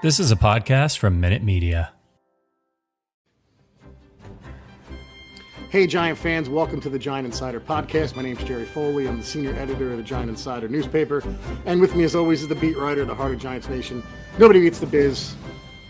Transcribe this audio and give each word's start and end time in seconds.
This 0.00 0.20
is 0.20 0.30
a 0.30 0.36
podcast 0.36 0.98
from 0.98 1.20
Minute 1.20 1.42
Media. 1.42 1.92
Hey, 5.70 5.88
Giant 5.88 6.16
fans, 6.16 6.48
welcome 6.48 6.80
to 6.82 6.88
the 6.88 7.00
Giant 7.00 7.26
Insider 7.26 7.58
Podcast. 7.58 8.14
My 8.14 8.22
name's 8.22 8.44
Jerry 8.44 8.64
Foley. 8.64 9.08
I'm 9.08 9.18
the 9.18 9.24
senior 9.24 9.54
editor 9.54 9.90
of 9.90 9.96
the 9.96 10.04
Giant 10.04 10.30
Insider 10.30 10.68
newspaper. 10.68 11.24
And 11.66 11.80
with 11.80 11.96
me, 11.96 12.04
as 12.04 12.14
always, 12.14 12.42
is 12.42 12.48
the 12.48 12.54
beat 12.54 12.78
writer 12.78 13.02
of 13.02 13.08
the 13.08 13.14
Heart 13.16 13.34
of 13.34 13.38
Giants 13.40 13.68
Nation. 13.68 14.04
Nobody 14.38 14.60
beats 14.60 14.78
the 14.78 14.86
biz. 14.86 15.34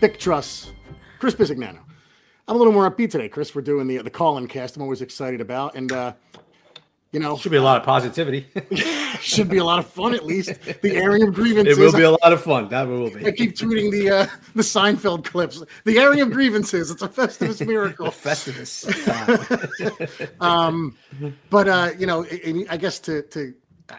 Big 0.01 0.17
Truss, 0.17 0.71
Chris 1.19 1.35
Bisignano. 1.35 1.77
I'm 2.47 2.55
a 2.55 2.57
little 2.57 2.73
more 2.73 2.89
upbeat 2.89 3.11
today, 3.11 3.29
Chris. 3.29 3.53
We're 3.53 3.61
doing 3.61 3.85
the 3.85 3.99
the 3.99 4.09
call-in 4.09 4.47
cast. 4.47 4.75
I'm 4.75 4.81
always 4.81 5.03
excited 5.03 5.39
about, 5.39 5.75
and 5.75 5.91
uh, 5.91 6.13
you 7.11 7.19
know, 7.19 7.37
should 7.37 7.51
be 7.51 7.57
a 7.57 7.61
lot 7.61 7.77
of 7.77 7.85
positivity. 7.85 8.47
should 9.21 9.49
be 9.49 9.57
a 9.57 9.63
lot 9.63 9.79
of 9.79 9.87
fun 9.87 10.13
at 10.13 10.25
least. 10.25 10.61
The 10.81 10.97
of 11.27 11.33
grievances. 11.33 11.77
It 11.77 11.81
will 11.81 11.93
be 11.93 12.03
a 12.03 12.11
lot 12.11 12.33
of 12.33 12.43
fun. 12.43 12.69
That 12.69 12.87
will 12.87 13.09
be. 13.09 13.25
I 13.25 13.31
keep 13.31 13.55
tweeting 13.55 13.91
the 13.91 14.09
uh, 14.09 14.27
the 14.55 14.61
Seinfeld 14.61 15.25
clips. 15.25 15.63
The 15.85 16.21
of 16.21 16.31
grievances. 16.31 16.91
It's 16.91 17.01
a 17.01 17.07
Festivus 17.07 17.65
miracle. 17.65 18.07
Festivus. 18.07 18.85
um, 20.41 20.97
but 21.49 21.67
uh, 21.67 21.91
you 21.97 22.05
know, 22.05 22.25
I 22.69 22.77
guess 22.77 22.99
to 23.01 23.21
to 23.23 23.53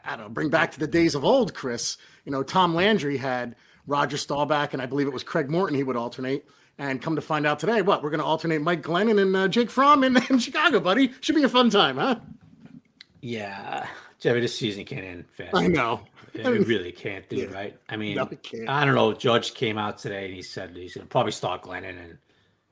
I 0.05 0.17
don't 0.17 0.27
know, 0.27 0.29
bring 0.29 0.51
back 0.51 0.73
to 0.73 0.81
the 0.81 0.87
days 0.87 1.15
of 1.15 1.25
old, 1.25 1.55
Chris. 1.55 1.97
You 2.25 2.33
know, 2.33 2.43
Tom 2.43 2.75
Landry 2.75 3.17
had 3.17 3.57
Roger 3.87 4.17
Staubach, 4.17 4.73
and 4.73 4.83
I 4.83 4.87
believe 4.87 5.07
it 5.07 5.13
was 5.13 5.23
Craig 5.25 5.51
Morton. 5.51 5.77
He 5.77 5.83
would 5.83 5.97
alternate. 5.97 6.47
And 6.79 7.03
come 7.03 7.15
to 7.15 7.21
find 7.21 7.47
out 7.47 7.59
today, 7.59 7.83
what 7.83 8.03
we're 8.03 8.09
going 8.09 8.21
to 8.21 8.27
alternate 8.27 8.63
Mike 8.63 8.81
Glennon 8.81 9.21
and 9.21 9.37
uh, 9.37 9.49
Jake 9.49 9.71
Fromm 9.71 10.03
in, 10.03 10.17
in 10.31 10.39
Chicago, 10.39 10.81
buddy. 10.81 11.13
Should 11.21 11.35
be 11.35 11.43
a 11.43 11.49
fun 11.49 11.69
time, 11.69 11.99
huh? 11.99 12.17
Yeah, 13.21 13.87
Jerry, 14.21 14.41
this 14.41 14.57
season 14.57 14.85
can't 14.85 15.05
end 15.05 15.25
fast. 15.31 15.57
I 15.57 15.67
know. 15.67 16.03
It, 16.35 16.47
it 16.47 16.67
really 16.67 16.93
can't, 16.93 17.29
do, 17.29 17.37
yeah. 17.37 17.47
right? 17.47 17.77
I 17.89 17.97
mean, 17.97 18.17
no, 18.17 18.29
I 18.69 18.85
don't 18.85 18.95
know. 18.95 19.13
Judge 19.15 19.55
came 19.55 19.79
out 19.79 19.99
today 19.99 20.27
and 20.27 20.35
he 20.35 20.43
said 20.43 20.77
he's 20.77 20.95
going 20.95 21.07
to 21.07 21.11
probably 21.11 21.33
start 21.33 21.63
Glennon, 21.63 21.99
and 21.99 22.19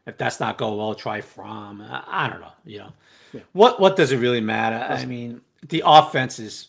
if 0.06 0.16
that's 0.16 0.38
not 0.38 0.58
going 0.58 0.76
well, 0.76 0.94
try 0.94 1.20
Fromm. 1.20 1.80
I, 1.82 2.04
I 2.06 2.28
don't 2.28 2.40
know. 2.40 2.52
You 2.64 2.78
know, 2.78 2.92
yeah. 3.32 3.40
what 3.52 3.80
what 3.80 3.96
does 3.96 4.12
it 4.12 4.18
really 4.18 4.40
matter? 4.40 4.76
I 4.76 5.06
mean, 5.06 5.40
the 5.68 5.82
offense 5.84 6.38
is 6.38 6.68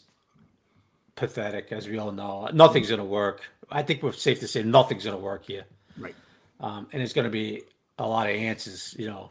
pathetic, 1.16 1.72
as 1.72 1.88
we 1.88 2.00
all 2.00 2.12
know. 2.12 2.50
Nothing's 2.54 2.88
going 2.88 3.00
to 3.00 3.06
work. 3.06 3.42
I 3.70 3.84
think 3.84 4.02
we're 4.02 4.14
safe 4.14 4.40
to 4.40 4.48
say 4.48 4.64
nothing's 4.64 5.04
going 5.04 5.16
to 5.16 5.24
work 5.24 5.46
here. 5.46 5.66
Right. 5.98 6.16
Um, 6.60 6.88
and 6.92 7.04
it's 7.04 7.14
going 7.14 7.26
to 7.26 7.32
be 7.32 7.64
a 8.00 8.08
lot 8.08 8.28
of 8.28 8.36
answers. 8.36 8.96
You 8.98 9.08
know, 9.08 9.30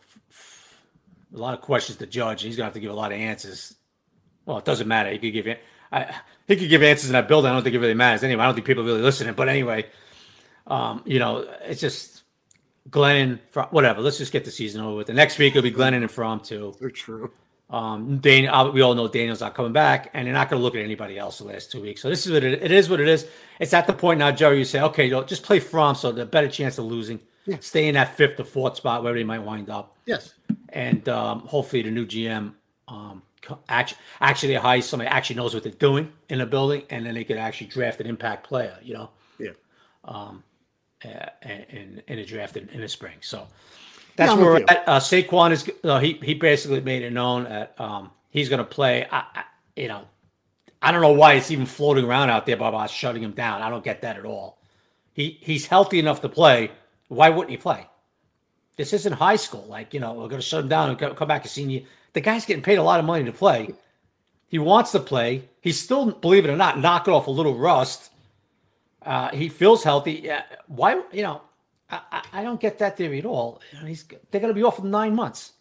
a 1.34 1.38
lot 1.38 1.54
of 1.54 1.60
questions 1.60 1.98
to 1.98 2.06
judge. 2.06 2.42
He's 2.42 2.56
going 2.56 2.64
to 2.64 2.66
have 2.66 2.74
to 2.74 2.80
give 2.80 2.92
a 2.92 2.94
lot 2.94 3.10
of 3.10 3.18
answers 3.18 3.74
well, 4.48 4.56
it 4.56 4.64
doesn't 4.64 4.88
matter. 4.88 5.10
He 5.10 5.18
could 5.18 5.32
give 5.34 5.46
it. 5.46 5.62
I, 5.92 6.14
he 6.46 6.56
could 6.56 6.70
give 6.70 6.82
answers 6.82 7.10
in 7.10 7.12
that 7.12 7.28
building. 7.28 7.50
I 7.50 7.54
don't 7.54 7.62
think 7.62 7.74
it 7.74 7.80
really 7.80 7.92
matters 7.92 8.24
anyway. 8.24 8.42
I 8.42 8.46
don't 8.46 8.54
think 8.54 8.66
people 8.66 8.82
are 8.82 8.86
really 8.86 9.02
listening. 9.02 9.34
But 9.34 9.50
anyway, 9.50 9.86
um, 10.66 11.02
you 11.04 11.18
know, 11.18 11.46
it's 11.64 11.82
just 11.82 12.22
Glennon, 12.88 13.40
whatever. 13.70 14.00
Let's 14.00 14.16
just 14.16 14.32
get 14.32 14.46
the 14.46 14.50
season 14.50 14.80
over 14.80 14.96
with. 14.96 15.06
The 15.06 15.12
next 15.12 15.38
week 15.38 15.54
it'll 15.54 15.62
be 15.62 15.70
Glennon 15.70 15.96
and 15.98 16.10
Fromm 16.10 16.40
too. 16.40 16.74
They're 16.80 16.90
true. 16.90 17.30
Um, 17.68 18.20
Daniel, 18.20 18.54
uh, 18.54 18.70
we 18.70 18.80
all 18.80 18.94
know 18.94 19.06
Daniel's 19.06 19.42
not 19.42 19.54
coming 19.54 19.74
back, 19.74 20.08
and 20.14 20.26
they're 20.26 20.32
not 20.32 20.48
going 20.48 20.58
to 20.58 20.64
look 20.64 20.74
at 20.74 20.80
anybody 20.80 21.18
else 21.18 21.36
the 21.36 21.44
last 21.44 21.70
two 21.70 21.82
weeks. 21.82 22.00
So 22.00 22.08
this 22.08 22.26
is 22.26 22.32
what 22.32 22.42
it, 22.42 22.62
it 22.62 22.70
is. 22.70 22.88
What 22.88 23.00
it 23.00 23.08
is. 23.08 23.26
It's 23.60 23.74
at 23.74 23.86
the 23.86 23.92
point 23.92 24.18
now, 24.20 24.30
Jerry. 24.30 24.56
You 24.58 24.64
say, 24.64 24.80
okay, 24.80 25.10
just 25.24 25.42
play 25.42 25.60
Fromm, 25.60 25.94
so 25.94 26.10
the 26.10 26.24
better 26.24 26.48
chance 26.48 26.78
of 26.78 26.86
losing. 26.86 27.20
Yeah. 27.44 27.58
Stay 27.60 27.88
in 27.88 27.94
that 27.94 28.16
fifth 28.16 28.40
or 28.40 28.44
fourth 28.44 28.76
spot, 28.76 29.02
wherever 29.02 29.18
they 29.18 29.24
might 29.24 29.40
wind 29.40 29.68
up. 29.68 29.94
Yes. 30.06 30.32
And 30.70 31.06
um, 31.10 31.40
hopefully 31.40 31.82
the 31.82 31.90
new 31.90 32.06
GM 32.06 32.54
um, 32.88 33.22
actually 33.68 33.98
actually 34.20 34.54
hire 34.54 34.82
somebody 34.82 35.08
actually 35.08 35.36
knows 35.36 35.54
what 35.54 35.62
they're 35.62 35.72
doing 35.72 36.12
in 36.28 36.40
a 36.40 36.46
building, 36.46 36.82
and 36.90 37.06
then 37.06 37.14
they 37.14 37.24
could 37.24 37.36
actually 37.36 37.68
draft 37.68 38.00
an 38.00 38.06
impact 38.06 38.46
player. 38.46 38.76
You 38.82 38.94
know. 38.94 39.10
Yeah. 39.38 39.50
Um, 40.04 40.42
in 41.04 42.02
in 42.06 42.18
a 42.18 42.24
draft 42.24 42.56
in, 42.56 42.68
in 42.70 42.80
the 42.80 42.88
spring. 42.88 43.16
So 43.20 43.46
that's 44.16 44.32
yeah, 44.32 44.38
where 44.38 44.52
we're 44.52 44.64
at. 44.68 44.88
Uh, 44.88 45.00
Saquon 45.00 45.52
is 45.52 45.70
uh, 45.84 46.00
he 46.00 46.14
he 46.22 46.34
basically 46.34 46.80
made 46.80 47.02
it 47.02 47.12
known 47.12 47.44
that 47.44 47.74
um, 47.78 48.10
he's 48.30 48.48
going 48.48 48.58
to 48.58 48.64
play. 48.64 49.06
I, 49.10 49.18
I, 49.18 49.44
you 49.76 49.88
know, 49.88 50.02
I 50.82 50.92
don't 50.92 51.02
know 51.02 51.12
why 51.12 51.34
it's 51.34 51.50
even 51.50 51.66
floating 51.66 52.04
around 52.04 52.30
out 52.30 52.46
there 52.46 52.56
about 52.56 52.90
shutting 52.90 53.22
him 53.22 53.32
down. 53.32 53.62
I 53.62 53.70
don't 53.70 53.84
get 53.84 54.02
that 54.02 54.16
at 54.16 54.24
all. 54.24 54.58
He 55.12 55.38
he's 55.40 55.66
healthy 55.66 55.98
enough 55.98 56.20
to 56.22 56.28
play. 56.28 56.72
Why 57.08 57.30
wouldn't 57.30 57.50
he 57.50 57.56
play? 57.56 57.86
This 58.76 58.92
isn't 58.92 59.12
high 59.12 59.36
school. 59.36 59.66
Like 59.68 59.94
you 59.94 60.00
know, 60.00 60.14
we're 60.14 60.28
going 60.28 60.40
to 60.40 60.46
shut 60.46 60.62
him 60.62 60.68
down 60.68 60.90
and 60.90 61.16
come 61.16 61.28
back 61.28 61.44
a 61.44 61.48
senior 61.48 61.82
the 62.12 62.20
guy's 62.20 62.44
getting 62.44 62.62
paid 62.62 62.78
a 62.78 62.82
lot 62.82 63.00
of 63.00 63.06
money 63.06 63.24
to 63.24 63.32
play. 63.32 63.74
He 64.48 64.58
wants 64.58 64.92
to 64.92 65.00
play. 65.00 65.48
He's 65.60 65.78
still, 65.78 66.10
believe 66.10 66.44
it 66.44 66.50
or 66.50 66.56
not, 66.56 66.78
knocking 66.78 67.12
off 67.12 67.26
a 67.26 67.30
little 67.30 67.56
rust. 67.56 68.10
Uh, 69.02 69.28
he 69.30 69.48
feels 69.48 69.84
healthy. 69.84 70.30
why, 70.66 71.02
you 71.12 71.22
know, 71.22 71.42
I, 71.90 72.22
I, 72.32 72.42
don't 72.42 72.60
get 72.60 72.78
that 72.78 72.96
theory 72.96 73.18
at 73.18 73.24
all. 73.24 73.60
He's 73.84 74.04
they're 74.30 74.40
going 74.40 74.52
to 74.52 74.54
be 74.54 74.62
off 74.62 74.76
for 74.76 74.84
nine 74.84 75.14
months, 75.14 75.52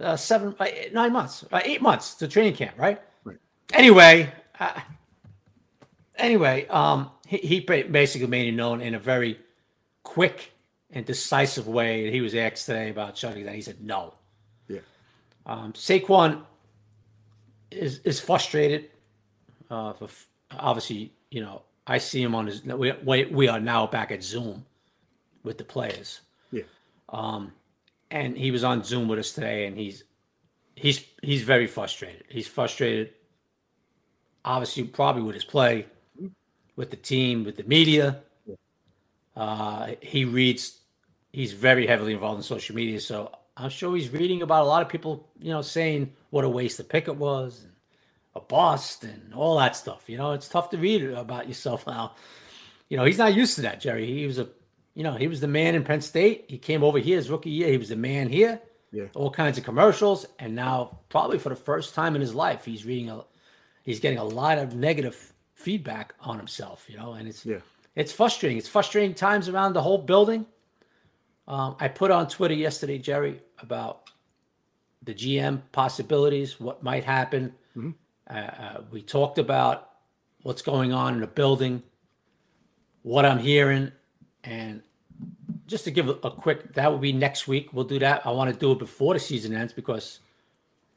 uh, 0.00 0.16
seven, 0.16 0.54
uh, 0.58 0.66
nine 0.92 1.12
months, 1.12 1.44
uh, 1.50 1.60
eight 1.64 1.80
months 1.80 2.14
to 2.16 2.28
training 2.28 2.54
camp, 2.54 2.74
right? 2.76 3.00
Right. 3.24 3.38
Anyway, 3.72 4.30
uh, 4.60 4.80
anyway, 6.16 6.66
um, 6.68 7.10
he, 7.26 7.38
he 7.38 7.60
basically 7.60 8.26
made 8.26 8.48
it 8.48 8.52
known 8.52 8.80
in 8.82 8.94
a 8.94 8.98
very 8.98 9.38
quick 10.02 10.52
and 10.90 11.06
decisive 11.06 11.66
way. 11.66 12.10
He 12.10 12.20
was 12.20 12.34
asked 12.34 12.66
today 12.66 12.90
about 12.90 13.16
shutting 13.16 13.44
down. 13.44 13.54
He 13.54 13.62
said 13.62 13.80
no. 13.80 14.14
Um, 15.46 15.72
Saquon 15.72 16.42
is 17.70 17.98
is 18.00 18.20
frustrated. 18.20 18.90
Uh, 19.70 19.92
for, 19.92 20.08
obviously, 20.58 21.12
you 21.30 21.40
know, 21.40 21.62
I 21.86 21.98
see 21.98 22.22
him 22.22 22.34
on 22.34 22.46
his. 22.46 22.64
We, 22.64 23.24
we 23.24 23.48
are 23.48 23.60
now 23.60 23.86
back 23.86 24.10
at 24.10 24.22
Zoom 24.22 24.64
with 25.42 25.58
the 25.58 25.64
players. 25.64 26.20
Yeah. 26.50 26.62
Um, 27.08 27.52
and 28.10 28.36
he 28.36 28.50
was 28.50 28.64
on 28.64 28.84
Zoom 28.84 29.08
with 29.08 29.18
us 29.18 29.32
today, 29.32 29.66
and 29.66 29.76
he's 29.76 30.04
he's 30.76 31.04
he's 31.22 31.42
very 31.42 31.66
frustrated. 31.66 32.24
He's 32.28 32.46
frustrated, 32.46 33.12
obviously, 34.44 34.84
probably 34.84 35.22
with 35.22 35.34
his 35.34 35.44
play, 35.44 35.86
with 36.76 36.90
the 36.90 36.96
team, 36.96 37.44
with 37.44 37.56
the 37.56 37.64
media. 37.64 38.20
Uh, 39.36 39.90
he 40.00 40.24
reads. 40.24 40.78
He's 41.32 41.52
very 41.52 41.84
heavily 41.84 42.12
involved 42.12 42.38
in 42.38 42.42
social 42.44 42.76
media, 42.76 43.00
so 43.00 43.32
I'm 43.56 43.70
sure 43.70 43.94
he's 43.94 44.10
reading 44.10 44.42
about 44.42 44.64
a 44.64 44.68
lot 44.68 44.82
of 44.82 44.88
people, 44.88 45.28
you 45.38 45.50
know, 45.50 45.62
saying 45.62 46.12
what 46.30 46.44
a 46.44 46.48
waste 46.48 46.78
the 46.78 46.84
pick 46.84 47.06
it 47.06 47.16
was, 47.16 47.62
and 47.62 47.72
a 48.34 48.40
bust, 48.40 49.04
and 49.04 49.32
all 49.34 49.58
that 49.58 49.76
stuff. 49.76 50.04
You 50.08 50.18
know, 50.18 50.32
it's 50.32 50.48
tough 50.48 50.70
to 50.70 50.76
read 50.76 51.04
about 51.04 51.46
yourself 51.46 51.86
now. 51.86 52.14
You 52.88 52.96
know, 52.96 53.04
he's 53.04 53.18
not 53.18 53.34
used 53.34 53.54
to 53.56 53.62
that, 53.62 53.80
Jerry. 53.80 54.06
He 54.06 54.26
was 54.26 54.38
a, 54.38 54.48
you 54.94 55.04
know, 55.04 55.14
he 55.14 55.28
was 55.28 55.40
the 55.40 55.48
man 55.48 55.74
in 55.74 55.84
Penn 55.84 56.00
State. 56.00 56.46
He 56.48 56.58
came 56.58 56.82
over 56.82 56.98
here 56.98 57.16
his 57.16 57.30
rookie 57.30 57.50
year. 57.50 57.70
He 57.70 57.78
was 57.78 57.88
the 57.88 57.96
man 57.96 58.28
here. 58.28 58.60
Yeah. 58.92 59.06
All 59.14 59.30
kinds 59.30 59.58
of 59.58 59.64
commercials, 59.64 60.26
and 60.38 60.54
now 60.54 61.00
probably 61.08 61.38
for 61.38 61.48
the 61.48 61.56
first 61.56 61.94
time 61.94 62.14
in 62.14 62.20
his 62.20 62.34
life, 62.34 62.64
he's 62.64 62.84
reading 62.84 63.10
a, 63.10 63.24
he's 63.82 63.98
getting 63.98 64.18
a 64.18 64.24
lot 64.24 64.58
of 64.58 64.76
negative 64.76 65.32
feedback 65.54 66.14
on 66.20 66.38
himself. 66.38 66.86
You 66.88 66.96
know, 66.96 67.14
and 67.14 67.26
it's 67.26 67.44
yeah, 67.44 67.58
it's 67.96 68.12
frustrating. 68.12 68.58
It's 68.58 68.68
frustrating 68.68 69.14
times 69.14 69.48
around 69.48 69.72
the 69.72 69.82
whole 69.82 69.98
building 69.98 70.46
um, 71.46 71.76
I 71.78 71.88
put 71.88 72.10
on 72.10 72.28
Twitter 72.28 72.54
yesterday, 72.54 72.98
Jerry, 72.98 73.40
about 73.58 74.10
the 75.02 75.14
GM 75.14 75.60
possibilities, 75.72 76.58
what 76.58 76.82
might 76.82 77.04
happen. 77.04 77.54
Mm-hmm. 77.76 77.90
Uh, 78.30 78.34
uh, 78.34 78.80
we 78.90 79.02
talked 79.02 79.38
about 79.38 79.90
what's 80.42 80.62
going 80.62 80.92
on 80.92 81.14
in 81.14 81.20
the 81.20 81.26
building, 81.26 81.82
what 83.02 83.26
I'm 83.26 83.38
hearing, 83.38 83.92
and 84.44 84.82
just 85.66 85.84
to 85.84 85.90
give 85.90 86.08
a, 86.08 86.30
quick, 86.30 86.72
that 86.74 86.90
will 86.90 86.98
be 86.98 87.12
next 87.12 87.46
week. 87.46 87.72
We'll 87.72 87.84
do 87.84 87.98
that. 87.98 88.26
I 88.26 88.30
want 88.30 88.52
to 88.52 88.58
do 88.58 88.72
it 88.72 88.78
before 88.78 89.14
the 89.14 89.20
season 89.20 89.54
ends 89.54 89.72
because, 89.72 90.20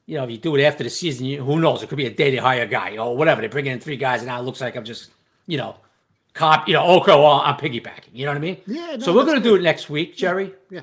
you 0.06 0.18
know, 0.18 0.24
if 0.24 0.32
you 0.32 0.38
do 0.38 0.56
it 0.56 0.64
after 0.64 0.84
the 0.84 0.90
season, 0.90 1.26
you, 1.26 1.44
who 1.44 1.60
knows? 1.60 1.84
It 1.84 1.90
could 1.90 1.98
be 1.98 2.06
a 2.06 2.14
day 2.14 2.32
to 2.32 2.38
hire 2.38 2.64
a 2.64 2.68
guy 2.68 2.98
or 2.98 3.16
whatever. 3.16 3.42
They 3.42 3.48
bring 3.48 3.66
in 3.66 3.80
three 3.80 3.98
guys, 3.98 4.22
and 4.22 4.28
now 4.28 4.40
it 4.40 4.44
looks 4.44 4.62
like 4.62 4.76
I'm 4.76 4.86
just, 4.86 5.12
you 5.46 5.58
know, 5.58 5.76
cop, 6.38 6.68
you 6.68 6.74
know, 6.74 6.86
Oko 6.86 7.26
I'm 7.26 7.56
piggybacking. 7.56 8.14
You 8.14 8.26
know 8.26 8.32
what 8.32 8.38
I 8.38 8.42
mean? 8.42 8.58
Yeah. 8.68 8.96
No, 8.96 9.00
so 9.00 9.14
we're 9.14 9.26
going 9.26 9.42
to 9.42 9.44
do 9.44 9.56
it 9.56 9.62
next 9.62 9.90
week, 9.90 10.16
Jerry. 10.16 10.54
Yeah. 10.70 10.82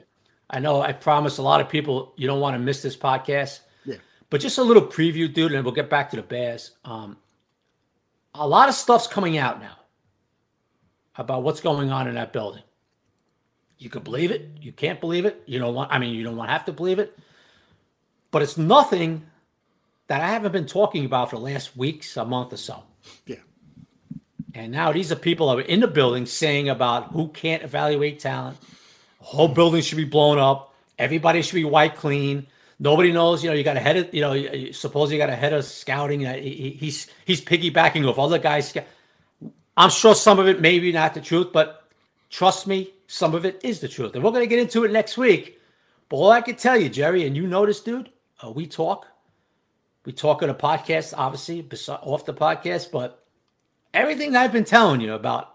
I 0.51 0.59
know 0.59 0.83
I 0.83 0.93
promised 0.93 1.39
a 1.39 1.43
lot 1.43 1.61
of 1.61 1.69
people 1.69 2.13
you 2.17 2.27
don't 2.27 2.41
want 2.41 2.55
to 2.55 2.59
miss 2.59 2.83
this 2.83 2.97
podcast. 2.97 3.61
Yeah. 3.85 3.97
But 4.31 4.41
just 4.41 4.59
a 4.59 4.63
little 4.63 4.83
preview, 4.87 5.33
dude, 5.33 5.53
and 5.53 5.65
we'll 5.65 5.75
get 5.75 5.89
back 5.89 6.11
to 6.11 6.17
the 6.17 6.23
Bears. 6.23 6.73
Um, 6.85 7.17
a 8.35 8.47
lot 8.47 8.69
of 8.69 8.75
stuff's 8.75 9.07
coming 9.07 9.39
out 9.39 9.61
now. 9.61 9.77
about 11.17 11.43
what's 11.43 11.61
going 11.61 11.91
on 11.91 12.09
in 12.09 12.15
that 12.15 12.33
building. 12.33 12.63
You 13.79 13.91
can 13.91 14.03
believe 14.03 14.31
it. 14.31 14.49
You 14.61 14.73
can't 14.73 15.01
believe 15.01 15.25
it. 15.25 15.43
You 15.47 15.59
don't 15.59 15.75
want. 15.75 15.93
I 15.93 15.99
mean, 15.99 16.15
you 16.15 16.25
don't 16.25 16.37
want 16.37 16.49
to 16.49 16.53
have 16.53 16.65
to 16.67 16.73
believe 16.73 16.99
it. 16.99 17.17
But 18.31 18.43
it's 18.43 18.57
nothing 18.59 19.27
that 20.09 20.21
I 20.21 20.29
haven't 20.29 20.53
been 20.53 20.67
talking 20.67 21.05
about 21.05 21.31
for 21.31 21.37
the 21.37 21.43
last 21.43 21.77
weeks, 21.77 22.17
a 22.17 22.25
month 22.25 22.53
or 22.53 22.57
so. 22.57 22.83
Yeah. 23.27 23.37
And 24.55 24.71
now 24.71 24.93
these 24.93 25.11
are 25.11 25.17
people 25.17 25.49
that 25.49 25.59
are 25.59 25.67
in 25.67 25.81
the 25.81 25.89
building 25.89 26.27
saying 26.27 26.69
about 26.69 27.11
who 27.11 27.29
can't 27.29 27.63
evaluate 27.65 28.21
talent. 28.21 28.57
The 29.19 29.25
whole 29.25 29.49
building 29.49 29.83
should 29.83 29.99
be 29.99 30.05
blown 30.05 30.39
up. 30.39 30.73
Everybody 30.99 31.43
should 31.43 31.57
be 31.57 31.65
white 31.65 31.97
clean. 31.97 32.47
Nobody 32.79 33.11
knows. 33.11 33.43
You 33.43 33.51
know, 33.51 33.57
you 33.57 33.65
got 33.65 33.77
a 33.77 33.81
head 33.81 33.97
of. 33.97 34.15
You 34.15 34.21
know, 34.21 34.71
suppose 34.71 35.11
you 35.11 35.19
got 35.19 35.29
a 35.29 35.37
head 35.37 35.53
of 35.53 35.65
scouting. 35.65 36.21
He's 36.21 37.09
he's 37.25 37.41
piggybacking 37.41 38.09
off 38.09 38.19
other 38.19 38.39
guys. 38.39 38.73
I'm 39.77 39.91
sure 39.91 40.15
some 40.15 40.39
of 40.39 40.47
it 40.47 40.61
maybe 40.61 40.93
not 40.93 41.15
the 41.15 41.21
truth, 41.21 41.49
but 41.53 41.89
trust 42.31 42.69
me, 42.69 42.91
some 43.09 43.35
of 43.35 43.45
it 43.45 43.61
is 43.65 43.81
the 43.81 43.89
truth. 43.89 44.15
And 44.15 44.23
we're 44.23 44.31
going 44.31 44.45
to 44.45 44.49
get 44.49 44.61
into 44.61 44.85
it 44.85 44.93
next 44.93 45.19
week. 45.19 45.59
But 46.09 46.17
all 46.17 46.31
I 46.31 46.43
can 46.43 46.55
tell 46.55 46.79
you, 46.79 46.89
Jerry, 46.89 47.27
and 47.27 47.37
you 47.37 47.47
know 47.49 47.67
this, 47.67 47.81
dude, 47.81 48.11
uh, 48.45 48.51
we 48.51 48.67
talk. 48.67 49.09
We 50.05 50.13
talk 50.13 50.43
on 50.43 50.51
a 50.51 50.55
podcast, 50.55 51.15
obviously, 51.17 51.67
off 51.89 52.25
the 52.27 52.35
podcast, 52.35 52.93
but 52.93 53.24
everything 53.95 54.33
that 54.33 54.43
I've 54.43 54.53
been 54.53 54.65
telling 54.65 55.01
you 55.01 55.15
about 55.15 55.55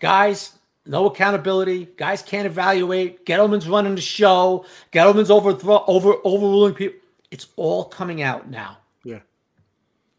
guys, 0.00 0.52
no 0.86 1.06
accountability, 1.06 1.88
guys 1.96 2.22
can't 2.22 2.46
evaluate, 2.46 3.26
Gettleman's 3.26 3.68
running 3.68 3.96
the 3.96 4.00
show, 4.00 4.64
Gettleman's 4.92 5.30
overthrow, 5.30 5.84
over 5.86 6.14
overruling 6.24 6.74
people. 6.74 7.00
It's 7.30 7.48
all 7.56 7.84
coming 7.84 8.22
out 8.22 8.48
now. 8.48 8.78
Yeah. 9.04 9.18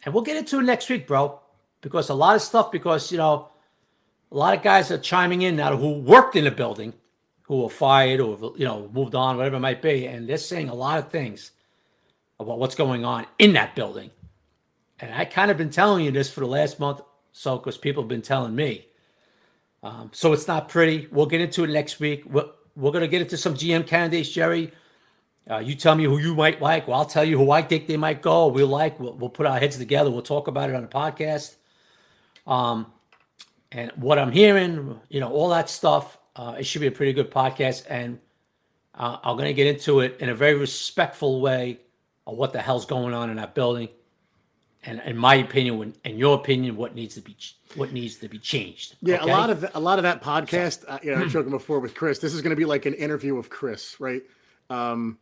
And 0.03 0.13
we'll 0.13 0.23
get 0.23 0.35
into 0.35 0.59
it 0.59 0.63
next 0.63 0.89
week, 0.89 1.07
bro. 1.07 1.39
Because 1.81 2.09
a 2.09 2.13
lot 2.13 2.35
of 2.35 2.41
stuff, 2.41 2.71
because 2.71 3.11
you 3.11 3.17
know, 3.17 3.47
a 4.31 4.35
lot 4.35 4.55
of 4.55 4.61
guys 4.61 4.91
are 4.91 4.97
chiming 4.97 5.43
in 5.43 5.55
now 5.55 5.75
who 5.77 5.93
worked 5.93 6.35
in 6.35 6.43
the 6.43 6.51
building, 6.51 6.93
who 7.43 7.61
were 7.63 7.69
fired 7.69 8.19
or 8.19 8.53
you 8.57 8.65
know 8.65 8.89
moved 8.93 9.15
on, 9.15 9.37
whatever 9.37 9.55
it 9.55 9.61
might 9.61 9.81
be, 9.81 10.05
and 10.05 10.27
they're 10.27 10.37
saying 10.37 10.67
a 10.67 10.73
lot 10.73 10.99
of 10.99 11.09
things 11.09 11.51
about 12.39 12.59
what's 12.59 12.75
going 12.75 13.05
on 13.05 13.25
in 13.39 13.53
that 13.53 13.73
building. 13.73 14.11
And 14.99 15.13
I 15.13 15.25
kind 15.25 15.49
of 15.49 15.57
been 15.57 15.69
telling 15.69 16.03
you 16.03 16.11
this 16.11 16.29
for 16.29 16.41
the 16.41 16.47
last 16.47 16.79
month 16.79 17.01
so 17.37 17.57
because 17.57 17.77
people 17.77 18.03
have 18.03 18.09
been 18.09 18.21
telling 18.21 18.55
me. 18.55 18.87
Um, 19.83 20.09
so 20.11 20.33
it's 20.33 20.47
not 20.47 20.69
pretty. 20.69 21.07
We'll 21.11 21.27
get 21.27 21.39
into 21.39 21.63
it 21.63 21.69
next 21.69 21.99
week. 21.99 22.25
We're, 22.25 22.49
we're 22.75 22.91
going 22.91 23.03
to 23.03 23.07
get 23.07 23.21
into 23.21 23.37
some 23.37 23.53
GM 23.53 23.85
candidates, 23.85 24.29
Jerry. 24.29 24.71
Uh, 25.49 25.59
you 25.59 25.75
tell 25.75 25.95
me 25.95 26.03
who 26.03 26.17
you 26.17 26.35
might 26.35 26.61
like. 26.61 26.87
Well, 26.87 26.97
I'll 26.97 27.05
tell 27.05 27.23
you 27.23 27.37
who 27.37 27.51
I 27.51 27.61
think 27.61 27.87
they 27.87 27.95
might 27.95 28.21
go. 28.21 28.47
We'll 28.47 28.67
like. 28.67 28.99
We'll, 28.99 29.13
we'll 29.13 29.29
put 29.29 29.45
our 29.45 29.59
heads 29.59 29.77
together. 29.77 30.09
We'll 30.09 30.23
talk 30.23 30.47
about 30.47 30.69
it 30.69 30.75
on 30.75 30.81
the 30.81 30.87
podcast. 30.87 31.55
Um, 32.47 32.87
and 33.71 33.91
what 33.95 34.17
I'm 34.17 34.31
hearing, 34.31 34.99
you 35.09 35.19
know, 35.19 35.31
all 35.31 35.49
that 35.49 35.69
stuff. 35.69 36.17
Uh, 36.35 36.55
it 36.59 36.65
should 36.65 36.81
be 36.81 36.87
a 36.87 36.91
pretty 36.91 37.13
good 37.13 37.31
podcast, 37.31 37.85
and 37.89 38.19
uh, 38.95 39.17
I'm 39.23 39.37
going 39.37 39.47
to 39.47 39.53
get 39.53 39.67
into 39.67 40.01
it 40.01 40.17
in 40.19 40.29
a 40.29 40.35
very 40.35 40.55
respectful 40.55 41.41
way 41.41 41.79
of 42.25 42.35
what 42.35 42.53
the 42.53 42.61
hell's 42.61 42.85
going 42.85 43.13
on 43.13 43.29
in 43.29 43.37
that 43.37 43.55
building, 43.55 43.89
and 44.83 45.01
in 45.05 45.17
my 45.17 45.35
opinion, 45.35 45.93
in 46.03 46.17
your 46.17 46.35
opinion, 46.35 46.75
what 46.75 46.95
needs 46.95 47.15
to 47.15 47.21
be 47.21 47.35
what 47.75 47.91
needs 47.91 48.17
to 48.17 48.29
be 48.29 48.39
changed. 48.39 48.95
Yeah, 49.01 49.17
okay? 49.17 49.31
a 49.31 49.35
lot 49.35 49.49
of 49.49 49.65
a 49.75 49.79
lot 49.79 49.99
of 49.99 50.03
that 50.03 50.21
podcast. 50.21 50.81
So, 50.81 50.87
uh, 50.87 50.99
you 51.03 51.11
know, 51.11 51.17
I 51.17 51.23
was 51.23 51.33
joking 51.33 51.51
before 51.51 51.79
with 51.79 51.95
Chris. 51.95 52.19
This 52.19 52.33
is 52.33 52.41
going 52.41 52.51
to 52.51 52.55
be 52.55 52.65
like 52.65 52.85
an 52.85 52.93
interview 52.93 53.35
with 53.35 53.49
Chris, 53.49 53.99
right? 53.99 54.21
Um, 54.69 55.17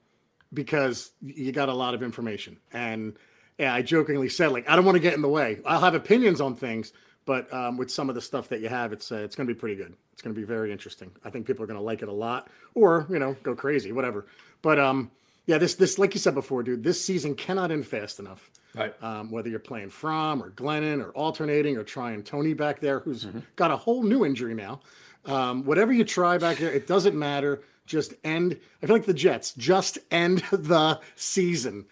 because 0.53 1.11
you 1.21 1.51
got 1.51 1.69
a 1.69 1.73
lot 1.73 1.93
of 1.93 2.03
information, 2.03 2.57
and 2.71 3.17
yeah, 3.57 3.73
I 3.73 3.81
jokingly 3.81 4.29
said 4.29 4.51
like 4.51 4.69
I 4.69 4.75
don't 4.75 4.85
want 4.85 4.95
to 4.95 5.01
get 5.01 5.13
in 5.13 5.21
the 5.21 5.29
way. 5.29 5.59
I'll 5.65 5.81
have 5.81 5.95
opinions 5.95 6.41
on 6.41 6.55
things 6.55 6.93
but 7.25 7.51
um, 7.51 7.77
with 7.77 7.91
some 7.91 8.07
of 8.07 8.15
the 8.15 8.21
stuff 8.21 8.49
that 8.49 8.61
you 8.61 8.69
have, 8.69 8.93
it's 8.93 9.11
uh, 9.11 9.15
it's 9.17 9.35
going 9.35 9.47
to 9.47 9.53
be 9.53 9.59
pretty 9.59 9.75
good. 9.75 9.93
It's 10.13 10.21
going 10.21 10.33
to 10.33 10.39
be 10.39 10.45
very 10.45 10.71
interesting. 10.71 11.11
I 11.25 11.29
think 11.29 11.45
people 11.45 11.63
are 11.63 11.67
going 11.67 11.79
to 11.79 11.83
like 11.83 12.01
it 12.01 12.07
a 12.07 12.13
lot, 12.13 12.49
or 12.75 13.07
you 13.09 13.19
know, 13.19 13.35
go 13.43 13.55
crazy, 13.55 13.91
whatever. 13.91 14.27
But 14.61 14.79
um, 14.79 15.11
yeah, 15.47 15.57
this 15.57 15.75
this 15.75 15.97
like 15.97 16.13
you 16.13 16.19
said 16.19 16.35
before, 16.35 16.63
dude, 16.63 16.83
this 16.83 17.03
season 17.03 17.35
cannot 17.35 17.71
end 17.71 17.87
fast 17.87 18.19
enough. 18.19 18.49
Right. 18.75 18.93
Um, 19.01 19.31
whether 19.31 19.49
you're 19.49 19.59
playing 19.59 19.89
Fromm 19.89 20.43
or 20.43 20.51
Glennon 20.51 21.03
or 21.03 21.11
alternating 21.11 21.77
or 21.77 21.83
trying 21.83 22.23
Toney 22.23 22.53
back 22.53 22.79
there, 22.79 22.99
who's 22.99 23.25
mm-hmm. 23.25 23.39
got 23.55 23.71
a 23.71 23.77
whole 23.77 24.03
new 24.03 24.25
injury 24.25 24.53
now. 24.53 24.81
Um, 25.25 25.63
whatever 25.63 25.93
you 25.93 26.03
try 26.03 26.37
back 26.37 26.57
there, 26.57 26.71
it 26.71 26.87
doesn't 26.87 27.17
matter. 27.17 27.61
Just 27.85 28.13
end. 28.23 28.59
I 28.81 28.85
feel 28.85 28.95
like 28.95 29.05
the 29.05 29.13
Jets 29.13 29.53
just 29.53 29.97
end 30.11 30.39
the 30.51 30.99
season. 31.15 31.85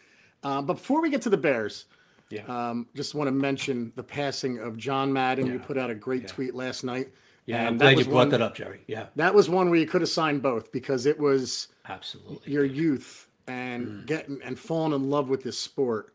Uh, 0.43 0.61
but 0.61 0.73
before 0.73 1.01
we 1.01 1.09
get 1.09 1.21
to 1.23 1.29
the 1.29 1.37
Bears, 1.37 1.85
yeah. 2.33 2.45
Um, 2.47 2.87
just 2.95 3.13
want 3.13 3.27
to 3.27 3.31
mention 3.31 3.91
the 3.95 4.03
passing 4.03 4.57
of 4.57 4.75
John 4.75 5.13
Madden. 5.13 5.45
Yeah. 5.45 5.53
You 5.53 5.59
put 5.59 5.77
out 5.77 5.91
a 5.91 5.95
great 5.95 6.23
yeah. 6.23 6.27
tweet 6.29 6.55
last 6.55 6.83
night. 6.83 7.09
Yeah, 7.45 7.57
and 7.59 7.67
I'm 7.67 7.77
glad 7.77 7.99
you 7.99 8.05
brought 8.05 8.13
one, 8.13 8.29
that 8.29 8.41
up, 8.41 8.55
Jerry. 8.55 8.81
Yeah. 8.87 9.07
That 9.17 9.35
was 9.35 9.49
one 9.49 9.69
where 9.69 9.79
you 9.79 9.85
could 9.85 10.01
have 10.01 10.09
signed 10.09 10.41
both 10.41 10.71
because 10.71 11.05
it 11.05 11.19
was 11.19 11.67
absolutely 11.87 12.51
your 12.51 12.63
youth 12.63 13.27
and 13.47 13.87
mm. 13.87 14.05
getting 14.05 14.39
and 14.43 14.57
falling 14.57 14.93
in 14.93 15.09
love 15.09 15.29
with 15.29 15.43
this 15.43 15.57
sport. 15.57 16.12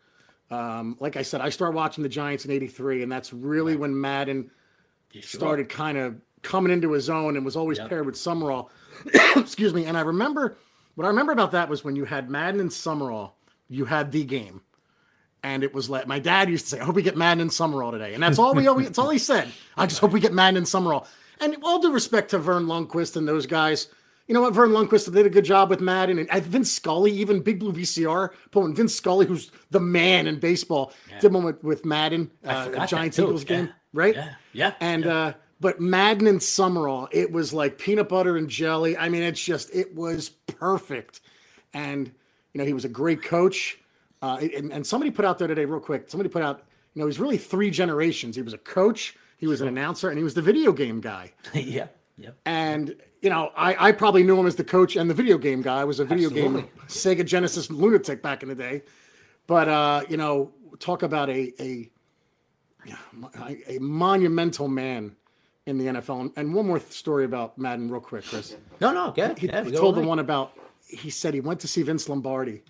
Um, 0.51 0.97
like 1.01 1.17
I 1.17 1.23
said, 1.23 1.41
I 1.41 1.51
started 1.51 1.77
watching 1.77 2.03
the 2.03 2.09
Giants 2.09 2.45
in 2.45 2.51
'83, 2.51 3.03
and 3.03 3.13
that's 3.13 3.33
really 3.33 3.73
right. 3.73 3.81
when 3.81 4.01
Madden 4.01 4.51
sure? 5.13 5.23
started 5.23 5.69
kind 5.69 5.99
of 5.99 6.17
coming 6.43 6.73
into 6.73 6.93
his 6.93 7.11
own 7.11 7.37
and 7.37 7.45
was 7.45 7.57
always 7.57 7.79
yep. 7.79 7.89
paired 7.89 8.07
with 8.07 8.17
Summerall. 8.17 8.71
Excuse 9.37 9.75
me. 9.75 9.85
And 9.85 9.97
I 9.97 10.03
remember 10.03 10.57
what 10.95 11.05
I 11.05 11.09
remember 11.09 11.33
about 11.33 11.53
that 11.53 11.69
was 11.69 11.85
when 11.85 11.97
you 11.97 12.05
had 12.05 12.31
Madden 12.31 12.61
and 12.61 12.73
Summerall, 12.73 13.37
you 13.69 13.85
had 13.85 14.11
the 14.13 14.25
game 14.25 14.63
and 15.43 15.63
it 15.63 15.73
was 15.73 15.89
like 15.89 16.07
my 16.07 16.19
dad 16.19 16.49
used 16.49 16.65
to 16.67 16.71
say, 16.71 16.81
"I 16.81 16.85
hope 16.85 16.97
we 16.97 17.03
get 17.03 17.17
Madden 17.17 17.41
and 17.41 17.53
Summerall 17.53 17.93
today," 17.93 18.15
and 18.15 18.23
that's 18.23 18.39
all 18.39 18.55
we 18.55 18.67
always. 18.67 18.87
That's 18.87 18.99
all 18.99 19.11
he 19.11 19.19
said. 19.19 19.49
I 19.77 19.87
just 19.87 20.01
hope 20.01 20.13
we 20.13 20.21
get 20.21 20.33
Madden 20.33 20.57
and 20.57 20.69
Summerall. 20.69 21.07
And 21.41 21.57
all 21.63 21.79
due 21.79 21.93
respect 21.93 22.31
to 22.31 22.39
Vern 22.39 22.67
Lundquist 22.67 23.17
and 23.17 23.27
those 23.29 23.47
guys, 23.47 23.89
you 24.29 24.35
know 24.35 24.43
what? 24.43 24.53
Vern 24.53 24.71
Lundquist 24.71 25.13
did 25.13 25.25
a 25.25 25.31
good 25.31 25.45
job 25.45 25.71
with 25.71 25.81
Madden, 25.81 26.19
and 26.19 26.45
Vince 26.45 26.71
Scully, 26.71 27.11
even 27.13 27.41
Big 27.41 27.59
Blue 27.59 27.73
VCR, 27.73 28.31
pulling 28.51 28.75
Vince 28.75 28.95
Scully, 28.95 29.25
who's 29.25 29.51
the 29.71 29.81
man 29.81 30.27
in 30.27 30.39
baseball, 30.39 30.93
yeah. 31.11 31.19
did 31.19 31.33
one 31.33 31.45
with, 31.45 31.65
with 31.65 31.87
Madden, 31.87 32.31
uh, 32.45 32.87
Giants 32.87 33.19
Eagles 33.19 33.43
yeah. 33.45 33.49
game, 33.49 33.73
right? 33.95 34.15
Yeah, 34.15 34.35
yeah. 34.53 34.75
And 34.81 35.05
yeah. 35.05 35.17
uh, 35.17 35.33
but 35.61 35.81
Madden 35.81 36.27
and 36.27 36.43
Summerall, 36.43 37.09
it 37.11 37.33
was 37.33 37.55
like 37.55 37.79
peanut 37.79 38.11
butter 38.11 38.37
and 38.37 38.51
jelly. 38.51 38.99
I 38.99 39.09
mean, 39.09 39.23
it's 39.23 39.43
just 39.43 39.75
it 39.75 39.95
was 39.95 40.29
perfect, 40.29 41.21
and 41.73 42.07
you 42.53 42.59
know 42.59 42.65
he 42.67 42.75
was 42.75 42.85
a 42.85 42.91
great 42.91 43.23
coach. 43.23 43.79
Uh, 44.21 44.39
and, 44.57 44.73
and, 44.73 44.85
somebody 44.85 45.13
put 45.13 45.25
out 45.25 45.39
there 45.39 45.47
today, 45.47 45.65
real 45.65 45.79
quick. 45.79 46.11
Somebody 46.11 46.29
put 46.29 46.43
out, 46.43 46.65
you 46.95 47.01
know, 47.01 47.07
he's 47.07 47.21
really 47.21 47.39
three 47.39 47.71
generations. 47.71 48.35
He 48.35 48.43
was 48.43 48.53
a 48.53 48.59
coach, 48.59 49.15
he 49.37 49.47
was 49.47 49.61
an 49.61 49.69
announcer, 49.69 50.09
and 50.09 50.19
he 50.19 50.25
was 50.25 50.35
the 50.35 50.43
video 50.43 50.73
game 50.73 51.01
guy. 51.01 51.33
yeah. 51.55 51.87
Yep. 52.17 52.37
And 52.45 52.97
you 53.21 53.31
know, 53.31 53.51
I, 53.57 53.89
I 53.89 53.93
probably 53.93 54.23
knew 54.23 54.39
him 54.39 54.47
as 54.47 54.57
the 54.57 54.65
coach 54.65 54.97
and 54.97 55.09
the 55.09 55.15
video 55.15 55.39
game 55.39 55.63
guy. 55.63 55.81
I 55.81 55.85
was 55.85 56.01
a 56.01 56.05
video 56.05 56.29
Absolutely. 56.29 56.63
game 56.63 56.71
Sega 56.87 57.25
Genesis 57.25 57.71
lunatic 57.71 58.23
back 58.23 58.43
in 58.43 58.49
the 58.49 58.55
day. 58.55 58.83
But 59.47 59.69
uh, 59.69 60.03
you 60.09 60.17
know, 60.17 60.53
talk 60.79 61.03
about 61.03 61.29
a 61.31 61.53
a 61.61 61.91
a 63.69 63.79
monumental 63.81 64.69
man 64.69 65.17
in 65.67 65.79
the 65.79 65.87
NFL. 65.87 66.33
And 66.37 66.55
one 66.55 66.67
more 66.67 66.81
story 66.81 67.25
about 67.25 67.59
Madden, 67.59 67.91
real 67.91 68.01
quick, 68.01 68.25
Chris. 68.25 68.57
No, 68.81 68.93
no, 68.93 69.11
good. 69.11 69.39
He, 69.39 69.49
yeah, 69.49 69.65
he 69.65 69.73
told 69.73 69.97
the 69.97 70.03
one 70.03 70.19
about. 70.19 70.53
He 70.87 71.11
said 71.11 71.35
he 71.35 71.41
went 71.41 71.61
to 71.61 71.69
see 71.69 71.83
Vince 71.83 72.09
Lombardi 72.09 72.63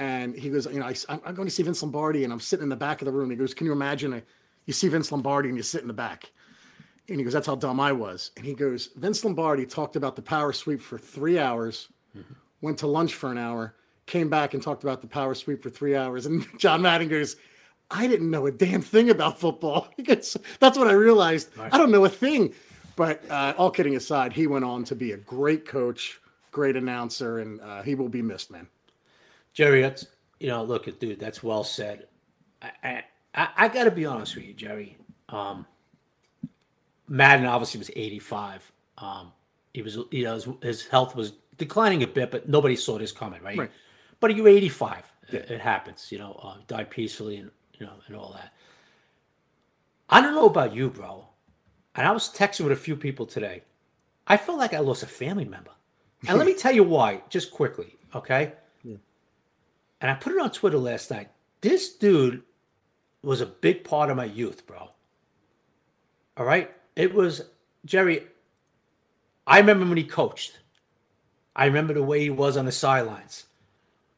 and 0.00 0.34
he 0.34 0.48
goes, 0.48 0.66
you 0.66 0.80
know, 0.80 0.86
I, 0.86 1.20
am 1.26 1.34
going 1.34 1.46
to 1.46 1.54
see 1.54 1.62
Vince 1.62 1.82
Lombardi, 1.82 2.24
and 2.24 2.32
I'm 2.32 2.40
sitting 2.40 2.62
in 2.62 2.68
the 2.70 2.76
back 2.76 3.02
of 3.02 3.06
the 3.06 3.12
room. 3.12 3.28
He 3.28 3.36
goes, 3.36 3.52
can 3.52 3.66
you 3.66 3.72
imagine? 3.72 4.14
A, 4.14 4.22
you 4.64 4.72
see 4.72 4.88
Vince 4.88 5.12
Lombardi, 5.12 5.50
and 5.50 5.58
you 5.58 5.62
sit 5.62 5.82
in 5.82 5.88
the 5.88 5.94
back. 5.94 6.32
And 7.10 7.18
he 7.18 7.24
goes, 7.24 7.32
that's 7.32 7.46
how 7.46 7.56
dumb 7.56 7.80
I 7.80 7.92
was. 7.92 8.30
And 8.36 8.46
he 8.46 8.54
goes, 8.54 8.90
Vince 8.96 9.24
Lombardi 9.24 9.66
talked 9.66 9.96
about 9.96 10.14
the 10.14 10.22
power 10.22 10.52
sweep 10.52 10.80
for 10.80 10.96
three 10.96 11.38
hours, 11.38 11.88
mm-hmm. 12.16 12.32
went 12.60 12.78
to 12.78 12.86
lunch 12.86 13.14
for 13.14 13.32
an 13.32 13.38
hour, 13.38 13.74
came 14.06 14.30
back 14.30 14.54
and 14.54 14.62
talked 14.62 14.84
about 14.84 15.00
the 15.00 15.08
power 15.08 15.34
sweep 15.34 15.62
for 15.62 15.70
three 15.70 15.96
hours. 15.96 16.26
And 16.26 16.46
John 16.58 16.82
Madden 16.82 17.08
goes, 17.08 17.36
I 17.90 18.06
didn't 18.06 18.30
know 18.30 18.46
a 18.46 18.52
damn 18.52 18.80
thing 18.80 19.10
about 19.10 19.40
football. 19.40 19.88
He 19.96 20.04
goes, 20.04 20.36
that's 20.60 20.78
what 20.78 20.86
I 20.86 20.92
realized. 20.92 21.56
Right. 21.58 21.74
I 21.74 21.78
don't 21.78 21.90
know 21.90 22.04
a 22.04 22.08
thing. 22.08 22.54
But 22.94 23.28
uh, 23.30 23.54
all 23.58 23.70
kidding 23.70 23.96
aside, 23.96 24.32
he 24.32 24.46
went 24.46 24.64
on 24.64 24.84
to 24.84 24.94
be 24.94 25.12
a 25.12 25.16
great 25.16 25.66
coach, 25.66 26.20
great 26.52 26.76
announcer, 26.76 27.38
and 27.38 27.60
uh, 27.60 27.82
he 27.82 27.94
will 27.94 28.08
be 28.08 28.22
missed, 28.22 28.50
man. 28.50 28.68
Jerry, 29.52 29.80
that's 29.80 30.06
you 30.38 30.48
know, 30.48 30.62
look 30.62 30.86
at 30.86 31.00
dude, 31.00 31.18
that's 31.18 31.42
well 31.42 31.64
said. 31.64 32.06
I 32.62 33.04
I, 33.34 33.48
I 33.56 33.68
got 33.68 33.84
to 33.84 33.90
be 33.90 34.04
honest 34.06 34.36
with 34.36 34.44
you, 34.44 34.54
Jerry. 34.54 34.96
Um, 35.28 35.66
Madden 37.10 37.44
obviously 37.44 37.78
was 37.78 37.90
85. 37.94 38.72
Um, 38.98 39.32
he 39.74 39.82
was, 39.82 39.98
you 40.10 40.24
know, 40.24 40.34
his, 40.34 40.48
his, 40.62 40.86
health 40.86 41.14
was 41.14 41.32
declining 41.58 42.02
a 42.04 42.06
bit, 42.06 42.30
but 42.30 42.48
nobody 42.48 42.76
saw 42.76 42.98
this 42.98 43.12
coming, 43.12 43.42
right? 43.42 43.58
right. 43.58 43.70
But 44.20 44.34
you're 44.34 44.48
85. 44.48 45.12
Yeah. 45.28 45.40
It, 45.40 45.50
it, 45.50 45.60
happens, 45.60 46.10
you 46.10 46.18
know. 46.18 46.38
Uh, 46.42 46.56
died 46.68 46.88
peacefully 46.90 47.36
and 47.36 47.50
you 47.78 47.86
know 47.86 47.92
and 48.06 48.16
all 48.16 48.32
that. 48.32 48.52
I 50.08 50.20
don't 50.20 50.34
know 50.34 50.46
about 50.46 50.74
you, 50.74 50.88
bro. 50.88 51.26
And 51.96 52.06
I 52.06 52.12
was 52.12 52.28
texting 52.28 52.62
with 52.62 52.72
a 52.72 52.76
few 52.76 52.96
people 52.96 53.26
today. 53.26 53.62
I 54.26 54.36
felt 54.36 54.58
like 54.58 54.74
I 54.74 54.78
lost 54.78 55.02
a 55.02 55.06
family 55.06 55.44
member. 55.44 55.72
And 56.28 56.38
let 56.38 56.46
me 56.46 56.54
tell 56.58 56.72
you 56.72 56.84
why, 56.84 57.22
just 57.28 57.50
quickly, 57.50 57.96
okay? 58.14 58.52
and 60.00 60.10
I 60.10 60.14
put 60.14 60.32
it 60.32 60.38
on 60.38 60.50
Twitter 60.50 60.78
last 60.78 61.10
night. 61.10 61.28
This 61.60 61.94
dude 61.94 62.42
was 63.22 63.40
a 63.40 63.46
big 63.46 63.84
part 63.84 64.10
of 64.10 64.16
my 64.16 64.24
youth, 64.24 64.66
bro. 64.66 64.90
All 66.36 66.46
right. 66.46 66.70
It 67.00 67.14
was 67.14 67.42
Jerry, 67.86 68.26
I 69.46 69.58
remember 69.58 69.86
when 69.86 69.96
he 69.96 70.04
coached. 70.04 70.58
I 71.56 71.64
remember 71.64 71.94
the 71.94 72.02
way 72.02 72.20
he 72.20 72.30
was 72.30 72.58
on 72.58 72.66
the 72.66 72.72
sidelines. 72.72 73.46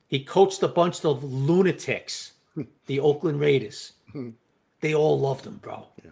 He 0.08 0.24
coached 0.24 0.62
a 0.64 0.68
bunch 0.68 1.04
of 1.04 1.22
lunatics, 1.22 2.32
the 2.86 2.98
Oakland 2.98 3.38
Raiders. 3.38 3.92
They 4.80 4.94
all 4.94 5.18
loved 5.18 5.46
him, 5.46 5.58
bro. 5.58 5.86
Yeah. 6.04 6.10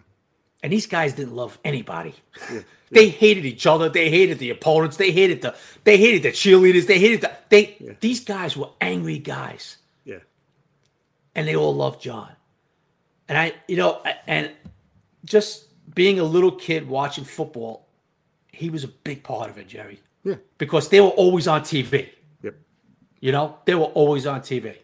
And 0.63 0.71
these 0.71 0.87
guys 0.87 1.13
didn't 1.13 1.35
love 1.35 1.59
anybody. 1.65 2.15
Yeah. 2.49 2.61
they 2.91 3.09
hated 3.09 3.45
each 3.45 3.67
other. 3.67 3.89
They 3.89 4.09
hated 4.09 4.39
the 4.39 4.49
opponents. 4.51 4.95
They 4.95 5.11
hated 5.11 5.41
the 5.41 5.55
they 5.83 5.97
hated 5.97 6.23
the 6.23 6.31
cheerleaders. 6.31 6.87
They 6.87 6.99
hated 6.99 7.21
the 7.21 7.31
they 7.49 7.75
yeah. 7.79 7.93
these 7.99 8.21
guys 8.21 8.55
were 8.55 8.69
angry 8.79 9.17
guys. 9.19 9.77
Yeah. 10.05 10.19
And 11.35 11.47
they 11.47 11.55
all 11.55 11.75
loved 11.75 12.01
John. 12.01 12.31
And 13.27 13.37
I, 13.37 13.53
you 13.67 13.75
know, 13.75 14.01
and 14.25 14.51
just 15.25 15.65
being 15.93 16.19
a 16.19 16.23
little 16.23 16.51
kid 16.51 16.87
watching 16.87 17.23
football, 17.23 17.87
he 18.51 18.69
was 18.69 18.83
a 18.83 18.87
big 18.87 19.23
part 19.23 19.49
of 19.49 19.57
it, 19.57 19.67
Jerry. 19.67 19.99
Yeah. 20.23 20.35
Because 20.57 20.89
they 20.89 21.01
were 21.01 21.09
always 21.09 21.47
on 21.47 21.61
TV. 21.61 22.09
Yep. 22.43 22.55
You 23.19 23.31
know, 23.31 23.57
they 23.65 23.75
were 23.75 23.85
always 23.85 24.25
on 24.25 24.41
TV. 24.41 24.77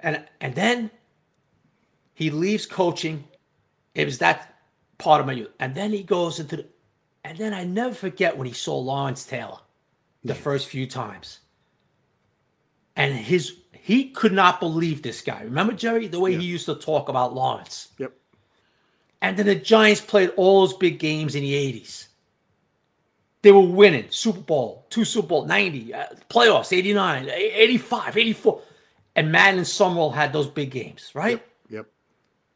And 0.00 0.24
and 0.40 0.54
then 0.54 0.90
he 2.14 2.30
leaves 2.30 2.66
coaching. 2.66 3.24
It 3.94 4.04
was 4.04 4.18
that 4.18 4.54
part 4.98 5.20
of 5.20 5.26
my 5.26 5.32
youth. 5.32 5.50
And 5.58 5.74
then 5.74 5.92
he 5.92 6.02
goes 6.02 6.40
into 6.40 6.56
the 6.56 6.66
and 7.24 7.36
then 7.38 7.52
I 7.52 7.64
never 7.64 7.94
forget 7.94 8.36
when 8.36 8.46
he 8.46 8.52
saw 8.52 8.78
Lawrence 8.78 9.24
Taylor 9.24 9.58
the 10.24 10.34
yeah. 10.34 10.40
first 10.40 10.68
few 10.68 10.86
times. 10.86 11.40
And 12.96 13.14
his 13.14 13.56
he 13.72 14.10
could 14.10 14.32
not 14.32 14.60
believe 14.60 15.02
this 15.02 15.22
guy. 15.22 15.42
Remember, 15.42 15.72
Jerry, 15.72 16.06
the 16.06 16.20
way 16.20 16.36
he 16.36 16.44
used 16.44 16.66
to 16.66 16.74
talk 16.74 17.08
about 17.08 17.34
Lawrence? 17.34 17.88
Yep. 17.98 18.12
And 19.22 19.36
then 19.36 19.46
the 19.46 19.54
Giants 19.54 20.00
played 20.00 20.30
all 20.36 20.60
those 20.66 20.76
big 20.76 20.98
games 20.98 21.34
in 21.34 21.42
the 21.42 21.52
80s. 21.52 22.06
They 23.42 23.52
were 23.52 23.60
winning 23.60 24.06
Super 24.10 24.40
Bowl, 24.40 24.86
two 24.90 25.04
Super 25.04 25.28
Bowl, 25.28 25.46
90, 25.46 25.94
uh, 25.94 26.06
playoffs, 26.28 26.76
89, 26.76 27.28
85, 27.28 28.16
84. 28.16 28.62
And 29.16 29.32
Madden 29.32 29.58
and 29.58 29.66
Summerall 29.66 30.10
had 30.10 30.32
those 30.32 30.46
big 30.46 30.70
games, 30.70 31.10
right? 31.14 31.32
Yep. 31.32 31.46
yep. 31.70 31.86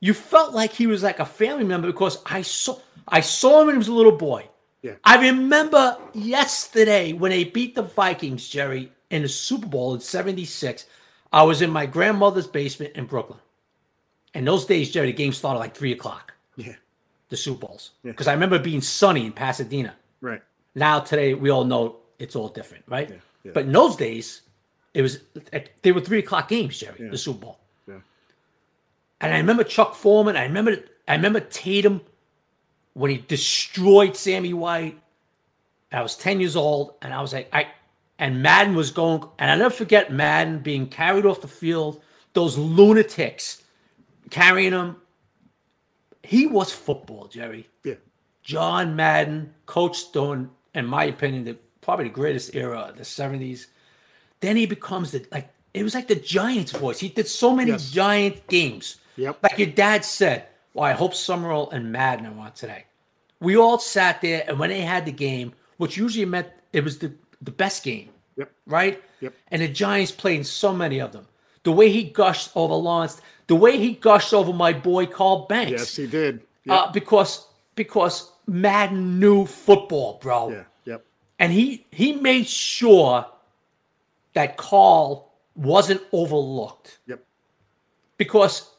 You 0.01 0.15
felt 0.15 0.53
like 0.53 0.73
he 0.73 0.87
was 0.87 1.03
like 1.03 1.21
a 1.21 1.25
family 1.25 1.65
member 1.65 1.89
because 1.89 2.19
I 2.27 2.43
saw 2.43 2.79
I 3.09 3.21
saw 3.21 3.61
him 3.61 3.67
when 3.67 3.75
he 3.75 3.79
was 3.79 3.89
a 3.89 3.93
little 3.93 4.17
boy. 4.17 4.49
Yeah. 4.83 4.95
I 5.05 5.29
remember 5.29 5.99
yesterday 6.13 7.13
when 7.13 7.31
they 7.31 7.45
beat 7.45 7.75
the 7.75 7.83
Vikings, 7.83 8.49
Jerry, 8.49 8.93
in 9.11 9.23
the 9.23 9.29
Super 9.29 9.67
Bowl 9.67 9.95
in 9.95 10.01
76. 10.01 10.87
I 11.33 11.43
was 11.43 11.63
in 11.63 11.71
my 11.71 11.87
grandmother's 11.87 12.47
basement 12.47 12.95
in 12.95 13.07
Brooklyn. 13.07 13.39
And 14.35 14.47
those 14.47 14.67
days, 14.67 14.91
Jerry, 14.91 15.07
the 15.07 15.13
game 15.13 15.33
started 15.33 15.59
like 15.59 15.75
three 15.75 15.93
o'clock. 15.93 16.34
Yeah. 16.57 16.75
The 17.29 17.37
Super 17.37 17.67
Bowls. 17.67 17.93
Because 18.03 18.27
yeah. 18.27 18.33
I 18.33 18.35
remember 18.35 18.59
being 18.59 18.81
sunny 18.81 19.27
in 19.27 19.33
Pasadena. 19.33 19.95
Right. 20.21 20.43
Now, 20.75 21.01
today, 21.01 21.35
we 21.35 21.51
all 21.51 21.65
know 21.65 21.97
it's 22.19 22.37
all 22.37 22.49
different, 22.49 22.85
right? 22.87 23.11
Yeah. 23.11 23.17
Yeah. 23.45 23.53
But 23.55 23.67
in 23.67 23.73
those 23.73 23.97
days, 23.97 24.43
it 24.95 25.03
was 25.03 25.21
they 25.83 25.93
were 25.93 26.01
three 26.01 26.21
o'clock 26.21 26.49
games, 26.49 26.79
Jerry, 26.79 27.09
the 27.09 27.19
Super 27.19 27.41
Bowl. 27.41 27.59
Yeah. 27.87 27.99
And 29.21 29.35
I 29.35 29.39
remember 29.39 29.65
Chuck 29.65 29.95
Foreman. 29.95 30.37
I 30.37 30.45
remember 30.45 30.77
I 31.07 31.15
remember 31.15 31.41
Tatum 31.41 32.01
when 32.95 33.11
he 33.11 33.19
destroyed 33.19 34.17
Sammy 34.17 34.55
White. 34.55 34.99
I 35.93 36.03
was 36.03 36.17
10 36.17 36.41
years 36.41 36.57
old, 36.57 36.95
and 37.03 37.13
I 37.15 37.21
was 37.21 37.33
like, 37.33 37.49
I 37.53 37.69
and 38.19 38.43
Madden 38.43 38.75
was 38.75 38.91
going, 38.91 39.25
and 39.39 39.51
I 39.51 39.57
never 39.57 39.75
forget 39.75 40.13
Madden 40.13 40.61
being 40.61 40.89
carried 40.89 41.27
off 41.27 41.41
the 41.41 41.49
field, 41.49 42.01
those 42.33 42.57
lunatics 42.57 43.63
carrying 44.31 44.73
him. 44.73 44.97
He 46.25 46.47
was 46.47 46.73
football, 46.73 47.27
Jerry. 47.27 47.69
Yeah. 47.85 47.95
John 48.43 48.97
Madden, 48.97 49.55
Coach 49.67 49.99
Stone, 49.99 50.51
in 50.75 50.87
my 50.87 51.05
opinion, 51.05 51.45
the 51.45 51.57
probably 51.81 52.05
the 52.07 52.15
greatest 52.15 52.55
era 52.55 52.81
of 52.81 52.97
the 52.97 53.05
70s. 53.05 53.67
Then 54.41 54.57
he 54.57 54.67
becomes 54.67 55.13
the 55.13 55.27
like 55.31 55.49
it 55.73 55.83
was 55.83 55.95
like 55.95 56.09
the 56.09 56.17
Giants 56.17 56.73
voice. 56.73 57.01
He 57.01 57.09
did 57.09 57.27
so 57.27 57.55
many 57.55 57.73
yes. 57.73 57.91
giant 57.91 58.47
games. 58.49 58.99
Yep. 59.17 59.39
Like 59.43 59.59
your 59.59 59.69
dad 59.69 60.05
said, 60.05 60.47
well, 60.73 60.85
I 60.85 60.93
hope 60.93 61.15
Summerall 61.15 61.71
and 61.71 61.93
Madden 61.93 62.27
are 62.27 62.39
on 62.39 62.53
today. 62.53 62.85
We 63.41 63.57
all 63.57 63.79
sat 63.79 64.21
there, 64.21 64.45
and 64.47 64.59
when 64.59 64.71
they 64.71 64.81
had 64.81 65.05
the 65.07 65.13
game, 65.13 65.53
which 65.77 65.97
usually 65.97 66.25
meant 66.25 66.49
it 66.73 66.85
was 66.85 66.99
the 66.99 67.13
the 67.41 67.51
best 67.51 67.83
game. 67.83 68.11
Yep. 68.37 68.51
Right? 68.67 69.03
Yep. 69.21 69.35
And 69.49 69.63
the 69.63 69.69
Giants 69.69 70.11
played 70.11 70.39
in 70.39 70.45
so 70.45 70.73
many 70.73 71.01
of 71.01 71.13
them. 71.13 71.27
The 71.63 71.73
way 71.73 71.91
he 71.91 72.05
gushed 72.05 72.51
over 72.55 72.75
Lawrence, 72.75 73.21
the 73.47 73.57
way 73.57 73.79
he 73.79 73.93
gushed 73.93 74.33
over 74.33 74.53
my 74.53 74.73
boy 74.73 75.07
Carl 75.07 75.47
Banks. 75.47 75.71
Yes, 75.71 75.97
he 75.97 76.07
did. 76.07 76.43
Yep. 76.65 76.77
Uh, 76.77 76.93
because 76.93 77.47
because 77.75 78.31
Madden 78.47 79.19
knew 79.19 79.47
football, 79.47 80.19
bro. 80.23 80.51
Yeah. 80.51 80.65
Yep. 80.85 81.07
And 81.39 81.53
he 81.53 81.87
he 81.91 82.15
made 82.15 82.47
sure 82.47 83.27
that 84.35 84.57
Carl 84.57 85.33
wasn't 85.55 86.03
overlooked. 86.13 86.99
Yep. 87.07 87.25
Because, 88.17 88.71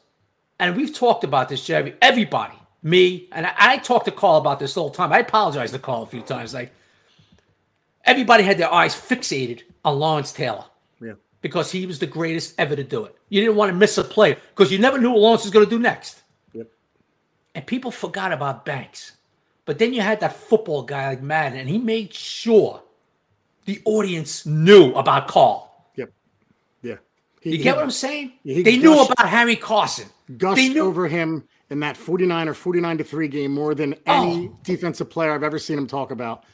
and 0.58 0.76
we've 0.76 0.94
talked 0.94 1.24
about 1.24 1.48
this, 1.48 1.64
Jerry. 1.64 1.94
Everybody, 2.00 2.56
me, 2.82 3.28
and 3.32 3.46
I, 3.46 3.54
I 3.58 3.76
talked 3.78 4.06
to 4.06 4.10
Carl 4.10 4.38
about 4.38 4.58
this 4.58 4.74
the 4.74 4.80
whole 4.80 4.90
time. 4.90 5.12
I 5.12 5.18
apologize 5.18 5.72
to 5.72 5.78
Carl 5.78 6.02
a 6.02 6.06
few 6.06 6.22
times. 6.22 6.54
Like, 6.54 6.72
everybody 8.04 8.44
had 8.44 8.58
their 8.58 8.72
eyes 8.72 8.94
fixated 8.94 9.62
on 9.84 9.98
Lawrence 9.98 10.32
Taylor. 10.32 10.64
Because 11.42 11.70
he 11.70 11.86
was 11.86 11.98
the 11.98 12.06
greatest 12.06 12.54
ever 12.58 12.74
to 12.74 12.82
do 12.82 13.04
it. 13.04 13.16
You 13.28 13.40
didn't 13.40 13.56
want 13.56 13.70
to 13.70 13.76
miss 13.76 13.98
a 13.98 14.04
play 14.04 14.36
because 14.54 14.72
you 14.72 14.78
never 14.78 14.98
knew 14.98 15.10
what 15.10 15.20
Lawrence 15.20 15.44
was 15.44 15.52
going 15.52 15.64
to 15.64 15.70
do 15.70 15.78
next. 15.78 16.22
Yep. 16.52 16.68
And 17.54 17.66
people 17.66 17.90
forgot 17.90 18.32
about 18.32 18.64
Banks. 18.64 19.12
But 19.64 19.78
then 19.78 19.92
you 19.92 20.00
had 20.00 20.20
that 20.20 20.34
football 20.34 20.82
guy 20.82 21.08
like 21.08 21.22
Madden, 21.22 21.58
and 21.58 21.68
he 21.68 21.78
made 21.78 22.14
sure 22.14 22.82
the 23.64 23.82
audience 23.84 24.46
knew 24.46 24.92
about 24.94 25.28
Carl. 25.28 25.86
Yep. 25.96 26.12
Yeah. 26.82 26.96
He, 27.40 27.50
you 27.50 27.58
get 27.58 27.64
he, 27.64 27.72
what 27.72 27.82
I'm 27.82 27.90
saying? 27.90 28.32
they 28.44 28.62
gushed, 28.62 28.78
knew 28.78 29.00
about 29.00 29.28
Harry 29.28 29.56
Carson. 29.56 30.08
Gushed 30.38 30.56
they 30.56 30.68
knew 30.68 30.86
over 30.86 31.08
him 31.08 31.46
in 31.68 31.80
that 31.80 31.96
49 31.96 32.48
or 32.48 32.54
49 32.54 32.98
to 32.98 33.04
3 33.04 33.28
game 33.28 33.52
more 33.52 33.74
than 33.74 33.94
oh. 34.06 34.22
any 34.22 34.48
oh. 34.48 34.58
defensive 34.62 35.10
player 35.10 35.32
I've 35.32 35.42
ever 35.42 35.58
seen 35.58 35.76
him 35.76 35.88
talk 35.88 36.12
about 36.12 36.44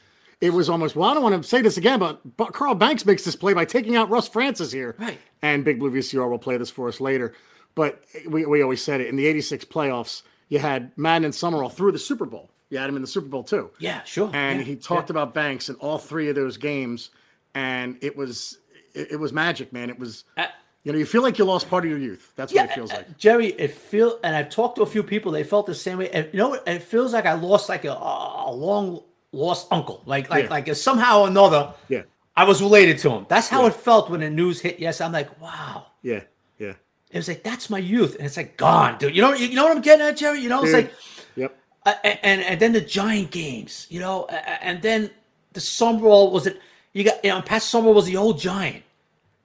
it 0.43 0.51
was 0.51 0.69
almost 0.69 0.97
well. 0.97 1.09
I 1.09 1.13
don't 1.13 1.23
want 1.23 1.41
to 1.41 1.47
say 1.47 1.61
this 1.61 1.77
again, 1.77 1.99
but, 1.99 2.19
but 2.35 2.51
Carl 2.51 2.75
Banks 2.75 3.05
makes 3.05 3.23
this 3.23 3.33
play 3.33 3.53
by 3.53 3.63
taking 3.63 3.95
out 3.95 4.09
Russ 4.09 4.27
Francis 4.27 4.73
here, 4.73 4.93
right? 4.99 5.17
And 5.41 5.63
Big 5.63 5.79
Blue 5.79 5.89
VCR 5.89 6.29
will 6.29 6.37
play 6.37 6.57
this 6.57 6.69
for 6.69 6.89
us 6.89 6.99
later. 6.99 7.33
But 7.75 8.03
we, 8.27 8.45
we 8.45 8.61
always 8.61 8.83
said 8.83 8.99
it 8.99 9.07
in 9.07 9.15
the 9.15 9.25
'86 9.25 9.63
playoffs. 9.65 10.23
You 10.49 10.59
had 10.59 10.91
Madden 10.97 11.23
and 11.23 11.33
Summerall 11.33 11.69
through 11.69 11.93
the 11.93 11.99
Super 11.99 12.25
Bowl. 12.25 12.49
You 12.69 12.77
had 12.77 12.89
him 12.89 12.97
in 12.97 13.01
the 13.01 13.07
Super 13.07 13.27
Bowl 13.27 13.43
too. 13.43 13.71
Yeah, 13.79 14.03
sure. 14.03 14.31
And 14.33 14.59
yeah, 14.59 14.65
he 14.65 14.75
talked 14.75 15.09
yeah. 15.09 15.13
about 15.13 15.33
Banks 15.33 15.69
in 15.69 15.75
all 15.75 15.97
three 15.97 16.27
of 16.27 16.35
those 16.35 16.57
games, 16.57 17.09
and 17.55 17.97
it 18.01 18.17
was 18.17 18.57
it, 18.93 19.13
it 19.13 19.19
was 19.21 19.31
magic, 19.31 19.71
man. 19.71 19.89
It 19.89 19.97
was. 19.97 20.25
Uh, 20.35 20.47
you 20.83 20.91
know, 20.91 20.97
you 20.97 21.05
feel 21.05 21.21
like 21.21 21.39
you 21.39 21.45
lost 21.45 21.69
part 21.69 21.85
of 21.85 21.89
your 21.89 21.97
youth. 21.97 22.33
That's 22.35 22.51
yeah, 22.51 22.63
what 22.63 22.71
it 22.71 22.75
feels 22.75 22.91
like. 22.91 23.17
Jerry, 23.17 23.47
it 23.47 23.71
feel, 23.71 24.19
and 24.21 24.35
I've 24.35 24.49
talked 24.49 24.75
to 24.75 24.81
a 24.81 24.85
few 24.85 25.01
people. 25.01 25.31
They 25.31 25.45
felt 25.45 25.65
the 25.65 25.73
same 25.73 25.99
way. 25.99 26.09
And 26.09 26.27
you 26.33 26.39
know, 26.39 26.55
it 26.55 26.83
feels 26.83 27.13
like 27.13 27.25
I 27.25 27.35
lost 27.35 27.69
like 27.69 27.85
a, 27.85 27.93
a 27.93 28.51
long 28.51 29.01
lost 29.33 29.67
uncle. 29.71 30.01
Like 30.05 30.29
like 30.29 30.45
yeah. 30.45 30.49
like 30.49 30.75
somehow 30.75 31.21
or 31.21 31.27
another. 31.27 31.73
Yeah. 31.89 32.03
I 32.35 32.45
was 32.45 32.61
related 32.61 32.97
to 32.99 33.11
him. 33.11 33.25
That's 33.29 33.47
how 33.47 33.61
yeah. 33.61 33.67
it 33.67 33.75
felt 33.75 34.09
when 34.09 34.21
the 34.21 34.29
news 34.29 34.59
hit. 34.59 34.79
Yes, 34.79 35.01
I'm 35.01 35.11
like, 35.11 35.39
wow. 35.39 35.87
Yeah, 36.01 36.21
yeah. 36.57 36.73
It 37.11 37.17
was 37.17 37.27
like 37.27 37.43
that's 37.43 37.69
my 37.69 37.77
youth, 37.77 38.15
and 38.15 38.25
it's 38.25 38.37
like 38.37 38.57
gone, 38.57 38.97
dude. 38.97 39.15
You 39.15 39.21
know, 39.21 39.33
you 39.33 39.53
know 39.53 39.65
what 39.65 39.75
I'm 39.75 39.83
getting 39.83 40.05
at, 40.05 40.17
Jerry. 40.17 40.39
You 40.39 40.49
know, 40.49 40.63
it's 40.63 40.71
dude. 40.71 40.85
like, 40.85 40.93
yep. 41.35 41.57
Uh, 41.85 41.93
and 42.03 42.41
and 42.41 42.59
then 42.59 42.71
the 42.73 42.81
Giant 42.81 43.29
games, 43.29 43.85
you 43.89 43.99
know, 43.99 44.25
and 44.25 44.81
then 44.81 45.11
the 45.53 45.59
Summerall 45.59 46.31
was 46.31 46.47
it? 46.47 46.59
You 46.93 47.03
got 47.03 47.23
you 47.23 47.29
know, 47.29 47.41
Pat 47.41 47.61
Summerall 47.61 47.93
was 47.93 48.05
the 48.05 48.17
old 48.17 48.39
Giant, 48.39 48.83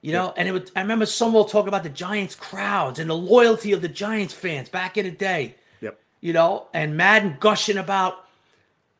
you 0.01 0.13
know, 0.13 0.33
and 0.35 0.47
it 0.47 0.51
would. 0.51 0.71
I 0.75 0.81
remember 0.81 1.05
Summerall 1.05 1.45
talking 1.45 1.67
about 1.67 1.83
the 1.83 1.89
Giants 1.89 2.33
crowds 2.33 2.97
and 2.97 3.07
the 3.07 3.15
loyalty 3.15 3.71
of 3.71 3.83
the 3.83 3.87
Giants 3.87 4.33
fans 4.33 4.67
back 4.67 4.97
in 4.97 5.05
the 5.05 5.11
day. 5.11 5.55
Yep. 5.81 5.99
You 6.21 6.33
know, 6.33 6.67
and 6.73 6.97
Madden 6.97 7.37
gushing 7.39 7.77
about 7.77 8.25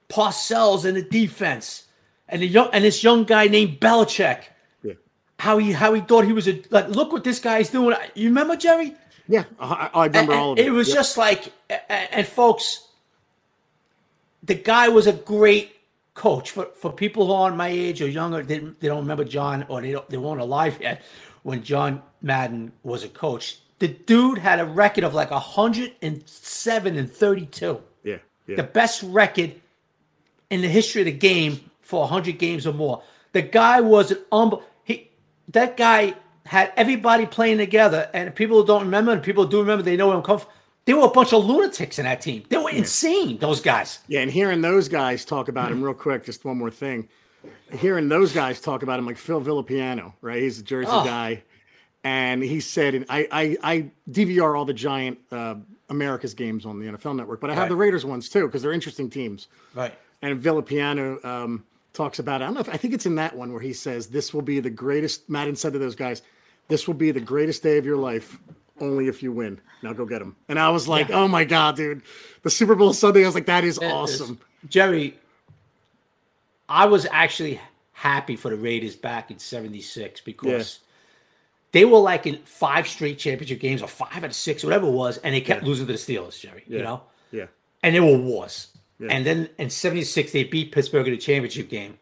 Parcells 0.09 0.85
in 0.85 0.95
the 0.95 1.03
defense, 1.03 1.85
and 2.27 2.41
the 2.41 2.47
young 2.47 2.69
and 2.73 2.83
this 2.83 3.03
young 3.03 3.23
guy 3.23 3.47
named 3.47 3.79
Belichick. 3.79 4.43
Yeah. 4.83 4.93
How 5.39 5.57
he 5.57 5.71
how 5.71 5.93
he 5.93 6.01
thought 6.01 6.25
he 6.25 6.33
was 6.33 6.47
a 6.47 6.61
like 6.69 6.89
look 6.89 7.11
what 7.11 7.23
this 7.23 7.39
guy's 7.39 7.69
doing. 7.69 7.95
You 8.15 8.29
remember 8.29 8.55
Jerry? 8.55 8.95
Yeah, 9.27 9.43
I, 9.59 9.89
I 9.93 10.05
remember 10.07 10.31
and, 10.33 10.41
all 10.41 10.51
of 10.53 10.59
it. 10.59 10.65
It 10.65 10.71
was 10.71 10.87
yep. 10.87 10.97
just 10.97 11.17
like 11.17 11.53
and 11.87 12.25
folks, 12.25 12.87
the 14.43 14.55
guy 14.55 14.89
was 14.89 15.05
a 15.05 15.13
great 15.13 15.75
coach 16.15 16.51
for, 16.51 16.65
for 16.75 16.91
people 16.91 17.27
who 17.27 17.33
aren't 17.33 17.55
my 17.55 17.69
age 17.69 18.01
or 18.01 18.07
younger. 18.07 18.43
They, 18.43 18.59
they 18.59 18.87
don't 18.87 18.99
remember 18.99 19.23
John 19.23 19.65
or 19.69 19.81
they 19.81 19.91
don't, 19.91 20.09
they 20.09 20.17
weren't 20.17 20.41
alive 20.41 20.77
yet 20.81 21.01
when 21.43 21.63
John 21.63 22.01
Madden 22.21 22.73
was 22.83 23.03
a 23.03 23.07
coach. 23.07 23.59
The 23.79 23.87
dude 23.87 24.37
had 24.37 24.59
a 24.59 24.65
record 24.65 25.05
of 25.05 25.13
like 25.13 25.31
107 25.31 26.97
and 26.97 27.11
32. 27.11 27.81
Yeah, 28.03 28.17
yeah. 28.47 28.55
The 28.57 28.63
best 28.63 29.03
record 29.03 29.53
in 30.49 30.61
the 30.61 30.67
history 30.67 31.01
of 31.01 31.05
the 31.05 31.11
game 31.11 31.69
for 31.81 32.01
100 32.01 32.37
games 32.37 32.65
or 32.67 32.73
more. 32.73 33.03
The 33.31 33.41
guy 33.41 33.81
was 33.81 34.11
an 34.11 34.19
um 34.31 34.59
he 34.83 35.11
that 35.49 35.77
guy 35.77 36.15
had 36.45 36.73
everybody 36.75 37.25
playing 37.25 37.57
together 37.57 38.09
and 38.13 38.33
people 38.33 38.63
don't 38.63 38.83
remember 38.83 39.11
and 39.11 39.21
people 39.21 39.45
do 39.45 39.59
remember 39.59 39.83
they 39.83 39.95
know 39.95 40.07
where 40.07 40.17
I'm 40.17 40.23
coming 40.23 40.39
from. 40.39 40.51
They 40.85 40.93
were 40.95 41.05
a 41.05 41.11
bunch 41.11 41.33
of 41.33 41.45
lunatics 41.45 41.99
in 41.99 42.05
that 42.05 42.21
team. 42.21 42.43
They 42.49 42.57
were 42.57 42.71
yeah. 42.71 42.79
insane, 42.79 43.37
those 43.37 43.61
guys. 43.61 43.99
Yeah, 44.07 44.21
and 44.21 44.31
hearing 44.31 44.61
those 44.61 44.87
guys 44.87 45.23
talk 45.23 45.47
about 45.47 45.71
him 45.71 45.83
real 45.83 45.93
quick, 45.93 46.25
just 46.25 46.43
one 46.43 46.57
more 46.57 46.71
thing. 46.71 47.07
Hearing 47.71 48.09
those 48.09 48.33
guys 48.33 48.59
talk 48.59 48.81
about 48.81 48.97
him, 48.97 49.05
like 49.05 49.17
Phil 49.17 49.39
Villapiano, 49.39 50.13
right? 50.21 50.41
He's 50.41 50.59
a 50.59 50.63
Jersey 50.63 50.89
oh. 50.91 51.03
guy. 51.03 51.43
And 52.03 52.41
he 52.41 52.59
said, 52.59 52.95
and 52.95 53.05
I, 53.09 53.27
I, 53.31 53.57
I 53.61 53.91
DVR 54.09 54.57
all 54.57 54.65
the 54.65 54.73
giant 54.73 55.19
uh, 55.31 55.55
America's 55.89 56.33
games 56.33 56.65
on 56.65 56.79
the 56.79 56.87
NFL 56.87 57.15
network, 57.15 57.41
but 57.41 57.49
I 57.49 57.53
have 57.53 57.63
right. 57.63 57.69
the 57.69 57.75
Raiders 57.75 58.05
ones 58.05 58.29
too 58.29 58.47
because 58.47 58.61
they're 58.61 58.73
interesting 58.73 59.09
teams. 59.09 59.47
Right. 59.75 59.93
And 60.21 60.41
Villapiano 60.41 61.23
um, 61.23 61.65
talks 61.93 62.19
about 62.19 62.41
it. 62.41 62.43
I 62.43 62.47
don't 62.47 62.55
know 62.55 62.59
if 62.61 62.69
I 62.69 62.77
think 62.77 62.93
it's 62.93 63.05
in 63.05 63.15
that 63.15 63.35
one 63.35 63.51
where 63.51 63.61
he 63.61 63.73
says 63.73 64.07
this 64.07 64.33
will 64.33 64.41
be 64.41 64.59
the 64.59 64.69
greatest. 64.69 65.29
Madden 65.29 65.55
said 65.55 65.73
to 65.73 65.79
those 65.79 65.95
guys, 65.95 66.21
"This 66.67 66.87
will 66.87 66.93
be 66.93 67.11
the 67.11 67.19
greatest 67.19 67.63
day 67.63 67.77
of 67.77 67.85
your 67.85 67.97
life, 67.97 68.37
only 68.79 69.07
if 69.07 69.23
you 69.23 69.31
win. 69.31 69.59
Now 69.81 69.93
go 69.93 70.05
get 70.05 70.19
them." 70.19 70.35
And 70.47 70.59
I 70.59 70.69
was 70.69 70.87
like, 70.87 71.09
yeah. 71.09 71.21
"Oh 71.21 71.27
my 71.27 71.45
god, 71.45 71.75
dude! 71.75 72.01
The 72.43 72.49
Super 72.49 72.75
Bowl 72.75 72.93
Sunday." 72.93 73.23
I 73.23 73.27
was 73.27 73.35
like, 73.35 73.45
"That 73.45 73.63
is 73.63 73.77
it 73.77 73.85
awesome." 73.85 74.39
Is. 74.63 74.69
Jerry, 74.69 75.17
I 76.67 76.85
was 76.85 77.07
actually 77.11 77.61
happy 77.93 78.35
for 78.35 78.49
the 78.49 78.57
Raiders 78.57 78.95
back 78.95 79.31
in 79.31 79.39
'76 79.39 80.21
because. 80.21 80.79
Yeah 80.81 80.85
they 81.71 81.85
were 81.85 81.99
like 81.99 82.25
in 82.25 82.37
five 82.45 82.87
straight 82.87 83.19
championship 83.19 83.59
games 83.59 83.81
or 83.81 83.87
five 83.87 84.17
out 84.17 84.23
of 84.23 84.33
six, 84.33 84.63
whatever 84.63 84.87
it 84.87 84.91
was, 84.91 85.17
and 85.19 85.35
they 85.35 85.41
kept 85.41 85.61
yeah. 85.61 85.67
losing 85.67 85.85
to 85.87 85.93
the 85.93 85.99
Steelers, 85.99 86.39
Jerry. 86.39 86.63
You 86.67 86.81
know? 86.81 87.03
Yeah. 87.31 87.45
And 87.83 87.95
they 87.95 87.99
were 87.99 88.17
wars. 88.17 88.69
Yeah. 88.99 89.07
And 89.11 89.25
then 89.25 89.49
in 89.57 89.69
76, 89.69 90.31
they 90.31 90.43
beat 90.43 90.71
Pittsburgh 90.71 91.07
in 91.07 91.13
the 91.13 91.19
championship 91.19 91.69
game. 91.69 91.97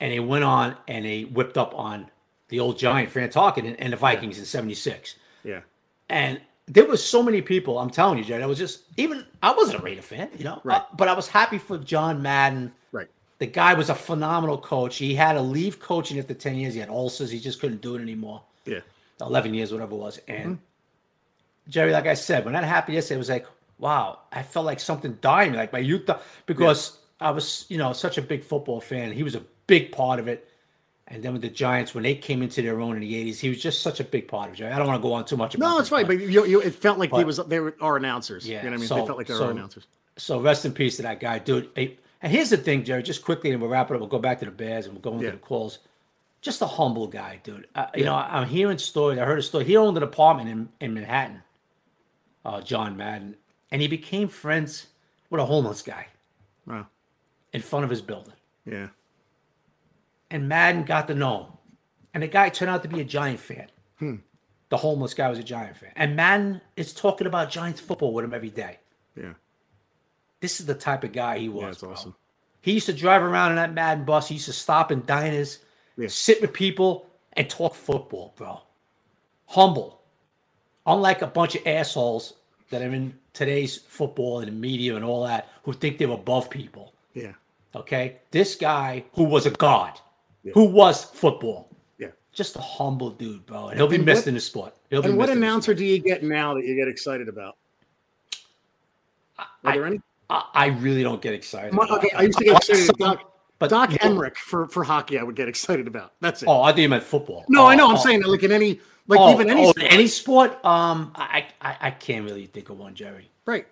And 0.00 0.10
they 0.10 0.20
went 0.20 0.44
on 0.44 0.76
and 0.88 1.04
they 1.04 1.22
whipped 1.24 1.56
up 1.56 1.74
on 1.74 2.10
the 2.48 2.60
old 2.60 2.78
giant 2.78 3.10
Fran 3.10 3.28
Tarkenton 3.28 3.76
and, 3.78 3.92
the 3.92 3.96
Vikings 3.96 4.38
in 4.38 4.44
76. 4.44 5.16
Yeah. 5.44 5.60
And 6.08 6.40
there 6.66 6.86
was 6.86 7.04
so 7.04 7.22
many 7.22 7.40
people, 7.40 7.78
I'm 7.78 7.90
telling 7.90 8.18
you, 8.18 8.24
Jerry, 8.24 8.42
I 8.42 8.46
was 8.46 8.58
just 8.58 8.82
even 8.96 9.24
I 9.42 9.54
wasn't 9.54 9.80
a 9.80 9.82
Raider 9.82 10.02
fan, 10.02 10.30
you 10.36 10.44
know, 10.44 10.60
right. 10.64 10.80
Uh, 10.80 10.84
but 10.96 11.08
I 11.08 11.12
was 11.14 11.28
happy 11.28 11.58
for 11.58 11.78
John 11.78 12.20
Madden. 12.20 12.72
Right. 12.90 13.08
The 13.38 13.46
guy 13.46 13.74
was 13.74 13.90
a 13.90 13.94
phenomenal 13.94 14.58
coach. 14.58 14.96
He 14.96 15.14
had 15.14 15.34
to 15.34 15.40
leave 15.40 15.80
coaching 15.80 16.18
after 16.18 16.34
10 16.34 16.56
years. 16.56 16.74
He 16.74 16.80
had 16.80 16.88
ulcers. 16.88 17.30
He 17.30 17.40
just 17.40 17.60
couldn't 17.60 17.80
do 17.80 17.96
it 17.96 18.02
anymore. 18.02 18.42
Yeah. 18.64 18.80
11 19.20 19.54
years, 19.54 19.72
whatever 19.72 19.94
it 19.94 19.98
was. 19.98 20.20
And 20.28 20.44
mm-hmm. 20.44 21.70
Jerry, 21.70 21.92
like 21.92 22.06
I 22.06 22.14
said, 22.14 22.44
when 22.44 22.54
that 22.54 22.64
happened 22.64 22.94
yesterday, 22.94 23.16
it 23.16 23.18
was 23.18 23.28
like, 23.28 23.46
wow, 23.78 24.20
I 24.30 24.42
felt 24.42 24.66
like 24.66 24.80
something 24.80 25.18
dying, 25.20 25.52
like 25.52 25.72
my 25.72 25.78
youth, 25.78 26.08
because 26.46 26.98
yeah. 27.20 27.28
I 27.28 27.30
was, 27.30 27.66
you 27.68 27.78
know, 27.78 27.92
such 27.92 28.18
a 28.18 28.22
big 28.22 28.44
football 28.44 28.80
fan. 28.80 29.12
He 29.12 29.22
was 29.22 29.34
a 29.34 29.42
big 29.66 29.92
part 29.92 30.18
of 30.18 30.28
it. 30.28 30.48
And 31.08 31.22
then 31.22 31.32
with 31.32 31.42
the 31.42 31.50
Giants, 31.50 31.94
when 31.94 32.04
they 32.04 32.14
came 32.14 32.42
into 32.42 32.62
their 32.62 32.80
own 32.80 32.94
in 32.94 33.00
the 33.00 33.12
'80s, 33.12 33.38
he 33.38 33.48
was 33.48 33.60
just 33.60 33.82
such 33.82 34.00
a 34.00 34.04
big 34.04 34.28
part 34.28 34.50
of 34.50 34.60
it. 34.60 34.72
I 34.72 34.78
don't 34.78 34.86
want 34.86 35.02
to 35.02 35.06
go 35.06 35.12
on 35.12 35.24
too 35.24 35.36
much. 35.36 35.54
about 35.54 35.68
No, 35.68 35.78
it's 35.78 35.88
fine, 35.88 36.06
but 36.06 36.18
you, 36.18 36.46
you, 36.46 36.60
it 36.60 36.74
felt 36.74 36.98
like 36.98 37.10
but, 37.10 37.18
they 37.18 37.24
was 37.24 37.38
they 37.48 37.60
were 37.60 37.76
our 37.80 37.96
announcers. 37.96 38.48
Yeah, 38.48 38.58
you 38.58 38.62
know 38.64 38.70
what 38.70 38.74
I 38.74 38.78
mean. 38.78 38.88
So, 38.88 38.94
they 38.94 39.06
felt 39.06 39.18
like 39.18 39.26
they 39.26 39.34
were 39.34 39.40
so, 39.40 39.44
our 39.46 39.50
announcers. 39.50 39.86
So 40.16 40.40
rest 40.40 40.64
in 40.64 40.72
peace 40.72 40.96
to 40.96 41.02
that 41.02 41.20
guy, 41.20 41.38
dude. 41.38 41.68
and 41.76 42.32
here's 42.32 42.50
the 42.50 42.56
thing, 42.56 42.84
Jerry. 42.84 43.02
Just 43.02 43.24
quickly, 43.24 43.50
and 43.50 43.60
we'll 43.60 43.70
wrap 43.70 43.90
it 43.90 43.94
up. 43.94 44.00
We'll 44.00 44.08
go 44.08 44.20
back 44.20 44.38
to 44.38 44.46
the 44.46 44.52
Bears 44.52 44.86
and 44.86 44.94
we'll 44.94 45.02
go 45.02 45.12
into 45.12 45.26
yeah. 45.26 45.32
the 45.32 45.38
calls 45.38 45.80
just 46.42 46.60
a 46.60 46.66
humble 46.66 47.06
guy, 47.06 47.40
dude. 47.42 47.68
Uh, 47.74 47.86
you 47.94 48.02
yeah. 48.02 48.10
know, 48.10 48.16
I'm 48.16 48.48
hearing 48.48 48.76
stories. 48.76 49.18
I 49.18 49.24
heard 49.24 49.38
a 49.38 49.42
story. 49.42 49.64
He 49.64 49.76
owned 49.76 49.96
an 49.96 50.02
apartment 50.02 50.48
in, 50.48 50.68
in 50.80 50.92
Manhattan, 50.92 51.42
uh, 52.44 52.60
John 52.60 52.96
Madden, 52.96 53.36
and 53.72 53.80
he 53.82 53.88
became 53.88 54.28
friends 54.28 54.86
with 55.30 55.40
a 55.40 55.44
homeless 55.44 55.82
guy. 55.82 56.06
Wow. 56.66 56.86
In 57.52 57.62
front 57.62 57.84
of 57.84 57.90
his 57.90 58.02
building. 58.02 58.34
Yeah. 58.64 58.88
And 60.30 60.48
Madden 60.48 60.84
got 60.84 61.08
to 61.08 61.14
know 61.14 61.38
him. 61.38 61.46
And 62.14 62.22
the 62.22 62.28
guy 62.28 62.50
turned 62.50 62.70
out 62.70 62.82
to 62.82 62.88
be 62.88 63.00
a 63.00 63.04
Giant 63.04 63.40
fan. 63.40 63.66
Hmm. 63.98 64.16
The 64.68 64.76
homeless 64.76 65.14
guy 65.14 65.28
was 65.28 65.38
a 65.38 65.42
Giant 65.42 65.76
fan. 65.76 65.90
And 65.96 66.14
Madden 66.14 66.60
is 66.76 66.92
talking 66.92 67.26
about 67.26 67.50
Giants 67.50 67.80
football 67.80 68.12
with 68.12 68.24
him 68.24 68.34
every 68.34 68.50
day. 68.50 68.78
Yeah. 69.16 69.32
This 70.40 70.60
is 70.60 70.66
the 70.66 70.74
type 70.74 71.02
of 71.02 71.12
guy 71.12 71.38
he 71.38 71.48
was. 71.48 71.62
Yeah, 71.62 71.66
that's 71.68 71.82
awesome. 71.82 72.14
He 72.60 72.72
used 72.72 72.86
to 72.86 72.92
drive 72.92 73.22
around 73.22 73.50
in 73.50 73.56
that 73.56 73.74
Madden 73.74 74.04
bus. 74.04 74.28
He 74.28 74.34
used 74.34 74.46
to 74.46 74.52
stop 74.52 74.92
in 74.92 75.04
diners 75.04 75.58
yeah. 75.96 76.08
sit 76.08 76.40
with 76.40 76.52
people 76.52 77.06
and 77.32 77.48
talk 77.48 77.74
football, 77.74 78.34
bro. 78.36 78.60
Humble. 79.46 80.00
Unlike 80.86 81.22
a 81.22 81.26
bunch 81.26 81.54
of 81.54 81.66
assholes 81.66 82.34
that 82.72 82.82
are 82.82 82.92
in 82.92 83.14
today's 83.32 83.76
football 83.76 84.40
and 84.40 84.48
the 84.48 84.52
media 84.52 84.96
and 84.96 85.04
all 85.04 85.24
that 85.24 85.48
who 85.62 85.72
think 85.72 85.98
they're 85.98 86.10
above 86.10 86.50
people. 86.50 86.92
Yeah. 87.14 87.32
Okay. 87.76 88.16
This 88.30 88.56
guy 88.56 89.04
who 89.12 89.24
was 89.24 89.46
a 89.46 89.50
god, 89.50 90.00
yeah. 90.42 90.52
who 90.54 90.64
was 90.64 91.04
football. 91.04 91.68
Yeah. 91.98 92.08
Just 92.32 92.56
a 92.56 92.60
humble 92.60 93.10
dude, 93.10 93.46
bro. 93.46 93.68
And 93.68 93.78
he'll 93.78 93.86
be 93.86 93.96
and 93.96 94.04
missed 94.04 94.22
what, 94.22 94.28
in 94.28 94.34
the 94.34 94.40
sport. 94.40 94.74
He'll 94.90 95.04
and 95.04 95.16
what 95.16 95.30
announcer 95.30 95.74
do 95.74 95.84
you 95.84 95.98
get 95.98 96.24
now 96.24 96.54
that 96.54 96.64
you 96.64 96.74
get 96.74 96.88
excited 96.88 97.28
about? 97.28 97.56
Are 99.38 99.46
I, 99.64 99.72
there 99.74 99.86
any? 99.86 100.00
I, 100.28 100.44
I 100.54 100.66
really 100.66 101.02
don't 101.02 101.22
get 101.22 101.34
excited. 101.34 101.78
okay, 101.78 102.10
I 102.16 102.22
used 102.22 102.38
to 102.38 102.44
get 102.44 102.56
excited 102.56 102.90
about 102.90 103.32
but 103.62 103.70
Doc 103.70 103.90
Emrick 103.90 104.36
for, 104.36 104.66
for 104.66 104.82
hockey, 104.82 105.20
I 105.20 105.22
would 105.22 105.36
get 105.36 105.46
excited 105.46 105.86
about. 105.86 106.14
That's 106.20 106.42
it. 106.42 106.48
Oh, 106.48 106.62
I 106.62 106.72
think 106.72 106.80
you 106.80 106.88
meant 106.88 107.04
football. 107.04 107.44
No, 107.48 107.62
oh, 107.62 107.66
I 107.66 107.76
know. 107.76 107.90
I'm 107.90 107.94
oh. 107.94 108.00
saying 108.00 108.24
like 108.24 108.42
in 108.42 108.50
any 108.50 108.80
like 109.08 109.20
oh, 109.20 109.32
even 109.32 109.50
any 109.50 109.66
oh, 109.66 109.70
sport. 109.70 109.92
any 109.92 110.06
sport. 110.06 110.64
Um, 110.64 111.12
I, 111.14 111.46
I 111.60 111.76
I 111.80 111.90
can't 111.90 112.24
really 112.24 112.46
think 112.46 112.70
of 112.70 112.78
one, 112.78 112.94
Jerry. 112.94 113.30
Right. 113.46 113.66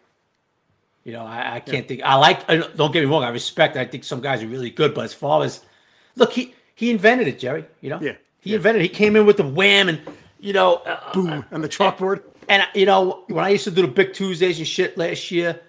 You 1.04 1.12
know, 1.12 1.24
I, 1.24 1.56
I 1.56 1.60
can't 1.60 1.84
yeah. 1.84 1.88
think. 1.88 2.02
I 2.02 2.16
like. 2.16 2.46
Don't 2.76 2.92
get 2.92 3.00
me 3.00 3.06
wrong. 3.06 3.24
I 3.24 3.30
respect. 3.30 3.76
I 3.76 3.84
think 3.84 4.04
some 4.04 4.20
guys 4.20 4.42
are 4.42 4.46
really 4.46 4.70
good, 4.70 4.94
but 4.94 5.04
as 5.04 5.14
far 5.14 5.42
as 5.44 5.60
look, 6.16 6.32
he 6.32 6.54
he 6.74 6.90
invented 6.90 7.28
it, 7.28 7.38
Jerry. 7.38 7.64
You 7.80 7.90
know. 7.90 8.00
Yeah. 8.00 8.16
He 8.40 8.50
yeah. 8.50 8.56
invented. 8.56 8.82
He 8.82 8.88
came 8.88 9.16
in 9.16 9.26
with 9.26 9.36
the 9.36 9.46
wham 9.46 9.88
and 9.88 10.00
you 10.40 10.52
know, 10.52 10.76
uh, 10.76 11.12
boom, 11.12 11.44
and 11.50 11.62
the 11.62 11.68
chalkboard. 11.68 12.22
And, 12.48 12.62
and 12.62 12.68
you 12.74 12.86
know, 12.86 13.24
when 13.28 13.44
I 13.44 13.50
used 13.50 13.64
to 13.64 13.70
do 13.70 13.82
the 13.82 13.88
big 13.88 14.12
Tuesdays 14.12 14.58
and 14.58 14.66
shit 14.66 14.98
last 14.98 15.30
year, 15.30 15.60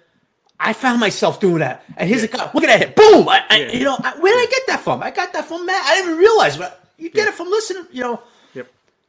I 0.58 0.72
found 0.72 1.00
myself 1.00 1.40
doing 1.40 1.58
that. 1.58 1.84
And 1.96 2.08
here's 2.08 2.22
yeah. 2.22 2.28
a 2.28 2.36
guy, 2.36 2.50
look 2.54 2.64
at 2.64 2.68
that 2.68 2.80
hit. 2.80 2.96
Boom. 2.96 3.28
I, 3.28 3.44
I, 3.50 3.58
You 3.72 3.84
know, 3.84 3.96
I, 3.98 4.18
where 4.18 4.34
did 4.34 4.48
I 4.48 4.50
get 4.50 4.62
that 4.68 4.80
from? 4.80 5.02
I 5.02 5.10
got 5.10 5.32
that 5.32 5.46
from 5.46 5.66
Matt. 5.66 5.84
I 5.84 5.96
didn't 5.96 6.10
even 6.10 6.18
realize, 6.18 6.56
but 6.56 6.84
you 6.98 7.10
get 7.10 7.24
yeah. 7.24 7.28
it 7.28 7.34
from 7.34 7.50
listening, 7.50 7.86
you 7.90 8.02
know, 8.02 8.10
yep. 8.10 8.24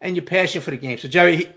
And 0.03 0.15
your 0.15 0.25
passion 0.25 0.61
for 0.61 0.69
the 0.69 0.77
game. 0.77 0.99
So, 0.99 1.07
Jerry, 1.07 1.35
he, 1.37 1.47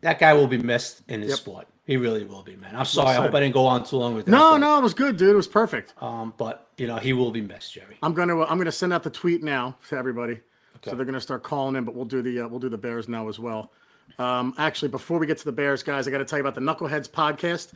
that 0.00 0.18
guy 0.18 0.32
will 0.32 0.46
be 0.46 0.56
missed 0.56 1.02
in 1.08 1.20
his 1.20 1.30
yep. 1.30 1.38
sport. 1.38 1.66
He 1.86 1.98
really 1.98 2.24
will 2.24 2.42
be, 2.42 2.56
man. 2.56 2.74
I'm 2.74 2.86
sorry. 2.86 3.08
Well 3.08 3.20
I 3.20 3.26
hope 3.26 3.34
I 3.34 3.40
didn't 3.40 3.52
go 3.52 3.66
on 3.66 3.84
too 3.84 3.96
long 3.96 4.14
with 4.14 4.24
that. 4.24 4.30
No, 4.30 4.52
but, 4.52 4.58
no, 4.58 4.78
it 4.78 4.82
was 4.82 4.94
good, 4.94 5.18
dude. 5.18 5.30
It 5.30 5.36
was 5.36 5.48
perfect. 5.48 5.92
Um, 6.00 6.32
but 6.38 6.70
you 6.78 6.86
know, 6.86 6.96
he 6.96 7.12
will 7.12 7.30
be 7.30 7.42
missed, 7.42 7.74
Jerry. 7.74 7.98
I'm 8.02 8.14
gonna 8.14 8.40
I'm 8.44 8.56
gonna 8.56 8.72
send 8.72 8.94
out 8.94 9.02
the 9.02 9.10
tweet 9.10 9.42
now 9.42 9.76
to 9.90 9.96
everybody. 9.96 10.40
Okay. 10.76 10.90
So 10.90 10.96
they're 10.96 11.04
gonna 11.04 11.20
start 11.20 11.42
calling 11.42 11.76
in, 11.76 11.84
but 11.84 11.94
we'll 11.94 12.06
do 12.06 12.22
the 12.22 12.40
uh, 12.40 12.48
we'll 12.48 12.60
do 12.60 12.70
the 12.70 12.78
Bears 12.78 13.06
now 13.06 13.28
as 13.28 13.38
well. 13.38 13.70
Um, 14.18 14.54
actually, 14.56 14.88
before 14.88 15.18
we 15.18 15.26
get 15.26 15.36
to 15.38 15.44
the 15.44 15.52
Bears, 15.52 15.82
guys, 15.82 16.08
I 16.08 16.10
got 16.10 16.18
to 16.18 16.24
tell 16.24 16.38
you 16.38 16.46
about 16.46 16.54
the 16.54 16.60
Knuckleheads 16.60 17.08
podcast. 17.08 17.72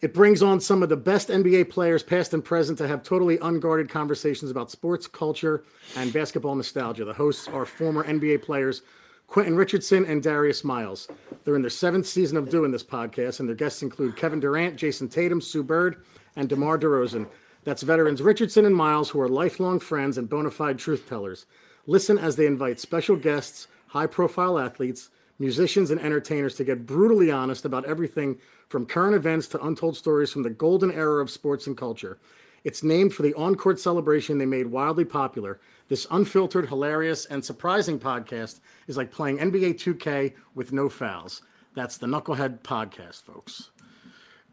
It 0.00 0.12
brings 0.12 0.42
on 0.42 0.60
some 0.60 0.82
of 0.82 0.88
the 0.88 0.96
best 0.96 1.28
NBA 1.28 1.70
players, 1.70 2.02
past 2.02 2.34
and 2.34 2.44
present, 2.44 2.76
to 2.78 2.88
have 2.88 3.02
totally 3.02 3.38
unguarded 3.38 3.88
conversations 3.88 4.50
about 4.50 4.70
sports, 4.70 5.06
culture, 5.06 5.64
and 5.96 6.12
basketball 6.12 6.54
nostalgia. 6.54 7.04
The 7.04 7.14
hosts 7.14 7.48
are 7.48 7.64
former 7.64 8.04
NBA 8.04 8.42
players 8.42 8.82
Quentin 9.26 9.56
Richardson 9.56 10.04
and 10.06 10.22
Darius 10.22 10.64
Miles. 10.64 11.08
They're 11.42 11.56
in 11.56 11.62
their 11.62 11.70
seventh 11.70 12.06
season 12.06 12.36
of 12.36 12.50
doing 12.50 12.70
this 12.70 12.84
podcast, 12.84 13.40
and 13.40 13.48
their 13.48 13.56
guests 13.56 13.82
include 13.82 14.16
Kevin 14.16 14.40
Durant, 14.40 14.76
Jayson 14.76 15.08
Tatum, 15.08 15.40
Sue 15.40 15.62
Bird, 15.62 16.04
and 16.36 16.48
DeMar 16.48 16.78
DeRozan. 16.78 17.26
That's 17.64 17.82
veterans 17.82 18.22
Richardson 18.22 18.64
and 18.64 18.76
Miles, 18.76 19.10
who 19.10 19.20
are 19.20 19.28
lifelong 19.28 19.80
friends 19.80 20.18
and 20.18 20.28
bona 20.28 20.50
fide 20.50 20.78
truth 20.78 21.08
tellers. 21.08 21.46
Listen 21.86 22.18
as 22.18 22.36
they 22.36 22.46
invite 22.46 22.78
special 22.78 23.16
guests, 23.16 23.68
high 23.88 24.06
profile 24.06 24.58
athletes, 24.58 25.10
musicians, 25.38 25.90
and 25.90 26.00
entertainers 26.00 26.54
to 26.56 26.64
get 26.64 26.86
brutally 26.86 27.30
honest 27.30 27.64
about 27.64 27.84
everything 27.86 28.38
from 28.68 28.86
current 28.86 29.14
events 29.14 29.48
to 29.48 29.64
untold 29.64 29.96
stories 29.96 30.30
from 30.30 30.42
the 30.42 30.50
golden 30.50 30.92
era 30.92 31.22
of 31.22 31.30
sports 31.30 31.66
and 31.66 31.76
culture. 31.76 32.18
It's 32.64 32.82
named 32.82 33.12
for 33.12 33.22
the 33.22 33.34
on 33.34 33.54
court 33.54 33.78
celebration 33.78 34.38
they 34.38 34.46
made 34.46 34.66
wildly 34.66 35.04
popular. 35.04 35.60
This 35.88 36.06
unfiltered, 36.10 36.68
hilarious, 36.68 37.26
and 37.26 37.44
surprising 37.44 37.98
podcast 37.98 38.60
is 38.86 38.96
like 38.96 39.10
playing 39.10 39.38
NBA 39.38 39.74
2K 39.74 40.34
with 40.54 40.72
no 40.72 40.88
fouls. 40.88 41.42
That's 41.74 41.98
the 41.98 42.06
Knucklehead 42.06 42.60
Podcast, 42.60 43.22
folks. 43.22 43.70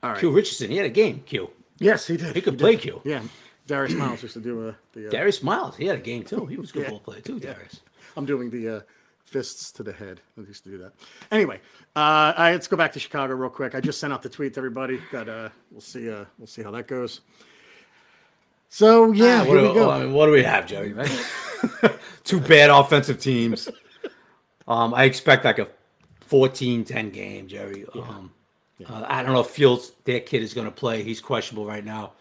All 0.03 0.11
right. 0.11 0.19
Q 0.19 0.31
Richardson, 0.31 0.71
he 0.71 0.77
had 0.77 0.85
a 0.85 0.89
game, 0.89 1.21
Q. 1.25 1.51
Yes, 1.79 2.07
he 2.07 2.17
did. 2.17 2.35
He 2.35 2.41
could 2.41 2.55
he 2.55 2.59
play 2.59 2.71
did. 2.71 2.81
Q. 2.81 3.01
Yeah. 3.05 3.21
Darius 3.67 3.93
Miles 3.93 4.23
used 4.23 4.33
to 4.33 4.41
do 4.41 4.69
uh, 4.69 4.73
the. 4.93 5.07
Uh, 5.07 5.11
Darius 5.11 5.41
Miles, 5.41 5.77
he 5.77 5.85
had 5.85 5.97
a 5.97 6.01
game 6.01 6.23
too. 6.23 6.45
He 6.47 6.57
was 6.57 6.71
a 6.71 6.73
good 6.73 6.83
yeah. 6.83 6.89
ball 6.89 6.99
player 6.99 7.21
too, 7.21 7.39
Darius. 7.39 7.81
I'm 8.17 8.25
doing 8.25 8.49
the. 8.49 8.77
Uh, 8.77 8.81
fists 9.31 9.71
to 9.71 9.81
the 9.83 9.93
head. 9.93 10.19
I 10.37 10.41
used 10.41 10.65
to 10.65 10.69
do 10.69 10.77
that. 10.79 10.91
Anyway, 11.31 11.61
uh, 11.95 12.33
right, 12.37 12.51
let's 12.51 12.67
go 12.67 12.75
back 12.75 12.91
to 12.93 12.99
Chicago 12.99 13.33
real 13.33 13.49
quick. 13.49 13.73
I 13.73 13.79
just 13.79 13.99
sent 13.99 14.11
out 14.11 14.21
the 14.21 14.29
tweet 14.29 14.53
to 14.55 14.59
everybody. 14.59 14.99
Got 15.11 15.29
uh, 15.29 15.49
we'll 15.71 15.81
see. 15.81 16.11
Uh, 16.11 16.25
we'll 16.37 16.47
see 16.47 16.61
how 16.61 16.71
that 16.71 16.87
goes. 16.87 17.21
So 18.73 19.11
yeah, 19.11 19.41
ah, 19.41 19.43
here 19.43 19.57
do, 19.57 19.67
we 19.67 19.73
go. 19.73 19.89
I 19.91 19.99
mean, 19.99 20.13
what 20.13 20.27
do 20.27 20.31
we 20.31 20.43
have, 20.43 20.65
Joey? 20.65 20.95
Two 22.23 22.39
bad 22.39 22.69
offensive 22.69 23.19
teams. 23.19 23.67
Um, 24.65 24.93
I 24.93 25.03
expect 25.03 25.43
like 25.43 25.59
a 25.59 25.67
14-10 26.29 27.11
game, 27.11 27.49
Jerry. 27.49 27.85
Yeah. 27.93 28.01
Um, 28.01 28.31
yeah. 28.77 28.87
Uh, 28.87 29.05
I 29.09 29.23
don't 29.23 29.33
know 29.33 29.41
if 29.41 29.47
Fields, 29.47 29.91
their 30.05 30.21
kid, 30.21 30.41
is 30.41 30.53
going 30.53 30.65
to 30.65 30.71
play. 30.71 31.03
He's 31.03 31.19
questionable 31.19 31.65
right 31.65 31.83
now. 31.83 32.13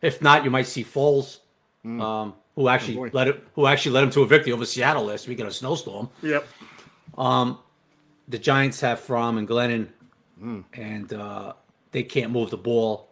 If 0.00 0.22
not, 0.22 0.44
you 0.44 0.50
might 0.50 0.66
see 0.66 0.82
Foles. 0.82 1.40
Mm. 1.84 2.00
Um, 2.02 2.34
who 2.56 2.68
actually 2.68 2.96
oh 2.98 3.10
led 3.12 3.28
it, 3.28 3.44
who 3.54 3.66
actually 3.66 3.92
led 3.92 4.04
him 4.04 4.10
to 4.10 4.22
a 4.22 4.26
victory 4.26 4.52
over 4.52 4.64
Seattle 4.64 5.04
last 5.04 5.28
week 5.28 5.38
in 5.40 5.46
a 5.46 5.50
snowstorm. 5.50 6.08
Yep. 6.22 6.48
Um, 7.18 7.58
the 8.28 8.38
Giants 8.38 8.80
have 8.80 8.98
Fromm 8.98 9.36
and 9.36 9.46
Glennon, 9.46 9.88
mm. 10.42 10.64
and 10.72 11.12
uh, 11.12 11.52
they 11.92 12.02
can't 12.02 12.32
move 12.32 12.50
the 12.50 12.56
ball. 12.56 13.07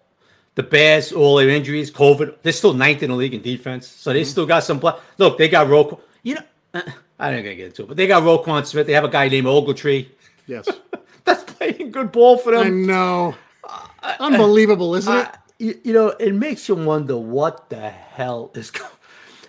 The 0.56 0.62
Bears, 0.62 1.12
all 1.12 1.36
their 1.36 1.50
injuries, 1.50 1.90
COVID, 1.90 2.36
they're 2.42 2.52
still 2.52 2.72
ninth 2.72 3.02
in 3.02 3.10
the 3.10 3.16
league 3.16 3.34
in 3.34 3.42
defense. 3.42 3.86
So 3.86 4.12
they 4.12 4.22
mm-hmm. 4.22 4.28
still 4.28 4.46
got 4.46 4.64
some 4.64 4.80
play. 4.80 4.94
Look, 5.18 5.38
they 5.38 5.48
got 5.48 5.68
Roquan. 5.68 6.00
You 6.22 6.36
know, 6.36 6.82
I 7.18 7.30
don't 7.30 7.42
gonna 7.42 7.54
get 7.54 7.66
into 7.66 7.82
it, 7.82 7.88
but 7.88 7.96
they 7.96 8.06
got 8.06 8.22
Roquan 8.22 8.66
Smith. 8.66 8.86
They 8.86 8.94
have 8.94 9.04
a 9.04 9.08
guy 9.08 9.28
named 9.28 9.46
Ogletree. 9.46 10.08
Yes. 10.46 10.68
That's 11.24 11.44
playing 11.44 11.90
good 11.90 12.10
ball 12.10 12.38
for 12.38 12.52
them. 12.56 12.66
I 12.66 12.70
know. 12.70 13.34
Uh, 13.68 14.14
Unbelievable, 14.20 14.94
isn't 14.94 15.12
uh, 15.12 15.20
it? 15.20 15.38
You, 15.58 15.80
you, 15.84 15.92
know, 15.92 16.08
it 16.08 16.34
makes 16.34 16.68
you 16.68 16.74
wonder 16.74 17.16
what 17.16 17.68
the 17.70 17.90
hell 17.90 18.50
is 18.54 18.70
going. 18.70 18.90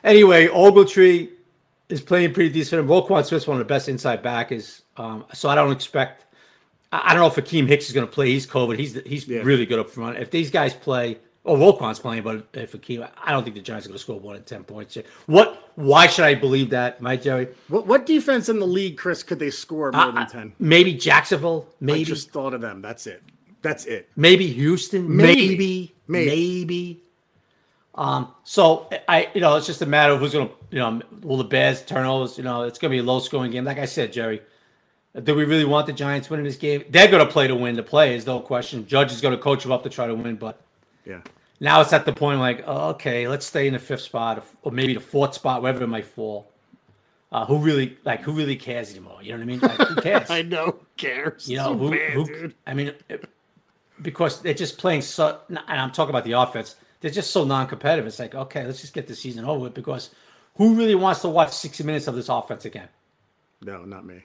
Anyway, 0.04 0.48
Ogletree 0.48 1.30
is 1.90 2.02
playing 2.02 2.34
pretty 2.34 2.50
decent. 2.50 2.88
Roquan 2.88 3.26
Smith's 3.26 3.48
one 3.48 3.60
of 3.60 3.68
the 3.68 3.74
best 3.74 3.90
inside 3.90 4.22
backers. 4.22 4.84
Um, 4.96 5.26
so 5.34 5.50
I 5.50 5.56
don't 5.56 5.72
expect. 5.72 6.26
I 6.92 7.14
don't 7.14 7.22
know 7.22 7.28
if 7.28 7.36
Akiem 7.36 7.68
Hicks 7.68 7.88
is 7.88 7.94
going 7.94 8.08
to 8.08 8.12
play. 8.12 8.30
He's 8.30 8.48
COVID. 8.48 8.78
He's 8.78 8.96
he's 9.06 9.28
yeah. 9.28 9.42
really 9.42 9.66
good 9.66 9.80
up 9.80 9.90
front. 9.90 10.18
If 10.18 10.32
these 10.32 10.50
guys 10.50 10.74
play, 10.74 11.18
oh, 11.46 11.58
Roquan's 11.58 12.00
playing, 12.00 12.24
but 12.24 12.48
if 12.54 12.72
Akeem, 12.74 13.10
I 13.22 13.32
don't 13.32 13.44
think 13.44 13.56
the 13.56 13.62
Giants 13.62 13.86
are 13.86 13.90
going 13.90 13.98
to 13.98 14.04
score 14.04 14.20
one 14.20 14.36
in 14.38 14.44
ten 14.44 14.64
points. 14.64 14.98
What? 15.26 15.72
Why 15.76 16.08
should 16.08 16.26
I 16.26 16.34
believe 16.34 16.70
that, 16.72 17.02
Mike 17.02 17.22
Jerry? 17.22 17.50
What 17.68 17.88
what 17.88 18.06
defense 18.06 18.50
in 18.50 18.60
the 18.60 18.68
league, 18.68 18.98
Chris, 18.98 19.22
could 19.22 19.40
they 19.40 19.52
score 19.52 19.92
more 19.92 20.02
uh, 20.02 20.12
than 20.12 20.28
ten? 20.28 20.54
Maybe 20.60 20.94
Jacksonville. 20.94 21.68
Maybe 21.80 22.02
I 22.02 22.04
just 22.04 22.32
thought 22.32 22.54
of 22.54 22.62
them. 22.62 22.82
That's 22.82 23.06
it. 23.06 23.22
That's 23.62 23.86
it. 23.86 24.10
Maybe 24.16 24.48
Houston. 24.48 25.16
Maybe. 25.16 25.50
Maybe. 25.50 25.96
Maybe. 26.08 26.30
maybe. 26.30 27.04
Um, 27.96 28.32
so 28.44 28.88
I, 29.08 29.30
you 29.34 29.42
know, 29.42 29.56
it's 29.56 29.66
just 29.66 29.82
a 29.82 29.86
matter 29.86 30.14
of 30.14 30.20
who's 30.20 30.34
going 30.34 30.48
to, 30.48 30.54
you 30.70 30.78
know, 30.78 31.02
will 31.22 31.38
the 31.38 31.44
Bears 31.44 31.82
turnovers? 31.82 32.38
You 32.38 32.44
know, 32.44 32.62
it's 32.64 32.78
going 32.78 32.92
to 32.92 32.96
be 32.96 33.00
a 33.00 33.04
low 33.04 33.20
scoring 33.20 33.52
game. 33.52 33.66
Like 33.66 33.80
I 33.80 33.86
said, 33.86 34.14
Jerry, 34.14 34.42
do 35.24 35.36
we 35.36 35.46
really 35.46 35.66
want 35.66 35.88
the 35.88 35.94
Giants 35.94 36.30
winning 36.30 36.46
this 36.46 36.58
game? 36.58 36.84
They're 36.90 37.10
going 37.10 37.26
to 37.26 37.32
play 37.32 37.48
to 37.48 37.56
win. 37.56 37.76
The 37.76 37.84
play 37.84 38.16
is 38.16 38.26
no 38.26 38.40
question. 38.40 38.86
Judge 38.88 39.12
is 39.12 39.22
going 39.22 39.36
to 39.36 39.42
coach 39.42 39.64
them 39.64 39.72
up 39.72 39.84
to 39.84 39.90
try 39.90 40.08
to 40.08 40.16
win, 40.16 40.36
but 40.36 40.62
yeah. 41.06 41.22
Now 41.60 41.82
it's 41.82 41.94
at 41.94 42.06
the 42.06 42.14
point 42.14 42.40
like, 42.40 42.64
oh, 42.68 42.90
okay, 42.90 43.28
let's 43.28 43.46
stay 43.46 43.68
in 43.68 43.74
the 43.74 43.80
fifth 43.80 44.02
spot 44.02 44.46
or 44.62 44.72
maybe 44.72 44.94
the 44.94 45.00
fourth 45.00 45.34
spot, 45.34 45.62
wherever 45.62 45.84
it 45.84 45.88
might 45.88 46.06
fall. 46.06 46.52
Uh, 47.32 47.46
who 47.46 47.58
really 47.58 47.98
like 48.06 48.22
who 48.22 48.32
really 48.32 48.56
cares 48.56 48.92
anymore? 48.92 49.18
You 49.22 49.32
know 49.32 49.38
what 49.38 49.44
I 49.44 49.46
mean? 49.46 49.60
Like, 49.60 49.88
who 49.88 49.96
cares? 50.02 50.30
I 50.30 50.44
know 50.44 50.66
who 50.66 50.80
cares. 50.96 51.50
You 51.50 51.58
know 51.58 51.76
who, 51.76 51.92
bad, 51.92 52.12
who 52.12 52.54
I 52.66 52.74
mean, 52.74 52.94
it, 53.10 53.30
because 54.02 54.42
they're 54.42 54.54
just 54.54 54.78
playing 54.78 55.02
so. 55.02 55.40
And 55.50 55.60
I'm 55.68 55.92
talking 55.92 56.12
about 56.12 56.24
the 56.24 56.34
offense 56.34 56.76
they're 57.02 57.12
just 57.12 57.32
so 57.32 57.44
non-competitive. 57.44 58.06
It's 58.06 58.20
like, 58.20 58.36
okay, 58.36 58.66
let's 58.66 58.82
just 58.82 58.94
get 58.94 59.08
the 59.08 59.16
season 59.16 59.46
over 59.46 59.60
with 59.60 59.74
because 59.74 60.10
who 60.56 60.76
really 60.76 60.96
wants 60.96 61.22
to 61.22 61.30
watch 61.30 61.54
60 61.54 61.84
minutes 61.84 62.08
of 62.08 62.16
this 62.16 62.30
offense 62.30 62.66
again? 62.66 62.90
No, 63.62 63.84
not 63.86 64.06
me. 64.06 64.24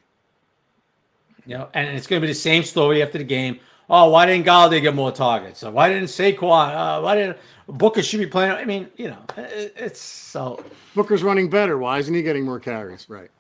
You 1.46 1.58
know, 1.58 1.68
and 1.74 1.96
it's 1.96 2.06
going 2.06 2.20
to 2.20 2.26
be 2.26 2.32
the 2.32 2.38
same 2.38 2.62
story 2.62 3.02
after 3.02 3.18
the 3.18 3.24
game. 3.24 3.58
Oh, 3.90 4.10
why 4.10 4.26
didn't 4.26 4.46
Golladay 4.46 4.80
get 4.80 4.94
more 4.94 5.12
targets? 5.12 5.62
Why 5.62 5.88
didn't 5.88 6.04
Saquon? 6.04 6.42
Uh, 6.42 7.00
why 7.02 7.16
didn't 7.16 7.36
Booker 7.68 8.02
should 8.02 8.20
be 8.20 8.26
playing? 8.26 8.52
I 8.52 8.64
mean, 8.64 8.88
you 8.96 9.08
know, 9.08 9.18
it, 9.36 9.74
it's 9.76 10.00
so. 10.00 10.64
Booker's 10.94 11.22
running 11.22 11.50
better. 11.50 11.78
Why 11.78 11.98
isn't 11.98 12.14
he 12.14 12.22
getting 12.22 12.44
more 12.44 12.60
carries? 12.60 13.08
Right. 13.08 13.30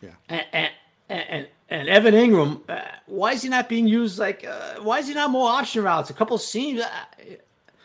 Yeah. 0.00 0.10
And 0.28 0.44
and 0.52 0.70
and, 1.08 1.48
and 1.68 1.88
Evan 1.88 2.14
Engram, 2.14 2.60
uh, 2.68 2.80
why 3.06 3.32
is 3.32 3.42
he 3.42 3.48
not 3.48 3.68
being 3.68 3.86
used? 3.86 4.18
Like, 4.18 4.44
uh, 4.44 4.76
why 4.80 4.98
is 4.98 5.08
he 5.08 5.14
not 5.14 5.30
more 5.30 5.48
option 5.48 5.84
routes? 5.84 6.10
A 6.10 6.14
couple 6.14 6.36
seams. 6.38 6.80
Uh, 6.80 6.88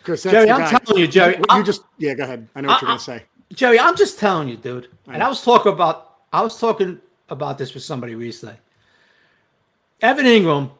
Chris, 0.03 0.23
Jerry, 0.23 0.49
I'm 0.49 0.61
guy. 0.61 0.79
telling 0.79 1.01
you, 1.01 1.07
Jerry. 1.07 1.35
You, 1.35 1.57
you 1.57 1.63
just 1.63 1.83
yeah, 1.97 2.13
go 2.13 2.23
ahead. 2.23 2.47
I 2.55 2.61
know 2.61 2.69
what 2.69 2.77
I, 2.77 2.81
you're 2.81 2.89
gonna 2.89 2.99
say. 2.99 3.23
Jerry, 3.53 3.79
I'm 3.79 3.95
just 3.95 4.17
telling 4.19 4.47
you, 4.47 4.57
dude. 4.57 4.87
And 5.07 5.21
I 5.21 5.29
was 5.29 5.43
talking 5.43 5.71
about 5.71 6.15
I 6.31 6.41
was 6.41 6.59
talking 6.59 6.99
about 7.29 7.57
this 7.57 7.73
with 7.73 7.83
somebody 7.83 8.15
recently. 8.15 8.55
Evan 10.01 10.25
Engram, 10.25 10.71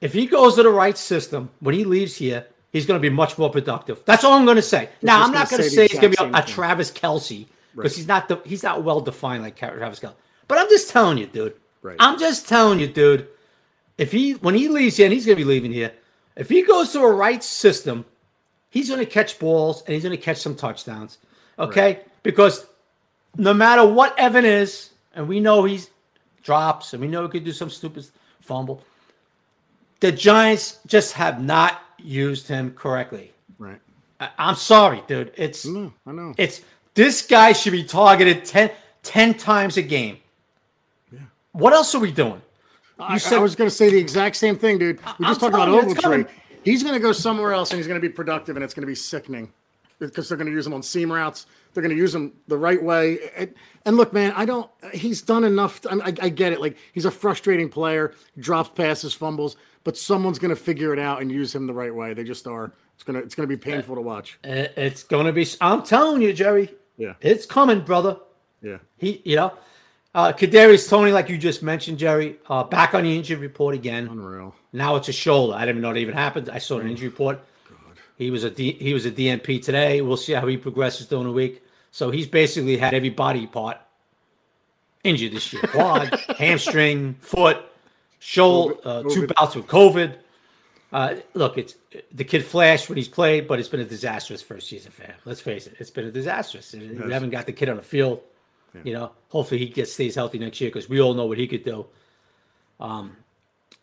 if 0.00 0.12
he 0.12 0.26
goes 0.26 0.56
to 0.56 0.62
the 0.62 0.70
right 0.70 0.96
system 0.96 1.50
when 1.60 1.74
he 1.74 1.84
leaves 1.84 2.16
here, 2.16 2.46
he's 2.72 2.86
going 2.86 3.00
to 3.00 3.02
be 3.02 3.14
much 3.14 3.38
more 3.38 3.50
productive. 3.50 4.02
That's 4.04 4.24
all 4.24 4.34
I'm 4.34 4.44
going 4.44 4.56
to 4.56 4.62
say. 4.62 4.88
Now, 5.02 5.22
I'm 5.22 5.32
not 5.32 5.50
going 5.50 5.62
to 5.62 5.70
say, 5.70 5.88
he's 5.88 5.98
going 5.98 6.12
to 6.12 6.24
be 6.24 6.32
a, 6.32 6.38
a 6.38 6.42
Travis 6.42 6.90
Kelce 6.90 7.46
because 7.74 7.92
right. 7.92 7.96
he's 7.96 8.06
not 8.06 8.28
the, 8.28 8.40
he's 8.44 8.62
not 8.62 8.82
well 8.84 9.00
defined 9.00 9.42
like 9.42 9.56
Travis 9.56 10.00
Kelce. 10.00 10.14
But 10.48 10.58
I'm 10.58 10.68
just 10.68 10.90
telling 10.90 11.18
you, 11.18 11.26
dude. 11.26 11.54
Right. 11.82 11.96
I'm 11.98 12.18
just 12.18 12.48
telling 12.48 12.80
you, 12.80 12.86
dude. 12.86 13.28
If 13.96 14.12
he 14.12 14.32
when 14.32 14.54
he 14.54 14.68
leaves 14.68 14.96
here, 14.96 15.06
and 15.06 15.12
he's 15.12 15.26
going 15.26 15.36
to 15.36 15.44
be 15.44 15.48
leaving 15.48 15.72
here, 15.72 15.92
if 16.34 16.48
he 16.48 16.62
goes 16.62 16.92
to 16.92 17.00
a 17.00 17.12
right 17.12 17.44
system 17.44 18.04
he's 18.70 18.88
going 18.88 19.00
to 19.00 19.06
catch 19.06 19.38
balls 19.38 19.82
and 19.82 19.94
he's 19.94 20.02
going 20.02 20.16
to 20.16 20.22
catch 20.22 20.38
some 20.38 20.54
touchdowns. 20.54 21.18
Okay, 21.58 21.94
right. 21.94 22.22
because 22.22 22.66
no 23.36 23.52
matter 23.52 23.84
what 23.84 24.18
Evan 24.18 24.44
is, 24.46 24.90
and 25.14 25.28
we 25.28 25.40
know 25.40 25.64
he's 25.64 25.90
drops, 26.42 26.94
and 26.94 27.02
we 27.02 27.08
know 27.08 27.22
he 27.24 27.28
could 27.28 27.44
do 27.44 27.52
some 27.52 27.68
stupid 27.68 28.06
fumble. 28.50 28.82
The 30.00 30.10
Giants 30.10 30.80
just 30.84 31.12
have 31.12 31.40
not 31.40 31.80
used 31.98 32.48
him 32.48 32.72
correctly. 32.72 33.32
Right. 33.60 33.80
I, 34.18 34.30
am 34.38 34.56
sorry, 34.56 35.04
dude. 35.06 35.32
It's 35.36 35.64
I 35.64 35.70
know, 35.70 35.92
I 36.04 36.12
know. 36.12 36.34
It's 36.36 36.62
this 36.94 37.22
guy 37.22 37.52
should 37.52 37.70
be 37.70 37.84
targeted 37.84 38.44
10, 38.44 38.72
10 39.04 39.34
times 39.34 39.76
a 39.76 39.82
game. 39.82 40.18
Yeah. 41.12 41.20
What 41.52 41.72
else 41.72 41.94
are 41.94 42.00
we 42.00 42.10
doing? 42.10 42.42
I, 42.98 43.18
said, 43.18 43.38
I, 43.38 43.40
was 43.40 43.54
going 43.54 43.70
to 43.70 43.74
say 43.74 43.88
the 43.88 43.98
exact 43.98 44.34
same 44.34 44.58
thing, 44.58 44.78
dude. 44.78 44.98
We 45.20 45.26
just 45.26 45.38
talked 45.40 45.54
about 45.54 45.68
Ogletree. 45.68 46.28
He's 46.64 46.82
going 46.82 46.94
to 46.94 47.00
go 47.00 47.12
somewhere 47.12 47.52
else 47.52 47.70
and 47.70 47.78
he's 47.78 47.86
going 47.86 48.00
to 48.00 48.06
be 48.06 48.12
productive 48.12 48.56
and 48.56 48.64
it's 48.64 48.74
going 48.74 48.82
to 48.82 48.86
be 48.86 48.96
sickening 48.96 49.52
because 50.00 50.28
they're 50.28 50.38
going 50.38 50.48
to 50.48 50.52
use 50.52 50.66
him 50.66 50.74
on 50.74 50.82
seam 50.82 51.12
routes. 51.12 51.46
They're 51.72 51.82
going 51.82 51.94
to 51.94 52.00
use 52.00 52.14
him 52.14 52.32
the 52.48 52.58
right 52.58 52.82
way. 52.82 53.18
And, 53.36 53.54
and 53.84 53.96
look, 53.96 54.12
man, 54.12 54.32
I 54.34 54.44
don't. 54.44 54.68
He's 54.92 55.22
done 55.22 55.44
enough. 55.44 55.82
To, 55.82 55.90
I, 56.02 56.06
I, 56.06 56.28
get 56.28 56.52
it. 56.52 56.60
Like 56.60 56.76
he's 56.92 57.04
a 57.04 57.10
frustrating 57.10 57.68
player, 57.68 58.14
drops 58.38 58.70
passes, 58.70 59.14
fumbles, 59.14 59.56
but 59.84 59.96
someone's 59.96 60.38
going 60.38 60.50
to 60.50 60.60
figure 60.60 60.92
it 60.92 60.98
out 60.98 61.20
and 61.20 61.30
use 61.30 61.54
him 61.54 61.66
the 61.66 61.74
right 61.74 61.94
way. 61.94 62.14
They 62.14 62.24
just 62.24 62.46
are. 62.46 62.72
It's 62.94 63.04
gonna. 63.04 63.20
It's 63.20 63.34
gonna 63.34 63.46
be 63.46 63.56
painful 63.56 63.94
to 63.94 64.02
watch. 64.02 64.38
It's 64.44 65.04
gonna 65.04 65.32
be. 65.32 65.46
I'm 65.60 65.82
telling 65.82 66.20
you, 66.20 66.34
Jerry. 66.34 66.74
Yeah. 66.98 67.14
It's 67.22 67.46
coming, 67.46 67.80
brother. 67.80 68.18
Yeah. 68.62 68.78
He. 68.98 69.22
You 69.24 69.36
know. 69.36 69.52
Uh, 70.12 70.32
Kadarius 70.32 70.88
Toney, 70.90 71.12
like 71.12 71.28
you 71.28 71.38
just 71.38 71.62
mentioned, 71.62 71.96
Jerry, 71.96 72.36
uh, 72.48 72.64
back 72.64 72.94
on 72.94 73.04
the 73.04 73.16
injury 73.16 73.36
report 73.36 73.76
again. 73.76 74.08
Unreal. 74.08 74.56
Now 74.72 74.96
it's 74.96 75.08
a 75.08 75.12
shoulder. 75.12 75.54
I 75.54 75.60
didn't 75.60 75.76
even 75.76 75.82
know 75.82 75.90
it 75.90 75.98
even 75.98 76.14
happened. 76.14 76.50
I 76.50 76.58
saw 76.58 76.80
an 76.80 76.88
injury 76.88 77.08
report. 77.08 77.40
He 78.20 78.30
was 78.30 78.44
a 78.44 78.50
D, 78.50 78.72
he 78.72 78.92
was 78.92 79.06
a 79.06 79.10
DNP 79.10 79.64
today. 79.64 80.02
We'll 80.02 80.18
see 80.18 80.34
how 80.34 80.46
he 80.46 80.58
progresses 80.58 81.06
during 81.06 81.24
the 81.24 81.32
week. 81.32 81.64
So 81.90 82.10
he's 82.10 82.26
basically 82.26 82.76
had 82.76 82.92
every 82.92 83.08
body 83.08 83.46
part 83.46 83.78
injured 85.02 85.32
this 85.32 85.50
year: 85.54 85.62
quad, 85.62 86.14
hamstring, 86.38 87.16
foot, 87.20 87.64
shoulder, 88.18 88.74
uh, 88.84 89.04
two 89.04 89.26
bouts 89.26 89.56
with 89.56 89.66
COVID. 89.66 90.16
Uh, 90.92 91.14
look, 91.32 91.56
it's 91.56 91.76
the 92.12 92.24
kid 92.24 92.44
flashed 92.44 92.90
when 92.90 92.98
he's 92.98 93.08
played, 93.08 93.48
but 93.48 93.58
it's 93.58 93.70
been 93.70 93.80
a 93.80 93.86
disastrous 93.86 94.42
first 94.42 94.68
season 94.68 94.92
for 94.92 95.04
him. 95.04 95.14
Let's 95.24 95.40
face 95.40 95.66
it; 95.66 95.76
it's 95.78 95.90
been 95.90 96.04
a 96.04 96.12
disastrous. 96.12 96.74
Yes. 96.74 97.02
We 97.02 97.10
haven't 97.10 97.30
got 97.30 97.46
the 97.46 97.54
kid 97.54 97.70
on 97.70 97.76
the 97.76 97.82
field. 97.82 98.20
Yeah. 98.74 98.80
You 98.84 98.92
know, 98.92 99.12
hopefully 99.30 99.60
he 99.60 99.66
gets 99.66 99.94
stays 99.94 100.14
healthy 100.14 100.38
next 100.38 100.60
year 100.60 100.68
because 100.68 100.90
we 100.90 101.00
all 101.00 101.14
know 101.14 101.24
what 101.24 101.38
he 101.38 101.48
could 101.48 101.64
do. 101.64 101.86
Um, 102.80 103.16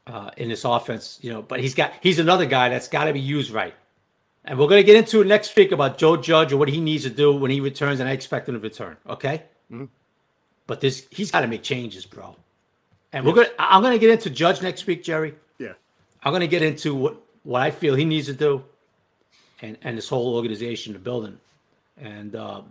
uh, 0.06 0.30
in 0.38 0.48
this 0.48 0.64
offense, 0.64 1.18
you 1.24 1.34
know, 1.34 1.42
but 1.42 1.60
he's 1.60 1.74
got 1.74 1.92
he's 2.02 2.20
another 2.20 2.46
guy 2.46 2.70
that's 2.70 2.88
got 2.88 3.06
to 3.06 3.14
be 3.14 3.20
used 3.20 3.50
right. 3.50 3.74
And 4.48 4.58
we're 4.58 4.68
going 4.68 4.80
to 4.80 4.86
get 4.86 4.96
into 4.96 5.20
it 5.20 5.28
next 5.28 5.54
week 5.58 5.74
about 5.74 5.98
Joe 5.98 6.16
Judge 6.16 6.54
and 6.54 6.60
what 6.60 6.70
he 6.70 6.80
needs 6.80 7.04
to 7.04 7.10
do 7.10 7.36
when 7.36 7.52
he 7.52 7.60
returns, 7.60 8.00
and 8.00 8.08
I 8.08 8.14
expect 8.14 8.48
him 8.48 8.56
to 8.56 8.62
return. 8.62 8.96
Okay, 9.08 9.44
mm-hmm. 9.70 9.86
but 10.66 10.80
this 10.80 11.06
he's 11.12 11.32
got 11.32 11.42
to 11.42 11.48
make 11.48 11.64
changes, 11.64 12.06
bro. 12.06 12.38
And 13.12 13.26
yes. 13.26 13.36
we're 13.36 13.44
gonna 13.44 13.56
I'm 13.60 13.82
gonna 13.82 13.98
get 13.98 14.10
into 14.10 14.30
Judge 14.30 14.62
next 14.62 14.88
week, 14.88 15.04
Jerry. 15.04 15.36
Yeah, 15.60 15.74
I'm 16.24 16.32
gonna 16.32 16.48
get 16.48 16.62
into 16.62 16.96
what 16.96 17.18
what 17.44 17.62
I 17.62 17.72
feel 17.72 17.96
he 17.96 18.06
needs 18.06 18.28
to 18.28 18.34
do, 18.34 18.64
and 19.62 19.78
and 19.82 19.98
this 19.98 20.08
whole 20.08 20.36
organization, 20.36 20.94
the 20.94 21.00
building, 21.00 21.38
and 22.00 22.34
um, 22.38 22.66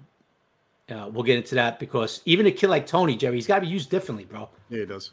uh, 0.89 1.11
we'll 1.13 1.25
get 1.25 1.37
into 1.37 1.57
that 1.57 1.79
because 1.79 2.23
even 2.25 2.47
a 2.47 2.53
kid 2.53 2.69
like 2.69 2.87
Toney, 2.87 3.17
Jerry, 3.17 3.35
he's 3.35 3.47
got 3.47 3.57
to 3.57 3.61
be 3.63 3.69
used 3.69 3.91
differently, 3.91 4.25
bro. 4.25 4.49
Yeah, 4.71 4.81
he 4.81 4.87
does. 4.87 5.13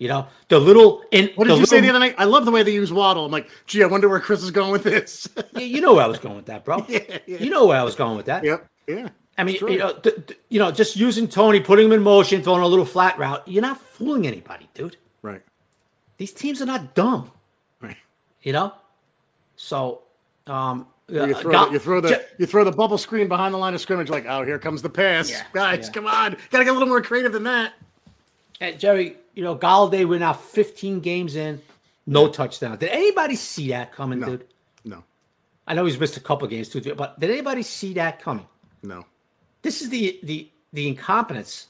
You 0.00 0.08
know, 0.08 0.26
the 0.48 0.58
little. 0.58 1.02
In, 1.10 1.28
what 1.34 1.44
did 1.44 1.50
you 1.50 1.60
little, 1.60 1.66
say 1.66 1.80
the 1.80 1.90
other 1.90 1.98
night? 1.98 2.14
I 2.16 2.24
love 2.24 2.46
the 2.46 2.50
way 2.50 2.62
they 2.62 2.72
use 2.72 2.90
Waddle. 2.90 3.26
I'm 3.26 3.30
like, 3.30 3.50
gee, 3.66 3.82
I 3.82 3.86
wonder 3.86 4.08
where 4.08 4.18
Chris 4.18 4.42
is 4.42 4.50
going 4.50 4.72
with 4.72 4.82
this. 4.82 5.28
yeah, 5.52 5.60
you 5.60 5.82
know 5.82 5.92
where 5.92 6.02
I 6.02 6.06
was 6.06 6.18
going 6.18 6.36
with 6.36 6.46
that, 6.46 6.64
bro. 6.64 6.86
yeah, 6.88 7.18
yeah. 7.26 7.36
You 7.36 7.50
know 7.50 7.66
where 7.66 7.78
I 7.78 7.82
was 7.82 7.94
going 7.94 8.16
with 8.16 8.24
that. 8.24 8.42
Yep. 8.42 8.66
Yeah. 8.88 9.08
I 9.36 9.44
mean, 9.44 9.56
you 9.56 9.76
know, 9.76 9.92
th- 9.92 10.26
th- 10.26 10.40
you 10.48 10.58
know, 10.58 10.72
just 10.72 10.96
using 10.96 11.28
Toney, 11.28 11.60
putting 11.60 11.84
him 11.84 11.92
in 11.92 12.02
motion, 12.02 12.42
throwing 12.42 12.62
a 12.62 12.66
little 12.66 12.86
flat 12.86 13.18
route. 13.18 13.46
You're 13.46 13.60
not 13.60 13.78
fooling 13.78 14.26
anybody, 14.26 14.70
dude. 14.72 14.96
Right. 15.20 15.42
These 16.16 16.32
teams 16.32 16.62
are 16.62 16.66
not 16.66 16.94
dumb. 16.94 17.30
Right. 17.82 17.98
You 18.40 18.54
know. 18.54 18.72
So, 19.56 20.00
um, 20.46 20.86
you 21.08 21.34
throw, 21.34 21.54
uh, 21.54 21.66
the, 21.66 21.72
you 21.72 21.78
throw 21.78 22.00
the 22.00 22.24
you 22.38 22.46
throw 22.46 22.64
the 22.64 22.72
bubble 22.72 22.96
screen 22.96 23.28
behind 23.28 23.52
the 23.52 23.58
line 23.58 23.74
of 23.74 23.82
scrimmage, 23.82 24.08
like, 24.08 24.24
oh, 24.26 24.44
here 24.44 24.58
comes 24.58 24.80
the 24.80 24.88
pass, 24.88 25.30
yeah, 25.30 25.42
guys, 25.52 25.90
come 25.90 26.06
on, 26.06 26.36
gotta 26.50 26.64
get 26.64 26.70
a 26.70 26.72
little 26.72 26.88
more 26.88 27.02
creative 27.02 27.32
than 27.32 27.42
that. 27.42 27.74
And 28.60 28.78
Jerry, 28.78 29.16
you 29.34 29.42
know, 29.42 29.56
Golladay, 29.56 30.06
we're 30.06 30.18
now 30.18 30.34
15 30.34 31.00
games 31.00 31.34
in, 31.36 31.60
no 32.06 32.28
touchdown. 32.28 32.76
Did 32.78 32.90
anybody 32.90 33.36
see 33.36 33.68
that 33.68 33.92
coming, 33.92 34.20
no. 34.20 34.26
dude? 34.26 34.44
No. 34.84 35.02
I 35.66 35.74
know 35.74 35.84
he's 35.84 35.98
missed 35.98 36.16
a 36.16 36.20
couple 36.20 36.46
games 36.48 36.68
too, 36.68 36.80
but 36.94 37.18
did 37.18 37.30
anybody 37.30 37.62
see 37.62 37.94
that 37.94 38.20
coming? 38.20 38.46
No. 38.82 39.04
This 39.62 39.82
is 39.82 39.90
the 39.90 40.18
the 40.22 40.50
the 40.72 40.88
incompetence 40.88 41.68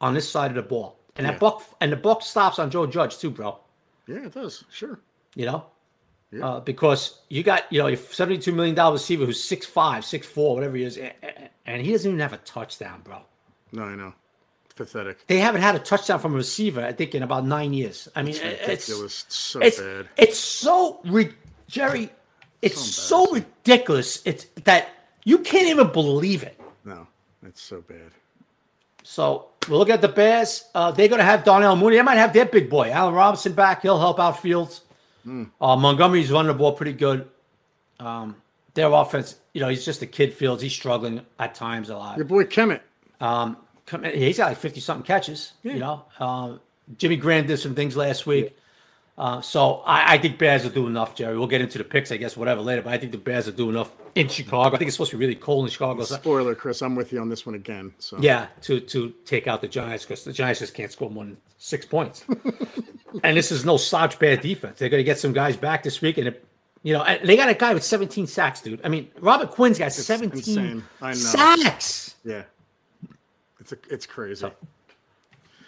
on 0.00 0.14
this 0.14 0.28
side 0.28 0.50
of 0.50 0.56
the 0.56 0.62
ball, 0.62 0.98
and 1.16 1.24
yeah. 1.24 1.32
that 1.32 1.40
buck 1.40 1.62
and 1.80 1.92
the 1.92 1.96
buck 1.96 2.22
stops 2.22 2.58
on 2.58 2.70
Joe 2.70 2.86
Judge 2.86 3.18
too, 3.18 3.30
bro. 3.30 3.58
Yeah, 4.06 4.26
it 4.26 4.34
does. 4.34 4.64
Sure. 4.70 4.98
You 5.34 5.46
know, 5.46 5.66
yeah. 6.30 6.46
uh, 6.46 6.60
because 6.60 7.20
you 7.28 7.42
got 7.42 7.72
you 7.72 7.78
know 7.78 7.86
a 7.86 7.96
seventy-two 7.96 8.52
million 8.52 8.74
dollar 8.74 8.94
receiver 8.94 9.24
who's 9.24 9.42
six 9.42 9.66
five, 9.66 10.04
six 10.04 10.26
four, 10.26 10.54
whatever 10.56 10.76
he 10.76 10.82
is, 10.82 10.98
and 11.66 11.82
he 11.82 11.92
doesn't 11.92 12.10
even 12.10 12.20
have 12.20 12.32
a 12.32 12.38
touchdown, 12.38 13.00
bro. 13.04 13.20
No, 13.72 13.84
I 13.84 13.94
know. 13.94 14.14
Pathetic. 14.76 15.26
They 15.26 15.38
haven't 15.38 15.62
had 15.62 15.76
a 15.76 15.78
touchdown 15.78 16.18
from 16.18 16.34
a 16.34 16.36
receiver, 16.36 16.84
I 16.84 16.92
think, 16.92 17.14
in 17.14 17.22
about 17.22 17.46
nine 17.46 17.72
years. 17.72 18.08
I 18.16 18.22
mean, 18.22 18.34
it's, 18.42 18.88
it's 18.88 19.24
so 19.28 19.60
it's, 19.60 19.78
bad. 19.78 20.08
It's 20.16 20.38
so 20.38 21.00
re- 21.04 21.34
Jerry. 21.68 22.10
It's 22.60 22.80
so, 22.80 23.26
so 23.26 23.34
ridiculous. 23.34 24.22
It's 24.24 24.46
that 24.64 24.88
you 25.24 25.38
can't 25.38 25.68
even 25.68 25.92
believe 25.92 26.42
it. 26.42 26.60
No, 26.84 27.06
it's 27.46 27.62
so 27.62 27.82
bad. 27.82 28.10
So 29.04 29.48
we'll 29.68 29.78
look 29.78 29.90
at 29.90 30.00
the 30.00 30.08
Bears. 30.08 30.64
Uh, 30.74 30.90
they're 30.90 31.08
going 31.08 31.20
to 31.20 31.24
have 31.24 31.44
Darnell 31.44 31.76
Mooney. 31.76 31.96
They 31.96 32.02
might 32.02 32.16
have 32.16 32.32
their 32.32 32.46
big 32.46 32.68
boy, 32.68 32.90
Allen 32.90 33.14
Robinson, 33.14 33.52
back. 33.52 33.82
He'll 33.82 34.00
help 34.00 34.18
out 34.18 34.40
Fields. 34.40 34.80
Mm. 35.26 35.50
Uh, 35.60 35.76
Montgomery's 35.76 36.32
running 36.32 36.48
the 36.48 36.58
ball 36.58 36.72
pretty 36.72 36.94
good. 36.94 37.28
Um, 38.00 38.36
their 38.74 38.90
offense, 38.90 39.36
you 39.52 39.60
know, 39.60 39.68
he's 39.68 39.84
just 39.84 40.02
a 40.02 40.06
kid. 40.06 40.34
Fields, 40.34 40.62
he's 40.62 40.72
struggling 40.72 41.20
at 41.38 41.54
times 41.54 41.90
a 41.90 41.96
lot. 41.96 42.16
Your 42.16 42.26
boy 42.26 42.44
Kmet. 42.44 42.80
Um, 43.20 43.56
he's 44.12 44.38
got 44.38 44.48
like 44.48 44.58
fifty 44.58 44.80
something 44.80 45.06
catches. 45.06 45.52
Yeah. 45.62 45.72
You 45.74 45.78
know, 45.80 46.04
um, 46.18 46.60
Jimmy 46.98 47.16
Graham 47.16 47.46
did 47.46 47.58
some 47.58 47.74
things 47.74 47.96
last 47.96 48.26
week. 48.26 48.44
Yeah. 48.44 48.50
Uh, 49.16 49.40
so 49.40 49.76
I, 49.86 50.14
I, 50.14 50.18
think 50.18 50.38
Bears 50.38 50.64
will 50.64 50.72
do 50.72 50.88
enough, 50.88 51.14
Jerry. 51.14 51.38
We'll 51.38 51.46
get 51.46 51.60
into 51.60 51.78
the 51.78 51.84
picks, 51.84 52.10
I 52.10 52.16
guess, 52.16 52.36
whatever 52.36 52.60
later. 52.60 52.82
But 52.82 52.94
I 52.94 52.98
think 52.98 53.12
the 53.12 53.18
Bears 53.18 53.46
will 53.46 53.52
do 53.52 53.70
enough 53.70 53.92
in 54.16 54.26
Chicago. 54.26 54.74
I 54.74 54.78
think 54.78 54.88
it's 54.88 54.96
supposed 54.96 55.12
to 55.12 55.16
be 55.16 55.24
really 55.24 55.36
cold 55.36 55.66
in 55.66 55.70
Chicago. 55.70 56.02
Spoiler, 56.02 56.56
Chris. 56.56 56.82
I'm 56.82 56.96
with 56.96 57.12
you 57.12 57.20
on 57.20 57.28
this 57.28 57.46
one 57.46 57.54
again. 57.54 57.94
So 58.00 58.18
yeah, 58.18 58.48
to 58.62 58.80
to 58.80 59.14
take 59.24 59.46
out 59.46 59.60
the 59.60 59.68
Giants 59.68 60.04
because 60.04 60.24
the 60.24 60.32
Giants 60.32 60.60
just 60.60 60.74
can't 60.74 60.90
score 60.90 61.10
more 61.10 61.24
than 61.24 61.36
six 61.58 61.86
points. 61.86 62.24
and 63.22 63.36
this 63.36 63.52
is 63.52 63.64
no 63.64 63.76
slouch 63.76 64.18
bad 64.18 64.40
defense. 64.40 64.80
They're 64.80 64.88
going 64.88 65.00
to 65.00 65.04
get 65.04 65.18
some 65.18 65.32
guys 65.32 65.56
back 65.56 65.84
this 65.84 66.00
week, 66.00 66.18
and 66.18 66.28
it, 66.28 66.44
you 66.82 66.92
know 66.92 67.04
they 67.22 67.36
got 67.36 67.48
a 67.48 67.54
guy 67.54 67.72
with 67.72 67.84
17 67.84 68.26
sacks, 68.26 68.62
dude. 68.62 68.80
I 68.82 68.88
mean, 68.88 69.10
Robert 69.20 69.52
Quinn's 69.52 69.78
got 69.78 69.92
17 69.92 70.82
sacks. 71.12 72.16
Yeah, 72.24 72.42
it's 73.64 73.72
a, 73.72 73.76
it's 73.90 74.06
crazy. 74.06 74.46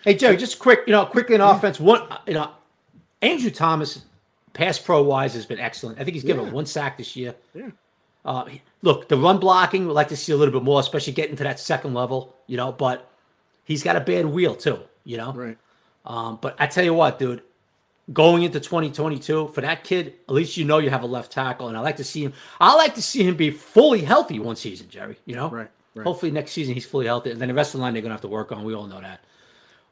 Hey 0.05 0.15
Jerry, 0.15 0.37
just 0.37 0.59
quick, 0.59 0.81
you 0.87 0.93
know, 0.93 1.07
quickly 1.07 1.35
in 1.35 1.41
offense. 1.41 1.81
One, 1.81 2.03
you 2.27 2.35
know 2.35 2.51
Andrew 3.23 3.51
Thomas, 3.51 4.03
pass 4.53 4.79
pro 4.79 5.03
wise, 5.03 5.35
has 5.35 5.47
been 5.47 5.59
excellent. 5.59 5.99
I 5.99 6.05
think 6.05 6.15
he's 6.15 6.25
given 6.25 6.47
yeah. 6.47 6.53
one 6.53 6.67
sack 6.67 6.99
this 6.99 7.17
year. 7.17 7.35
Yeah. 7.55 7.71
Uh, 8.25 8.45
look, 8.83 9.09
the 9.09 9.17
run 9.17 9.39
blocking, 9.39 9.87
we'd 9.87 9.95
like 9.95 10.09
to 10.09 10.17
see 10.17 10.33
a 10.33 10.37
little 10.37 10.53
bit 10.53 10.65
more, 10.65 10.81
especially 10.81 11.13
getting 11.13 11.37
to 11.37 11.45
that 11.45 11.61
second 11.61 11.95
level, 11.95 12.35
you 12.47 12.57
know, 12.57 12.73
but 12.73 13.09
he's 13.65 13.83
got 13.83 13.97
a 13.97 14.01
bad 14.01 14.27
wheel 14.27 14.55
too, 14.55 14.81
you 15.05 15.17
know? 15.17 15.33
Right. 15.33 15.57
Um, 16.05 16.39
but 16.41 16.57
I 16.59 16.67
tell 16.67 16.85
you 16.85 16.95
what, 16.95 17.19
dude, 17.19 17.43
going 18.13 18.43
into 18.43 18.59
2022, 18.59 19.49
for 19.49 19.61
that 19.61 19.85
kid, 19.85 20.15
at 20.29 20.35
least 20.35 20.57
you 20.57 20.65
know 20.65 20.79
you 20.79 20.91
have 20.91 21.03
a 21.05 21.07
left 21.07 21.31
tackle. 21.33 21.69
And 21.69 21.77
I 21.77 21.81
like 21.81 21.97
to 21.97 22.05
see 22.05 22.25
him, 22.25 22.33
I 22.61 22.75
like 22.75 22.97
to 22.97 23.03
see 23.03 23.23
him 23.23 23.37
be 23.37 23.51
fully 23.51 24.03
healthy 24.03 24.41
one 24.41 24.57
season, 24.57 24.89
Jerry, 24.89 25.17
you 25.25 25.37
know? 25.37 25.49
Right. 25.49 25.71
Right. 25.97 26.05
Hopefully 26.05 26.31
next 26.31 26.53
season 26.53 26.75
he's 26.75 26.87
fully 26.87 27.07
healthy. 27.07 27.31
And 27.31 27.41
then 27.41 27.49
the 27.49 27.55
rest 27.55 27.75
of 27.75 27.79
the 27.79 27.83
line 27.83 27.95
they're 27.95 28.03
going 28.03 28.11
to 28.11 28.15
have 28.15 28.21
to 28.23 28.29
work 28.29 28.53
on. 28.53 28.65
We 28.65 28.75
all 28.75 28.87
know 28.87 29.01
that. 29.01 29.21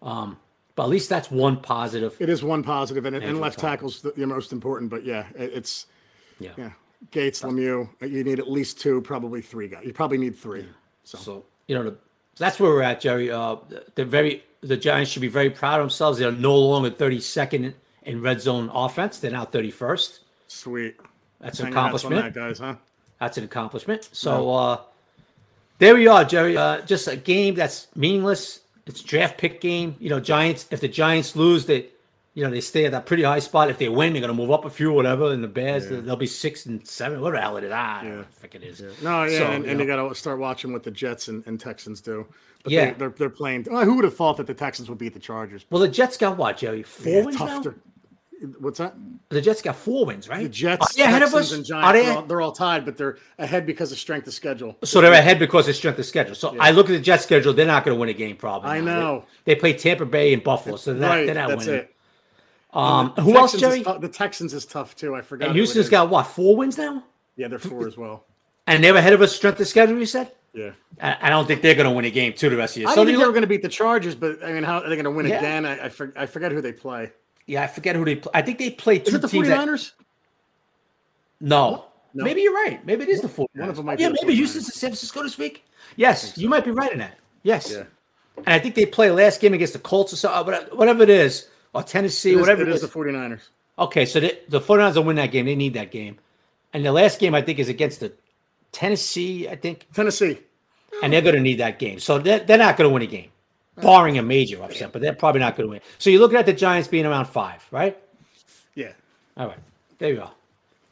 Um, 0.02 0.38
but 0.76 0.84
at 0.84 0.88
least 0.88 1.08
that's 1.08 1.30
one 1.30 1.56
positive. 1.60 2.16
It 2.20 2.28
is 2.28 2.42
one 2.42 2.62
positive, 2.62 3.04
and, 3.04 3.16
and 3.16 3.40
left 3.40 3.58
tackle's 3.58 4.02
the, 4.02 4.10
the, 4.10 4.26
most 4.26 4.52
important. 4.52 4.90
But 4.90 5.04
yeah, 5.04 5.26
it's 5.34 5.86
yeah. 6.40 6.50
yeah. 6.56 6.72
Gates, 7.10 7.42
Lemieux, 7.42 7.88
you 8.00 8.24
need 8.24 8.38
at 8.38 8.50
least 8.50 8.80
two, 8.80 9.00
probably 9.02 9.40
three 9.40 9.68
guys. 9.68 9.84
You 9.84 9.92
probably 9.92 10.18
need 10.18 10.36
three. 10.36 10.62
Yeah. 10.62 10.66
So. 11.04 11.18
so. 11.18 11.44
you 11.68 11.76
know, 11.76 11.84
the, 11.84 11.96
that's 12.36 12.58
where 12.58 12.70
we're 12.70 12.82
at, 12.82 13.00
Jerry. 13.00 13.30
Uh, 13.30 13.56
they're 13.94 14.04
very 14.04 14.42
the 14.64 14.76
Giants 14.76 15.10
should 15.10 15.22
be 15.22 15.28
very 15.28 15.50
proud 15.50 15.80
of 15.80 15.84
themselves. 15.84 16.18
They're 16.18 16.32
no 16.32 16.58
longer 16.58 16.90
32nd 16.90 17.74
in 18.02 18.22
red 18.22 18.40
zone 18.40 18.70
offense. 18.72 19.18
They're 19.18 19.30
now 19.30 19.44
31st. 19.44 20.20
Sweet. 20.48 20.96
That's 21.40 21.60
an 21.60 21.68
accomplishment, 21.68 22.22
that, 22.22 22.34
guys. 22.34 22.58
Huh? 22.58 22.76
That's 23.20 23.36
an 23.36 23.44
accomplishment. 23.44 24.08
So 24.12 24.44
yeah. 24.44 24.56
uh, 24.56 24.80
there 25.84 25.94
we 25.94 26.06
are, 26.06 26.24
Jerry. 26.24 26.56
Uh, 26.56 26.80
just 26.82 27.06
a 27.08 27.16
game 27.16 27.54
that's 27.54 27.88
meaningless 27.94 28.60
it's 28.86 29.02
draft 29.02 29.38
pick 29.38 29.60
game. 29.60 29.96
You 29.98 30.10
know, 30.10 30.20
Giants. 30.20 30.66
If 30.70 30.80
the 30.80 30.88
Giants 30.88 31.36
lose, 31.36 31.66
they, 31.66 31.86
you 32.34 32.44
know, 32.44 32.50
they 32.50 32.60
stay 32.60 32.84
at 32.84 32.92
that 32.92 33.06
pretty 33.06 33.22
high 33.22 33.38
spot. 33.38 33.70
If 33.70 33.78
they 33.78 33.88
win, 33.88 34.12
they're 34.12 34.20
gonna 34.20 34.34
move 34.34 34.50
up 34.50 34.64
a 34.64 34.70
few, 34.70 34.90
or 34.90 34.92
whatever. 34.92 35.32
And 35.32 35.42
the 35.42 35.48
Bears, 35.48 35.90
yeah. 35.90 36.00
they'll 36.00 36.16
be 36.16 36.26
six 36.26 36.66
and 36.66 36.86
seven. 36.86 37.20
What 37.20 37.32
the 37.32 37.40
hell 37.40 37.56
it 37.56 37.64
is? 37.64 37.72
Ah, 37.74 38.02
yeah. 38.02 38.20
I 38.20 38.22
think 38.24 38.54
it 38.54 38.62
is. 38.62 38.80
Yeah. 38.80 38.88
No, 39.02 39.24
yeah, 39.24 39.38
so, 39.38 39.46
and, 39.46 39.64
and 39.64 39.80
they 39.80 39.86
got 39.86 40.06
to 40.06 40.14
start 40.14 40.38
watching 40.38 40.72
what 40.72 40.82
the 40.82 40.90
Jets 40.90 41.28
and, 41.28 41.46
and 41.46 41.58
Texans 41.58 42.00
do. 42.00 42.26
But 42.62 42.72
yeah, 42.72 42.92
they, 42.92 43.04
are 43.04 43.10
they're 43.10 43.30
playing. 43.30 43.66
Oh, 43.70 43.84
who 43.84 43.94
would 43.96 44.04
have 44.04 44.16
thought 44.16 44.36
that 44.38 44.46
the 44.46 44.54
Texans 44.54 44.88
would 44.88 44.98
beat 44.98 45.14
the 45.14 45.20
Chargers? 45.20 45.64
Well, 45.70 45.80
the 45.80 45.88
Jets 45.88 46.16
got 46.16 46.36
what, 46.36 46.58
Jerry? 46.58 46.82
Four 46.82 47.12
yeah, 47.12 47.24
wins 47.24 47.40
now. 47.40 47.74
What's 48.58 48.78
that? 48.78 48.94
The 49.30 49.40
Jets 49.40 49.62
got 49.62 49.76
four 49.76 50.04
wins, 50.06 50.28
right? 50.28 50.42
The 50.42 50.48
Jets, 50.48 50.98
ahead 50.98 51.22
of 51.22 51.34
us? 51.34 51.52
and 51.52 51.64
Giants, 51.64 51.92
they? 51.92 52.10
are 52.10 52.16
all, 52.16 52.22
they're 52.22 52.40
all 52.40 52.52
tied, 52.52 52.84
but 52.84 52.96
they're 52.96 53.18
ahead 53.38 53.66
because 53.66 53.92
of 53.92 53.98
strength 53.98 54.26
of 54.26 54.34
schedule. 54.34 54.76
So 54.84 55.00
they're 55.00 55.12
ahead 55.12 55.38
because 55.38 55.68
of 55.68 55.76
strength 55.76 55.98
of 55.98 56.06
schedule. 56.06 56.34
So 56.34 56.54
yeah. 56.54 56.62
I 56.62 56.70
look 56.72 56.86
at 56.90 56.92
the 56.92 57.00
Jets 57.00 57.22
schedule; 57.22 57.52
they're 57.52 57.66
not 57.66 57.84
going 57.84 57.96
to 57.96 58.00
win 58.00 58.08
a 58.08 58.14
game, 58.14 58.36
probably. 58.36 58.70
I 58.70 58.80
know 58.80 59.24
they, 59.44 59.54
they, 59.54 59.60
play 59.60 59.72
Tampa 59.72 60.04
Bay 60.04 60.32
and 60.34 60.42
Buffalo, 60.42 60.76
so 60.76 60.94
they're, 60.94 61.08
right, 61.08 61.26
they're 61.26 61.34
not 61.34 61.48
that's 61.48 61.66
winning. 61.66 61.80
It. 61.82 61.94
Um, 62.72 63.10
who 63.10 63.32
Texans 63.32 63.36
else, 63.36 63.60
Jerry? 63.60 63.84
T- 63.84 64.00
the 64.00 64.08
Texans 64.08 64.52
is 64.52 64.66
tough 64.66 64.96
too. 64.96 65.14
I 65.14 65.22
forgot. 65.22 65.48
And 65.48 65.56
Houston's 65.56 65.88
got 65.88 66.10
what 66.10 66.24
four 66.24 66.56
wins 66.56 66.76
now? 66.76 67.04
Yeah, 67.36 67.48
they're 67.48 67.58
four 67.58 67.86
as 67.86 67.96
well. 67.96 68.24
And 68.66 68.82
they're 68.82 68.96
ahead 68.96 69.12
of 69.12 69.22
us 69.22 69.34
strength 69.34 69.60
of 69.60 69.68
schedule. 69.68 69.98
You 69.98 70.06
said. 70.06 70.32
Yeah. 70.54 70.70
I, 71.00 71.30
don't 71.30 71.46
think 71.46 71.62
they're 71.62 71.74
going 71.74 71.88
to 71.88 71.90
win 71.90 72.04
a 72.04 72.10
game 72.10 72.32
too 72.32 72.48
the 72.48 72.56
rest 72.56 72.72
of 72.72 72.74
the 72.74 72.80
year. 72.82 72.88
I 72.88 72.94
so 72.94 73.04
think 73.04 73.18
they 73.18 73.26
were 73.26 73.32
going 73.32 73.42
to 73.42 73.48
beat 73.48 73.62
the 73.62 73.68
Chargers, 73.68 74.14
but 74.14 74.42
I 74.44 74.52
mean, 74.52 74.62
how 74.62 74.78
are 74.78 74.88
they 74.88 74.94
going 74.94 75.04
to 75.04 75.10
win 75.10 75.26
yeah. 75.26 75.38
again? 75.38 75.66
I, 75.66 75.86
I, 75.86 75.88
for, 75.88 76.12
I 76.16 76.26
forget 76.26 76.52
who 76.52 76.60
they 76.60 76.72
play. 76.72 77.10
Yeah, 77.46 77.62
I 77.62 77.66
forget 77.66 77.96
who 77.96 78.04
they 78.04 78.16
play. 78.16 78.32
I 78.34 78.42
think 78.42 78.58
they 78.58 78.70
played 78.70 79.04
two 79.04 79.10
is 79.10 79.14
it 79.16 79.22
the 79.22 79.28
teams. 79.28 79.48
49ers? 79.48 79.92
That... 79.92 81.46
No. 81.46 81.84
no. 82.14 82.24
Maybe 82.24 82.42
you're 82.42 82.54
right. 82.54 82.84
Maybe 82.86 83.02
it 83.04 83.10
is 83.10 83.20
the 83.20 83.28
49ers. 83.28 83.48
One 83.54 83.68
of 83.68 83.76
them 83.76 83.86
might 83.86 84.00
yeah, 84.00 84.08
maybe 84.08 84.34
Houston's 84.34 84.66
in 84.66 84.72
San 84.72 84.90
Francisco 84.90 85.22
this 85.22 85.36
week. 85.36 85.64
Yes, 85.96 86.34
so. 86.34 86.40
you 86.40 86.48
might 86.48 86.64
be 86.64 86.70
right 86.70 86.92
in 86.92 86.98
that. 86.98 87.18
Yes. 87.42 87.70
Yeah. 87.70 87.84
And 88.38 88.48
I 88.48 88.58
think 88.58 88.74
they 88.74 88.86
play 88.86 89.10
last 89.10 89.40
game 89.40 89.54
against 89.54 89.74
the 89.74 89.78
Colts 89.78 90.12
or 90.12 90.16
so, 90.16 90.30
uh, 90.30 90.64
whatever 90.72 91.02
it 91.02 91.10
is, 91.10 91.48
or 91.72 91.82
Tennessee, 91.82 92.32
it 92.32 92.36
is, 92.36 92.40
whatever 92.40 92.62
it, 92.62 92.68
it 92.68 92.74
is. 92.74 92.80
the 92.80 92.88
49ers. 92.88 93.42
Okay, 93.78 94.06
so 94.06 94.20
the, 94.20 94.38
the 94.48 94.60
49ers 94.60 94.96
will 94.96 95.04
win 95.04 95.16
that 95.16 95.30
game. 95.30 95.46
They 95.46 95.54
need 95.54 95.74
that 95.74 95.90
game. 95.90 96.18
And 96.72 96.84
the 96.84 96.92
last 96.92 97.20
game, 97.20 97.34
I 97.34 97.42
think, 97.42 97.58
is 97.58 97.68
against 97.68 98.00
the 98.00 98.12
Tennessee, 98.72 99.48
I 99.48 99.56
think. 99.56 99.86
Tennessee. 99.92 100.40
And 101.02 101.12
they're 101.12 101.22
going 101.22 101.34
to 101.34 101.40
need 101.40 101.58
that 101.58 101.78
game. 101.78 101.98
So 101.98 102.18
they're, 102.18 102.40
they're 102.40 102.58
not 102.58 102.76
going 102.76 102.88
to 102.88 102.94
win 102.94 103.02
a 103.02 103.06
game, 103.06 103.30
barring 103.76 104.18
a 104.18 104.22
major 104.22 104.62
upset, 104.62 104.92
but 104.92 105.02
they're 105.02 105.14
probably 105.14 105.40
not 105.40 105.56
going 105.56 105.66
to 105.68 105.70
win. 105.70 105.80
So 105.98 106.10
you're 106.10 106.20
looking 106.20 106.38
at 106.38 106.46
the 106.46 106.52
Giants 106.52 106.88
being 106.88 107.06
around 107.06 107.26
five, 107.26 107.66
right? 107.70 107.98
Yeah. 108.74 108.92
All 109.36 109.48
right. 109.48 109.58
There 109.98 110.10
you 110.10 110.16
go. 110.16 110.30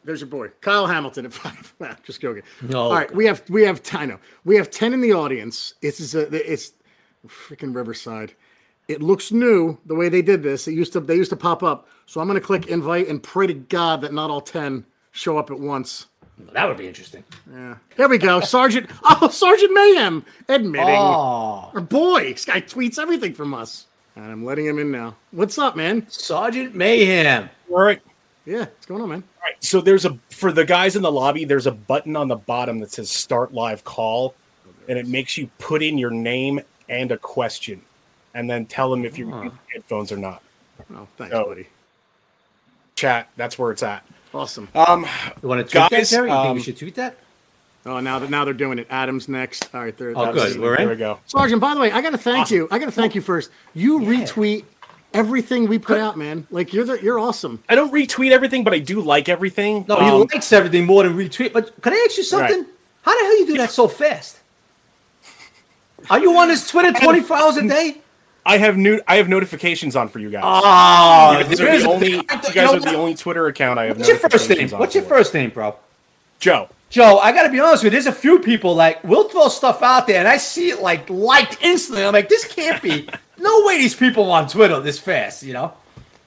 There's 0.04 0.20
your 0.20 0.28
boy, 0.28 0.48
Kyle 0.60 0.86
Hamilton 0.86 1.26
at 1.26 1.32
five. 1.32 1.74
nah, 1.78 1.94
just 2.04 2.20
joking. 2.20 2.42
No. 2.62 2.82
All 2.82 2.94
right, 2.94 3.14
we 3.14 3.24
have 3.26 3.48
we 3.48 3.62
have 3.62 3.80
I 3.92 4.06
know 4.06 4.18
we 4.44 4.56
have 4.56 4.70
ten 4.70 4.92
in 4.92 5.00
the 5.00 5.12
audience. 5.12 5.74
This 5.80 6.00
is 6.00 6.14
a 6.14 6.52
it's 6.52 6.72
freaking 7.26 7.74
Riverside. 7.74 8.34
It 8.88 9.00
looks 9.00 9.30
new 9.30 9.78
the 9.86 9.94
way 9.94 10.08
they 10.08 10.22
did 10.22 10.42
this. 10.42 10.66
It 10.66 10.72
used 10.72 10.92
to 10.94 11.00
they 11.00 11.14
used 11.14 11.30
to 11.30 11.36
pop 11.36 11.62
up. 11.62 11.88
So 12.06 12.20
I'm 12.20 12.26
going 12.26 12.38
to 12.38 12.44
click 12.44 12.66
invite 12.66 13.08
and 13.08 13.22
pray 13.22 13.46
to 13.46 13.54
God 13.54 14.00
that 14.00 14.12
not 14.12 14.30
all 14.30 14.40
ten 14.40 14.84
show 15.12 15.38
up 15.38 15.50
at 15.50 15.60
once. 15.60 16.06
That 16.52 16.68
would 16.68 16.76
be 16.76 16.88
interesting. 16.88 17.24
Yeah. 17.52 17.76
Here 17.96 18.08
we 18.08 18.18
go. 18.18 18.40
Sergeant. 18.40 18.90
Oh, 19.04 19.28
Sergeant 19.28 19.72
Mayhem 19.72 20.24
admitting. 20.48 20.96
Oh. 20.96 21.70
Our 21.74 21.80
boy. 21.80 22.32
This 22.32 22.44
guy 22.44 22.60
tweets 22.60 22.98
everything 22.98 23.34
from 23.34 23.54
us. 23.54 23.86
And 24.16 24.26
I'm 24.26 24.44
letting 24.44 24.66
him 24.66 24.78
in 24.78 24.90
now. 24.90 25.16
What's 25.30 25.58
up, 25.58 25.76
man? 25.76 26.06
Sergeant 26.08 26.74
Mayhem. 26.74 27.48
All 27.70 27.80
right. 27.80 28.00
Yeah, 28.44 28.60
what's 28.60 28.86
going 28.86 29.00
on, 29.00 29.08
man? 29.08 29.22
All 29.36 29.42
right. 29.44 29.64
So 29.64 29.80
there's 29.80 30.04
a 30.04 30.14
for 30.30 30.52
the 30.52 30.64
guys 30.64 30.96
in 30.96 31.02
the 31.02 31.12
lobby, 31.12 31.44
there's 31.44 31.66
a 31.66 31.72
button 31.72 32.16
on 32.16 32.28
the 32.28 32.36
bottom 32.36 32.80
that 32.80 32.92
says 32.92 33.08
start 33.08 33.54
live 33.54 33.84
call, 33.84 34.34
and 34.88 34.98
it 34.98 35.06
makes 35.06 35.38
you 35.38 35.48
put 35.58 35.82
in 35.82 35.96
your 35.96 36.10
name 36.10 36.60
and 36.88 37.12
a 37.12 37.18
question, 37.18 37.80
and 38.34 38.50
then 38.50 38.66
tell 38.66 38.90
them 38.90 39.04
if 39.04 39.16
you're 39.16 39.30
huh. 39.30 39.42
using 39.42 39.58
headphones 39.72 40.10
or 40.10 40.16
not. 40.16 40.42
Oh, 40.92 41.06
thanks, 41.16 41.32
so, 41.32 41.44
buddy. 41.44 41.68
Chat, 42.96 43.30
that's 43.36 43.58
where 43.58 43.70
it's 43.70 43.82
at. 43.82 44.04
Awesome. 44.34 44.68
Um, 44.74 45.06
you 45.42 45.48
want 45.48 45.66
to 45.66 45.70
tweet 45.70 45.90
guys, 45.90 46.10
that, 46.10 46.16
Terry? 46.16 46.28
You 46.28 46.34
um, 46.34 46.44
think 46.44 46.54
we 46.54 46.60
um, 46.60 46.64
should 46.64 46.78
tweet 46.78 46.94
that? 46.96 47.16
Oh, 47.84 47.98
now 48.00 48.18
that 48.20 48.30
now 48.30 48.44
they're 48.44 48.54
doing 48.54 48.78
it. 48.78 48.86
Adam's 48.90 49.28
next. 49.28 49.74
All 49.74 49.82
right, 49.82 49.96
there. 49.96 50.12
Oh, 50.14 50.32
good. 50.32 50.58
We're 50.58 50.76
in. 50.76 50.82
There 50.82 50.88
we 50.90 50.96
go. 50.96 51.18
Sergeant, 51.26 51.60
by 51.60 51.74
the 51.74 51.80
way, 51.80 51.90
I 51.90 52.00
got 52.00 52.10
to 52.10 52.18
thank 52.18 52.42
awesome. 52.42 52.56
you. 52.56 52.68
I 52.70 52.78
got 52.78 52.86
to 52.86 52.92
thank 52.92 53.14
you 53.14 53.20
first. 53.20 53.50
You 53.74 54.00
yeah. 54.00 54.24
retweet 54.24 54.64
everything 55.12 55.68
we 55.68 55.78
put 55.78 55.98
out, 55.98 56.16
man. 56.16 56.46
Like 56.50 56.72
you're 56.72 56.84
the, 56.84 57.02
you're 57.02 57.18
awesome. 57.18 57.62
I 57.68 57.74
don't 57.74 57.92
retweet 57.92 58.30
everything, 58.30 58.62
but 58.62 58.72
I 58.72 58.78
do 58.78 59.00
like 59.00 59.28
everything. 59.28 59.84
No, 59.88 59.96
um, 59.96 60.04
he 60.04 60.34
likes 60.34 60.52
everything 60.52 60.86
more 60.86 61.02
than 61.02 61.16
retweet. 61.16 61.52
But 61.52 61.80
can 61.82 61.92
I 61.92 62.06
ask 62.08 62.16
you 62.16 62.24
something? 62.24 62.60
Right. 62.60 62.68
How 63.02 63.18
the 63.18 63.24
hell 63.24 63.38
you 63.40 63.46
do 63.46 63.56
that 63.58 63.70
so 63.70 63.88
fast? 63.88 64.38
Are 66.08 66.20
you 66.20 66.36
on 66.36 66.48
his 66.48 66.68
Twitter 66.68 66.92
twenty 67.00 67.20
four 67.20 67.36
hours 67.36 67.56
a 67.56 67.66
day? 67.66 68.01
I 68.44 68.58
have 68.58 68.76
new 68.76 69.00
I 69.06 69.16
have 69.16 69.28
notifications 69.28 69.96
on 69.96 70.08
for 70.08 70.18
you 70.18 70.30
guys. 70.30 70.42
Oh, 70.44 71.38
you 71.38 71.56
guys 71.56 71.60
are 71.60 71.78
the 71.78 71.88
only, 71.88 72.10
you 72.12 72.22
guys 72.22 72.74
are 72.74 72.80
the 72.80 72.94
only 72.94 73.14
Twitter 73.14 73.46
account 73.46 73.78
I 73.78 73.84
have. 73.86 73.98
What's 73.98 74.08
your 74.08 74.18
first 74.18 74.50
name? 74.50 74.68
What's 74.70 74.94
your 74.94 75.04
first 75.04 75.34
name, 75.34 75.50
bro? 75.50 75.76
Joe. 76.40 76.68
Joe, 76.90 77.18
I 77.18 77.32
gotta 77.32 77.50
be 77.50 77.58
honest 77.60 77.84
with 77.84 77.92
you. 77.92 78.00
There's 78.00 78.14
a 78.14 78.18
few 78.18 78.40
people 78.40 78.74
like 78.74 79.02
we'll 79.04 79.28
throw 79.28 79.48
stuff 79.48 79.82
out 79.82 80.06
there, 80.06 80.18
and 80.18 80.28
I 80.28 80.36
see 80.36 80.70
it 80.70 80.82
like 80.82 81.08
liked 81.08 81.58
instantly. 81.62 82.04
I'm 82.04 82.12
like, 82.12 82.28
this 82.28 82.44
can't 82.46 82.82
be. 82.82 83.08
no 83.38 83.64
way 83.64 83.78
these 83.78 83.94
people 83.94 84.30
on 84.30 84.48
Twitter 84.48 84.78
this 84.80 84.98
fast, 84.98 85.42
you 85.42 85.54
know. 85.54 85.72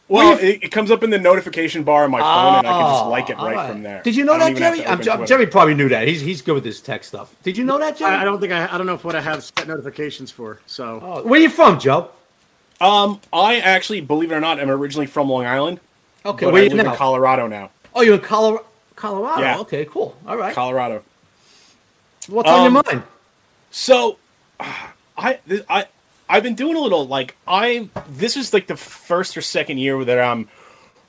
Well, 0.07 0.37
it, 0.37 0.63
it, 0.63 0.71
comes 0.71 0.91
up 0.91 1.03
in 1.03 1.09
the 1.09 1.17
notification 1.17 1.83
bar 1.83 2.03
on 2.03 2.11
my 2.11 2.19
phone, 2.19 2.59
and 2.59 2.67
I 2.67 2.71
can 2.71 2.93
just 2.93 3.05
like 3.07 3.29
it 3.31 3.37
right, 3.37 3.55
right, 3.55 3.71
from 3.71 3.81
there. 3.81 4.03
Did 4.03 4.15
you 4.15 4.23
know 4.23 4.37
that, 4.37 4.55
Jerry? 4.55 4.85
I'm, 4.85 5.25
Jerry 5.25 5.47
probably 5.47 5.73
knew 5.73 5.89
that. 5.89 6.07
He's 6.07 6.21
he's 6.21 6.43
good 6.43 6.53
with 6.53 6.63
this 6.63 6.79
tech 6.79 7.03
stuff. 7.03 7.35
Did 7.41 7.57
you 7.57 7.63
know 7.63 7.79
that, 7.79 7.97
Jerry? 7.97 8.13
I, 8.13 8.21
I 8.21 8.23
don't 8.23 8.39
think 8.39 8.53
I. 8.53 8.71
I 8.71 8.77
don't 8.77 8.85
know 8.85 8.93
if 8.93 9.03
what 9.03 9.15
I 9.15 9.21
have 9.21 9.43
set 9.43 9.67
notifications 9.67 10.29
for. 10.29 10.59
So, 10.67 10.99
oh, 11.01 11.23
where 11.23 11.39
are 11.39 11.43
you 11.43 11.49
from, 11.49 11.79
Joe? 11.79 12.11
Um, 12.79 13.19
I 13.33 13.57
actually, 13.57 14.01
believe 14.01 14.31
it 14.31 14.35
or 14.35 14.39
not, 14.39 14.59
am 14.59 14.69
originally 14.69 15.07
from 15.07 15.27
Long 15.27 15.45
Island. 15.45 15.79
Okay, 16.23 16.45
where 16.45 16.63
I 16.63 16.67
live 16.67 16.85
now? 16.85 16.91
in 16.91 16.97
Colorado 16.97 17.47
now. 17.47 17.71
Oh, 17.95 18.01
you're 18.01 18.15
in 18.15 18.21
Colorado. 18.21 18.65
Colorado. 18.95 19.41
Yeah. 19.41 19.59
Okay, 19.59 19.85
cool. 19.85 20.15
All 20.27 20.37
right. 20.37 20.53
Colorado. 20.53 21.03
What's 22.27 22.47
um, 22.49 22.55
on 22.55 22.61
your 22.61 22.79
um, 22.79 22.83
mind? 22.85 23.03
So, 23.71 24.19
I 24.59 25.39
I 25.67 25.85
I've 26.27 26.43
been 26.43 26.55
doing 26.55 26.75
a 26.75 26.79
little 26.79 27.07
like 27.07 27.35
I 27.47 27.89
this 28.09 28.35
is 28.35 28.53
like 28.53 28.67
the 28.67 28.77
first 28.77 29.37
or 29.37 29.41
second 29.41 29.77
year 29.77 30.03
that 30.03 30.19
I'm 30.19 30.49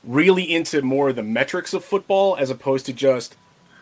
really 0.03 0.53
into 0.53 0.81
more 0.81 1.09
of 1.09 1.15
the 1.15 1.23
metrics 1.23 1.73
of 1.73 1.83
football 1.83 2.35
as 2.37 2.49
opposed 2.49 2.85
to 2.85 2.93
just 2.93 3.35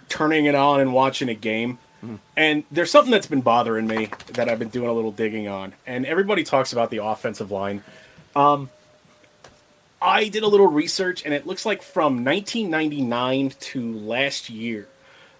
turning 0.10 0.46
it 0.46 0.56
on 0.56 0.80
and 0.80 0.94
watching 0.94 1.30
a 1.30 1.34
game. 1.34 1.78
Mm-hmm. 2.04 2.16
And 2.36 2.64
there's 2.72 2.92
something 2.92 3.12
that's 3.12 3.28
been 3.28 3.42
bothering 3.42 3.88
me 3.88 4.10
that 4.34 4.50
I've 4.50 4.60
been 4.60 4.70
doing 4.70 4.90
a 4.90 4.94
little 4.94 5.12
digging 5.12 5.48
on. 5.48 5.74
And 5.86 6.06
everybody 6.06 6.44
talks 6.44 6.74
about 6.74 6.90
the 6.90 7.04
offensive 7.04 7.52
line. 7.52 7.84
Um, 8.36 8.70
I 10.02 10.28
did 10.28 10.44
a 10.44 10.48
little 10.48 10.68
research, 10.68 11.26
and 11.26 11.34
it 11.34 11.48
looks 11.48 11.66
like 11.66 11.82
from 11.82 12.24
1999 12.24 13.54
to 13.60 13.94
last 13.94 14.50
year, 14.50 14.88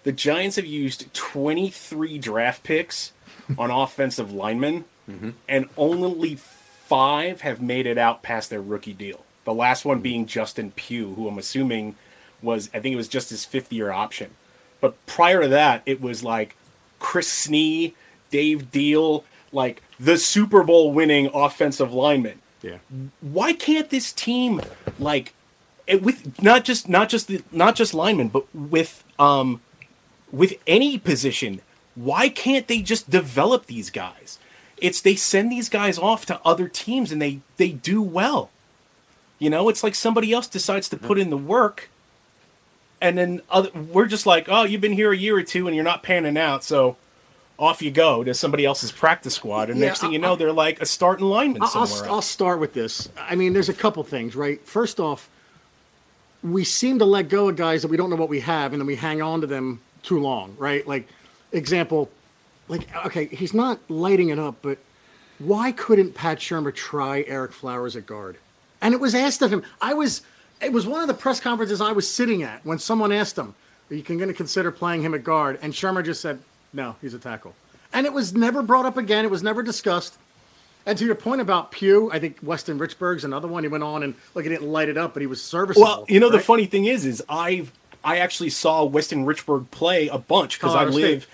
the 0.02 0.12
Giants 0.12 0.56
have 0.56 0.66
used 0.66 1.12
23 1.14 2.18
draft 2.18 2.64
picks 2.64 3.12
on 3.58 3.70
offensive 3.70 4.32
linemen, 4.32 4.84
mm-hmm. 5.08 5.30
and 5.48 5.68
only 5.76 6.36
five 6.36 7.40
have 7.40 7.60
made 7.60 7.86
it 7.86 7.98
out 7.98 8.22
past 8.22 8.50
their 8.50 8.62
rookie 8.62 8.92
deal. 8.92 9.24
The 9.44 9.54
last 9.54 9.84
one 9.84 10.00
being 10.00 10.26
Justin 10.26 10.72
Pugh, 10.72 11.14
who 11.14 11.28
I'm 11.28 11.38
assuming 11.38 11.96
was, 12.42 12.68
I 12.74 12.80
think 12.80 12.92
it 12.92 12.96
was 12.96 13.08
just 13.08 13.30
his 13.30 13.44
fifth 13.44 13.72
year 13.72 13.90
option. 13.90 14.30
But 14.80 15.04
prior 15.06 15.42
to 15.42 15.48
that, 15.48 15.82
it 15.86 16.00
was 16.00 16.22
like 16.22 16.56
Chris 16.98 17.46
Snee, 17.46 17.94
Dave 18.30 18.70
Diehl, 18.70 19.24
like 19.52 19.82
the 19.98 20.18
Super 20.18 20.62
Bowl 20.62 20.92
winning 20.92 21.30
offensive 21.32 21.92
lineman. 21.92 22.40
Yeah. 22.62 22.78
Why 23.20 23.52
can't 23.52 23.90
this 23.90 24.12
team 24.12 24.60
like 24.98 25.34
it, 25.86 26.02
with 26.02 26.42
not 26.42 26.64
just 26.64 26.88
not 26.88 27.08
just 27.08 27.28
the 27.28 27.42
not 27.52 27.76
just 27.76 27.94
linemen, 27.94 28.28
but 28.28 28.52
with 28.54 29.04
um 29.18 29.60
with 30.32 30.54
any 30.66 30.98
position, 30.98 31.60
why 31.94 32.28
can't 32.28 32.66
they 32.66 32.82
just 32.82 33.08
develop 33.08 33.66
these 33.66 33.90
guys? 33.90 34.38
It's 34.78 35.00
they 35.00 35.16
send 35.16 35.50
these 35.50 35.68
guys 35.68 35.98
off 35.98 36.26
to 36.26 36.40
other 36.44 36.68
teams 36.68 37.12
and 37.12 37.20
they 37.20 37.40
they 37.56 37.70
do 37.70 38.02
well. 38.02 38.50
You 39.38 39.50
know, 39.50 39.68
it's 39.68 39.82
like 39.82 39.94
somebody 39.94 40.32
else 40.32 40.46
decides 40.46 40.88
to 40.90 40.96
put 40.96 41.12
mm-hmm. 41.12 41.20
in 41.20 41.30
the 41.30 41.36
work 41.36 41.90
and 43.00 43.16
then 43.18 43.42
other, 43.50 43.70
we're 43.72 44.06
just 44.06 44.26
like, 44.26 44.46
"Oh, 44.48 44.64
you've 44.64 44.80
been 44.80 44.92
here 44.92 45.12
a 45.12 45.16
year 45.16 45.36
or 45.36 45.42
two 45.42 45.66
and 45.66 45.74
you're 45.74 45.84
not 45.84 46.02
panning 46.02 46.36
out." 46.36 46.64
So 46.64 46.96
off 47.58 47.80
you 47.80 47.90
go 47.90 48.22
to 48.22 48.34
somebody 48.34 48.64
else's 48.64 48.92
practice 48.92 49.34
squad, 49.34 49.70
and 49.70 49.78
yeah, 49.78 49.86
next 49.86 50.00
thing 50.00 50.12
you 50.12 50.18
know, 50.18 50.28
I'll, 50.28 50.36
they're 50.36 50.52
like 50.52 50.80
a 50.80 50.86
starting 50.86 51.26
lineman 51.26 51.62
I'll, 51.62 51.86
somewhere. 51.86 52.08
I'll, 52.08 52.16
I'll 52.16 52.22
start 52.22 52.60
with 52.60 52.74
this. 52.74 53.08
I 53.16 53.34
mean, 53.34 53.52
there's 53.52 53.68
a 53.68 53.74
couple 53.74 54.02
things, 54.04 54.34
right? 54.34 54.60
First 54.66 55.00
off, 55.00 55.28
we 56.42 56.64
seem 56.64 56.98
to 56.98 57.04
let 57.04 57.28
go 57.28 57.48
of 57.48 57.56
guys 57.56 57.82
that 57.82 57.88
we 57.88 57.96
don't 57.96 58.10
know 58.10 58.16
what 58.16 58.28
we 58.28 58.40
have, 58.40 58.72
and 58.72 58.80
then 58.80 58.86
we 58.86 58.96
hang 58.96 59.22
on 59.22 59.40
to 59.42 59.46
them 59.46 59.80
too 60.02 60.20
long, 60.20 60.54
right? 60.58 60.86
Like, 60.86 61.08
example, 61.52 62.10
like 62.68 62.88
okay, 63.06 63.26
he's 63.26 63.54
not 63.54 63.78
lighting 63.90 64.28
it 64.28 64.38
up, 64.38 64.56
but 64.62 64.78
why 65.38 65.72
couldn't 65.72 66.14
Pat 66.14 66.38
Shurmur 66.38 66.74
try 66.74 67.22
Ereck 67.24 67.52
Flowers 67.52 67.96
at 67.96 68.06
guard? 68.06 68.38
And 68.80 68.94
it 68.94 69.00
was 69.00 69.14
asked 69.14 69.42
of 69.42 69.52
him. 69.52 69.62
I 69.80 69.94
was. 69.94 70.22
It 70.62 70.72
was 70.72 70.86
one 70.86 71.02
of 71.02 71.08
the 71.08 71.14
press 71.14 71.38
conferences 71.38 71.82
I 71.82 71.92
was 71.92 72.08
sitting 72.08 72.42
at 72.42 72.64
when 72.64 72.78
someone 72.78 73.12
asked 73.12 73.36
him, 73.36 73.54
"Are 73.90 73.94
you 73.94 74.02
going 74.02 74.20
to 74.20 74.32
consider 74.32 74.70
playing 74.70 75.02
him 75.02 75.12
at 75.14 75.22
guard?" 75.22 75.58
And 75.60 75.72
Shurmur 75.74 76.04
just 76.04 76.22
said, 76.22 76.40
no, 76.76 76.96
he's 77.00 77.14
a 77.14 77.18
tackle. 77.18 77.54
And 77.92 78.06
it 78.06 78.12
was 78.12 78.34
never 78.34 78.62
brought 78.62 78.84
up 78.84 78.96
again. 78.96 79.24
It 79.24 79.30
was 79.30 79.42
never 79.42 79.62
discussed. 79.62 80.16
And 80.84 80.96
to 80.98 81.04
your 81.04 81.14
point 81.14 81.40
about 81.40 81.72
Pugh, 81.72 82.10
I 82.12 82.20
think 82.20 82.38
Weston 82.42 82.78
Richburg's 82.78 83.24
another 83.24 83.48
one. 83.48 83.64
He 83.64 83.68
went 83.68 83.82
on 83.82 84.02
and 84.02 84.14
like 84.34 84.44
he 84.44 84.50
didn't 84.50 84.68
light 84.68 84.88
it 84.88 84.96
up, 84.96 85.14
but 85.14 85.20
he 85.20 85.26
was 85.26 85.42
serviceable. 85.42 85.82
Well, 85.82 86.04
you 86.08 86.20
know 86.20 86.28
right? 86.28 86.36
the 86.36 86.44
funny 86.44 86.66
thing 86.66 86.84
is, 86.84 87.04
is 87.04 87.24
I 87.28 87.66
I 88.04 88.18
actually 88.18 88.50
saw 88.50 88.84
Weston 88.84 89.26
Richburg 89.26 89.70
play 89.70 90.06
a 90.08 90.18
bunch 90.18 90.60
because 90.60 90.74
oh, 90.74 90.78
I 90.78 90.84
live 90.84 91.22
State. 91.24 91.32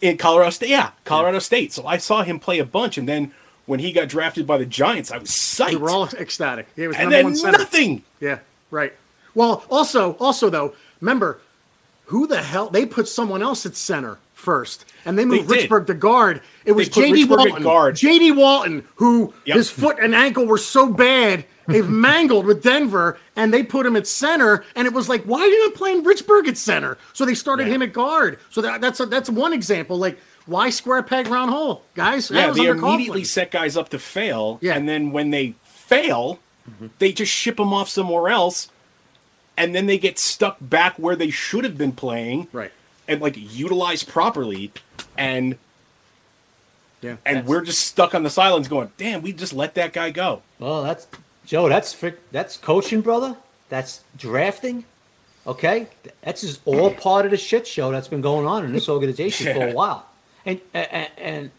In 0.00 0.16
Colorado 0.16 0.50
State. 0.50 0.70
Yeah, 0.70 0.90
Colorado 1.04 1.36
yeah. 1.36 1.40
State. 1.40 1.72
So 1.72 1.86
I 1.86 1.98
saw 1.98 2.22
him 2.22 2.38
play 2.38 2.58
a 2.58 2.64
bunch, 2.64 2.98
and 2.98 3.08
then 3.08 3.32
when 3.66 3.80
he 3.80 3.92
got 3.92 4.08
drafted 4.08 4.46
by 4.46 4.58
the 4.58 4.66
Giants, 4.66 5.10
I 5.10 5.18
was 5.18 5.30
psyched. 5.30 5.70
We 5.70 5.76
were 5.76 5.90
all 5.90 6.08
ecstatic. 6.08 6.68
He 6.76 6.86
was 6.86 6.96
and 6.96 7.12
then 7.12 7.32
nothing. 7.32 8.02
Yeah, 8.20 8.40
right. 8.70 8.92
Well, 9.34 9.64
also, 9.70 10.14
also 10.14 10.50
though, 10.50 10.74
remember 11.00 11.40
who 12.06 12.26
the 12.26 12.42
hell 12.42 12.68
they 12.68 12.86
put 12.86 13.06
someone 13.06 13.42
else 13.42 13.64
at 13.66 13.76
center 13.76 14.18
first, 14.34 14.84
and 15.04 15.18
they 15.18 15.24
moved 15.24 15.48
they 15.48 15.66
Richburg 15.66 15.86
to 15.86 15.94
guard. 15.94 16.42
It 16.64 16.72
was 16.72 16.88
J.D. 16.88 17.26
Walton. 17.26 17.62
Guard. 17.62 17.96
J.D. 17.96 18.32
Walton, 18.32 18.86
who 18.96 19.32
yep. 19.44 19.56
his 19.56 19.70
foot 19.70 19.98
and 20.00 20.14
ankle 20.14 20.46
were 20.46 20.58
so 20.58 20.92
bad 20.92 21.44
they've 21.72 21.88
mangled 21.88 22.46
with 22.46 22.62
Denver, 22.62 23.18
and 23.36 23.52
they 23.52 23.62
put 23.62 23.86
him 23.86 23.96
at 23.96 24.06
center. 24.06 24.64
And 24.74 24.86
it 24.86 24.92
was 24.92 25.08
like, 25.08 25.24
why 25.24 25.40
are 25.40 25.46
you 25.46 25.68
not 25.68 25.74
playing 25.74 26.04
Richburg 26.04 26.48
at 26.48 26.56
center? 26.56 26.98
So 27.12 27.24
they 27.24 27.34
started 27.34 27.66
yeah. 27.66 27.74
him 27.74 27.82
at 27.82 27.92
guard. 27.92 28.38
So 28.50 28.60
that, 28.62 28.80
that's 28.80 29.00
a, 29.00 29.06
that's 29.06 29.30
one 29.30 29.52
example. 29.52 29.96
Like 29.96 30.18
why 30.46 30.70
square 30.70 31.02
peg 31.02 31.28
round 31.28 31.50
hole, 31.50 31.82
guys? 31.94 32.30
Yeah, 32.30 32.50
they 32.50 32.66
immediately 32.66 33.24
set 33.24 33.50
guys 33.50 33.76
up 33.76 33.88
to 33.90 33.98
fail, 33.98 34.58
yeah. 34.60 34.74
and 34.74 34.88
then 34.88 35.12
when 35.12 35.30
they 35.30 35.54
fail, 35.64 36.38
mm-hmm. 36.68 36.88
they 36.98 37.12
just 37.12 37.32
ship 37.32 37.56
them 37.56 37.72
off 37.72 37.88
somewhere 37.88 38.28
else. 38.28 38.70
And 39.56 39.74
then 39.74 39.86
they 39.86 39.98
get 39.98 40.18
stuck 40.18 40.56
back 40.58 40.94
where 40.98 41.14
they 41.14 41.28
should 41.28 41.64
have 41.64 41.76
been 41.76 41.92
playing. 41.92 42.48
Right 42.50 42.72
and 43.10 43.20
like 43.20 43.34
utilized 43.36 44.08
properly 44.08 44.72
and 45.18 45.58
yeah 47.02 47.16
and 47.26 47.44
we're 47.44 47.62
just 47.62 47.82
stuck 47.82 48.14
on 48.14 48.22
the 48.22 48.30
sidelines 48.30 48.68
going 48.68 48.90
damn 48.96 49.20
we 49.20 49.32
just 49.32 49.52
let 49.52 49.74
that 49.74 49.92
guy 49.92 50.10
go 50.10 50.40
well 50.58 50.82
that's 50.84 51.06
joe 51.50 51.68
that's 51.68 51.96
that's 52.30 52.56
coaching 52.56 53.00
brother. 53.00 53.36
That's 53.68 54.04
drafting. 54.16 54.84
Okay? 55.46 55.88
That's 56.22 56.42
just 56.42 56.60
all 56.64 56.94
part 57.06 57.24
of 57.24 57.32
the 57.32 57.36
shit 57.36 57.66
show 57.66 57.90
that's 57.90 58.08
been 58.08 58.20
going 58.20 58.46
on 58.46 58.64
in 58.64 58.72
this 58.72 58.88
organization 58.88 59.48
yeah. 59.48 59.54
for 59.54 59.68
a 59.68 59.72
while. 59.72 60.06
And 60.46 60.60
and, 60.72 61.10
and 61.18 61.50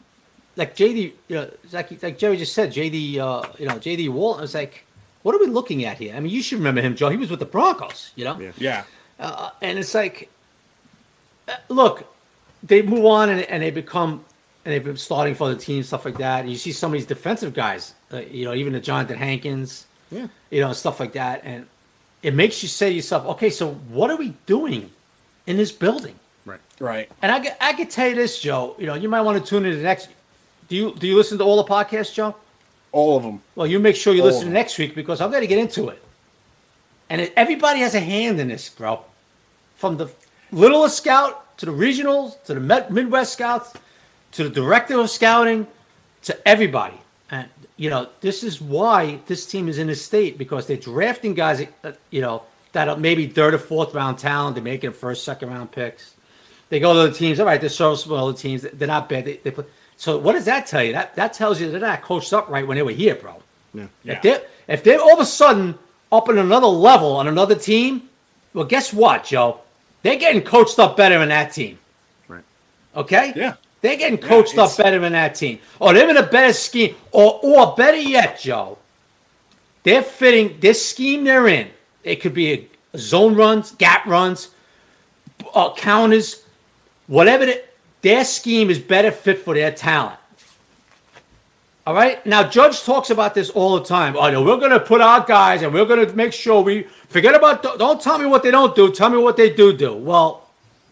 like 0.56 0.76
jd 0.76 1.14
you 1.28 1.36
know 1.36 1.50
like, 1.72 2.04
like 2.04 2.18
jerry 2.18 2.36
just 2.36 2.54
said 2.54 2.74
jd 2.74 3.18
uh, 3.20 3.48
you 3.58 3.68
know 3.68 3.76
jd 3.76 4.10
walton 4.10 4.42
was 4.42 4.54
like 4.54 4.86
what 5.24 5.34
are 5.36 5.40
we 5.40 5.46
looking 5.46 5.86
at 5.86 5.98
here? 5.98 6.16
I 6.16 6.20
mean 6.20 6.32
you 6.32 6.42
should 6.42 6.58
remember 6.58 6.82
him 6.82 6.96
joe. 6.96 7.10
He 7.10 7.18
was 7.18 7.30
with 7.30 7.40
the 7.40 7.46
broncos 7.46 8.12
you 8.16 8.24
know? 8.26 8.40
Yeah, 8.40 8.52
yeah. 8.58 8.84
Uh, 9.20 9.52
and 9.62 9.78
it's 9.78 9.94
like 9.94 10.30
look, 11.70 12.12
they 12.64 12.82
move 12.82 13.06
on 13.06 13.30
and, 13.30 13.42
and 13.42 13.62
they 13.62 13.72
become 13.72 14.26
and 14.64 14.74
they've 14.74 14.84
been 14.84 14.98
starting 14.98 15.36
for 15.36 15.50
the 15.50 15.56
team, 15.56 15.84
stuff 15.84 16.06
like 16.06 16.18
that. 16.18 16.42
And 16.42 16.50
you 16.50 16.58
see 16.58 16.72
some 16.72 16.92
of 16.92 16.94
these 16.94 17.06
defensive 17.06 17.54
guys, 17.54 17.94
uh, 18.14 18.20
you 18.20 18.46
know, 18.46 18.54
even 18.54 18.74
the 18.74 18.82
Johnathan 18.82 19.18
Hankins, 19.18 19.88
yeah, 20.12 20.28
you 20.50 20.62
know, 20.62 20.74
stuff 20.74 21.00
like 21.00 21.14
that, 21.14 21.42
and 21.44 21.66
it 22.22 22.34
makes 22.34 22.62
you 22.62 22.70
say 22.70 22.90
to 22.90 22.96
yourself, 22.96 23.26
okay, 23.26 23.50
so 23.50 23.74
what 23.90 24.12
are 24.12 24.18
we 24.18 24.36
doing 24.46 24.92
in 25.48 25.58
this 25.58 25.72
building? 25.72 26.16
Right, 26.46 26.60
right. 26.80 27.12
And 27.22 27.32
I, 27.32 27.56
I 27.60 27.74
can 27.74 27.88
tell 27.88 28.10
you 28.10 28.16
this, 28.16 28.40
Joe. 28.40 28.76
You 28.78 28.88
know, 28.88 28.94
you 28.94 29.10
might 29.10 29.22
want 29.22 29.44
to 29.44 29.48
tune 29.48 29.66
in 29.66 29.72
to 29.72 29.78
the 29.78 29.84
next. 29.84 30.10
Do 30.68 30.76
you 30.76 30.96
do 30.96 31.08
you 31.08 31.16
listen 31.16 31.38
to 31.40 31.44
all 31.44 31.58
the 31.62 31.70
podcasts, 31.70 32.14
Joe? 32.14 32.36
All 32.92 33.18
of 33.18 33.24
them. 33.24 33.42
Well, 33.56 33.68
you 33.68 33.80
make 33.80 33.96
sure 33.96 34.14
you 34.14 34.22
all 34.22 34.28
listen 34.28 34.52
next 34.52 34.78
week 34.78 34.96
because 34.96 35.22
I'm 35.22 35.30
going 35.32 35.42
to 35.42 35.48
get 35.48 35.60
into 35.60 35.90
it. 35.90 36.04
And 37.10 37.22
it, 37.22 37.34
everybody 37.36 37.80
has 37.80 37.96
a 37.96 38.00
hand 38.00 38.40
in 38.40 38.48
this, 38.48 38.70
bro. 38.70 39.04
From 39.76 39.98
the 39.98 40.10
littlest 40.52 40.98
scout 40.98 41.58
to 41.58 41.66
the 41.66 41.72
regionals 41.72 42.42
to 42.44 42.54
the 42.54 42.88
Midwest 42.90 43.34
scouts 43.34 43.74
to 44.34 44.44
the 44.44 44.50
director 44.50 45.00
of 45.00 45.10
scouting 45.10 45.68
to 46.24 46.48
everybody. 46.48 47.00
And 47.30 47.48
you 47.78 47.90
know, 47.90 48.10
this 48.22 48.44
is 48.44 48.62
why 48.62 49.20
this 49.26 49.46
team 49.46 49.68
is 49.68 49.78
in 49.78 49.88
this 49.88 50.04
state 50.04 50.38
because 50.38 50.68
they're 50.68 50.78
drafting 50.78 51.34
guys, 51.34 51.66
uh, 51.84 51.94
you 52.10 52.22
know, 52.22 52.44
that 52.74 52.88
are 52.90 52.98
maybe 52.98 53.28
third 53.28 53.54
or 53.54 53.58
fourth 53.58 53.94
round 53.94 54.18
talent. 54.18 54.56
They're 54.56 54.64
making 54.64 54.94
first, 54.94 55.24
second 55.24 55.50
round 55.50 55.72
picks. 55.72 56.16
They 56.70 56.80
go 56.80 56.94
to 56.94 57.12
the 57.12 57.18
teams. 57.18 57.40
All 57.40 57.46
right, 57.46 57.60
they're 57.60 57.70
serviceable. 57.70 58.18
Other 58.18 58.38
teams, 58.38 58.62
they're 58.62 58.88
not 58.88 59.10
bad. 59.10 59.26
They, 59.26 59.38
they 59.38 59.52
put, 59.52 59.70
so 59.98 60.18
what 60.18 60.34
does 60.34 60.46
that 60.46 60.68
tell 60.68 60.84
you? 60.84 60.94
That 60.94 61.16
that 61.16 61.34
tells 61.34 61.60
you 61.60 61.70
they're 61.72 61.80
not 61.80 62.02
coached 62.02 62.34
up 62.34 62.50
right 62.50 62.66
when 62.66 62.76
they 62.76 62.84
were 62.84 62.92
here, 62.92 63.16
bro. 63.16 63.42
Yeah. 63.74 63.88
If 64.06 64.22
they're 64.22 64.42
if 64.68 64.84
they're 64.84 65.00
all 65.00 65.14
of 65.14 65.20
a 65.20 65.26
sudden 65.26 65.78
up 66.12 66.30
in 66.30 66.38
another 66.38 66.68
level 66.68 67.16
on 67.16 67.28
another 67.28 67.56
team, 67.56 68.10
well, 68.54 68.66
guess 68.66 68.94
what, 68.94 69.24
Joe? 69.26 69.62
They're 70.04 70.18
getting 70.18 70.42
coached 70.42 70.80
up 70.80 70.98
better 70.98 71.22
in 71.22 71.30
that 71.30 71.54
team. 71.54 71.78
Right. 72.28 72.44
Okay? 72.96 73.34
Yeah. 73.36 73.56
They're 73.82 73.98
getting 73.98 74.20
coached 74.20 74.56
yeah, 74.56 74.64
up 74.64 74.78
better 74.78 75.00
than 75.00 75.14
that 75.14 75.36
team. 75.36 75.60
Or 75.80 75.94
they're 75.94 76.10
in 76.10 76.18
a 76.18 76.26
better 76.26 76.54
scheme. 76.54 76.96
Or 77.12 77.40
or 77.44 77.76
better 77.76 77.98
yet, 77.98 78.40
Joe, 78.40 78.78
they're 79.84 80.04
fitting 80.04 80.60
this 80.60 80.88
scheme 80.88 81.24
they're 81.24 81.48
in. 81.48 81.70
It 82.04 82.22
could 82.22 82.34
be 82.34 82.54
a, 82.54 82.68
a 82.94 82.98
zone 82.98 83.36
runs, 83.36 83.72
gap 83.72 84.06
runs, 84.06 84.50
uh, 85.54 85.74
counters, 85.74 86.44
whatever. 87.08 87.46
The, 87.46 87.64
their 88.02 88.24
scheme 88.24 88.70
is 88.70 88.80
better 88.80 89.12
fit 89.12 89.40
for 89.40 89.54
their 89.54 89.72
talent. 89.72 90.18
All 91.86 91.96
right. 91.96 92.24
Now, 92.26 92.48
Judge 92.48 92.84
talks 92.84 93.10
about 93.10 93.34
this 93.34 93.50
all 93.50 93.80
the 93.80 93.86
time. 93.86 94.16
Oh, 94.16 94.30
no, 94.30 94.44
we're 94.44 94.58
going 94.58 94.72
to 94.72 94.80
put 94.80 95.02
our 95.02 95.26
guys 95.26 95.64
and 95.64 95.74
we're 95.74 95.86
going 95.86 96.06
to 96.08 96.16
make 96.16 96.32
sure 96.32 96.62
we 96.62 96.84
forget 97.10 97.34
about. 97.34 97.64
Don't 97.64 98.00
tell 98.00 98.20
me 98.20 98.28
what 98.28 98.44
they 98.44 98.52
don't 98.52 98.76
do. 98.76 98.92
Tell 98.92 99.10
me 99.10 99.18
what 99.18 99.36
they 99.36 99.50
do 99.52 99.76
do. 99.76 99.94
Well, 99.94 100.48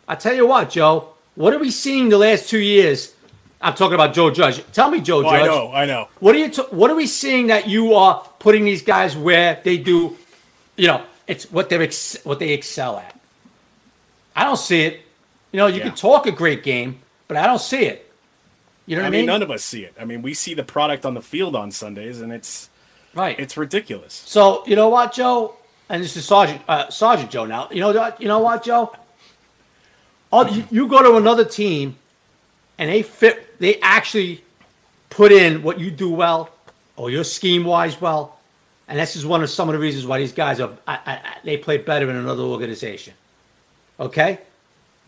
I 0.08 0.16
tell 0.16 0.34
you 0.34 0.48
what, 0.48 0.72
Joe. 0.72 1.14
What 1.40 1.54
are 1.54 1.58
we 1.58 1.72
seeing 1.72 2.10
the 2.10 2.18
last 2.18 2.50
two 2.50 2.60
years? 2.60 3.16
I'm 3.62 3.74
talking 3.74 3.94
about 3.94 4.14
Joe 4.14 4.30
Judge. 4.30 4.62
Tell 4.74 4.92
me, 4.92 5.00
Joe 5.00 5.20
oh, 5.20 5.24
Judge. 5.24 5.44
I 5.44 5.46
know. 5.46 5.72
I 5.72 5.86
know. 5.86 6.10
What 6.20 6.36
are 6.36 6.38
you? 6.38 6.50
T- 6.50 6.64
what 6.72 6.92
are 6.92 6.98
we 6.98 7.08
seeing 7.08 7.48
that 7.48 7.70
you 7.70 7.94
are 7.94 8.28
putting 8.40 8.66
these 8.66 8.82
guys 8.82 9.16
where 9.16 9.62
they 9.64 9.78
do? 9.78 10.18
You 10.76 10.88
know, 10.88 11.04
it's 11.28 11.50
what 11.50 11.70
they 11.70 11.78
ex- 11.78 12.18
what 12.26 12.40
they 12.40 12.50
excel 12.50 12.98
at. 12.98 13.18
I 14.36 14.44
don't 14.44 14.58
see 14.58 14.82
it. 14.82 15.00
You 15.54 15.60
know, 15.60 15.68
you 15.68 15.78
yeah. 15.78 15.84
can 15.84 15.96
talk 15.96 16.28
a 16.28 16.32
great 16.34 16.62
game, 16.62 17.00
but 17.30 17.38
I 17.38 17.46
don't 17.46 17.62
see 17.62 17.86
it. 17.86 18.12
You 18.86 18.98
know 18.98 19.04
what 19.04 19.08
I 19.08 19.12
mean? 19.12 19.26
None 19.26 19.42
of 19.42 19.50
us 19.50 19.64
see 19.64 19.86
it. 19.86 19.96
I 19.98 20.04
mean, 20.04 20.22
we 20.22 20.34
see 20.34 20.54
the 20.54 20.66
product 20.66 21.06
on 21.06 21.14
the 21.14 21.22
field 21.22 21.56
on 21.56 21.72
Sundays, 21.72 22.20
and 22.20 22.34
it's 22.34 22.70
right. 23.16 23.40
It's 23.40 23.56
ridiculous. 23.56 24.14
So 24.26 24.62
you 24.68 24.76
know 24.76 24.90
what, 24.90 25.14
Joe? 25.14 25.56
And 25.88 26.04
this 26.04 26.18
is 26.18 26.26
Sergeant 26.26 26.62
uh, 26.68 26.90
Sergeant 26.90 27.32
Joe. 27.32 27.46
Now 27.46 27.70
you 27.72 27.80
know? 27.80 28.14
You 28.20 28.28
know 28.28 28.40
what, 28.40 28.62
Joe? 28.62 28.94
You, 30.32 30.64
you 30.70 30.88
go 30.88 31.02
to 31.02 31.18
another 31.18 31.46
team, 31.46 31.96
and 32.78 32.90
they 32.90 33.02
fit. 33.02 33.60
They 33.60 33.80
actually 33.82 34.44
put 35.10 35.32
in 35.32 35.64
what 35.64 35.80
you 35.80 35.90
do 35.92 36.10
well, 36.10 36.52
or 36.96 37.10
your 37.10 37.24
scheme 37.24 37.64
wise 37.64 38.00
well, 38.00 38.40
and 38.88 39.00
this 39.00 39.16
is 39.16 39.26
one 39.26 39.42
of 39.44 39.50
some 39.50 39.70
of 39.70 39.74
the 39.74 39.80
reasons 39.80 40.06
why 40.06 40.20
these 40.20 40.32
guys 40.32 40.60
are. 40.60 40.72
I, 40.88 41.00
I, 41.06 41.38
they 41.44 41.58
play 41.58 41.78
better 41.78 42.10
in 42.10 42.16
another 42.16 42.44
organization. 42.44 43.14
Okay, 44.00 44.40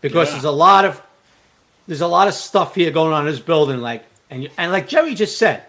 because 0.00 0.28
yeah. 0.28 0.34
there's 0.34 0.44
a 0.44 0.50
lot 0.50 0.84
of 0.84 1.00
there's 1.86 2.00
a 2.00 2.06
lot 2.06 2.28
of 2.28 2.34
stuff 2.34 2.74
here 2.74 2.90
going 2.90 3.12
on 3.12 3.26
in 3.26 3.32
this 3.32 3.40
building, 3.40 3.80
like 3.80 4.04
and 4.28 4.50
and 4.58 4.72
like 4.72 4.88
Jerry 4.88 5.14
just 5.14 5.38
said, 5.38 5.64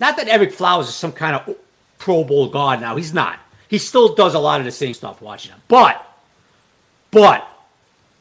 not 0.00 0.16
that 0.16 0.26
Ereck 0.26 0.52
Flowers 0.52 0.88
is 0.88 0.94
some 0.94 1.12
kind 1.12 1.36
of 1.36 1.56
Pro 1.98 2.24
Bowl 2.24 2.48
guard 2.48 2.80
now. 2.80 2.96
He's 2.96 3.14
not. 3.14 3.38
He 3.68 3.78
still 3.78 4.14
does 4.14 4.34
a 4.34 4.38
lot 4.38 4.60
of 4.60 4.66
the 4.66 4.72
same 4.72 4.94
stuff 4.94 5.22
watching 5.22 5.52
him. 5.52 5.60
But 5.68 6.04
but 7.10 7.48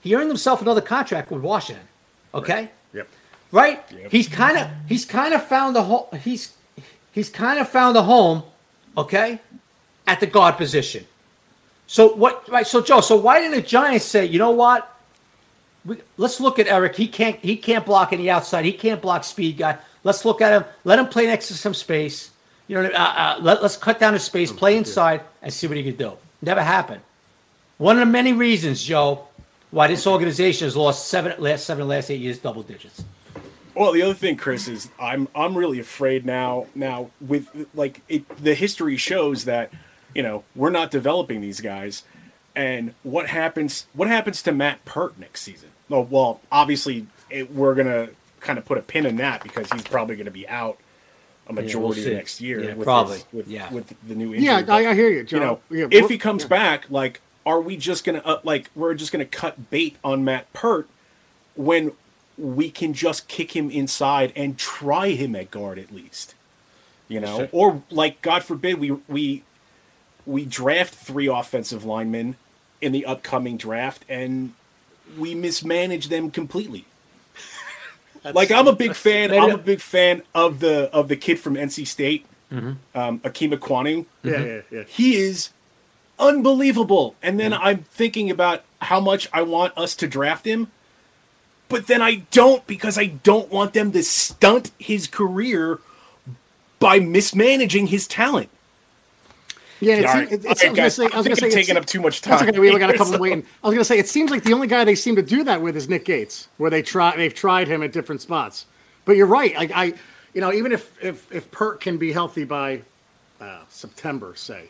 he 0.03 0.15
earned 0.15 0.27
himself 0.27 0.61
another 0.61 0.81
contract 0.81 1.31
with 1.31 1.41
Washington. 1.41 1.85
Okay? 2.33 2.53
Right. 2.53 2.71
Yep. 2.93 3.07
Right? 3.51 3.83
Yep. 3.91 4.11
He's 4.11 4.27
kind 4.27 4.57
of 4.57 4.67
he's 4.87 5.05
kind 5.05 5.33
of 5.33 5.43
found 5.47 5.75
a 5.75 5.83
home 5.83 6.05
he's 6.23 6.53
he's 7.11 7.29
kind 7.29 7.59
of 7.59 7.69
found 7.69 7.97
a 7.97 8.03
home, 8.03 8.43
okay, 8.97 9.39
at 10.05 10.19
the 10.19 10.27
guard 10.27 10.57
position. 10.57 11.05
So 11.87 12.13
what 12.13 12.47
right 12.49 12.67
so 12.67 12.81
Joe, 12.81 13.01
so 13.01 13.15
why 13.15 13.39
didn't 13.39 13.55
the 13.55 13.61
Giants 13.61 14.05
say, 14.05 14.25
you 14.25 14.39
know 14.39 14.51
what? 14.51 14.89
we, 15.85 15.97
let's 16.17 16.39
look 16.39 16.59
at 16.59 16.67
Ereck. 16.67 16.95
He 16.95 17.07
can't 17.07 17.37
he 17.37 17.55
can't 17.57 17.85
block 17.85 18.13
any 18.13 18.29
outside. 18.29 18.65
He 18.65 18.73
can't 18.73 19.01
block 19.01 19.23
speed 19.23 19.57
guy. 19.57 19.77
Let's 20.03 20.25
look 20.25 20.41
at 20.41 20.51
him. 20.51 20.67
Let 20.83 20.99
him 20.99 21.07
play 21.07 21.27
next 21.27 21.47
to 21.49 21.53
some 21.53 21.73
space. 21.73 22.31
You 22.67 22.81
know, 22.81 22.89
uh, 22.89 22.97
uh, 22.97 23.37
let, 23.41 23.59
us 23.59 23.75
cut 23.75 23.99
down 23.99 24.13
his 24.13 24.23
space, 24.23 24.51
play 24.51 24.77
inside, 24.77 25.21
and 25.41 25.51
see 25.51 25.67
what 25.67 25.75
he 25.75 25.83
can 25.83 25.95
do. 25.95 26.13
Never 26.41 26.63
happened. 26.63 27.01
One 27.77 27.97
of 27.97 28.07
the 28.07 28.11
many 28.11 28.31
reasons, 28.31 28.81
Joe, 28.81 29.27
why 29.73 29.87
this 29.87 30.05
organization 30.05 30.67
has 30.67 30.77
lost 30.77 31.07
seven 31.07 31.33
last 31.39 31.65
seven 31.65 31.87
last 31.87 32.11
eight 32.11 32.21
years 32.21 32.37
double 32.37 32.61
digits. 32.61 33.03
Well, 33.75 33.91
the 33.91 34.03
other 34.03 34.13
thing, 34.13 34.37
Chris, 34.37 34.67
is 34.67 34.89
I'm 34.99 35.27
I'm 35.35 35.57
really 35.57 35.79
afraid 35.79 36.25
now. 36.25 36.67
Now 36.75 37.09
with 37.19 37.67
like 37.73 38.01
it, 38.07 38.27
the 38.37 38.53
history 38.53 38.97
shows 38.97 39.45
that 39.45 39.73
you 40.13 40.21
know 40.21 40.43
we're 40.55 40.69
not 40.69 40.91
developing 40.91 41.41
these 41.41 41.59
guys, 41.59 42.03
and 42.55 42.93
what 43.01 43.27
happens? 43.27 43.87
What 43.93 44.07
happens 44.07 44.43
to 44.43 44.51
Matt 44.51 44.85
Peart 44.85 45.17
next 45.17 45.41
season? 45.41 45.69
well, 45.89 46.03
well 46.03 46.41
obviously 46.51 47.07
it, 47.29 47.51
we're 47.51 47.73
gonna 47.73 48.09
kind 48.39 48.59
of 48.59 48.65
put 48.65 48.77
a 48.77 48.81
pin 48.81 49.07
in 49.07 49.15
that 49.17 49.41
because 49.41 49.71
he's 49.71 49.83
probably 49.83 50.15
going 50.15 50.25
to 50.25 50.31
be 50.31 50.47
out 50.47 50.77
a 51.47 51.53
majority 51.53 52.01
yeah, 52.01 52.07
we'll 52.07 52.15
next 52.17 52.41
year. 52.41 52.63
Yeah, 52.63 52.73
with 52.75 52.85
probably. 52.85 53.15
His, 53.15 53.25
with, 53.31 53.47
yeah. 53.47 53.71
with 53.71 53.93
the 54.07 54.15
new 54.15 54.33
injury. 54.33 54.45
Yeah, 54.45 54.61
but, 54.61 54.69
I, 54.69 54.91
I, 54.91 54.93
hear 54.93 55.09
you, 55.09 55.23
Joe. 55.23 55.37
You 55.37 55.43
know, 55.43 55.59
yeah, 55.69 55.87
if 55.91 56.09
he 56.09 56.17
comes 56.17 56.45
back, 56.45 56.89
like, 56.89 57.21
are 57.45 57.61
we 57.61 57.77
just 57.77 58.03
gonna 58.03 58.21
uh, 58.23 58.39
like 58.43 58.69
we're 58.75 58.93
just 58.93 59.11
gonna 59.11 59.25
cut 59.25 59.69
bait 59.69 59.97
on 60.03 60.23
Matt 60.23 60.51
Peart 60.53 60.87
when 61.55 61.91
we 62.37 62.69
can 62.69 62.93
just 62.93 63.27
kick 63.27 63.55
him 63.55 63.69
inside 63.69 64.33
and 64.35 64.57
try 64.57 65.09
him 65.09 65.35
at 65.35 65.51
guard 65.51 65.77
at 65.77 65.93
least? 65.93 66.35
You 67.07 67.19
know, 67.19 67.37
sure. 67.37 67.49
or 67.51 67.83
like 67.89 68.21
God 68.21 68.43
forbid 68.43 68.79
we 68.79 68.91
we 69.07 69.43
we 70.25 70.45
draft 70.45 70.93
three 70.93 71.27
offensive 71.27 71.83
linemen 71.83 72.37
in 72.81 72.91
the 72.91 73.05
upcoming 73.05 73.57
draft 73.57 74.05
and 74.09 74.53
we 75.17 75.35
mismanage 75.35 76.07
them 76.07 76.31
completely. 76.31 76.85
like 78.33 78.51
I'm 78.51 78.67
a 78.67 78.75
big 78.75 78.95
fan. 78.95 79.31
I'm 79.31 79.51
a 79.51 79.57
big 79.57 79.81
fan 79.81 80.23
of 80.33 80.59
the 80.59 80.89
of 80.91 81.07
the 81.07 81.15
kid 81.15 81.39
from 81.39 81.55
NC 81.55 81.87
State, 81.87 82.25
mm-hmm. 82.51 82.73
um, 82.97 83.19
Ikem 83.19 83.53
Ekwonu. 83.53 84.05
Yeah, 84.23 84.43
yeah, 84.43 84.61
yeah. 84.71 84.83
He 84.83 85.17
is 85.17 85.49
unbelievable. 86.19 87.15
And 87.21 87.39
then 87.39 87.53
I'm 87.53 87.79
thinking 87.83 88.29
about 88.29 88.63
how 88.81 88.99
much 88.99 89.27
I 89.33 89.41
want 89.41 89.77
us 89.77 89.95
to 89.95 90.07
draft 90.07 90.45
him, 90.45 90.71
but 91.69 91.87
then 91.87 92.01
I 92.01 92.23
don't 92.31 92.65
because 92.67 92.97
I 92.97 93.05
don't 93.05 93.49
want 93.49 93.73
them 93.73 93.91
to 93.93 94.03
stunt 94.03 94.71
his 94.77 95.07
career 95.07 95.79
by 96.79 96.99
mismanaging 96.99 97.87
his 97.87 98.07
talent. 98.07 98.49
Yeah, 99.79 99.95
it's, 99.95 100.13
right. 100.13 100.31
it's, 100.31 100.45
it's, 100.45 100.63
I 100.63 100.69
was 100.69 100.75
going 100.75 100.75
to 100.75 100.91
say, 100.91 101.03
I 101.03 101.17
was 101.17 101.27
going 101.27 101.35
to 101.35 101.41
say, 101.41 101.49
taking 101.49 101.75
up 101.75 101.85
too 101.85 101.99
much 101.99 102.21
time. 102.21 102.47
Okay, 102.47 102.57
we 102.57 102.77
got 102.79 102.89
a 102.89 102.93
couple 102.93 103.13
so. 103.13 103.19
waiting. 103.19 103.45
I 103.63 103.67
was 103.67 103.73
going 103.73 103.81
to 103.81 103.85
say, 103.85 103.99
it 103.99 104.07
seems 104.07 104.31
like 104.31 104.43
the 104.43 104.53
only 104.53 104.67
guy 104.67 104.85
they 104.85 104.95
seem 104.95 105.15
to 105.17 105.21
do 105.21 105.43
that 105.43 105.61
with 105.61 105.75
is 105.75 105.89
Nick 105.89 106.05
Gates, 106.05 106.47
where 106.57 106.69
they 106.69 106.81
try, 106.81 107.15
they've 107.17 107.33
tried 107.33 107.67
him 107.67 107.83
at 107.83 107.91
different 107.91 108.21
spots. 108.21 108.65
But 109.03 109.17
you're 109.17 109.27
right. 109.27 109.53
Like 109.55 109.71
I, 109.75 109.93
you 110.33 110.41
know, 110.41 110.53
even 110.53 110.71
if 110.71 111.03
if 111.03 111.29
if 111.31 111.51
Peart 111.51 111.81
can 111.81 111.97
be 111.97 112.13
healthy 112.13 112.45
by 112.45 112.81
uh, 113.41 113.61
September, 113.69 114.35
say, 114.35 114.69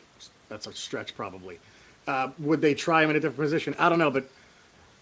that's 0.54 0.68
a 0.68 0.74
stretch 0.74 1.16
probably. 1.16 1.60
Uh, 2.08 2.30
would 2.38 2.62
they 2.62 2.76
try 2.76 3.04
him 3.04 3.10
in 3.10 3.16
a 3.16 3.20
different 3.20 3.40
position? 3.40 3.76
I 3.80 3.90
don't 3.90 3.98
know, 3.98 4.12
but 4.12 4.26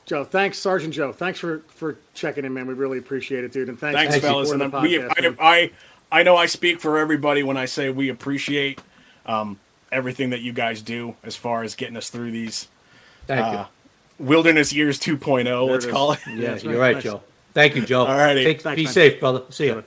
Joe, 0.05 0.23
thanks, 0.23 0.57
Sergeant 0.57 0.93
Joe. 0.93 1.11
Thanks 1.11 1.39
for 1.39 1.59
for 1.67 1.97
checking 2.13 2.45
in, 2.45 2.53
man. 2.53 2.67
We 2.67 2.73
really 2.73 2.97
appreciate 2.97 3.43
it, 3.43 3.51
dude. 3.51 3.67
And 3.67 3.77
thanks, 3.77 3.99
thanks, 3.99 4.25
fellas. 4.25 4.51
And 4.51 4.71
we, 4.73 5.01
I, 5.01 5.35
I, 5.39 5.71
I 6.09 6.23
know 6.23 6.37
I 6.37 6.45
speak 6.45 6.79
for 6.79 6.97
everybody 6.97 7.43
when 7.43 7.57
I 7.57 7.65
say 7.65 7.89
we 7.89 8.07
appreciate 8.07 8.79
um, 9.25 9.59
everything 9.91 10.29
that 10.29 10.39
you 10.39 10.53
guys 10.53 10.81
do 10.81 11.17
as 11.21 11.35
far 11.35 11.63
as 11.63 11.75
getting 11.75 11.97
us 11.97 12.09
through 12.09 12.31
these 12.31 12.69
uh, 13.29 13.65
wilderness 14.17 14.71
years 14.71 14.99
2.0. 14.99 15.43
There 15.43 15.63
let's 15.63 15.85
call 15.85 16.13
it. 16.13 16.19
Yeah, 16.33 16.55
you're 16.57 16.79
right, 16.79 16.95
nice. 16.95 17.03
Joe. 17.03 17.21
Thank 17.53 17.75
you, 17.75 17.85
Joe. 17.85 18.05
All 18.05 18.17
righty. 18.17 18.45
Take, 18.45 18.75
be 18.75 18.85
safe, 18.85 19.19
brother. 19.19 19.43
See 19.49 19.65
you. 19.65 19.83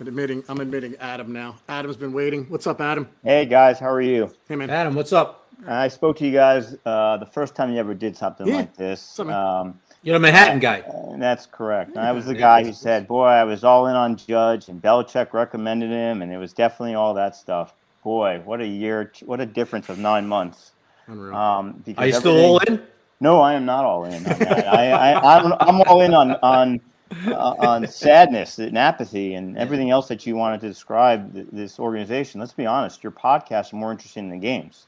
I'm 0.00 0.06
admitting, 0.06 0.44
I'm 0.48 0.60
admitting 0.60 0.94
Adam 1.00 1.32
now. 1.32 1.56
Adam's 1.68 1.96
been 1.96 2.12
waiting. 2.12 2.44
What's 2.44 2.66
up, 2.66 2.80
Adam? 2.80 3.08
Hey 3.24 3.46
guys, 3.46 3.80
how 3.80 3.90
are 3.90 4.00
you? 4.00 4.32
Hey 4.48 4.56
man, 4.56 4.70
Adam, 4.70 4.94
what's 4.94 5.12
up? 5.12 5.48
I 5.66 5.88
spoke 5.88 6.16
to 6.18 6.26
you 6.26 6.32
guys 6.32 6.76
uh, 6.86 7.16
the 7.16 7.26
first 7.26 7.56
time 7.56 7.72
you 7.72 7.78
ever 7.78 7.94
did 7.94 8.16
something 8.16 8.46
yeah. 8.46 8.56
like 8.56 8.76
this. 8.76 9.18
Um, 9.18 9.80
You're 10.02 10.16
a 10.16 10.20
Manhattan 10.20 10.60
guy. 10.60 10.84
That's 11.18 11.46
correct. 11.46 11.96
And 11.96 12.00
I 12.00 12.12
was 12.12 12.26
the 12.26 12.34
guy 12.34 12.62
who 12.62 12.72
said, 12.72 13.08
"Boy, 13.08 13.26
I 13.26 13.42
was 13.42 13.64
all 13.64 13.88
in 13.88 13.96
on 13.96 14.16
Judge, 14.16 14.68
and 14.68 14.80
Belichick 14.80 15.32
recommended 15.32 15.90
him, 15.90 16.22
and 16.22 16.32
it 16.32 16.38
was 16.38 16.52
definitely 16.52 16.94
all 16.94 17.14
that 17.14 17.34
stuff." 17.34 17.74
boy, 18.08 18.40
what 18.46 18.60
a 18.60 18.66
year! 18.66 19.12
What 19.26 19.38
a 19.40 19.44
difference 19.44 19.90
of 19.90 19.98
nine 19.98 20.26
months. 20.26 20.72
Unreal. 21.08 21.34
Um, 21.34 21.84
Are 21.98 22.06
you 22.06 22.14
still 22.14 22.38
all 22.38 22.58
in? 22.60 22.82
No, 23.20 23.40
I 23.40 23.52
am 23.52 23.66
not 23.66 23.84
all 23.84 24.04
in. 24.06 24.26
I, 24.26 25.12
I, 25.12 25.36
I'm, 25.36 25.52
I'm 25.60 25.82
all 25.82 26.00
in 26.00 26.14
on 26.14 26.32
on 26.36 26.80
uh, 27.26 27.54
on 27.58 27.86
sadness 27.86 28.58
and 28.58 28.76
apathy 28.76 29.34
and 29.34 29.56
everything 29.56 29.90
else 29.90 30.08
that 30.08 30.26
you 30.26 30.36
wanted 30.36 30.60
to 30.60 30.68
describe 30.68 31.32
th- 31.32 31.46
this 31.52 31.78
organization. 31.78 32.40
Let's 32.40 32.52
be 32.52 32.66
honest, 32.66 33.02
your 33.02 33.12
podcasts 33.12 33.72
are 33.72 33.76
more 33.76 33.92
interesting 33.92 34.28
than 34.28 34.40
games. 34.40 34.86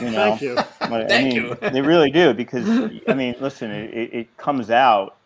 You 0.00 0.10
know, 0.10 0.36
thank 0.36 0.42
you. 0.42 0.54
But, 0.54 1.08
thank 1.08 1.12
I 1.12 1.22
mean, 1.22 1.36
you. 1.36 1.54
they 1.70 1.80
really 1.80 2.10
do 2.10 2.34
because 2.34 2.68
I 3.08 3.14
mean, 3.14 3.34
listen, 3.40 3.70
it, 3.70 4.14
it 4.14 4.36
comes 4.36 4.70
out. 4.70 5.16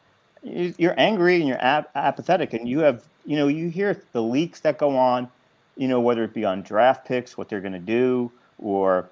You're 0.42 0.94
angry 0.98 1.36
and 1.36 1.46
you're 1.46 1.60
ap- 1.60 1.90
apathetic, 1.94 2.54
and 2.54 2.68
you 2.68 2.78
have 2.80 3.04
you 3.26 3.36
know 3.36 3.48
you 3.48 3.68
hear 3.68 4.02
the 4.12 4.22
leaks 4.22 4.60
that 4.60 4.78
go 4.78 4.96
on 4.96 5.28
you 5.80 5.88
know, 5.88 5.98
whether 5.98 6.22
it 6.24 6.34
be 6.34 6.44
on 6.44 6.60
draft 6.60 7.06
picks, 7.06 7.38
what 7.38 7.48
they're 7.48 7.62
going 7.62 7.72
to 7.72 7.78
do, 7.78 8.30
or 8.58 9.08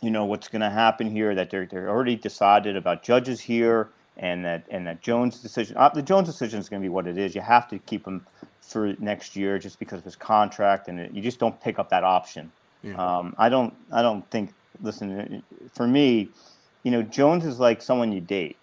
you 0.00 0.10
know 0.10 0.24
what's 0.24 0.48
going 0.48 0.62
to 0.62 0.70
happen 0.70 1.10
here. 1.10 1.34
That 1.34 1.50
they're 1.50 1.66
they're 1.66 1.90
already 1.90 2.16
decided 2.16 2.74
about 2.74 3.02
judges 3.02 3.38
here, 3.38 3.90
and 4.16 4.44
that 4.44 4.64
and 4.70 4.86
that 4.86 5.00
Jones 5.00 5.40
decision. 5.40 5.76
Uh, 5.76 5.88
the 5.88 6.02
Jones 6.02 6.28
decision 6.28 6.60
is 6.60 6.68
going 6.68 6.82
to 6.82 6.84
be 6.84 6.90
what 6.90 7.06
it 7.06 7.18
is. 7.18 7.34
You 7.34 7.40
have 7.40 7.68
to 7.68 7.78
keep 7.78 8.06
him 8.06 8.26
for 8.60 8.94
next 8.98 9.36
year 9.36 9.58
just 9.58 9.78
because 9.78 9.98
of 9.98 10.04
his 10.04 10.16
contract, 10.16 10.88
and 10.88 11.00
it, 11.00 11.12
you 11.12 11.22
just 11.22 11.38
don't 11.38 11.60
pick 11.60 11.78
up 11.78 11.88
that 11.90 12.04
option. 12.04 12.50
Yeah. 12.82 12.94
Um, 12.94 13.34
I 13.38 13.48
don't. 13.48 13.74
I 13.92 14.02
don't 14.02 14.28
think. 14.30 14.52
Listen, 14.82 15.42
for 15.74 15.86
me, 15.86 16.28
you 16.84 16.90
know, 16.90 17.02
Jones 17.02 17.44
is 17.44 17.58
like 17.58 17.82
someone 17.82 18.12
you 18.12 18.20
date. 18.20 18.56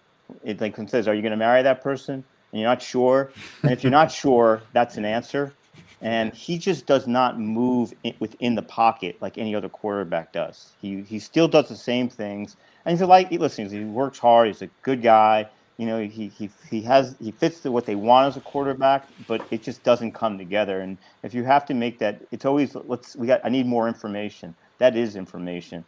It 0.44 0.60
like 0.60 0.76
says, 0.88 1.08
"Are 1.08 1.14
you 1.14 1.22
going 1.22 1.32
to 1.32 1.36
marry 1.36 1.62
that 1.62 1.82
person?" 1.82 2.24
And 2.52 2.60
you're 2.60 2.70
not 2.70 2.82
sure. 2.82 3.30
And 3.62 3.72
if 3.72 3.82
you're 3.82 3.90
not 3.90 4.10
sure, 4.22 4.62
that's 4.72 4.96
an 4.96 5.04
answer 5.04 5.52
and 6.00 6.32
he 6.32 6.58
just 6.58 6.86
does 6.86 7.06
not 7.06 7.38
move 7.38 7.92
within 8.20 8.54
the 8.54 8.62
pocket 8.62 9.16
like 9.20 9.36
any 9.38 9.54
other 9.54 9.68
quarterback 9.68 10.32
does. 10.32 10.70
He 10.80 11.02
he 11.02 11.18
still 11.18 11.48
does 11.48 11.68
the 11.68 11.76
same 11.76 12.08
things, 12.08 12.56
and 12.84 12.98
he's 12.98 13.06
like 13.06 13.30
listen, 13.30 13.68
he 13.68 13.84
works 13.84 14.18
hard. 14.18 14.48
He's 14.48 14.62
a 14.62 14.70
good 14.82 15.02
guy. 15.02 15.48
You 15.76 15.86
know, 15.86 16.00
he 16.00 16.28
he 16.28 16.50
he 16.70 16.82
has 16.82 17.16
he 17.20 17.30
fits 17.30 17.64
what 17.64 17.86
they 17.86 17.94
want 17.94 18.28
as 18.28 18.36
a 18.36 18.40
quarterback, 18.40 19.06
but 19.26 19.46
it 19.50 19.62
just 19.62 19.82
doesn't 19.84 20.12
come 20.12 20.36
together. 20.38 20.80
And 20.80 20.98
if 21.22 21.34
you 21.34 21.44
have 21.44 21.66
to 21.66 21.74
make 21.74 21.98
that, 22.00 22.20
it's 22.32 22.44
always 22.44 22.74
let's 22.74 23.16
we 23.16 23.26
got 23.26 23.40
I 23.44 23.48
need 23.48 23.66
more 23.66 23.88
information. 23.88 24.54
That 24.78 24.96
is 24.96 25.16
information. 25.16 25.84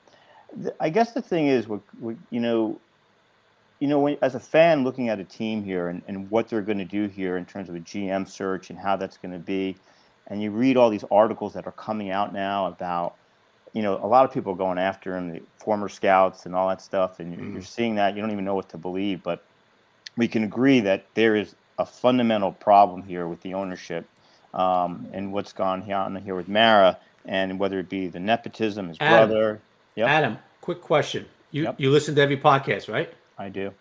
I 0.81 0.91
guess 0.91 1.13
the 1.13 1.23
thing 1.23 1.47
is, 1.47 1.69
what 1.69 1.81
you 2.31 2.41
know, 2.41 2.79
you 3.79 3.89
know, 3.89 4.01
when, 4.01 4.17
as 4.23 4.35
a 4.35 4.41
fan 4.41 4.85
looking 4.85 5.09
at 5.09 5.21
a 5.21 5.25
team 5.25 5.63
here 5.63 5.89
and, 5.89 6.03
and 6.09 6.31
what 6.31 6.49
they're 6.49 6.63
going 6.63 6.79
to 6.79 6.85
do 6.85 7.07
here 7.07 7.37
in 7.37 7.45
terms 7.45 7.69
of 7.69 7.77
a 7.77 7.81
GM 7.81 8.29
search 8.29 8.71
and 8.71 8.79
how 8.79 8.97
that's 8.97 9.17
going 9.17 9.33
to 9.33 9.39
be, 9.39 9.77
and 10.31 10.41
you 10.41 10.51
read 10.53 10.77
all 10.77 10.89
these 10.89 11.05
articles 11.11 11.53
that 11.55 11.67
are 11.67 11.73
coming 11.73 12.11
out 12.11 12.33
now 12.33 12.67
about, 12.67 13.17
you 13.73 13.83
know, 13.83 14.03
a 14.03 14.07
lot 14.07 14.25
of 14.25 14.33
people 14.33 14.55
going 14.55 14.79
after 14.79 15.17
him, 15.17 15.33
the 15.33 15.43
former 15.57 15.89
scouts 15.89 16.47
and 16.47 16.55
all 16.55 16.69
that 16.69 16.81
stuff, 16.81 17.21
and 17.21 17.37
mm. 17.37 17.53
you're 17.53 17.63
seeing 17.63 17.97
that 17.97 18.15
you 18.15 18.23
don't 18.23 18.31
even 18.31 18.45
know 18.45 18.55
what 18.55 18.69
to 18.71 18.79
believe, 18.79 19.23
but 19.23 19.45
we 20.17 20.29
can 20.29 20.45
agree 20.45 20.81
that 20.81 21.05
there 21.15 21.37
is 21.37 21.55
a 21.79 21.85
fundamental 21.85 22.53
problem 22.53 23.03
here 23.03 23.27
with 23.27 23.41
the 23.43 23.55
ownership 23.55 24.07
um, 24.55 25.09
and 25.13 25.33
what's 25.33 25.53
gone 25.53 25.91
on 25.93 26.17
here 26.17 26.35
with 26.35 26.49
Mara, 26.49 26.99
and 27.27 27.59
whether 27.59 27.79
it 27.79 27.89
be 27.89 28.09
the 28.09 28.21
nepotism, 28.21 28.89
his 28.89 28.97
Adam, 29.01 29.29
brother. 29.29 29.61
Yep. 29.97 30.09
Adam, 30.09 30.39
quick 30.61 30.81
question. 30.81 31.27
You 31.51 31.65
yep. 31.65 31.75
you 31.79 31.91
listen 31.91 32.15
to 32.15 32.23
every 32.23 32.37
podcast, 32.37 32.93
right? 32.93 33.13
I 33.39 33.49
do. 33.49 33.73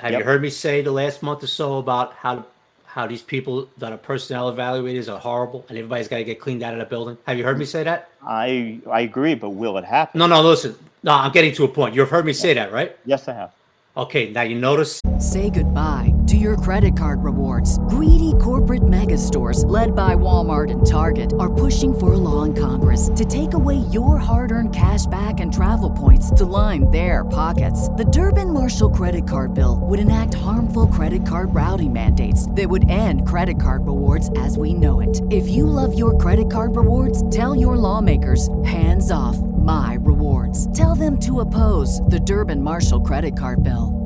Have 0.00 0.12
yep. 0.12 0.20
you 0.20 0.24
heard 0.24 0.42
me 0.42 0.50
say 0.50 0.82
the 0.82 0.90
last 0.90 1.22
month 1.22 1.42
or 1.42 1.46
so 1.46 1.78
about 1.78 2.14
how 2.14 2.44
how 2.92 3.06
these 3.06 3.22
people 3.22 3.68
that 3.78 3.90
are 3.90 3.96
personnel 3.96 4.52
evaluators 4.52 5.10
are 5.10 5.18
horrible 5.18 5.64
and 5.70 5.78
everybody's 5.78 6.08
got 6.08 6.18
to 6.18 6.24
get 6.24 6.38
cleaned 6.38 6.62
out 6.62 6.74
of 6.74 6.78
the 6.78 6.84
building? 6.84 7.16
Have 7.26 7.38
you 7.38 7.44
heard 7.44 7.58
me 7.58 7.64
say 7.64 7.82
that? 7.84 8.10
I 8.22 8.80
I 8.90 9.00
agree, 9.00 9.34
but 9.34 9.50
will 9.50 9.78
it 9.78 9.84
happen? 9.84 10.18
No, 10.18 10.26
no. 10.26 10.42
Listen, 10.42 10.76
no. 11.02 11.12
I'm 11.12 11.32
getting 11.32 11.54
to 11.54 11.64
a 11.64 11.68
point. 11.68 11.94
You've 11.94 12.10
heard 12.10 12.26
me 12.26 12.34
say 12.34 12.52
that, 12.52 12.70
right? 12.70 12.94
Yes, 13.06 13.28
I 13.28 13.32
have. 13.32 13.52
Okay, 13.94 14.30
now 14.30 14.40
you 14.40 14.54
notice. 14.54 15.02
Say 15.18 15.50
goodbye 15.50 16.14
to 16.26 16.34
your 16.34 16.56
credit 16.56 16.96
card 16.96 17.22
rewards. 17.22 17.78
Greedy 17.80 18.32
corporate 18.40 18.88
mega 18.88 19.18
stores, 19.18 19.66
led 19.66 19.94
by 19.94 20.14
Walmart 20.14 20.70
and 20.70 20.86
Target, 20.86 21.34
are 21.38 21.52
pushing 21.52 21.92
for 21.92 22.14
a 22.14 22.16
law 22.16 22.44
in 22.44 22.54
Congress 22.54 23.10
to 23.14 23.26
take 23.26 23.52
away 23.52 23.76
your 23.92 24.16
hard 24.16 24.50
earned 24.50 24.74
cash 24.74 25.04
back 25.06 25.40
and 25.40 25.52
travel 25.52 25.90
points 25.90 26.30
to 26.30 26.46
line 26.46 26.90
their 26.90 27.26
pockets. 27.26 27.90
The 27.90 28.06
Durbin 28.06 28.50
Marshall 28.50 28.90
credit 28.90 29.28
card 29.28 29.52
bill 29.52 29.80
would 29.82 29.98
enact 29.98 30.34
harmful 30.34 30.86
credit 30.86 31.26
card 31.26 31.54
routing 31.54 31.92
mandates 31.92 32.50
that 32.52 32.70
would 32.70 32.88
end 32.88 33.28
credit 33.28 33.60
card 33.60 33.86
rewards 33.86 34.30
as 34.38 34.56
we 34.56 34.72
know 34.72 35.00
it. 35.00 35.20
If 35.30 35.50
you 35.50 35.66
love 35.66 35.98
your 35.98 36.16
credit 36.16 36.50
card 36.50 36.76
rewards, 36.76 37.28
tell 37.28 37.54
your 37.54 37.76
lawmakers 37.76 38.48
hands 38.64 39.10
off 39.10 39.36
my 39.62 39.98
rewards. 40.00 40.70
Tell 40.76 40.94
them 40.94 41.18
to 41.20 41.40
oppose 41.40 42.00
the 42.08 42.20
Durbin 42.20 42.62
Marshall 42.62 43.00
credit 43.00 43.38
card 43.38 43.62
bill. 43.62 43.98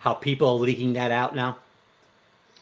How 0.00 0.14
people 0.14 0.48
are 0.48 0.54
leaking 0.54 0.92
that 0.92 1.10
out 1.10 1.34
now 1.34 1.58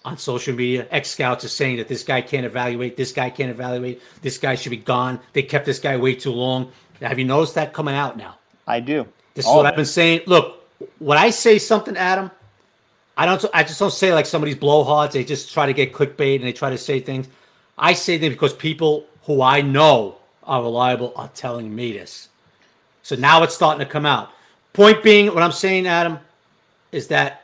on 0.05 0.19
social 0.19 0.55
media. 0.55 0.87
Ex 0.91 1.11
scouts 1.11 1.45
are 1.45 1.49
saying 1.49 1.79
that 1.79 1.89
this 1.89 2.03
guy 2.03 2.21
can't 2.21 2.47
evaluate, 2.47 2.97
this 2.97 3.13
guy 3.13 3.31
can't 3.31 3.51
evaluate, 3.51 4.03
this 4.23 4.39
guy 4.39 4.55
should 4.55 4.71
be 4.71 4.77
gone. 4.77 5.21
They 5.33 5.43
kept 5.43 5.67
this 5.67 5.79
guy 5.79 5.97
way 5.97 6.15
too 6.15 6.33
long. 6.33 6.73
Have 7.01 7.19
you 7.19 7.25
noticed 7.25 7.55
that 7.55 7.73
coming 7.73 7.95
out 7.95 8.17
now? 8.17 8.39
I 8.67 8.81
do. 8.81 9.07
This 9.35 9.47
is 9.47 9.51
what 9.53 9.67
I've 9.67 9.77
been 9.77 9.85
saying. 9.85 10.23
Look, 10.27 10.65
when 10.99 11.19
I 11.19 11.31
say 11.31 11.59
something, 11.59 11.97
Adam, 11.97 12.31
I 13.17 13.27
don't. 13.27 13.45
I 13.53 13.63
just 13.63 13.79
don't 13.79 13.93
say 13.93 14.15
like 14.15 14.27
somebody's 14.27 14.57
blowhards. 14.57 15.13
They 15.13 15.25
just 15.25 15.53
try 15.53 15.67
to 15.67 15.73
get 15.73 15.93
clickbait 15.93 16.37
and 16.37 16.45
they 16.45 16.53
try 16.53 16.71
to 16.71 16.79
say 16.79 17.01
things. 17.01 17.29
I 17.77 17.95
say 17.95 18.17
them 18.17 18.33
because 18.33 18.53
people 18.53 19.07
who 19.25 19.43
I 19.43 19.61
know 19.61 20.17
are 20.47 20.63
reliable 20.63 21.13
are 21.17 21.29
telling 21.35 21.75
me 21.75 21.93
this. 21.93 22.29
So 23.03 23.17
now 23.17 23.43
it's 23.43 23.55
starting 23.55 23.85
to 23.85 23.91
come 23.91 24.07
out. 24.07 24.31
Point 24.73 25.03
being, 25.03 25.33
what 25.33 25.43
I'm 25.43 25.53
saying, 25.53 25.87
Adam, 25.87 26.19
is 26.91 27.09
that 27.09 27.43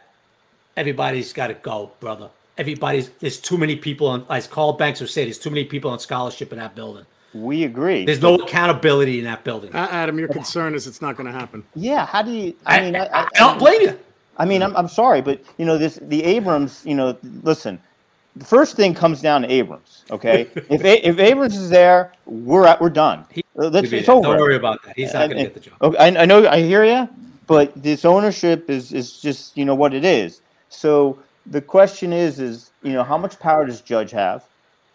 everybody's 0.77 1.33
got 1.33 1.49
to 1.49 1.55
go, 1.55 1.93
brother. 2.01 2.31
Everybody's 2.59 3.11
there's 3.21 3.39
too 3.39 3.57
many 3.57 3.77
people 3.77 4.07
on, 4.09 4.27
as 4.29 4.47
Carl 4.47 4.75
Banks 4.75 5.01
would 5.01 5.11
say, 5.11 5.25
there's 5.25 5.39
too 5.39 5.51
many 5.51 5.65
people 5.65 5.91
on 5.91 5.99
scholarship 5.99 6.53
in 6.53 6.59
that 6.59 6.75
building. 6.75 7.07
We 7.33 7.65
agree. 7.65 8.05
There's 8.05 8.21
no 8.21 8.35
accountability 8.35 9.19
in 9.19 9.25
that 9.25 9.45
building. 9.45 9.73
Uh, 9.73 9.87
Adam, 9.91 10.19
your 10.19 10.29
concern 10.29 10.75
is 10.75 10.87
it's 10.87 11.01
not 11.01 11.17
going 11.17 11.33
to 11.33 11.39
happen. 11.39 11.65
Yeah. 11.77 12.05
How 12.05 12.23
do 12.23 12.33
you? 12.33 12.55
I, 12.67 12.79
I 12.79 12.83
mean, 12.83 12.97
I, 12.97 13.05
I, 13.07 13.23
I, 13.23 13.29
don't 13.35 13.59
blame 13.59 13.81
you. 13.83 13.99
I 14.37 14.45
mean, 14.45 14.63
I'm, 14.63 14.77
I'm 14.77 14.89
sorry, 14.89 15.21
but 15.21 15.41
you 15.57 15.65
know 15.65 15.79
this. 15.79 16.01
The 16.03 16.25
Abrams. 16.25 16.83
You 16.85 16.97
know, 16.97 17.17
listen 17.43 17.81
the 18.37 18.45
first 18.45 18.77
thing 18.77 18.95
comes 18.95 19.21
down 19.21 19.43
to 19.43 19.53
Abrams. 19.53 20.05
Okay, 20.11 20.43
if 20.69 20.85
if 20.85 21.19
Abrams 21.19 21.57
is 21.57 21.71
there, 21.71 22.13
we're 22.27 22.67
at, 22.67 22.81
we're 22.81 22.91
done. 22.91 23.25
He, 23.31 23.45
uh, 23.59 23.69
Let's, 23.69 23.93
it's 23.93 24.09
over. 24.09 24.29
Don't 24.29 24.39
worry 24.39 24.57
about 24.57 24.83
that. 24.85 24.97
He's 24.97 25.13
not 25.13 25.29
going 25.29 25.39
to 25.39 25.45
get 25.45 25.55
the 25.55 25.61
job. 25.61 25.75
Okay, 25.83 25.99
I, 25.99 26.23
I 26.23 26.25
know. 26.27 26.47
I 26.49 26.61
hear 26.61 26.85
you, 26.85 27.09
but 27.47 27.73
this 27.81 28.05
ownership 28.05 28.71
is 28.71 28.93
is 28.93 29.21
just 29.21 29.57
you 29.57 29.65
know 29.65 29.75
what 29.75 29.95
it 29.95 30.05
is. 30.05 30.43
So 30.69 31.19
the 31.47 31.61
question 31.61 32.13
is, 32.13 32.39
is 32.39 32.71
you 32.83 32.93
know 32.93 33.03
how 33.03 33.19
much 33.19 33.39
power 33.39 33.67
does 33.67 33.81
Judge 33.81 34.11
have? 34.13 34.45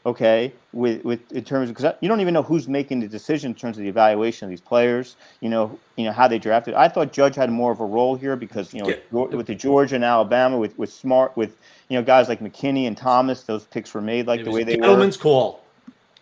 Okay, 0.05 0.53
with 0.71 1.03
with 1.03 1.31
in 1.31 1.43
terms 1.43 1.69
of 1.69 1.75
because 1.75 1.95
you 1.99 2.07
don't 2.07 2.21
even 2.21 2.33
know 2.33 2.43
who's 2.43 2.67
making 2.67 2.99
the 2.99 3.07
decision 3.07 3.51
in 3.51 3.55
terms 3.55 3.77
of 3.77 3.83
the 3.83 3.89
evaluation 3.89 4.45
of 4.45 4.51
these 4.51 4.61
players. 4.61 5.15
You 5.41 5.49
know, 5.49 5.79
you 5.95 6.05
know 6.05 6.11
how 6.11 6.27
they 6.27 6.37
drafted. 6.37 6.75
I 6.75 6.87
thought 6.87 7.11
Judge 7.11 7.35
had 7.35 7.49
more 7.49 7.71
of 7.71 7.79
a 7.79 7.85
role 7.85 8.15
here 8.15 8.35
because 8.35 8.71
you 8.71 8.81
know 8.81 8.89
yeah. 8.89 8.97
with, 9.11 9.33
with 9.33 9.47
the 9.47 9.55
Georgia 9.55 9.95
and 9.95 10.03
Alabama 10.03 10.57
with 10.57 10.77
with 10.77 10.93
smart 10.93 11.35
with 11.35 11.57
you 11.89 11.97
know, 11.97 12.03
guys 12.03 12.27
like 12.27 12.39
McKinney 12.39 12.87
and 12.87 12.97
Thomas, 12.97 13.43
those 13.43 13.65
picks 13.65 13.93
were 13.93 14.01
made 14.01 14.27
like 14.27 14.43
the 14.43 14.51
way 14.51 14.63
they 14.63 14.77
Gettleman's 14.77 15.17
were. 15.17 15.23
call. 15.23 15.63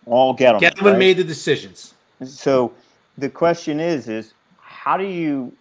All 0.06 0.36
Gettleman. 0.36 0.60
Gettleman 0.60 0.92
right? 0.92 0.98
made 0.98 1.16
the 1.16 1.24
decisions. 1.24 1.94
So 2.24 2.72
the 3.18 3.30
question 3.30 3.80
is, 3.80 4.08
is 4.08 4.34
how 4.60 4.96
do 4.96 5.04
you, 5.04 5.52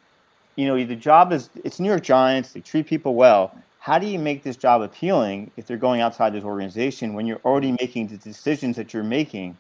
you 0.56 0.68
know, 0.68 0.84
the 0.84 0.96
job 0.96 1.32
is 1.32 1.50
it's 1.64 1.80
New 1.80 1.88
York 1.88 2.04
Giants. 2.04 2.52
They 2.52 2.60
treat 2.60 2.88
people 2.88 3.16
well. 3.16 3.56
How 3.80 4.00
do 4.00 4.08
you 4.08 4.20
make 4.20 4.44
this 4.44 4.56
job 4.56 4.82
appealing 4.82 5.52
if 5.58 5.68
they're 5.68 5.78
going 5.78 6.02
outside 6.02 6.34
this 6.34 6.44
organization 6.44 7.14
when 7.14 7.26
you're 7.26 7.42
already 7.44 7.76
making 7.80 8.08
the 8.08 8.18
decisions 8.18 8.76
that 8.78 8.94
you're 8.94 9.04
making 9.04 9.58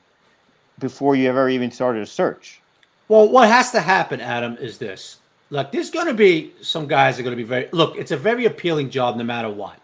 before 0.79 1.15
you 1.15 1.27
ever 1.29 1.49
even 1.49 1.71
started 1.71 2.01
a 2.01 2.05
search? 2.05 2.61
Well, 3.09 3.27
what 3.27 3.49
has 3.49 3.71
to 3.71 3.81
happen, 3.81 4.21
Adam, 4.21 4.57
is 4.57 4.77
this. 4.77 5.17
Look, 5.49 5.71
there's 5.71 5.91
going 5.91 6.07
to 6.07 6.13
be 6.13 6.53
some 6.61 6.87
guys 6.87 7.15
that 7.15 7.21
are 7.21 7.23
going 7.25 7.37
to 7.37 7.43
be 7.43 7.47
very. 7.47 7.67
Look, 7.71 7.97
it's 7.97 8.11
a 8.11 8.17
very 8.17 8.45
appealing 8.45 8.89
job 8.89 9.17
no 9.17 9.23
matter 9.23 9.49
what. 9.49 9.77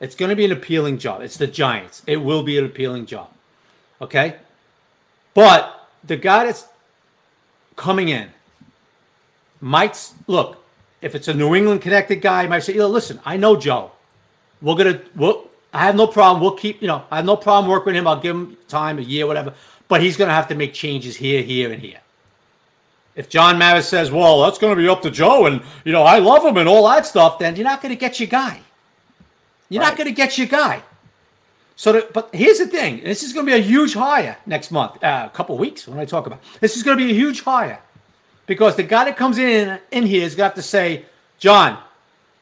It's 0.00 0.14
going 0.14 0.30
to 0.30 0.36
be 0.36 0.44
an 0.44 0.52
appealing 0.52 0.98
job. 0.98 1.20
It's 1.20 1.36
the 1.36 1.46
Giants. 1.46 2.02
It 2.06 2.16
will 2.16 2.42
be 2.42 2.58
an 2.58 2.64
appealing 2.64 3.06
job. 3.06 3.30
Okay? 4.00 4.36
But 5.34 5.88
the 6.02 6.16
guy 6.16 6.46
that's 6.46 6.66
coming 7.76 8.08
in 8.08 8.30
might 9.60 10.12
look, 10.26 10.64
if 11.02 11.14
it's 11.14 11.28
a 11.28 11.34
New 11.34 11.54
England 11.54 11.82
connected 11.82 12.16
guy, 12.16 12.46
might 12.46 12.60
say, 12.60 12.74
listen, 12.74 13.20
I 13.24 13.36
know 13.36 13.56
Joe. 13.56 13.92
We're 14.62 14.76
gonna 14.76 15.00
we'll 15.14 15.48
I 15.72 15.84
have 15.84 15.96
no 15.96 16.06
problem. 16.06 16.42
We'll 16.42 16.56
keep, 16.56 16.82
you 16.82 16.88
know, 16.88 17.04
I 17.10 17.16
have 17.16 17.24
no 17.24 17.36
problem 17.36 17.70
working 17.70 17.92
with 17.92 17.96
him. 17.96 18.06
I'll 18.06 18.20
give 18.20 18.34
him 18.34 18.56
time, 18.68 18.98
a 18.98 19.02
year, 19.02 19.26
whatever. 19.26 19.54
But 19.88 20.02
he's 20.02 20.16
gonna 20.16 20.32
have 20.32 20.48
to 20.48 20.54
make 20.54 20.74
changes 20.74 21.16
here, 21.16 21.42
here, 21.42 21.72
and 21.72 21.80
here. 21.80 22.00
If 23.14 23.28
John 23.28 23.58
Mara 23.58 23.82
says, 23.82 24.10
well, 24.10 24.42
that's 24.42 24.58
gonna 24.58 24.76
be 24.76 24.88
up 24.88 25.02
to 25.02 25.10
Joe, 25.10 25.46
and 25.46 25.62
you 25.84 25.92
know, 25.92 26.02
I 26.02 26.18
love 26.18 26.44
him 26.44 26.56
and 26.56 26.68
all 26.68 26.88
that 26.88 27.06
stuff, 27.06 27.38
then 27.38 27.56
you're 27.56 27.64
not 27.64 27.82
gonna 27.82 27.96
get 27.96 28.20
your 28.20 28.28
guy. 28.28 28.60
You're 29.70 29.82
right. 29.82 29.88
not 29.88 29.96
going 29.96 30.08
to 30.08 30.14
get 30.14 30.36
your 30.36 30.48
guy. 30.48 30.82
So, 31.76 31.92
the, 31.92 32.08
but 32.12 32.28
here's 32.34 32.58
the 32.58 32.66
thing: 32.66 33.02
this 33.02 33.22
is 33.22 33.32
going 33.32 33.46
to 33.46 33.52
be 33.52 33.56
a 33.56 33.62
huge 33.62 33.94
hire 33.94 34.36
next 34.44 34.70
month, 34.70 35.02
uh, 35.02 35.30
a 35.32 35.34
couple 35.34 35.56
weeks. 35.56 35.88
When 35.88 35.98
I 35.98 36.04
talk 36.04 36.26
about 36.26 36.42
this, 36.60 36.76
is 36.76 36.82
going 36.82 36.98
to 36.98 37.02
be 37.02 37.10
a 37.10 37.14
huge 37.14 37.40
hire 37.40 37.80
because 38.44 38.76
the 38.76 38.82
guy 38.82 39.04
that 39.04 39.16
comes 39.16 39.38
in 39.38 39.78
in 39.90 40.04
here 40.04 40.26
is 40.26 40.34
going 40.34 40.50
to 40.50 40.54
have 40.54 40.54
to 40.56 40.62
say, 40.62 41.06
"John, 41.38 41.78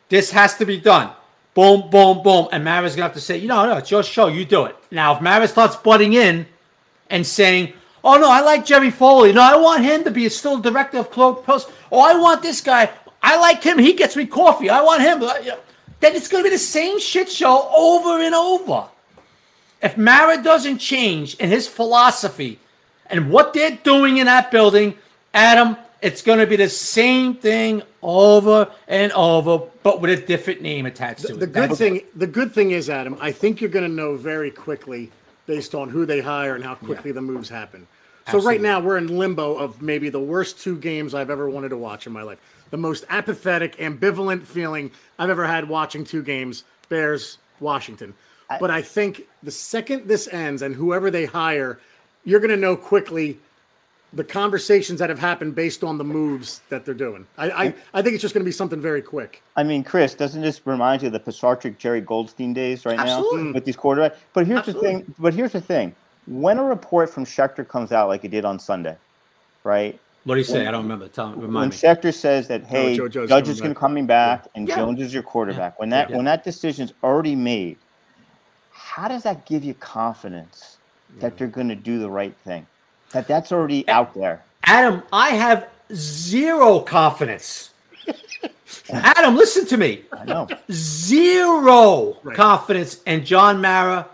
this 0.09 0.33
has 0.33 0.57
to 0.57 0.67
be 0.67 0.81
done." 0.81 1.13
Boom, 1.55 1.91
boom, 1.91 2.23
boom, 2.23 2.49
and 2.51 2.65
Mara's 2.65 2.97
going 2.97 3.03
to 3.03 3.09
have 3.09 3.15
to 3.15 3.21
say, 3.21 3.37
"You 3.37 3.47
know, 3.47 3.65
no, 3.65 3.77
it's 3.77 3.93
your 3.93 4.03
show. 4.03 4.27
You 4.27 4.45
do 4.45 4.65
it." 4.65 4.75
Now, 4.91 5.15
if 5.15 5.21
Mara 5.21 5.47
starts 5.47 5.77
butting 5.77 6.15
in 6.15 6.47
and 7.09 7.25
saying, 7.25 7.75
"Oh 8.03 8.19
no, 8.19 8.29
I 8.29 8.41
like 8.41 8.65
Jerry 8.65 8.91
Foley. 8.91 9.33
No, 9.33 9.43
I 9.43 9.55
want 9.55 9.85
him 9.85 10.03
to 10.03 10.11
be 10.11 10.29
still 10.31 10.59
director 10.59 10.99
of 10.99 11.13
Cloak 11.13 11.45
post. 11.45 11.71
Oh, 11.93 12.01
I 12.01 12.19
want 12.19 12.43
this 12.43 12.61
guy. 12.61 12.91
I 13.23 13.39
like 13.39 13.63
him. 13.63 13.79
He 13.79 13.93
gets 13.93 14.17
me 14.17 14.27
coffee. 14.27 14.69
I 14.69 14.83
want 14.83 15.03
him." 15.03 15.23
Then 16.01 16.15
it's 16.15 16.29
going 16.29 16.45
to 16.45 16.49
be 16.49 16.55
the 16.55 16.59
same 16.59 17.01
shit 17.01 17.31
show 17.31 17.71
over 17.77 18.21
and 18.21 18.35
over. 18.35 18.89
If 19.83 19.97
Mara 19.97 20.43
doesn't 20.43 20.79
change 20.79 21.35
in 21.37 21.51
his 21.51 21.69
philosophy 21.69 22.59
and 23.07 23.31
what 23.31 23.53
they're 23.53 23.79
doing 23.83 24.19
in 24.19 24.27
that 24.27 24.51
building, 24.51 24.95
Adam, 25.33 25.77
it's 26.03 26.23
going 26.23 26.39
to 26.39 26.47
be 26.47 26.57
the 26.57 26.69
same 26.69 27.35
thing 27.35 27.83
over 28.03 28.71
and 28.87 29.13
over, 29.13 29.63
but 29.83 30.01
with 30.01 30.11
a 30.11 30.27
different 30.27 30.63
name 30.63 30.87
attached 30.87 31.23
the, 31.23 31.29
to 31.29 31.35
it. 31.35 31.41
The 31.41 31.47
good 31.47 31.71
That's 31.71 31.79
thing, 31.79 32.01
the 32.15 32.27
good 32.27 32.53
thing 32.53 32.71
is, 32.71 32.89
Adam, 32.91 33.17
I 33.21 33.33
think 33.33 33.61
you're 33.61 33.71
going 33.71 33.89
to 33.89 33.95
know 33.95 34.17
very 34.17 34.51
quickly 34.51 35.11
based 35.47 35.75
on 35.75 35.89
who 35.89 36.07
they 36.07 36.21
hire 36.21 36.55
and 36.55 36.63
how 36.63 36.75
quickly 36.75 37.11
yeah. 37.11 37.15
the 37.15 37.23
moves 37.23 37.49
happen. 37.49 37.87
So 38.27 38.37
Absolutely. 38.37 38.49
right 38.49 38.61
now 38.61 38.81
we're 38.81 38.99
in 38.99 39.17
limbo 39.17 39.57
of 39.57 39.81
maybe 39.81 40.11
the 40.11 40.21
worst 40.21 40.61
two 40.61 40.77
games 40.77 41.15
I've 41.15 41.31
ever 41.31 41.49
wanted 41.49 41.71
to 41.71 41.79
watch 41.79 42.07
in 42.07 42.13
my 42.13 42.23
life 42.23 42.39
the 42.71 42.77
most 42.77 43.05
apathetic, 43.09 43.77
ambivalent 43.77 44.45
feeling 44.45 44.91
I've 45.19 45.31
ever 45.31 45.47
had 45.47 45.69
watching 45.69 46.05
two 46.05 46.23
games 46.23 46.65
Bears, 46.89 47.39
Washington. 47.61 48.15
I, 48.51 48.59
but 48.59 48.71
I 48.71 48.83
think 48.83 49.23
the 49.43 49.51
second 49.51 50.09
this 50.09 50.29
ends 50.29 50.63
and 50.63 50.75
whoever 50.75 51.11
they 51.11 51.27
hire, 51.27 51.81
you're 52.25 52.41
going 52.41 52.51
to 52.51 52.57
know 52.57 52.77
quickly 52.77 53.39
the 54.13 54.25
conversations 54.25 54.99
that 55.01 55.11
have 55.11 55.19
happened 55.19 55.55
based 55.55 55.85
on 55.85 55.99
the 55.99 56.05
moves 56.05 56.63
that 56.71 56.85
they're 56.85 56.95
doing. 56.95 57.27
I 57.37 57.51
I, 57.51 57.75
I 57.95 58.03
think 58.03 58.15
it's 58.15 58.23
just 58.23 58.33
going 58.33 58.43
to 58.43 58.49
be 58.49 58.53
something 58.53 58.81
very 58.81 59.03
quick. 59.03 59.43
I 59.57 59.63
mean, 59.63 59.85
Chris, 59.85 60.15
doesn't 60.15 60.41
this 60.41 60.67
remind 60.67 61.03
you 61.03 61.09
of 61.09 61.13
the 61.13 61.21
Pisarcik 61.21 61.77
Jerry 61.79 62.01
Golsteyn 62.01 62.55
days 62.55 62.87
right 62.87 62.99
Absolutely. 62.99 63.45
now 63.45 63.53
with 63.53 63.65
these 63.67 63.77
quarterbacks? 63.77 64.17
But 64.33 64.47
here's 64.47 64.61
Absolutely. 64.61 64.93
the 64.93 64.99
thing. 64.99 65.15
But 65.19 65.35
here's 65.35 65.53
the 65.53 65.61
thing. 65.61 65.95
When 66.27 66.59
a 66.59 66.65
report 66.65 67.11
from 67.11 67.25
Schefter 67.25 67.67
comes 67.67 67.93
out 67.93 68.09
like 68.09 68.25
it 68.25 68.31
did 68.31 68.45
on 68.45 68.59
Sunday, 68.59 68.97
right? 69.65 69.99
What 70.25 70.35
do 70.35 70.41
you 70.41 70.45
say? 70.45 70.67
I 70.67 70.71
don't 70.71 70.83
remember. 70.83 71.09
Tell 71.09 71.29
me. 71.29 71.37
when 71.37 71.47
Remind 71.47 71.71
me. 71.71 71.77
Schefter 71.77 72.13
says 72.13 72.49
that 72.49 72.65
hey, 72.65 72.97
Joe 72.97 73.09
Judge 73.09 73.49
is 73.49 73.61
going 73.61 73.73
back. 73.73 73.81
coming 73.81 74.07
back 74.07 74.47
and 74.55 74.69
Yeah. 74.69 74.77
Jones 74.77 75.01
is 75.01 75.15
your 75.15 75.23
quarterback. 75.23 75.79
When 75.81 75.89
that 75.91 76.11
Yeah. 76.11 76.17
when 76.17 76.25
that 76.27 76.45
decision's 76.45 76.93
already 77.03 77.35
made, 77.35 77.77
how 78.73 79.09
does 79.09 79.23
that 79.23 79.47
give 79.47 79.65
you 79.65 79.75
confidence 79.75 80.77
that 81.21 81.39
they're 81.39 81.47
going 81.47 81.69
to 81.69 81.75
do 81.77 81.99
the 81.99 82.11
right 82.11 82.35
thing? 82.45 82.67
That 83.13 83.27
that's 83.27 83.53
already 83.53 83.89
out 83.89 84.13
there. 84.15 84.43
Adam, 84.65 85.03
I 85.13 85.31
have 85.31 85.69
zero 85.95 86.81
confidence. 86.81 87.71
Adam, 88.93 89.35
listen 89.37 89.65
to 89.67 89.77
me. 89.79 90.03
I 90.13 90.25
know. 90.25 90.47
Zero 90.71 92.15
confidence 92.35 93.03
in 93.07 93.25
John 93.25 93.61
Mara 93.61 94.07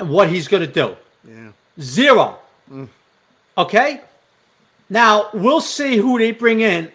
and 0.00 0.08
what 0.10 0.28
he's 0.28 0.48
going 0.48 0.66
to 0.66 0.72
do. 0.72 0.96
Yeah. 1.28 1.50
Zero. 1.80 2.38
Mm. 2.70 2.88
Okay? 3.58 4.00
Now, 4.92 5.30
we'll 5.32 5.62
see 5.62 5.96
who 5.96 6.18
they 6.18 6.32
bring 6.32 6.60
in. 6.60 6.92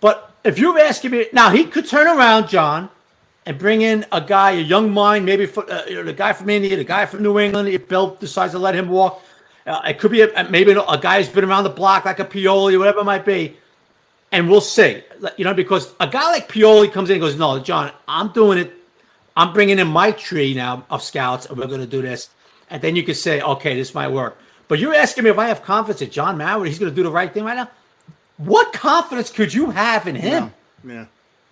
But 0.00 0.34
if 0.42 0.58
you're 0.58 0.76
asking 0.80 1.12
me, 1.12 1.26
now 1.32 1.50
he 1.50 1.62
could 1.62 1.86
turn 1.86 2.08
around, 2.08 2.48
John, 2.48 2.90
and 3.46 3.56
bring 3.56 3.82
in 3.82 4.04
a 4.10 4.20
guy, 4.20 4.50
a 4.50 4.60
young 4.60 4.92
mind, 4.92 5.26
maybe 5.26 5.46
for, 5.46 5.62
uh, 5.70 5.84
you 5.86 5.94
know, 5.94 6.02
the 6.02 6.12
guy 6.12 6.32
from 6.32 6.50
India, 6.50 6.76
the 6.76 6.82
guy 6.82 7.06
from 7.06 7.22
New 7.22 7.38
England, 7.38 7.68
if 7.68 7.86
Bill 7.86 8.16
decides 8.16 8.52
to 8.54 8.58
let 8.58 8.74
him 8.74 8.88
walk. 8.88 9.22
Uh, 9.64 9.80
it 9.86 10.00
could 10.00 10.10
be 10.10 10.22
a, 10.22 10.48
maybe 10.50 10.72
a 10.72 10.98
guy 10.98 11.18
who's 11.18 11.28
been 11.28 11.44
around 11.44 11.62
the 11.62 11.70
block 11.70 12.04
like 12.04 12.18
a 12.18 12.24
Pioli, 12.24 12.76
whatever 12.76 12.98
it 12.98 13.04
might 13.04 13.24
be. 13.24 13.56
And 14.32 14.50
we'll 14.50 14.60
see. 14.60 15.04
You 15.36 15.44
know, 15.44 15.54
because 15.54 15.94
a 16.00 16.08
guy 16.08 16.32
like 16.32 16.48
Pioli 16.48 16.92
comes 16.92 17.10
in 17.10 17.14
and 17.14 17.22
goes, 17.22 17.36
No, 17.36 17.60
John, 17.60 17.92
I'm 18.08 18.32
doing 18.32 18.58
it. 18.58 18.72
I'm 19.36 19.52
bringing 19.52 19.78
in 19.78 19.86
my 19.86 20.10
tree 20.10 20.52
now 20.52 20.84
of 20.90 21.00
scouts, 21.00 21.46
and 21.46 21.56
we're 21.56 21.68
going 21.68 21.80
to 21.80 21.86
do 21.86 22.02
this. 22.02 22.28
And 22.70 22.82
then 22.82 22.96
you 22.96 23.04
can 23.04 23.14
say, 23.14 23.40
Okay, 23.40 23.76
this 23.76 23.94
might 23.94 24.08
work. 24.08 24.36
But 24.70 24.78
you're 24.78 24.94
asking 24.94 25.24
me 25.24 25.30
if 25.30 25.36
I 25.36 25.48
have 25.48 25.64
confidence 25.64 25.98
that 25.98 26.12
John 26.12 26.38
Mara, 26.38 26.64
he's 26.64 26.78
going 26.78 26.92
to 26.92 26.94
do 26.94 27.02
the 27.02 27.10
right 27.10 27.34
thing 27.34 27.42
right 27.42 27.56
now? 27.56 27.68
What 28.36 28.72
confidence 28.72 29.28
could 29.28 29.52
you 29.52 29.70
have 29.70 30.06
in 30.06 30.14
him? 30.14 30.52
Yeah. 30.84 31.06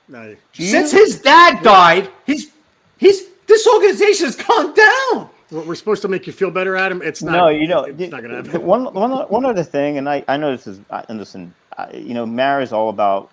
No, 0.09 0.37
Since 0.53 0.93
his 0.93 1.21
dad 1.21 1.65
died, 1.65 2.11
he's 2.25 2.53
he's 2.97 3.27
this 3.49 3.67
organization 3.67 4.27
has 4.27 4.37
gone 4.37 4.73
down. 4.73 5.29
we're 5.51 5.63
we're 5.65 5.75
supposed 5.75 6.01
to 6.03 6.09
make 6.09 6.29
you 6.29 6.33
feel 6.33 6.53
better, 6.53 6.77
Adam. 6.77 7.03
It's 7.03 7.21
not. 7.21 7.33
no, 7.33 7.49
you 7.49 7.67
know, 7.67 7.83
it's 7.83 7.99
not 7.99 8.23
going 8.23 8.31
to 8.45 8.51
happen. 8.51 8.65
one 8.65 8.85
one 8.95 9.11
one 9.11 9.45
other 9.45 9.65
thing, 9.65 9.99
and 9.99 10.09
I 10.09 10.25
I 10.29 10.37
know 10.37 10.53
this 10.53 10.69
is 10.69 10.79
I- 10.89 11.05
and 11.09 11.19
listen, 11.19 11.53
I, 11.77 11.91
you 11.95 12.15
know, 12.15 12.25
Mara 12.25 12.63
is 12.63 12.73
all 12.73 12.89
about 12.89 13.33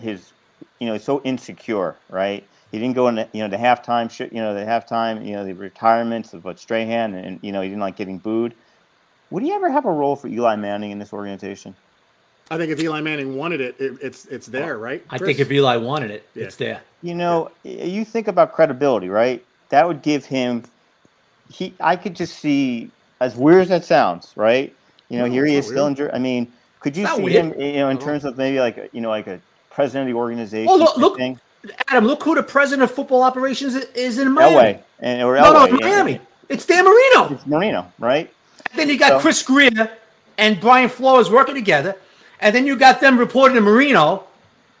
his, 0.00 0.32
you 0.80 0.86
know, 0.86 0.94
he's 0.94 1.04
so 1.04 1.20
insecure, 1.22 1.96
right? 2.08 2.42
He 2.72 2.78
didn't 2.78 2.94
go 2.96 3.08
in, 3.08 3.16
the, 3.16 3.28
you 3.32 3.42
know, 3.42 3.48
the 3.48 3.56
halftime, 3.58 4.10
sh- 4.10 4.32
you 4.32 4.40
know, 4.40 4.54
the 4.54 4.64
halftime, 4.64 5.24
you 5.24 5.32
know, 5.36 5.44
the 5.44 5.52
retirements 5.52 6.32
of 6.32 6.44
what 6.46 6.58
Strahan, 6.58 7.14
and 7.14 7.38
you 7.42 7.52
know, 7.52 7.60
he 7.60 7.68
didn't 7.68 7.82
like 7.82 7.96
getting 7.96 8.16
booed. 8.18 8.54
Would 9.30 9.42
he 9.42 9.52
ever 9.52 9.70
have 9.70 9.84
a 9.84 9.90
role 9.92 10.16
for 10.16 10.28
Eli 10.28 10.56
Manning 10.56 10.90
in 10.90 10.98
this 10.98 11.12
organization? 11.12 11.74
I 12.50 12.56
think 12.56 12.70
if 12.72 12.80
Eli 12.80 13.00
Manning 13.02 13.36
wanted 13.36 13.60
it, 13.60 13.76
it 13.78 13.98
it's 14.00 14.24
it's 14.26 14.46
there, 14.46 14.78
right? 14.78 15.04
I 15.10 15.18
think 15.18 15.38
if 15.38 15.52
Eli 15.52 15.76
wanted 15.76 16.10
it, 16.10 16.26
Yeah. 16.34 16.44
it's 16.44 16.56
there. 16.56 16.80
You 17.02 17.14
know, 17.14 17.50
y- 17.64 17.72
you 17.72 18.04
think 18.06 18.26
about 18.26 18.52
credibility, 18.54 19.08
right? 19.10 19.44
That 19.68 19.86
would 19.86 20.00
give 20.02 20.24
him. 20.24 20.64
He, 21.50 21.74
I 21.80 21.96
could 21.96 22.14
just 22.16 22.38
see, 22.38 22.90
as 23.20 23.36
weird 23.36 23.62
as 23.62 23.68
that 23.68 23.84
sounds, 23.84 24.32
right? 24.36 24.74
You 25.08 25.18
know, 25.18 25.26
No, 25.26 25.32
here 25.32 25.44
he 25.46 25.56
is 25.56 25.66
not 25.66 25.70
still 25.72 25.84
weird. 25.86 26.10
in. 26.10 26.14
I 26.14 26.18
mean, 26.18 26.52
could 26.80 26.96
you 26.96 27.06
see 27.06 27.22
weird. 27.22 27.44
him, 27.54 27.60
you 27.60 27.72
know, 27.74 27.88
in 27.90 27.96
Not 27.96 28.02
at 28.02 28.06
terms 28.06 28.24
of 28.24 28.36
maybe 28.38 28.60
like, 28.60 28.90
you 28.92 29.00
know, 29.00 29.08
like 29.10 29.26
a 29.26 29.40
president 29.70 30.08
of 30.08 30.14
the 30.14 30.18
organization? 30.18 30.68
Oh, 30.70 30.76
look, 30.76 30.88
type 30.94 30.98
look, 30.98 31.16
thing? 31.18 31.40
Adam, 31.88 32.06
look 32.06 32.22
who 32.22 32.34
the 32.34 32.42
president 32.42 32.82
of 32.88 32.94
football 32.94 33.22
operations 33.22 33.74
is- 33.74 33.86
is 33.94 34.18
in 34.18 34.32
Miami. 34.32 34.54
Elway 34.56 34.78
and 35.00 35.22
or 35.22 35.36
No, 35.36 35.52
no, 35.52 35.66
Elway, 35.66 35.80
Miami. 35.80 36.20
It's 36.48 36.64
Dan 36.66 36.84
Marino. 36.84 37.34
It's 37.34 37.46
Marino, 37.46 37.92
right? 37.98 38.30
Then 38.74 38.88
you 38.88 38.98
got 38.98 39.08
So- 39.12 39.20
Chris 39.20 39.42
Grier 39.42 39.90
and 40.36 40.60
Brian 40.60 40.88
Flores 40.88 41.30
working 41.30 41.54
together, 41.54 41.96
and 42.40 42.54
then 42.54 42.66
you 42.66 42.76
got 42.76 43.00
them 43.00 43.18
reporting 43.18 43.54
to 43.56 43.60
Marino, 43.60 44.24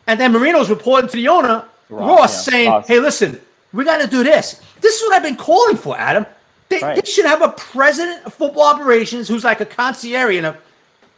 and 0.06 0.18
then 0.20 0.32
Marino's 0.32 0.70
reporting 0.70 1.08
to 1.10 1.16
the 1.16 1.28
owner 1.28 1.64
Ross, 1.90 2.08
Ross, 2.08 2.46
yeah, 2.46 2.52
saying, 2.52 2.70
Ross. 2.70 2.86
"Hey, 2.86 3.00
listen, 3.00 3.40
we 3.72 3.84
got 3.84 3.98
to 4.00 4.06
do 4.06 4.22
this. 4.22 4.60
This 4.80 4.96
is 4.96 5.02
what 5.02 5.14
I've 5.14 5.22
been 5.22 5.36
calling 5.36 5.76
for, 5.76 5.98
Adam. 5.98 6.26
They, 6.68 6.80
Right. 6.80 7.02
they 7.02 7.10
should 7.10 7.24
have 7.24 7.40
a 7.42 7.48
president 7.48 8.24
of 8.26 8.34
football 8.34 8.64
operations 8.64 9.26
who's 9.26 9.42
like 9.44 9.60
a 9.60 9.66
concierge 9.66 10.36
in 10.36 10.44
a." 10.44 10.56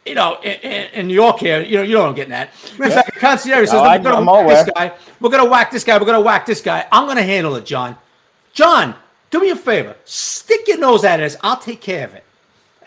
You 0.03 0.15
know, 0.15 0.39
in, 0.41 0.53
in, 0.61 0.87
in 0.93 1.07
New 1.09 1.13
York 1.13 1.37
here, 1.37 1.61
you 1.61 1.77
know, 1.77 1.83
you 1.83 1.93
know 1.93 2.01
what 2.01 2.09
I'm 2.09 2.15
getting 2.15 2.33
at. 2.33 2.49
It's 2.79 2.95
like 2.95 3.07
a 3.09 3.11
concierge 3.11 3.67
says, 3.69 3.73
No, 3.73 3.83
we're 3.83 3.99
going 3.99 4.15
I'm 4.15 4.25
to 4.25 4.31
whack 4.31 4.43
aware. 4.45 4.63
this 4.63 4.73
guy. 4.73 4.91
We're 5.19 5.29
going 5.29 5.43
to 5.43 5.49
whack 5.51 5.69
this 5.69 5.83
guy. 5.83 5.93
We're 5.99 6.05
going 6.05 6.17
to 6.17 6.21
whack 6.25 6.47
this 6.47 6.59
guy. 6.59 6.87
I'm 6.91 7.05
going 7.05 7.17
to 7.17 7.23
handle 7.23 7.55
it, 7.55 7.67
John. 7.67 7.95
John, 8.51 8.95
do 9.29 9.39
me 9.39 9.51
a 9.51 9.55
favor. 9.55 9.95
Stick 10.05 10.67
your 10.67 10.79
nose 10.79 11.03
at 11.03 11.19
it. 11.19 11.37
I'll 11.43 11.57
take 11.57 11.81
care 11.81 12.03
of 12.05 12.15
it. 12.15 12.23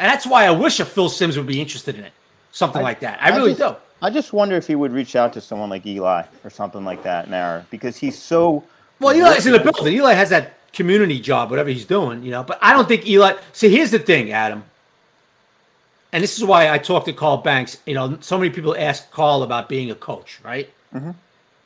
And 0.05 0.12
that's 0.12 0.26
why 0.26 0.44
I 0.44 0.50
wish 0.50 0.80
a 0.80 0.84
Phil 0.84 1.09
Sims 1.09 1.38
would 1.38 1.46
be 1.46 1.62
interested 1.62 1.94
in 1.94 2.05
it. 2.05 2.12
Something 2.52 2.82
like 2.82 3.00
that. 3.00 3.22
I, 3.22 3.34
really 3.34 3.55
just, 3.55 3.61
do. 3.61 3.76
I 4.02 4.11
just 4.11 4.34
wonder 4.34 4.55
if 4.55 4.66
he 4.66 4.74
would 4.74 4.92
reach 4.92 5.16
out 5.16 5.32
to 5.32 5.40
someone 5.40 5.70
like 5.70 5.86
Eli 5.86 6.24
or 6.44 6.50
something 6.50 6.84
like 6.84 7.02
that, 7.05 7.30
Mara, 7.30 7.64
because 7.70 7.96
he's 7.96 8.18
so. 8.18 8.62
Well, 9.00 9.16
Eli's 9.16 9.46
in 9.46 9.55
the 9.55 9.61
building. 9.61 9.94
Eli 9.94 10.12
has 10.12 10.28
that 10.28 10.59
community 10.74 11.18
job, 11.18 11.48
whatever 11.48 11.70
he's 11.70 11.86
doing, 11.86 12.22
you 12.22 12.30
know. 12.30 12.42
But 12.42 12.59
I 12.61 12.74
don't 12.74 12.86
think 12.86 13.07
Eli. 13.07 13.32
See, 13.55 13.70
here's 13.70 13.92
the 13.92 13.98
thing, 13.98 14.30
Adam. 14.30 14.64
And 16.12 16.22
this 16.22 16.36
is 16.36 16.44
why 16.44 16.68
I 16.68 16.76
talked 16.76 17.07
to 17.07 17.14
Carl 17.14 17.38
Banks. 17.38 17.78
You 17.86 17.94
know, 17.94 18.18
so 18.20 18.36
many 18.36 18.50
people 18.50 18.76
ask 18.78 19.11
Carl 19.11 19.42
about 19.42 19.70
being 19.70 19.90
a 19.90 19.94
coach, 19.94 20.38
right? 20.44 20.70
Mm-hmm. 20.94 21.12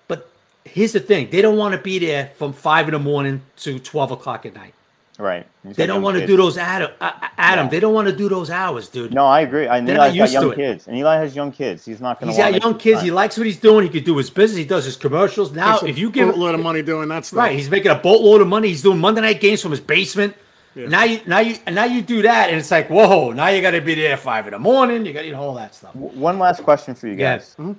But 0.06 0.30
here's 0.64 0.92
the 0.92 1.00
thing: 1.00 1.30
they 1.30 1.42
don't 1.42 1.56
want 1.56 1.74
to 1.74 1.80
be 1.80 1.98
there 1.98 2.30
from 2.36 2.52
five 2.52 2.86
in 2.86 2.92
the 2.92 3.00
morning 3.00 3.42
to 3.56 3.80
twelve 3.80 4.12
o'clock 4.12 4.46
at 4.46 4.54
night. 4.54 4.74
Right. 5.18 5.46
He's 5.66 5.74
They 5.74 5.86
don't 5.86 6.00
want 6.02 6.16
to 6.16 6.26
do 6.26 6.36
those 6.36 6.56
Adam. 6.56 6.92
Uh, 7.00 7.10
Adam, 7.36 7.66
Yeah. 7.66 7.70
they 7.70 7.80
don't 7.80 7.92
want 7.92 8.06
to 8.06 8.14
do 8.14 8.28
those 8.28 8.50
hours, 8.50 8.88
dude. 8.88 9.12
No, 9.12 9.26
I 9.26 9.40
agree. 9.40 9.66
I 9.66 9.80
They're 9.80 9.96
Eli's 9.96 10.16
not 10.16 10.26
got 10.26 10.30
young 10.30 10.54
kids, 10.54 10.86
and 10.86 10.96
Eli 10.96 11.16
has 11.16 11.34
young 11.34 11.50
kids. 11.50 11.84
He's 11.84 12.00
not 12.00 12.20
going 12.20 12.28
to. 12.32 12.36
He's 12.36 12.52
got 12.52 12.62
young 12.62 12.78
kids. 12.78 13.02
He 13.02 13.10
likes 13.10 13.36
what 13.36 13.44
he's 13.46 13.56
doing. 13.58 13.82
He 13.84 13.90
could 13.90 14.04
do 14.04 14.16
his 14.16 14.30
business. 14.30 14.58
He 14.58 14.64
does 14.64 14.84
his 14.84 14.96
commercials. 14.96 15.50
Now, 15.50 15.80
if 15.80 15.98
you 15.98 16.10
give 16.10 16.28
a 16.28 16.30
boatload 16.30 16.54
of 16.54 16.60
money 16.60 16.82
doing 16.82 17.08
that 17.08 17.24
stuff. 17.24 17.38
right, 17.38 17.56
he's 17.56 17.68
making 17.68 17.90
a 17.90 17.96
boatload 17.96 18.42
of 18.42 18.46
money. 18.46 18.68
He's 18.68 18.82
doing 18.82 19.00
Monday 19.00 19.20
night 19.22 19.40
games 19.40 19.60
from 19.60 19.72
his 19.72 19.80
basement. 19.80 20.36
Now 20.76 21.02
you, 21.02 21.20
now 21.26 21.40
you, 21.40 21.56
now 21.68 21.84
you 21.86 22.02
do 22.02 22.22
that, 22.22 22.50
and 22.50 22.58
it's 22.60 22.70
like, 22.70 22.88
whoa! 22.88 23.32
Now 23.32 23.48
you 23.48 23.60
got 23.60 23.72
to 23.72 23.80
be 23.80 23.96
there 23.96 24.12
at 24.12 24.20
five 24.20 24.46
in 24.46 24.52
the 24.52 24.60
morning. 24.60 25.04
You 25.04 25.12
got 25.12 25.24
you 25.24 25.32
know 25.32 25.40
all 25.42 25.54
that 25.54 25.74
stuff. 25.74 25.96
One 25.96 26.38
last 26.38 26.62
question 26.62 26.94
for 26.94 27.08
you 27.08 27.14
Yeah. 27.14 27.38
guys. 27.38 27.56
Do 27.58 27.74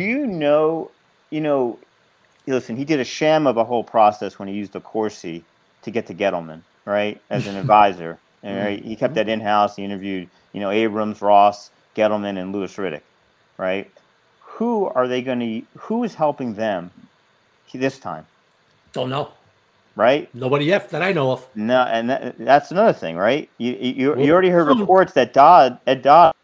you 0.00 0.26
know? 0.26 0.90
You 1.28 1.42
know, 1.42 1.78
listen. 2.46 2.74
He 2.76 2.86
did 2.86 3.00
a 3.00 3.04
sham 3.04 3.46
of 3.46 3.58
a 3.58 3.64
whole 3.64 3.84
process 3.84 4.38
when 4.38 4.48
he 4.48 4.54
used 4.54 4.72
the 4.72 4.80
Corsi 4.80 5.44
to 5.82 5.90
get 5.90 6.06
to 6.06 6.14
Gettleman, 6.14 6.62
right, 6.84 7.20
as 7.30 7.46
an 7.46 7.56
advisor. 7.64 8.18
And 8.42 8.58
right, 8.58 8.84
he 8.84 8.96
kept 8.96 9.14
that 9.14 9.26
mm-hmm. 9.26 9.34
in 9.34 9.40
house. 9.40 9.76
He 9.76 9.84
interviewed, 9.84 10.28
you 10.52 10.60
know, 10.60 10.70
Abrams, 10.70 11.22
Ross, 11.22 11.70
Gettleman, 11.94 12.40
and 12.40 12.52
Louis 12.52 12.74
Riddick, 12.74 13.02
right? 13.56 13.90
Who 14.40 14.86
are 14.86 15.06
they 15.06 15.22
going 15.22 15.40
to? 15.40 15.78
Who 15.78 16.04
is 16.04 16.14
helping 16.14 16.54
them 16.54 16.90
this 17.78 17.98
time, 17.98 18.26
Don't 18.92 19.10
know. 19.10 19.30
right? 19.96 20.32
Nobody 20.34 20.66
yet 20.66 20.90
that 20.90 21.02
I 21.02 21.12
know 21.12 21.32
of. 21.32 21.46
No, 21.54 21.82
and 21.82 22.10
that, 22.10 22.38
that's 22.38 22.70
another 22.70 22.92
thing, 22.92 23.16
right? 23.16 23.48
You 23.58 23.72
you, 23.72 24.20
you 24.20 24.32
already 24.32 24.50
heard 24.50 24.68
reports 24.68 25.12
that 25.14 25.32
Dodd 25.32 25.78
Ed 25.86 26.02
Dodd 26.02 26.34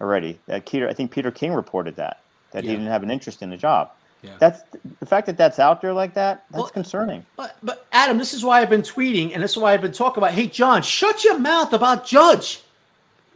already. 0.00 0.38
That 0.46 0.66
Peter, 0.66 0.88
I 0.88 0.92
think 0.92 1.10
Peter 1.10 1.30
King 1.30 1.54
reported 1.54 1.96
that 1.96 2.20
that 2.52 2.64
he 2.64 2.70
didn't 2.70 2.86
have 2.86 3.02
an 3.02 3.10
interest 3.10 3.42
in 3.42 3.50
the 3.50 3.56
job. 3.56 3.90
Yeah. 4.22 4.32
That's 4.38 4.62
the 4.98 5.06
fact 5.06 5.26
that 5.26 5.36
that's 5.36 5.58
out 5.58 5.80
there 5.80 5.92
like 5.92 6.14
that. 6.14 6.44
That's 6.50 6.62
Well- 6.62 6.70
concerning. 6.70 7.24
But, 7.36 7.56
but 7.62 7.86
Adam, 7.92 8.18
this 8.18 8.34
is 8.34 8.44
why 8.44 8.60
I've 8.60 8.70
been 8.70 8.82
tweeting, 8.82 9.32
and 9.34 9.42
this 9.42 9.52
is 9.52 9.58
why 9.58 9.72
I've 9.74 9.82
been 9.82 9.92
talking 9.92 10.22
about. 10.22 10.32
Hey, 10.32 10.46
John, 10.46 10.82
shut 10.82 11.24
your 11.24 11.38
mouth 11.38 11.72
about 11.72 12.06
Judge. 12.06 12.62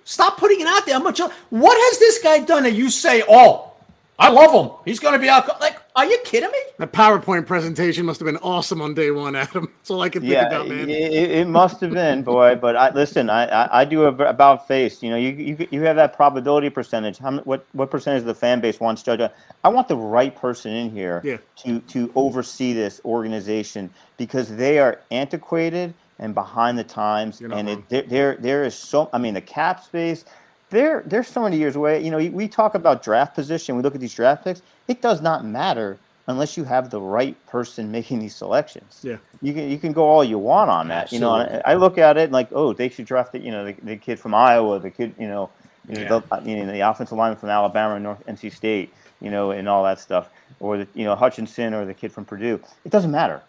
Stop 0.05 0.37
putting 0.39 0.61
it 0.61 0.67
out 0.67 0.85
there. 0.85 0.97
I'm 0.97 1.07
a 1.07 1.13
Judge. 1.13 1.31
What 1.51 1.77
has 1.77 1.99
this 2.01 2.19
guy 2.23 2.41
done 2.41 2.65
that 2.65 2.73
you 2.73 2.91
say, 2.91 3.23
oh, 3.29 3.73
I 4.19 4.31
love 4.31 4.53
him. 4.53 4.73
He's 4.85 4.99
going 4.99 5.15
to 5.15 5.19
be 5.19 5.29
out. 5.29 5.61
Like, 5.61 5.79
are 5.95 6.07
you 6.07 6.19
kidding 6.25 6.51
me? 6.51 6.59
That 6.79 6.93
PowerPoint 6.93 7.47
presentation 7.47 8.07
must 8.07 8.21
have 8.21 8.27
been 8.27 8.39
awesome 8.39 8.81
on 8.81 8.95
day 8.95 9.11
one, 9.11 9.37
Adam. 9.37 9.71
That's 9.77 9.91
all 9.91 10.01
I 10.03 10.09
can 10.09 10.23
think 10.23 10.33
Yeah, 10.33 10.47
about, 10.47 10.67
it, 10.67 10.71
man. 10.71 10.91
it, 10.91 11.31
it 11.31 11.49
must 11.49 11.81
have 11.83 11.91
been, 11.93 12.23
boy. 12.23 12.55
But 12.57 12.77
I 12.77 12.91
listen. 12.93 13.29
I, 13.31 13.47
I, 13.47 13.81
I 13.83 13.85
do 13.85 14.05
a 14.05 14.13
b- 14.13 14.25
about 14.25 14.67
face. 14.67 15.03
You 15.03 15.11
know, 15.11 15.17
you, 15.17 15.31
you 15.31 15.69
you 15.71 15.83
have 15.83 15.97
that 15.97 16.17
probability 16.17 16.71
percentage. 16.71 17.19
How 17.19 17.29
m- 17.29 17.41
what 17.45 17.67
what 17.73 17.91
percentage 17.91 18.21
of 18.23 18.27
the 18.27 18.35
fan 18.35 18.61
base 18.61 18.81
wants 18.81 19.03
Judge? 19.03 19.21
I 19.65 19.69
want 19.69 19.89
the 19.89 19.97
right 19.97 20.35
person 20.35 20.73
in 20.73 20.91
here 20.91 21.21
Yeah. 21.25 21.39
to 21.59 21.81
to 21.81 22.11
oversee 22.15 22.73
this 22.73 23.01
organization 23.05 23.91
because 24.17 24.55
they 24.57 24.79
are 24.79 25.01
antiquated 25.11 25.95
and 26.19 26.35
behind 26.35 26.79
the 26.79 26.85
times, 26.85 27.41
and 27.41 27.69
it, 27.69 27.89
there 27.91 28.03
there 28.03 28.37
there 28.37 28.65
is 28.65 28.75
so. 28.75 29.11
I 29.13 29.19
mean, 29.19 29.35
the 29.35 29.41
cap 29.43 29.83
space. 29.85 30.25
They're, 30.73 31.03
they're 31.05 31.23
so 31.23 31.43
many 31.43 31.59
years 31.59 31.77
away. 31.77 32.03
You 32.03 32.11
know, 32.11 32.17
we 32.17 32.49
talk 32.49 32.75
about 32.75 33.03
draft 33.03 33.35
position. 33.35 33.77
We 33.77 33.83
look 33.83 33.95
at 33.95 34.01
these 34.01 34.15
draft 34.15 34.43
picks. 34.43 34.63
It 34.89 35.03
does 35.03 35.21
not 35.21 35.45
matter 35.45 35.99
unless 36.29 36.57
you 36.57 36.65
have 36.65 36.89
the 36.89 36.99
right 36.99 37.37
person 37.47 37.93
making 37.99 38.21
these 38.21 38.35
selections. 38.35 39.01
Yeah. 39.03 39.19
You 39.43 39.53
can 39.53 39.71
you 39.71 39.79
can 39.79 39.93
go 39.93 40.05
all 40.05 40.25
you 40.25 40.39
want 40.39 40.71
on 40.71 40.89
that. 40.89 41.05
Absolutely. 41.05 41.41
You 41.45 41.51
know, 41.51 41.63
I, 41.67 41.73
I 41.73 41.75
look 41.75 41.99
at 41.99 42.17
it 42.17 42.33
like, 42.33 42.49
oh, 42.53 42.73
they 42.73 42.89
should 42.89 43.05
draft 43.05 43.33
the 43.33 43.39
you 43.39 43.51
know 43.51 43.67
the, 43.67 43.75
the 43.83 43.97
kid 43.97 44.19
from 44.19 44.35
Iowa, 44.35 44.79
the 44.79 44.91
kid 44.91 45.15
you 45.19 45.29
know, 45.29 45.51
you 45.87 46.05
know, 46.05 46.21
the, 46.21 46.35
uh, 46.35 46.41
you 46.43 46.57
know 46.57 46.73
the 46.73 46.81
offensive 46.81 47.19
lineman 47.19 47.39
from 47.39 47.51
Alabama 47.51 47.97
and 47.97 48.05
North 48.05 48.25
NC 48.27 48.51
State, 48.53 48.95
you 49.21 49.31
know, 49.31 49.51
and 49.51 49.69
all 49.69 49.85
that 49.85 50.01
stuff, 50.01 50.31
or 50.59 50.79
the 50.79 50.89
you 50.95 51.05
know 51.05 51.15
Hutchinson 51.15 51.75
or 51.75 51.85
the 51.85 51.93
kid 51.93 52.13
from 52.13 52.25
Purdue. 52.25 52.59
It 52.87 52.91
doesn't 52.91 53.11
matter. 53.11 53.43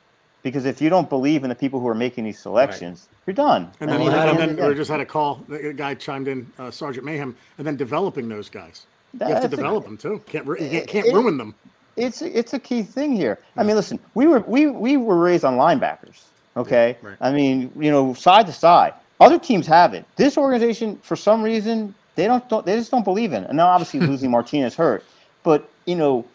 Because 0.44 0.66
if 0.66 0.82
you 0.82 0.90
don't 0.90 1.10
believe 1.10 1.44
in 1.44 1.50
the 1.50 1.56
people 1.56 1.80
who 1.80 1.88
are 1.88 1.96
making 1.96 2.26
these 2.26 2.38
selections, 2.38 3.08
you're 3.26 3.34
done. 3.34 3.72
And 3.80 3.90
I 3.90 3.94
then, 3.94 4.00
mean, 4.06 4.10
and 4.14 4.18
at 4.18 4.26
then 4.38 4.42
end 4.50 4.52
of 4.60 4.66
the 4.66 4.68
we 4.70 4.76
just 4.76 4.92
had 4.92 5.00
a 5.00 5.06
call. 5.06 5.36
The 5.48 5.74
guy 5.74 5.96
chimed 5.96 6.28
in, 6.28 6.46
uh, 6.60 6.70
Sergeant 6.70 7.06
Mayhem, 7.06 7.36
and 7.58 7.66
then 7.66 7.78
developing 7.78 8.28
those 8.28 8.50
guys. 8.50 8.86
You 9.14 9.20
have 9.20 9.28
to 9.30 9.34
That's 9.36 9.46
a- 9.46 9.56
develop 9.56 9.86
them 9.86 9.98
too. 9.98 10.22
Can't 10.26 10.46
ru- 10.46 10.56
you 10.60 10.70
can't, 10.70 10.74
It- 10.84 10.88
can't 10.88 11.06
it- 11.08 11.14
ruin 11.14 11.38
them. 11.38 11.56
it's 11.96 12.22
it's 12.22 12.54
a 12.54 12.60
key 12.60 12.84
thing 12.84 13.16
here. 13.16 13.40
I 13.56 13.64
mean, 13.64 13.76
listen, 13.78 14.00
we 14.16 14.28
were 14.28 14.40
we 14.46 14.68
we 14.68 14.98
were 14.98 15.18
raised 15.18 15.46
on 15.46 15.56
linebackers. 15.58 16.24
Okay, 16.58 16.98
Right. 17.02 17.16
I 17.22 17.32
mean, 17.32 17.72
you 17.80 17.90
know, 17.90 18.14
side 18.14 18.46
to 18.48 18.54
side. 18.54 18.94
Other 19.22 19.40
teams 19.40 19.66
have 19.68 19.94
it. 19.94 20.04
This 20.18 20.38
organization, 20.38 20.98
for 21.04 21.16
some 21.16 21.42
reason, 21.42 21.96
they 22.16 22.26
don't, 22.28 22.48
don't 22.50 22.66
they 22.66 22.76
just 22.76 22.92
don't 22.92 23.06
believe 23.06 23.32
in. 23.34 23.44
it. 23.44 23.48
And 23.50 23.58
now, 23.58 23.68
obviously, 23.68 24.00
losing 24.12 24.30
Martinez 24.30 24.76
hurt, 24.76 25.06
but 25.44 25.70
you 25.86 25.96
know, 25.96 26.26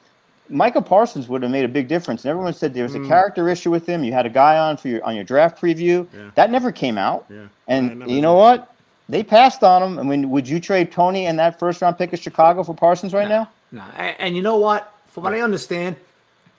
Micah 0.48 0.82
Parsons 0.82 1.28
would 1.28 1.42
have 1.42 1.50
made 1.50 1.64
a 1.64 1.68
big 1.68 1.88
difference. 1.88 2.24
And 2.24 2.30
everyone 2.30 2.54
said 2.54 2.74
there 2.74 2.84
was 2.84 2.94
a 2.94 2.98
hmm. 2.98 3.08
character 3.08 3.48
issue 3.48 3.70
with 3.70 3.86
him. 3.86 4.04
You 4.04 4.12
had 4.12 4.26
a 4.26 4.30
guy 4.30 4.58
on 4.58 4.76
for 4.76 4.88
your 4.88 5.04
on 5.04 5.14
your 5.14 5.24
draft 5.24 5.60
preview. 5.60 6.06
Yeah. 6.14 6.30
That 6.34 6.50
never 6.50 6.72
came 6.72 6.98
out. 6.98 7.26
Yeah. 7.28 7.46
And 7.66 8.10
you 8.10 8.20
know 8.20 8.34
what? 8.34 8.74
They 9.08 9.22
passed 9.22 9.62
on 9.62 9.82
him. 9.82 9.98
I 9.98 10.02
mean, 10.02 10.30
would 10.30 10.46
you 10.46 10.60
trade 10.60 10.92
Toney 10.92 11.26
and 11.26 11.38
that 11.38 11.58
first 11.58 11.80
round 11.80 11.96
pick 11.96 12.12
of 12.12 12.20
Chicago 12.20 12.62
for 12.62 12.74
Parsons 12.74 13.14
right 13.14 13.28
now? 13.28 13.48
No, 13.72 13.82
and, 13.96 14.36
you 14.36 14.42
know 14.42 14.56
what? 14.56 14.92
From 15.08 15.24
what 15.24 15.34
I 15.34 15.40
understand, 15.40 15.96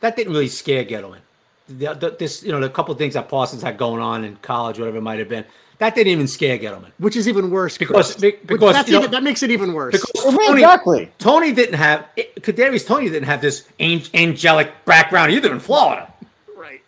that 0.01 0.15
didn't 0.15 0.33
really 0.33 0.47
scare 0.47 0.83
Gettleman. 0.83 1.19
The, 1.67 1.93
the, 1.93 2.15
this, 2.17 2.43
you 2.43 2.51
know, 2.51 2.59
the 2.59 2.69
couple 2.69 2.91
of 2.91 2.97
things 2.97 3.13
that 3.13 3.29
Parsons 3.29 3.61
had 3.61 3.77
going 3.77 4.01
on 4.01 4.23
in 4.23 4.35
college, 4.37 4.79
whatever 4.79 4.97
it 4.97 5.01
might 5.01 5.19
have 5.19 5.29
been, 5.29 5.45
that 5.79 5.95
didn't 5.95 6.11
even 6.11 6.27
scare 6.27 6.57
Gettleman. 6.57 6.91
Which 6.99 7.15
is 7.15 7.27
even 7.27 7.49
worse 7.49 7.77
Because- 7.77 8.13
Chris. 8.13 8.15
be- 8.21 8.27
Which- 8.31 8.47
because, 8.47 8.73
that's 8.73 8.89
you 8.89 8.99
know- 8.99 9.07
that 9.07 9.23
makes 9.23 9.41
it 9.43 9.49
even 9.51 9.73
worse. 9.73 9.93
Because 9.93 10.35
Toney, 10.35 10.61
exactly. 10.61 11.11
Toney 11.19 11.51
didn't 11.53 11.75
have 11.75 12.05
Kadarius. 12.41 12.85
Toney 12.85 13.09
didn't 13.09 13.25
have 13.27 13.41
this 13.41 13.63
angelic 14.13 14.71
background 14.85 15.31
either 15.31 15.51
in 15.51 15.59
Florida. 15.59 16.07
right. 16.57 16.81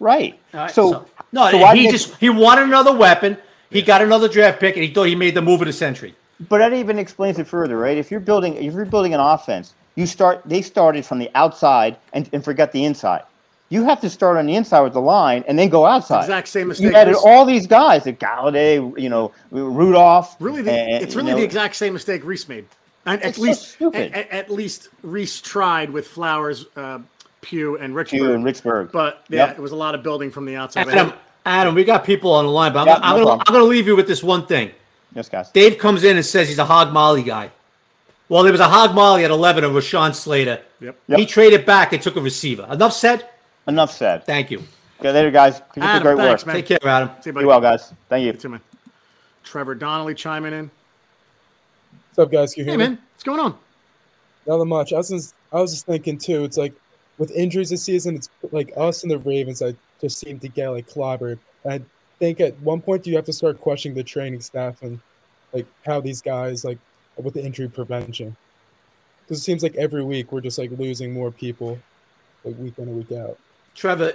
Right. 0.00 0.38
All 0.54 0.60
right, 0.60 0.70
so, 0.70 1.06
no, 1.32 1.50
so 1.50 1.66
he 1.68 1.82
did- 1.82 1.92
just 1.92 2.16
he 2.16 2.30
wanted 2.30 2.64
another 2.64 2.92
weapon. 2.94 3.36
He 3.70 3.82
got 3.82 4.02
another 4.02 4.26
draft 4.28 4.58
pick, 4.58 4.74
and 4.74 4.84
he 4.84 4.92
thought 4.92 5.04
he 5.04 5.14
made 5.14 5.34
the 5.34 5.42
move 5.42 5.60
of 5.60 5.66
the 5.68 5.72
century. 5.72 6.14
But 6.48 6.58
that 6.58 6.72
even 6.72 6.98
explains 6.98 7.38
it 7.38 7.46
further, 7.46 7.76
right? 7.76 7.96
If 7.98 8.10
you're 8.10 8.18
building, 8.18 8.56
if 8.56 8.72
you're 8.74 8.84
building 8.86 9.12
an 9.14 9.20
offense, 9.20 9.74
you 9.94 10.06
start. 10.06 10.40
They 10.46 10.62
started 10.62 11.04
from 11.04 11.18
the 11.18 11.30
outside 11.34 11.96
and, 12.14 12.28
and 12.32 12.42
forget 12.42 12.72
the 12.72 12.84
inside. 12.84 13.22
You 13.70 13.84
have 13.84 14.00
to 14.00 14.10
start 14.10 14.36
on 14.36 14.46
the 14.46 14.56
inside 14.56 14.80
with 14.80 14.92
the 14.94 15.00
line 15.00 15.44
and 15.46 15.56
then 15.58 15.68
go 15.68 15.86
outside. 15.86 16.22
Exact 16.22 16.48
same 16.48 16.68
mistake. 16.68 16.82
You 16.84 16.88
mistake. 16.90 17.00
added 17.06 17.16
all 17.24 17.44
these 17.44 17.66
guys, 17.68 18.04
like 18.04 18.18
Golladay, 18.18 18.98
you 19.00 19.08
know, 19.08 19.32
Rudolph. 19.52 20.36
Really, 20.40 20.60
the, 20.62 20.72
and, 20.72 21.02
it's 21.04 21.14
you 21.14 21.20
really 21.20 21.32
know, 21.32 21.38
the 21.38 21.44
exact 21.44 21.76
same 21.76 21.92
mistake 21.92 22.24
Reese 22.24 22.48
made. 22.48 22.66
And 23.06 23.22
at 23.22 23.28
It's 23.28 23.38
so 23.38 23.42
least, 23.44 23.62
stupid. 23.72 24.12
at, 24.12 24.28
at 24.30 24.50
least 24.50 24.88
Reese 25.02 25.40
tried 25.40 25.90
with 25.90 26.06
Flowers, 26.08 26.66
uh, 26.76 26.98
Pugh, 27.42 27.76
and 27.78 27.94
Richburg. 27.94 28.08
Pugh 28.10 28.32
and 28.34 28.44
Richburg. 28.44 28.90
But 28.92 29.24
yeah, 29.28 29.46
Yep. 29.46 29.58
it 29.58 29.62
was 29.62 29.72
a 29.72 29.76
lot 29.76 29.94
of 29.94 30.02
building 30.02 30.30
from 30.32 30.44
the 30.46 30.56
outside. 30.56 30.88
Adam, 30.88 31.12
Adam, 31.46 31.74
we 31.74 31.84
got 31.84 32.04
people 32.04 32.32
on 32.32 32.44
the 32.46 32.50
line, 32.50 32.72
but 32.72 32.80
I'm, 32.80 32.86
Yeah, 32.88 32.98
I'm 33.02 33.18
no 33.20 33.24
gonna. 33.24 33.42
I'm 33.46 33.52
gonna 33.54 33.64
leave 33.64 33.86
you 33.86 33.94
with 33.96 34.08
this 34.08 34.22
one 34.22 34.46
thing. 34.46 34.72
Yes, 35.14 35.28
guys. 35.28 35.48
Dave 35.50 35.78
comes 35.78 36.02
in 36.04 36.16
and 36.16 36.26
says 36.26 36.48
he's 36.48 36.58
a 36.58 36.64
hog 36.64 36.92
molly 36.92 37.22
guy. 37.22 37.50
Well, 38.28 38.42
there 38.42 38.52
was 38.52 38.60
a 38.60 38.68
hog 38.68 38.94
molly 38.94 39.24
at 39.24 39.30
11 39.30 39.64
of 39.64 39.72
Rashawn 39.72 40.14
Slater. 40.14 40.60
Yep. 40.80 40.96
He 41.16 41.24
traded 41.26 41.64
back 41.66 41.92
and 41.92 42.02
took 42.02 42.16
a 42.16 42.20
receiver. 42.20 42.66
Enough 42.70 42.92
said. 42.92 43.26
Enough 43.70 43.92
said. 43.92 44.26
Thank 44.26 44.50
you. 44.50 44.62
Okay, 44.98 45.12
later, 45.12 45.30
guys. 45.30 45.58
Keep 45.58 45.62
up 45.68 45.74
the 45.74 45.82
Adam, 45.84 46.02
great 46.02 46.16
thanks, 46.18 46.42
work. 46.42 46.46
man. 46.48 46.56
Take 46.56 46.66
care, 46.66 46.78
Adam. 46.90 47.10
See 47.22 47.30
you, 47.30 47.32
buddy. 47.34 47.44
Be 47.44 47.48
well, 47.48 47.60
guys. 47.60 47.94
Thank 48.08 48.26
you. 48.26 48.32
See 48.32 48.48
you, 48.48 48.48
man. 48.50 48.60
Trevor 49.44 49.76
Donnelly 49.76 50.14
chiming 50.14 50.52
in. 50.52 50.70
What's 52.08 52.18
up, 52.18 52.32
guys? 52.32 52.52
Can 52.52 52.62
you 52.62 52.64
Hey, 52.64 52.70
hear 52.72 52.78
me? 52.78 52.84
man, 52.96 52.98
what's 53.14 53.22
going 53.22 53.38
on? 53.38 53.56
Not 54.46 54.64
much. 54.64 54.92
I 54.92 54.96
was 54.96 55.08
just, 55.10 55.34
I 55.52 55.60
was 55.60 55.70
just 55.72 55.86
thinking 55.86 56.18
too. 56.18 56.42
It's 56.42 56.56
like 56.56 56.74
with 57.18 57.30
injuries 57.30 57.70
this 57.70 57.84
season, 57.84 58.16
it's 58.16 58.28
like 58.50 58.72
us 58.76 59.04
and 59.04 59.10
the 59.12 59.18
Ravens. 59.18 59.62
I 59.62 59.74
just 60.00 60.18
seem 60.18 60.40
to 60.40 60.48
get 60.48 60.68
like 60.70 60.88
clobbered. 60.88 61.38
I 61.64 61.80
think 62.18 62.40
at 62.40 62.58
one 62.60 62.80
point 62.80 63.06
you 63.06 63.14
have 63.14 63.24
to 63.26 63.32
start 63.32 63.60
questioning 63.60 63.94
the 63.96 64.02
training 64.02 64.40
staff 64.40 64.82
and 64.82 64.98
like 65.52 65.66
how 65.86 66.00
these 66.00 66.20
guys 66.20 66.64
like 66.64 66.78
with 67.16 67.34
the 67.34 67.44
injury 67.44 67.68
prevention. 67.68 68.34
Because 69.22 69.38
it 69.38 69.42
seems 69.44 69.62
like 69.62 69.76
every 69.76 70.02
week 70.02 70.32
we're 70.32 70.40
just 70.40 70.58
like 70.58 70.70
losing 70.72 71.12
more 71.12 71.30
people, 71.30 71.78
like 72.44 72.58
week 72.58 72.74
in 72.78 72.88
and 72.88 72.96
week 72.96 73.12
out. 73.12 73.38
Trevor, 73.74 74.14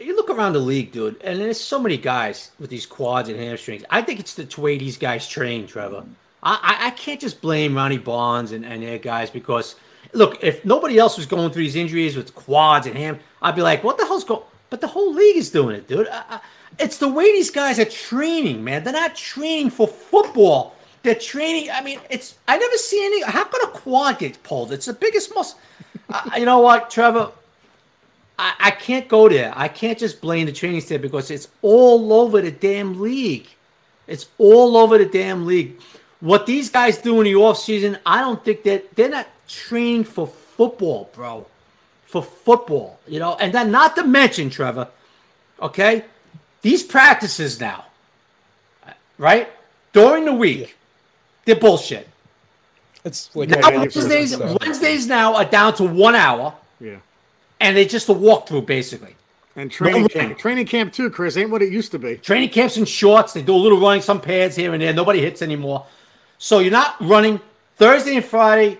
you 0.00 0.16
look 0.16 0.30
around 0.30 0.54
the 0.54 0.60
league, 0.60 0.92
dude, 0.92 1.20
and 1.22 1.40
there's 1.40 1.60
so 1.60 1.78
many 1.78 1.96
guys 1.96 2.50
with 2.58 2.70
these 2.70 2.86
quads 2.86 3.28
and 3.28 3.38
hamstrings. 3.38 3.84
I 3.90 4.02
think 4.02 4.20
it's 4.20 4.34
the 4.34 4.60
way 4.60 4.78
these 4.78 4.96
guys 4.96 5.28
train, 5.28 5.66
Trevor. 5.66 6.04
I, 6.42 6.76
I, 6.88 6.90
can't 6.90 7.20
just 7.20 7.40
blame 7.40 7.74
Ronnie 7.74 7.96
Barnes 7.96 8.52
and, 8.52 8.66
and 8.66 8.82
their 8.82 8.98
guys 8.98 9.30
because, 9.30 9.76
look, 10.12 10.44
if 10.44 10.62
nobody 10.62 10.98
else 10.98 11.16
was 11.16 11.24
going 11.24 11.50
through 11.50 11.62
these 11.62 11.74
injuries 11.74 12.16
with 12.16 12.34
quads 12.34 12.86
and 12.86 12.94
ham, 12.94 13.18
I'd 13.40 13.56
be 13.56 13.62
like, 13.62 13.82
what 13.82 13.96
the 13.96 14.04
hell's 14.04 14.24
going 14.24 14.42
But 14.68 14.82
the 14.82 14.86
whole 14.86 15.14
league 15.14 15.36
is 15.36 15.50
doing 15.50 15.74
it, 15.74 15.88
dude. 15.88 16.06
I, 16.08 16.22
I, 16.28 16.40
it's 16.78 16.98
the 16.98 17.08
way 17.08 17.32
these 17.32 17.50
guys 17.50 17.78
are 17.78 17.86
training, 17.86 18.62
man. 18.62 18.84
They're 18.84 18.92
not 18.92 19.16
training 19.16 19.70
for 19.70 19.88
football. 19.88 20.74
They're 21.02 21.14
training. 21.14 21.70
I 21.70 21.82
mean, 21.82 22.00
it's. 22.10 22.36
I 22.48 22.58
never 22.58 22.76
see 22.76 23.04
any. 23.04 23.22
How 23.22 23.44
can 23.44 23.60
a 23.62 23.68
quad 23.68 24.18
get 24.18 24.42
pulled? 24.42 24.72
It's 24.72 24.86
the 24.86 24.92
biggest 24.92 25.34
muscle. 25.34 25.58
You 26.36 26.44
know 26.44 26.60
what, 26.60 26.90
Trevor? 26.90 27.30
I, 28.38 28.54
I 28.58 28.70
can't 28.70 29.08
go 29.08 29.28
there. 29.28 29.52
I 29.54 29.68
can't 29.68 29.98
just 29.98 30.20
blame 30.20 30.46
the 30.46 30.52
training 30.52 30.80
staff 30.80 31.00
because 31.00 31.30
it's 31.30 31.48
all 31.62 32.12
over 32.12 32.40
the 32.40 32.50
damn 32.50 33.00
league. 33.00 33.46
It's 34.06 34.26
all 34.38 34.76
over 34.76 34.98
the 34.98 35.06
damn 35.06 35.46
league. 35.46 35.80
What 36.20 36.46
these 36.46 36.70
guys 36.70 36.98
do 36.98 37.20
in 37.20 37.24
the 37.24 37.32
offseason, 37.34 37.98
I 38.04 38.20
don't 38.20 38.44
think 38.44 38.62
that 38.64 38.94
they're 38.96 39.08
not 39.08 39.28
training 39.48 40.04
for 40.04 40.26
football, 40.26 41.10
bro. 41.14 41.46
For 42.06 42.22
football, 42.22 43.00
you 43.08 43.18
know, 43.18 43.36
and 43.40 43.52
then 43.52 43.72
not 43.72 43.96
to 43.96 44.04
mention, 44.04 44.48
Trevor, 44.48 44.88
okay, 45.60 46.04
these 46.62 46.82
practices 46.82 47.58
now, 47.58 47.86
right? 49.18 49.48
During 49.92 50.24
the 50.24 50.32
week, 50.32 50.76
they're 51.44 51.56
bullshit. 51.56 52.08
It's 53.04 53.34
like 53.34 53.48
Now, 53.48 53.68
Wednesdays. 53.68 54.36
Wednesdays 54.36 55.06
now 55.06 55.34
are 55.34 55.44
down 55.44 55.74
to 55.74 55.84
one 55.84 56.14
hour, 56.14 56.54
Yeah. 56.80 56.96
And 57.64 57.74
they 57.74 57.86
just 57.86 58.08
a 58.10 58.14
walkthrough 58.14 58.66
basically. 58.66 59.16
And 59.56 59.70
training 59.70 60.02
No 60.02 60.08
camp, 60.08 60.38
training 60.38 60.66
camp 60.66 60.92
too, 60.92 61.10
Chris, 61.10 61.36
ain't 61.36 61.50
what 61.50 61.62
it 61.62 61.72
used 61.72 61.92
to 61.92 61.98
be. 61.98 62.16
Training 62.16 62.50
camps 62.50 62.76
in 62.76 62.84
shorts. 62.84 63.32
They 63.32 63.42
do 63.42 63.54
a 63.54 63.56
little 63.56 63.80
running, 63.80 64.02
some 64.02 64.20
pads 64.20 64.54
here 64.54 64.74
and 64.74 64.82
there. 64.82 64.92
Nobody 64.92 65.20
hits 65.20 65.42
anymore. 65.42 65.86
So 66.38 66.58
you're 66.58 66.72
not 66.72 66.96
running 67.00 67.40
Thursday 67.76 68.16
and 68.16 68.24
Friday, 68.24 68.78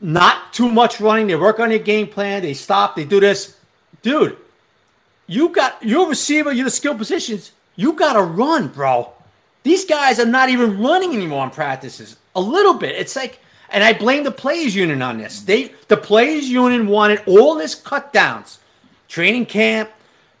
not 0.00 0.52
too 0.52 0.68
much 0.68 1.00
running. 1.00 1.26
They 1.26 1.36
work 1.36 1.60
on 1.60 1.68
their 1.68 1.78
game 1.78 2.08
plan. 2.08 2.42
They 2.42 2.54
stop. 2.54 2.96
They 2.96 3.04
do 3.04 3.20
this. 3.20 3.56
Dude, 4.02 4.36
you 5.26 5.50
got 5.50 5.82
your 5.82 6.08
receiver, 6.08 6.52
you're 6.52 6.64
the 6.64 6.70
skill 6.70 6.96
positions. 6.96 7.52
You 7.76 7.92
got 7.92 8.14
to 8.14 8.22
run, 8.22 8.68
bro. 8.68 9.12
These 9.62 9.84
guys 9.84 10.18
are 10.18 10.26
not 10.26 10.48
even 10.48 10.82
running 10.82 11.14
anymore 11.14 11.44
in 11.44 11.50
practices. 11.50 12.16
A 12.34 12.40
little 12.40 12.74
bit. 12.74 12.96
It's 12.96 13.14
like, 13.14 13.38
and 13.70 13.84
I 13.84 13.92
blame 13.92 14.24
the 14.24 14.30
players 14.30 14.74
union 14.74 15.02
on 15.02 15.18
this. 15.18 15.40
They, 15.42 15.72
the 15.88 15.96
players 15.96 16.48
union 16.48 16.86
wanted 16.86 17.22
all 17.26 17.54
this 17.54 17.74
cut 17.74 18.12
downs, 18.12 18.58
training 19.08 19.46
camp, 19.46 19.90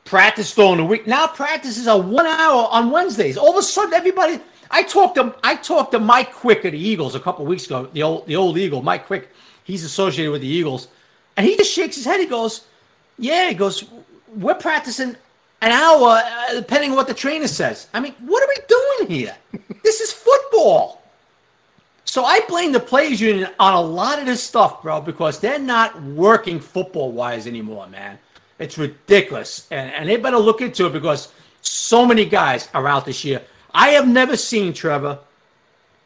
practice 0.08 0.54
during 0.54 0.78
the 0.78 0.84
week. 0.84 1.06
Now 1.06 1.26
practices 1.26 1.86
are 1.86 2.00
one 2.00 2.26
hour 2.26 2.68
on 2.70 2.90
Wednesdays. 2.90 3.36
All 3.36 3.50
of 3.50 3.56
a 3.56 3.62
sudden, 3.62 3.94
everybody. 3.94 4.40
I 4.70 4.82
talked 4.82 5.14
to 5.16 5.34
I 5.42 5.56
talked 5.56 5.92
to 5.92 5.98
Mike 5.98 6.32
Quick 6.32 6.64
of 6.64 6.72
the 6.72 6.78
Eagles 6.78 7.14
a 7.14 7.20
couple 7.20 7.44
weeks 7.44 7.66
ago. 7.66 7.88
The 7.92 8.02
old 8.02 8.26
the 8.26 8.36
old 8.36 8.58
Eagle, 8.58 8.82
Mike 8.82 9.06
Quick. 9.06 9.28
He's 9.64 9.84
associated 9.84 10.32
with 10.32 10.40
the 10.40 10.48
Eagles, 10.48 10.88
and 11.36 11.46
he 11.46 11.56
just 11.56 11.72
shakes 11.72 11.96
his 11.96 12.04
head. 12.04 12.20
He 12.20 12.26
goes, 12.26 12.62
"Yeah." 13.18 13.48
He 13.48 13.54
goes, 13.54 13.84
"We're 14.34 14.54
practicing 14.54 15.16
an 15.60 15.72
hour, 15.72 16.22
uh, 16.24 16.54
depending 16.54 16.90
on 16.90 16.96
what 16.96 17.06
the 17.06 17.14
trainer 17.14 17.48
says." 17.48 17.86
I 17.94 18.00
mean, 18.00 18.14
what 18.20 18.42
are 18.42 18.48
we 18.48 18.56
doing 18.68 19.20
here? 19.20 19.36
this 19.82 20.00
is 20.00 20.12
football. 20.12 20.97
So 22.08 22.24
I 22.24 22.40
blame 22.48 22.72
the 22.72 22.80
players 22.80 23.20
union 23.20 23.50
on 23.60 23.74
a 23.74 23.80
lot 23.82 24.18
of 24.18 24.24
this 24.24 24.42
stuff, 24.42 24.82
bro, 24.82 25.02
because 25.02 25.40
they're 25.40 25.58
not 25.58 26.02
working 26.02 26.58
football 26.58 27.12
wise 27.12 27.46
anymore, 27.46 27.86
man. 27.88 28.18
It's 28.58 28.78
ridiculous. 28.78 29.68
And, 29.70 29.92
and 29.92 30.08
they 30.08 30.16
better 30.16 30.38
look 30.38 30.62
into 30.62 30.86
it 30.86 30.94
because 30.94 31.30
so 31.60 32.06
many 32.06 32.24
guys 32.24 32.70
are 32.72 32.88
out 32.88 33.04
this 33.04 33.26
year. 33.26 33.42
I 33.74 33.90
have 33.90 34.08
never 34.08 34.38
seen, 34.38 34.72
Trevor, 34.72 35.18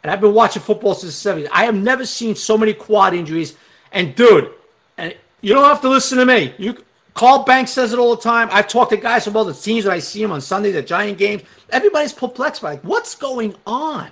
and 0.02 0.10
I've 0.10 0.20
been 0.20 0.34
watching 0.34 0.60
football 0.60 0.94
since 0.94 1.22
the 1.22 1.30
70s. 1.30 1.48
I 1.52 1.66
have 1.66 1.76
never 1.76 2.04
seen 2.04 2.34
so 2.34 2.58
many 2.58 2.74
quad 2.74 3.14
injuries. 3.14 3.54
And 3.92 4.16
dude, 4.16 4.50
and 4.98 5.14
you 5.40 5.54
don't 5.54 5.68
have 5.68 5.82
to 5.82 5.88
listen 5.88 6.18
to 6.18 6.26
me. 6.26 6.52
You 6.58 6.84
Carl 7.14 7.44
Banks 7.44 7.70
says 7.70 7.92
it 7.92 8.00
all 8.00 8.16
the 8.16 8.22
time. 8.22 8.48
I've 8.50 8.66
talked 8.66 8.90
to 8.90 8.96
guys 8.96 9.22
from 9.22 9.36
all 9.36 9.44
the 9.44 9.54
teams 9.54 9.84
that 9.84 9.92
I 9.92 10.00
see 10.00 10.20
them 10.20 10.32
on 10.32 10.40
Sundays 10.40 10.74
the 10.74 10.82
Giant 10.82 11.18
games. 11.18 11.42
Everybody's 11.70 12.12
perplexed 12.12 12.60
by 12.60 12.70
like, 12.70 12.82
what's 12.82 13.14
going 13.14 13.54
on? 13.68 14.10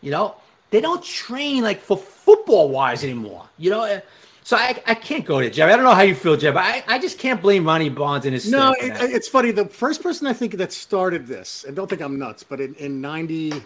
You 0.00 0.10
know, 0.10 0.34
they 0.72 0.80
don't 0.80 1.04
train 1.04 1.62
like 1.62 1.80
for 1.80 1.96
football 1.96 2.70
wise 2.70 3.04
anymore. 3.04 3.44
You 3.58 3.70
know, 3.70 4.00
So 4.42 4.56
I, 4.56 4.82
I 4.86 4.94
can't 4.94 5.24
go 5.24 5.40
to 5.40 5.48
Jeb. 5.48 5.68
I 5.68 5.76
don't 5.76 5.84
know 5.84 5.94
how 5.94 6.02
you 6.02 6.14
feel, 6.16 6.36
Jeb. 6.36 6.56
I, 6.56 6.82
I 6.88 6.98
just 6.98 7.18
can't 7.18 7.40
blame 7.40 7.64
Ronnie 7.64 7.90
Barnes 7.90 8.24
and 8.24 8.34
his. 8.34 8.50
No, 8.50 8.72
it, 8.80 8.94
it's 9.00 9.28
funny. 9.28 9.52
The 9.52 9.66
first 9.66 10.02
person 10.02 10.26
I 10.26 10.32
think 10.32 10.54
that 10.56 10.72
started 10.72 11.26
this, 11.26 11.64
and 11.64 11.76
don't 11.76 11.88
think 11.88 12.00
I'm 12.00 12.18
nuts, 12.18 12.42
but 12.42 12.60
in, 12.60 12.74
in 12.76 13.00
90, 13.00 13.62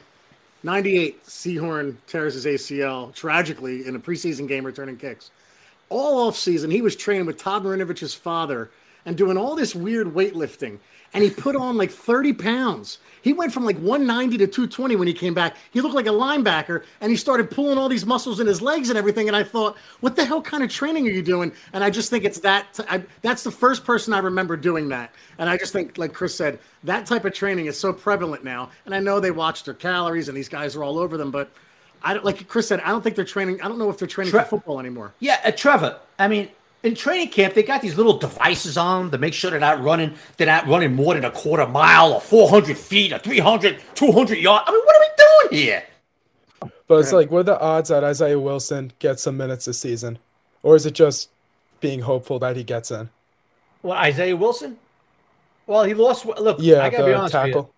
98, 0.65 1.25
Sehorn 1.25 1.97
tears 2.09 2.35
his 2.35 2.45
ACL 2.45 3.15
tragically 3.15 3.87
in 3.87 3.95
a 3.95 4.01
preseason 4.01 4.49
game 4.49 4.67
returning 4.67 4.97
kicks. 4.97 5.31
All 5.89 6.27
off 6.27 6.37
season, 6.37 6.73
he 6.73 6.83
was 6.83 6.97
training 6.97 7.27
with 7.27 7.39
Todd 7.39 7.63
Marinovich's 7.63 8.15
father 8.15 8.71
and 9.05 9.17
doing 9.17 9.39
all 9.39 9.55
this 9.55 9.77
weird 9.77 10.09
weightlifting 10.09 10.81
and 11.17 11.25
he 11.25 11.31
put 11.31 11.57
on 11.57 11.79
like 11.79 11.91
30 11.91 12.35
pounds. 12.35 12.99
He 13.23 13.33
went 13.33 13.51
from 13.51 13.65
like 13.65 13.79
190 13.79 14.37
to 14.37 14.47
220 14.47 14.97
when 14.97 15.09
he 15.09 15.15
came 15.15 15.33
back. 15.33 15.57
He 15.71 15.81
looked 15.81 15.95
like 15.95 16.07
a 16.07 16.11
linebacker 16.11 16.85
and 17.01 17.11
he 17.11 17.17
started 17.17 17.51
pulling 17.51 17.79
all 17.79 17.89
these 17.89 18.05
muscles 18.05 18.39
in 18.39 18.47
his 18.47 18.61
legs 18.61 18.91
and 18.91 18.99
everything. 18.99 19.27
And 19.27 19.35
I 19.35 19.43
thought, 19.43 19.79
what 20.01 20.15
the 20.15 20.27
hell 20.27 20.43
kind 20.43 20.63
of 20.63 20.69
training 20.69 21.09
are 21.09 21.11
you 21.11 21.23
doing? 21.23 21.53
And 21.73 21.83
I 21.83 21.89
just 21.89 22.11
think 22.11 22.27
it's 22.27 22.41
that. 22.41 22.79
I, 22.91 23.03
that's 23.23 23.43
the 23.43 23.51
first 23.51 23.83
person 23.83 24.13
I 24.13 24.19
remember 24.19 24.59
doing 24.59 24.91
that. 24.91 25.11
And 25.39 25.49
I 25.49 25.57
just 25.57 25.73
think, 25.73 25.97
like 25.97 26.13
Chris 26.13 26.35
said, 26.35 26.59
that 26.85 27.07
type 27.07 27.25
of 27.25 27.33
training 27.33 27.65
is 27.65 27.81
so 27.81 27.95
prevalent 27.95 28.45
now. 28.45 28.69
And 28.85 28.95
I 28.95 29.01
know 29.01 29.19
they 29.19 29.31
watch 29.31 29.65
their 29.65 29.73
calories 29.73 30.29
and 30.29 30.37
these 30.37 30.51
guys 30.51 30.77
are 30.77 30.85
all 30.85 30.99
over 30.99 31.17
them, 31.17 31.31
but 31.31 31.51
I 32.03 32.13
don't, 32.13 32.27
like 32.27 32.47
Chris 32.47 32.69
said, 32.69 32.81
I 32.81 32.89
don't 32.89 33.01
think 33.01 33.17
they're 33.17 33.25
training. 33.25 33.63
I 33.63 33.69
don't 33.69 33.79
know 33.79 33.89
if 33.89 33.97
they're 33.97 34.07
training 34.07 34.33
Tre- 34.33 34.43
for 34.43 34.51
football 34.51 34.81
anymore. 34.81 35.15
Yeah, 35.21 35.41
uh, 35.43 35.51
Trevor. 35.51 35.99
I 36.19 36.29
mean, 36.29 36.51
in 36.87 36.95
training 36.95 37.29
camp, 37.29 37.55
they 37.55 37.63
got 37.63 37.83
these 37.83 37.97
little 37.97 38.17
devices 38.17 38.79
on 38.79 39.11
to 39.11 39.19
make 39.19 39.35
sure 39.35 39.51
they're 39.51 39.61
not 39.61 39.83
running, 39.83 40.15
they're 40.37 40.47
not 40.47 40.67
running 40.67 40.95
more 40.95 41.15
than 41.15 41.25
a 41.25 41.31
quarter 41.31 41.67
mile 41.67 42.13
or 42.13 42.21
400 42.21 42.79
feet 42.79 43.13
or 43.13 43.19
300, 43.19 43.83
200 43.95 44.39
yards. 44.39 44.65
I 44.67 44.73
mean, 44.73 44.81
what 44.85 44.97
are 44.97 45.01
we 45.01 45.49
doing 45.51 45.65
here? 45.65 45.83
But 46.87 47.01
it's 47.01 47.13
like, 47.13 47.31
what 47.31 47.41
are 47.41 47.43
the 47.43 47.61
odds 47.61 47.89
that 47.89 48.05
Isaiah 48.05 48.39
Wilson 48.39 48.93
gets 49.01 49.23
some 49.23 49.37
minutes 49.37 49.65
this 49.65 49.79
season? 49.79 50.19
Or 50.63 50.77
is 50.77 50.87
it 50.87 50.95
just 50.95 51.31
being 51.81 52.01
hopeful 52.01 52.39
that 52.39 52.57
he 52.57 52.63
gets 52.63 52.91
in? 52.91 53.11
Well, 53.83 53.99
Isaiah 53.99 54.37
Wilson? 54.37 54.79
Well, 55.67 55.85
he 55.85 55.95
lost. 55.95 56.25
Look, 56.25 56.59
yeah, 56.61 56.83
I 56.83 56.91
gotta 56.91 57.07
be 57.07 57.13
honest 57.13 57.33
tackle. 57.33 57.63
with 57.63 57.71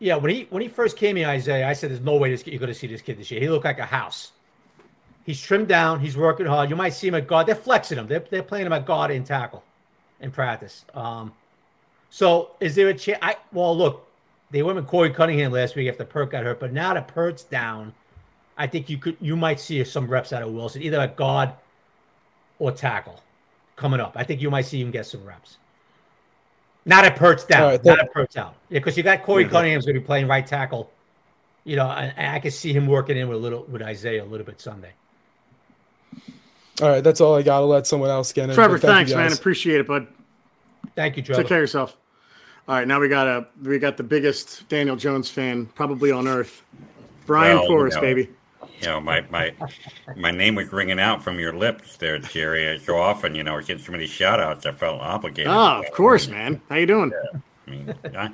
you. 0.00 0.08
Yeah, 0.08 0.16
when 0.16 0.30
he 0.30 0.46
when 0.50 0.62
he 0.62 0.68
first 0.68 0.96
came 0.96 1.16
in, 1.16 1.24
Isaiah, 1.24 1.68
I 1.68 1.72
said, 1.72 1.90
"There's 1.90 2.00
no 2.00 2.16
way 2.16 2.30
this, 2.30 2.46
you're 2.46 2.58
going 2.58 2.68
to 2.68 2.74
see 2.74 2.86
this 2.86 3.02
kid 3.02 3.18
this 3.18 3.30
year. 3.30 3.40
He 3.40 3.48
looked 3.48 3.64
like 3.64 3.78
a 3.78 3.84
house." 3.84 4.32
He's 5.24 5.40
trimmed 5.40 5.68
down. 5.68 6.00
He's 6.00 6.16
working 6.16 6.46
hard. 6.46 6.68
You 6.70 6.76
might 6.76 6.90
see 6.90 7.08
him 7.08 7.14
at 7.14 7.26
guard. 7.26 7.46
They're 7.46 7.54
flexing 7.54 7.98
him. 7.98 8.06
They're, 8.06 8.24
they're 8.30 8.42
playing 8.42 8.66
him 8.66 8.72
at 8.72 8.84
guard 8.84 9.10
in 9.10 9.24
tackle 9.24 9.64
in 10.20 10.30
practice. 10.30 10.84
Um, 10.94 11.32
so 12.10 12.50
is 12.60 12.74
there 12.74 12.88
a 12.88 12.94
chance? 12.94 13.18
I 13.22 13.36
well, 13.52 13.76
look, 13.76 14.06
they 14.50 14.62
went 14.62 14.76
with 14.76 14.86
Korey 14.86 15.12
Cunningham 15.14 15.52
last 15.52 15.74
week 15.76 15.88
after 15.88 16.04
Peart 16.04 16.30
got 16.30 16.44
hurt, 16.44 16.60
but 16.60 16.72
now 16.72 16.94
that 16.94 17.08
Peart's 17.08 17.42
down, 17.42 17.92
I 18.56 18.66
think 18.66 18.88
you 18.88 18.98
could 18.98 19.16
you 19.20 19.34
might 19.36 19.58
see 19.58 19.82
some 19.84 20.06
reps 20.06 20.32
out 20.32 20.42
of 20.42 20.52
Wilson, 20.52 20.82
either 20.82 21.00
at 21.00 21.16
guard 21.16 21.50
or 22.58 22.70
tackle 22.70 23.20
coming 23.76 24.00
up. 24.00 24.12
I 24.16 24.24
think 24.24 24.40
you 24.40 24.50
might 24.50 24.66
see 24.66 24.80
him 24.80 24.90
get 24.90 25.06
some 25.06 25.24
reps. 25.24 25.58
Not 26.86 27.04
at 27.04 27.16
Peart's 27.16 27.44
down. 27.44 27.70
Right, 27.70 27.84
not 27.84 27.98
at 27.98 28.12
Peart's 28.12 28.36
out. 28.36 28.54
Yeah, 28.68 28.78
because 28.78 28.96
you 28.96 29.02
got 29.02 29.22
Korey 29.22 29.42
mm-hmm. 29.42 29.50
Cunningham's 29.50 29.86
going 29.86 29.94
to 29.94 30.00
be 30.00 30.06
playing 30.06 30.28
right 30.28 30.46
tackle. 30.46 30.90
You 31.64 31.76
know, 31.76 31.88
and, 31.88 32.12
and 32.16 32.36
I 32.36 32.38
can 32.40 32.50
see 32.50 32.74
him 32.74 32.86
working 32.86 33.16
in 33.16 33.26
with 33.26 33.38
a 33.38 33.40
little 33.40 33.64
with 33.64 33.80
Isaiah 33.82 34.22
a 34.22 34.26
little 34.26 34.44
bit 34.44 34.60
Sunday. 34.60 34.92
All 36.82 36.88
right, 36.88 37.04
that's 37.04 37.20
all 37.20 37.36
I 37.36 37.42
got. 37.42 37.60
to 37.60 37.66
let 37.66 37.86
someone 37.86 38.10
else 38.10 38.32
get 38.32 38.48
in. 38.48 38.54
Trevor, 38.54 38.78
thanks, 38.78 39.12
man. 39.12 39.32
Appreciate 39.32 39.80
it, 39.80 39.86
bud. 39.86 40.06
Thank 40.96 41.16
you, 41.16 41.22
Trevor. 41.22 41.42
Take 41.42 41.48
care 41.48 41.58
of 41.58 41.62
yourself. 41.62 41.96
All 42.66 42.76
right, 42.76 42.88
now 42.88 42.98
we 42.98 43.08
got 43.08 43.26
a 43.26 43.46
we 43.62 43.78
got 43.78 43.96
the 43.96 44.02
biggest 44.02 44.66
Daniel 44.68 44.96
Jones 44.96 45.28
fan 45.28 45.66
probably 45.66 46.10
on 46.10 46.26
earth, 46.26 46.62
Brian 47.26 47.58
well, 47.58 47.66
Forrest, 47.66 47.96
you 47.96 48.02
know, 48.02 48.08
baby. 48.08 48.30
You 48.80 48.86
know, 48.88 49.00
my 49.00 49.20
my 49.30 49.52
my 50.16 50.30
name 50.30 50.54
was 50.54 50.72
ringing 50.72 50.98
out 50.98 51.22
from 51.22 51.38
your 51.38 51.52
lips 51.52 51.98
there, 51.98 52.18
Jerry. 52.18 52.78
So 52.78 52.96
often, 52.96 53.34
you 53.34 53.42
know, 53.42 53.60
getting 53.60 53.84
so 53.84 53.92
many 53.92 54.06
shout 54.06 54.40
outs, 54.40 54.64
I 54.64 54.72
felt 54.72 55.00
obligated. 55.02 55.52
Oh, 55.52 55.82
of 55.82 55.90
course, 55.92 56.28
man. 56.28 56.60
How 56.70 56.76
you 56.76 56.86
doing? 56.86 57.12
Yeah. 57.12 57.40
I 57.66 57.70
mean, 57.70 57.94
I, 58.16 58.30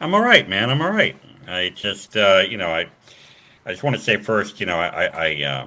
am 0.00 0.14
all 0.14 0.22
right, 0.22 0.46
man. 0.46 0.68
I'm 0.68 0.82
all 0.82 0.92
right. 0.92 1.16
I 1.48 1.70
just, 1.70 2.16
uh, 2.16 2.42
you 2.46 2.58
know, 2.58 2.68
I 2.68 2.86
I 3.64 3.70
just 3.70 3.82
want 3.82 3.96
to 3.96 4.02
say 4.02 4.18
first, 4.18 4.60
you 4.60 4.66
know, 4.66 4.78
I 4.78 5.06
I 5.06 5.42
uh, 5.42 5.66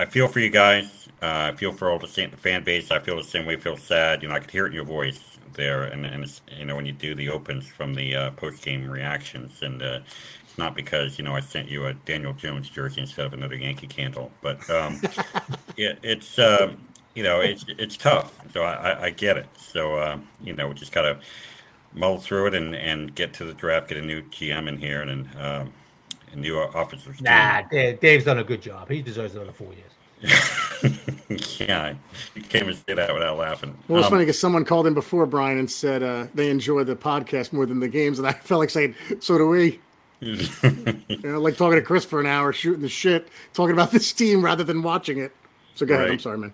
I 0.00 0.04
feel 0.06 0.26
for 0.26 0.40
you 0.40 0.50
guys. 0.50 1.01
Uh, 1.22 1.52
I 1.52 1.56
feel 1.56 1.72
for 1.72 1.88
all 1.88 2.00
the 2.00 2.08
fan 2.08 2.64
base. 2.64 2.90
I 2.90 2.98
feel 2.98 3.16
the 3.16 3.22
same 3.22 3.46
way. 3.46 3.54
Feel 3.56 3.76
sad. 3.76 4.22
You 4.22 4.28
know, 4.28 4.34
I 4.34 4.40
could 4.40 4.50
hear 4.50 4.64
it 4.64 4.70
in 4.70 4.74
your 4.74 4.84
voice 4.84 5.38
there, 5.54 5.84
and 5.84 6.04
and 6.04 6.24
it's, 6.24 6.42
you 6.56 6.64
know 6.64 6.74
when 6.74 6.84
you 6.84 6.92
do 6.92 7.14
the 7.14 7.28
opens 7.28 7.66
from 7.68 7.94
the 7.94 8.16
uh, 8.16 8.30
post 8.32 8.64
game 8.64 8.90
reactions, 8.90 9.62
and 9.62 9.80
uh, 9.82 10.00
it's 10.42 10.58
not 10.58 10.74
because 10.74 11.18
you 11.18 11.24
know 11.24 11.34
I 11.34 11.40
sent 11.40 11.68
you 11.68 11.86
a 11.86 11.94
Daniel 11.94 12.32
Jones 12.32 12.68
jersey 12.68 13.02
instead 13.02 13.24
of 13.24 13.34
another 13.34 13.54
Yankee 13.54 13.86
candle, 13.86 14.32
but 14.40 14.68
um, 14.68 15.00
it, 15.76 16.00
it's 16.02 16.38
um, 16.40 16.76
you 17.14 17.22
know 17.22 17.40
it's 17.40 17.64
it's 17.68 17.96
tough. 17.96 18.34
So 18.52 18.64
I, 18.64 19.04
I 19.04 19.10
get 19.10 19.36
it. 19.36 19.46
So 19.56 19.94
uh, 19.94 20.18
you 20.42 20.54
know, 20.54 20.68
we 20.68 20.74
just 20.74 20.92
gotta 20.92 21.20
mull 21.94 22.18
through 22.18 22.48
it 22.48 22.54
and 22.54 22.74
and 22.74 23.14
get 23.14 23.32
to 23.34 23.44
the 23.44 23.54
draft, 23.54 23.88
get 23.88 23.98
a 23.98 24.02
new 24.02 24.22
GM 24.22 24.66
in 24.66 24.76
here, 24.76 25.02
and 25.02 25.28
um, 25.38 25.72
a 26.32 26.36
new 26.36 26.58
offensive. 26.58 27.20
Nah, 27.20 27.62
Dave's 27.70 28.24
done 28.24 28.38
a 28.38 28.44
good 28.44 28.60
job. 28.60 28.90
He 28.90 29.02
deserves 29.02 29.36
another 29.36 29.52
four 29.52 29.72
years. 29.72 29.92
yeah, 31.58 31.94
you 32.34 32.42
can't 32.42 32.64
even 32.64 32.74
say 32.74 32.94
that 32.94 33.12
without 33.12 33.38
laughing. 33.38 33.76
Well, 33.88 33.98
it's 33.98 34.06
um, 34.06 34.12
funny 34.12 34.24
because 34.24 34.38
someone 34.38 34.64
called 34.64 34.86
in 34.86 34.94
before 34.94 35.26
Brian 35.26 35.58
and 35.58 35.70
said 35.70 36.02
uh, 36.02 36.26
they 36.34 36.50
enjoy 36.50 36.84
the 36.84 36.94
podcast 36.94 37.52
more 37.52 37.66
than 37.66 37.80
the 37.80 37.88
games, 37.88 38.18
and 38.18 38.28
I 38.28 38.32
felt 38.44 38.60
like 38.60 38.70
saying, 38.70 38.94
"So 39.20 39.38
do 39.38 39.48
we." 39.48 39.80
you 40.20 40.38
know, 41.24 41.40
like 41.40 41.56
talking 41.56 41.76
to 41.76 41.82
Chris 41.82 42.04
for 42.04 42.20
an 42.20 42.26
hour, 42.26 42.52
shooting 42.52 42.82
the 42.82 42.88
shit, 42.88 43.26
talking 43.54 43.72
about 43.72 43.90
this 43.90 44.12
team 44.12 44.44
rather 44.44 44.62
than 44.62 44.80
watching 44.80 45.18
it. 45.18 45.32
So 45.74 45.84
go 45.84 45.94
right. 45.94 46.02
ahead. 46.02 46.12
I'm 46.12 46.18
sorry, 46.20 46.38
man. 46.38 46.52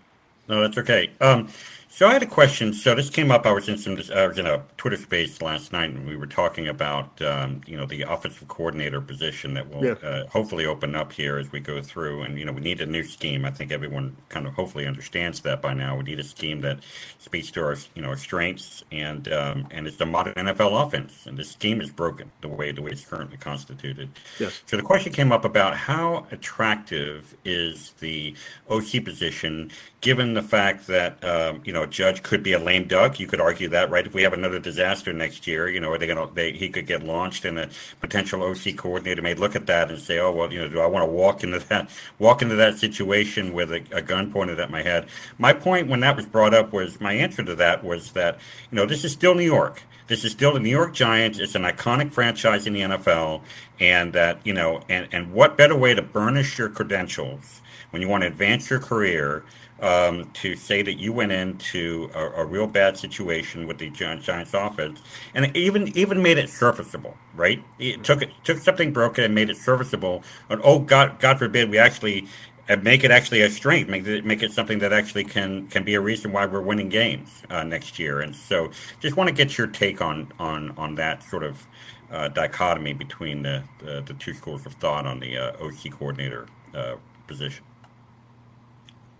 No, 0.48 0.62
that's 0.62 0.78
okay. 0.78 1.10
Um, 1.20 1.48
so 1.91 2.07
I 2.07 2.12
had 2.12 2.22
a 2.22 2.26
question. 2.26 2.74
So 2.74 2.95
this 2.95 3.09
came 3.09 3.30
up. 3.30 3.47
I 3.47 3.53
was 3.53 3.68
in 3.68 3.78
some. 3.78 3.99
I 4.14 4.26
was 4.26 4.39
in 4.39 4.47
a 4.47 4.62
Twitter 4.76 4.99
space 4.99 5.41
last 5.41 5.72
night, 5.72 5.91
and 5.91 6.07
we 6.07 6.16
were 6.16 6.26
talking 6.26 6.68
about 6.68 7.20
um, 7.22 7.62
you 7.66 7.78
know 7.78 7.86
the 7.86 8.03
offensive 8.03 8.47
coordinator 8.47 9.01
position 9.01 9.55
that 9.55 9.70
will 9.70 9.84
yeah. 9.84 9.93
uh, 9.93 10.26
hopefully 10.26 10.66
open 10.66 10.95
up 10.95 11.12
here 11.12 11.39
as 11.39 11.51
we 11.51 11.61
go 11.61 11.80
through. 11.80 12.22
And 12.22 12.39
you 12.39 12.45
know 12.45 12.53
we 12.53 12.61
need 12.61 12.82
a 12.82 12.86
new 12.86 13.03
scheme. 13.05 13.47
I 13.47 13.51
think 13.51 13.72
everyone 13.72 14.16
kind 14.28 14.47
of 14.47 14.53
hopefully 14.53 14.86
understands 14.86 15.41
that 15.41 15.62
by 15.62 15.72
now. 15.72 15.97
We 15.97 16.05
need 16.05 16.20
a 16.20 16.24
scheme 16.24 16.61
that 16.61 16.80
speaks 17.18 17.51
to 17.53 17.62
our 17.64 17.76
you 17.95 18.03
know 18.03 18.09
our 18.09 18.16
strengths 18.18 18.84
and 18.93 19.32
um, 19.32 19.66
and 19.70 19.86
it's 19.86 19.97
the 19.97 20.07
modern 20.07 20.34
NFL 20.34 20.86
offense. 20.86 21.24
And 21.24 21.39
the 21.39 21.45
scheme 21.45 21.80
is 21.80 21.91
broken 21.91 22.30
the 22.43 22.49
way 22.49 22.70
the 22.70 22.82
way 22.82 22.91
it's 22.91 23.05
currently 23.07 23.39
constituted. 23.39 24.11
Yes. 24.39 24.61
So 24.66 24.76
the 24.76 24.82
question 24.82 25.11
came 25.12 25.32
up 25.32 25.47
about 25.47 25.74
how 25.74 26.26
attractive 26.32 27.34
is 27.47 27.95
the 28.01 28.34
OC 28.68 29.05
position 29.05 29.70
given 30.01 30.34
the 30.34 30.43
fact 30.43 30.86
that 30.86 31.22
um, 31.24 31.62
you 31.64 31.72
know 31.72 31.77
Judge 31.86 32.22
could 32.22 32.42
be 32.42 32.52
a 32.52 32.58
lame 32.58 32.86
duck. 32.86 33.18
You 33.20 33.26
could 33.26 33.40
argue 33.40 33.68
that, 33.68 33.90
right? 33.90 34.06
If 34.06 34.14
we 34.14 34.22
have 34.22 34.32
another 34.32 34.58
disaster 34.58 35.12
next 35.12 35.46
year, 35.46 35.68
you 35.68 35.80
know, 35.80 35.90
are 35.90 35.98
they 35.98 36.06
going 36.06 36.34
to? 36.34 36.52
He 36.52 36.68
could 36.68 36.86
get 36.86 37.02
launched, 37.02 37.44
and 37.44 37.58
a 37.58 37.70
potential 38.00 38.42
OC 38.42 38.76
coordinator 38.76 39.22
may 39.22 39.34
look 39.34 39.56
at 39.56 39.66
that 39.66 39.90
and 39.90 39.98
say, 39.98 40.18
"Oh, 40.18 40.32
well, 40.32 40.52
you 40.52 40.60
know, 40.60 40.68
do 40.68 40.80
I 40.80 40.86
want 40.86 41.04
to 41.04 41.10
walk 41.10 41.42
into 41.42 41.58
that 41.58 41.90
walk 42.18 42.42
into 42.42 42.56
that 42.56 42.78
situation 42.78 43.52
with 43.52 43.72
a, 43.72 43.82
a 43.92 44.02
gun 44.02 44.32
pointed 44.32 44.60
at 44.60 44.70
my 44.70 44.82
head?" 44.82 45.06
My 45.38 45.52
point 45.52 45.88
when 45.88 46.00
that 46.00 46.16
was 46.16 46.26
brought 46.26 46.54
up 46.54 46.72
was 46.72 47.00
my 47.00 47.12
answer 47.12 47.42
to 47.42 47.54
that 47.56 47.84
was 47.84 48.12
that 48.12 48.38
you 48.70 48.76
know 48.76 48.86
this 48.86 49.04
is 49.04 49.12
still 49.12 49.34
New 49.34 49.44
York. 49.44 49.82
This 50.08 50.24
is 50.24 50.32
still 50.32 50.54
the 50.54 50.60
New 50.60 50.70
York 50.70 50.94
Giants. 50.94 51.38
It's 51.38 51.54
an 51.54 51.62
iconic 51.62 52.12
franchise 52.12 52.66
in 52.66 52.72
the 52.72 52.80
NFL, 52.80 53.42
and 53.78 54.12
that 54.14 54.40
you 54.44 54.54
know, 54.54 54.82
and 54.88 55.08
and 55.12 55.32
what 55.32 55.58
better 55.58 55.76
way 55.76 55.94
to 55.94 56.02
burnish 56.02 56.58
your 56.58 56.70
credentials 56.70 57.60
when 57.90 58.02
you 58.02 58.08
want 58.08 58.22
to 58.22 58.26
advance 58.26 58.70
your 58.70 58.80
career 58.80 59.44
um, 59.80 60.28
to 60.34 60.56
say 60.56 60.82
that 60.82 60.94
you 60.94 61.12
went 61.12 61.32
into 61.32 62.10
a, 62.14 62.42
a, 62.42 62.44
real 62.44 62.66
bad 62.66 62.98
situation 62.98 63.66
with 63.66 63.78
the 63.78 63.90
Giants 63.90 64.28
offense, 64.28 65.00
and 65.34 65.56
even 65.56 65.96
even 65.96 66.22
made 66.22 66.38
it 66.38 66.50
serviceable. 66.50 67.16
Right? 67.34 67.62
It 67.78 68.02
took 68.02 68.22
it 68.22 68.30
took 68.42 68.58
something 68.58 68.92
broken 68.92 69.24
and 69.24 69.34
made 69.34 69.50
it 69.50 69.56
serviceable. 69.56 70.24
And 70.48 70.60
oh 70.64 70.80
God, 70.80 71.20
God 71.20 71.38
forbid, 71.38 71.70
we 71.70 71.78
actually 71.78 72.26
uh, 72.68 72.76
make 72.76 73.04
it 73.04 73.10
actually 73.10 73.42
a 73.42 73.50
strength, 73.50 73.88
make 73.88 74.06
it 74.06 74.24
make 74.24 74.42
it 74.42 74.52
something 74.52 74.80
that 74.80 74.92
actually 74.92 75.24
can 75.24 75.68
can 75.68 75.84
be 75.84 75.94
a 75.94 76.00
reason 76.00 76.32
why 76.32 76.46
we're 76.46 76.60
winning 76.60 76.88
games 76.88 77.42
uh, 77.50 77.62
next 77.62 77.98
year. 77.98 78.20
And 78.20 78.34
so, 78.34 78.70
just 79.00 79.16
want 79.16 79.28
to 79.28 79.34
get 79.34 79.56
your 79.56 79.68
take 79.68 80.02
on 80.02 80.32
on 80.38 80.70
on 80.76 80.94
that 80.96 81.22
sort 81.22 81.42
of. 81.42 81.66
Uh, 82.10 82.26
dichotomy 82.26 82.94
between 82.94 83.42
the, 83.42 83.62
the, 83.80 84.00
the 84.06 84.14
two 84.14 84.32
schools 84.32 84.64
of 84.64 84.72
thought 84.76 85.06
on 85.06 85.20
the 85.20 85.36
uh, 85.36 85.52
OC 85.62 85.90
coordinator 85.90 86.46
uh, 86.74 86.94
position. 87.26 87.62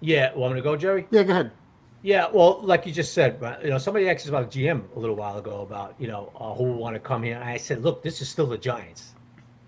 Yeah, 0.01 0.35
want 0.35 0.55
me 0.55 0.61
to 0.61 0.65
go, 0.65 0.77
Jerry? 0.77 1.07
Yeah, 1.11 1.23
go 1.25 1.33
ahead. 1.33 1.51
Yeah, 2.03 2.29
well, 2.33 2.61
like 2.63 2.87
you 2.87 2.93
just 2.93 3.13
said, 3.13 3.39
you 3.63 3.71
know, 3.71 3.79
somebody 3.79 4.09
asked 4.09 4.25
us 4.25 4.29
about 4.29 4.51
GM 4.53 4.85
a 4.95 4.99
little 4.99 5.17
while 5.17 5.37
ago 5.39 5.63
about 5.63 5.97
you 5.99 6.07
know 6.07 6.31
uh, 6.39 6.55
who 6.55 6.73
want 6.73 6.95
to 6.95 7.01
come 7.01 7.25
here. 7.25 7.35
And 7.35 7.45
I 7.45 7.57
said, 7.57 7.83
look, 7.83 8.03
this 8.03 8.23
is 8.23 8.29
still 8.29 8.47
the 8.47 8.59
Giants. 8.59 9.15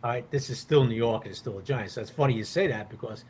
All 0.04 0.10
right, 0.10 0.30
this 0.30 0.48
is 0.48 0.58
still 0.58 0.84
New 0.84 0.94
York. 0.94 1.24
and 1.24 1.30
It's 1.30 1.40
still 1.40 1.56
the 1.56 1.62
Giants. 1.62 1.94
So 1.94 2.00
it's 2.00 2.10
funny 2.10 2.34
you 2.34 2.44
say 2.44 2.68
that 2.68 2.88
because, 2.88 3.24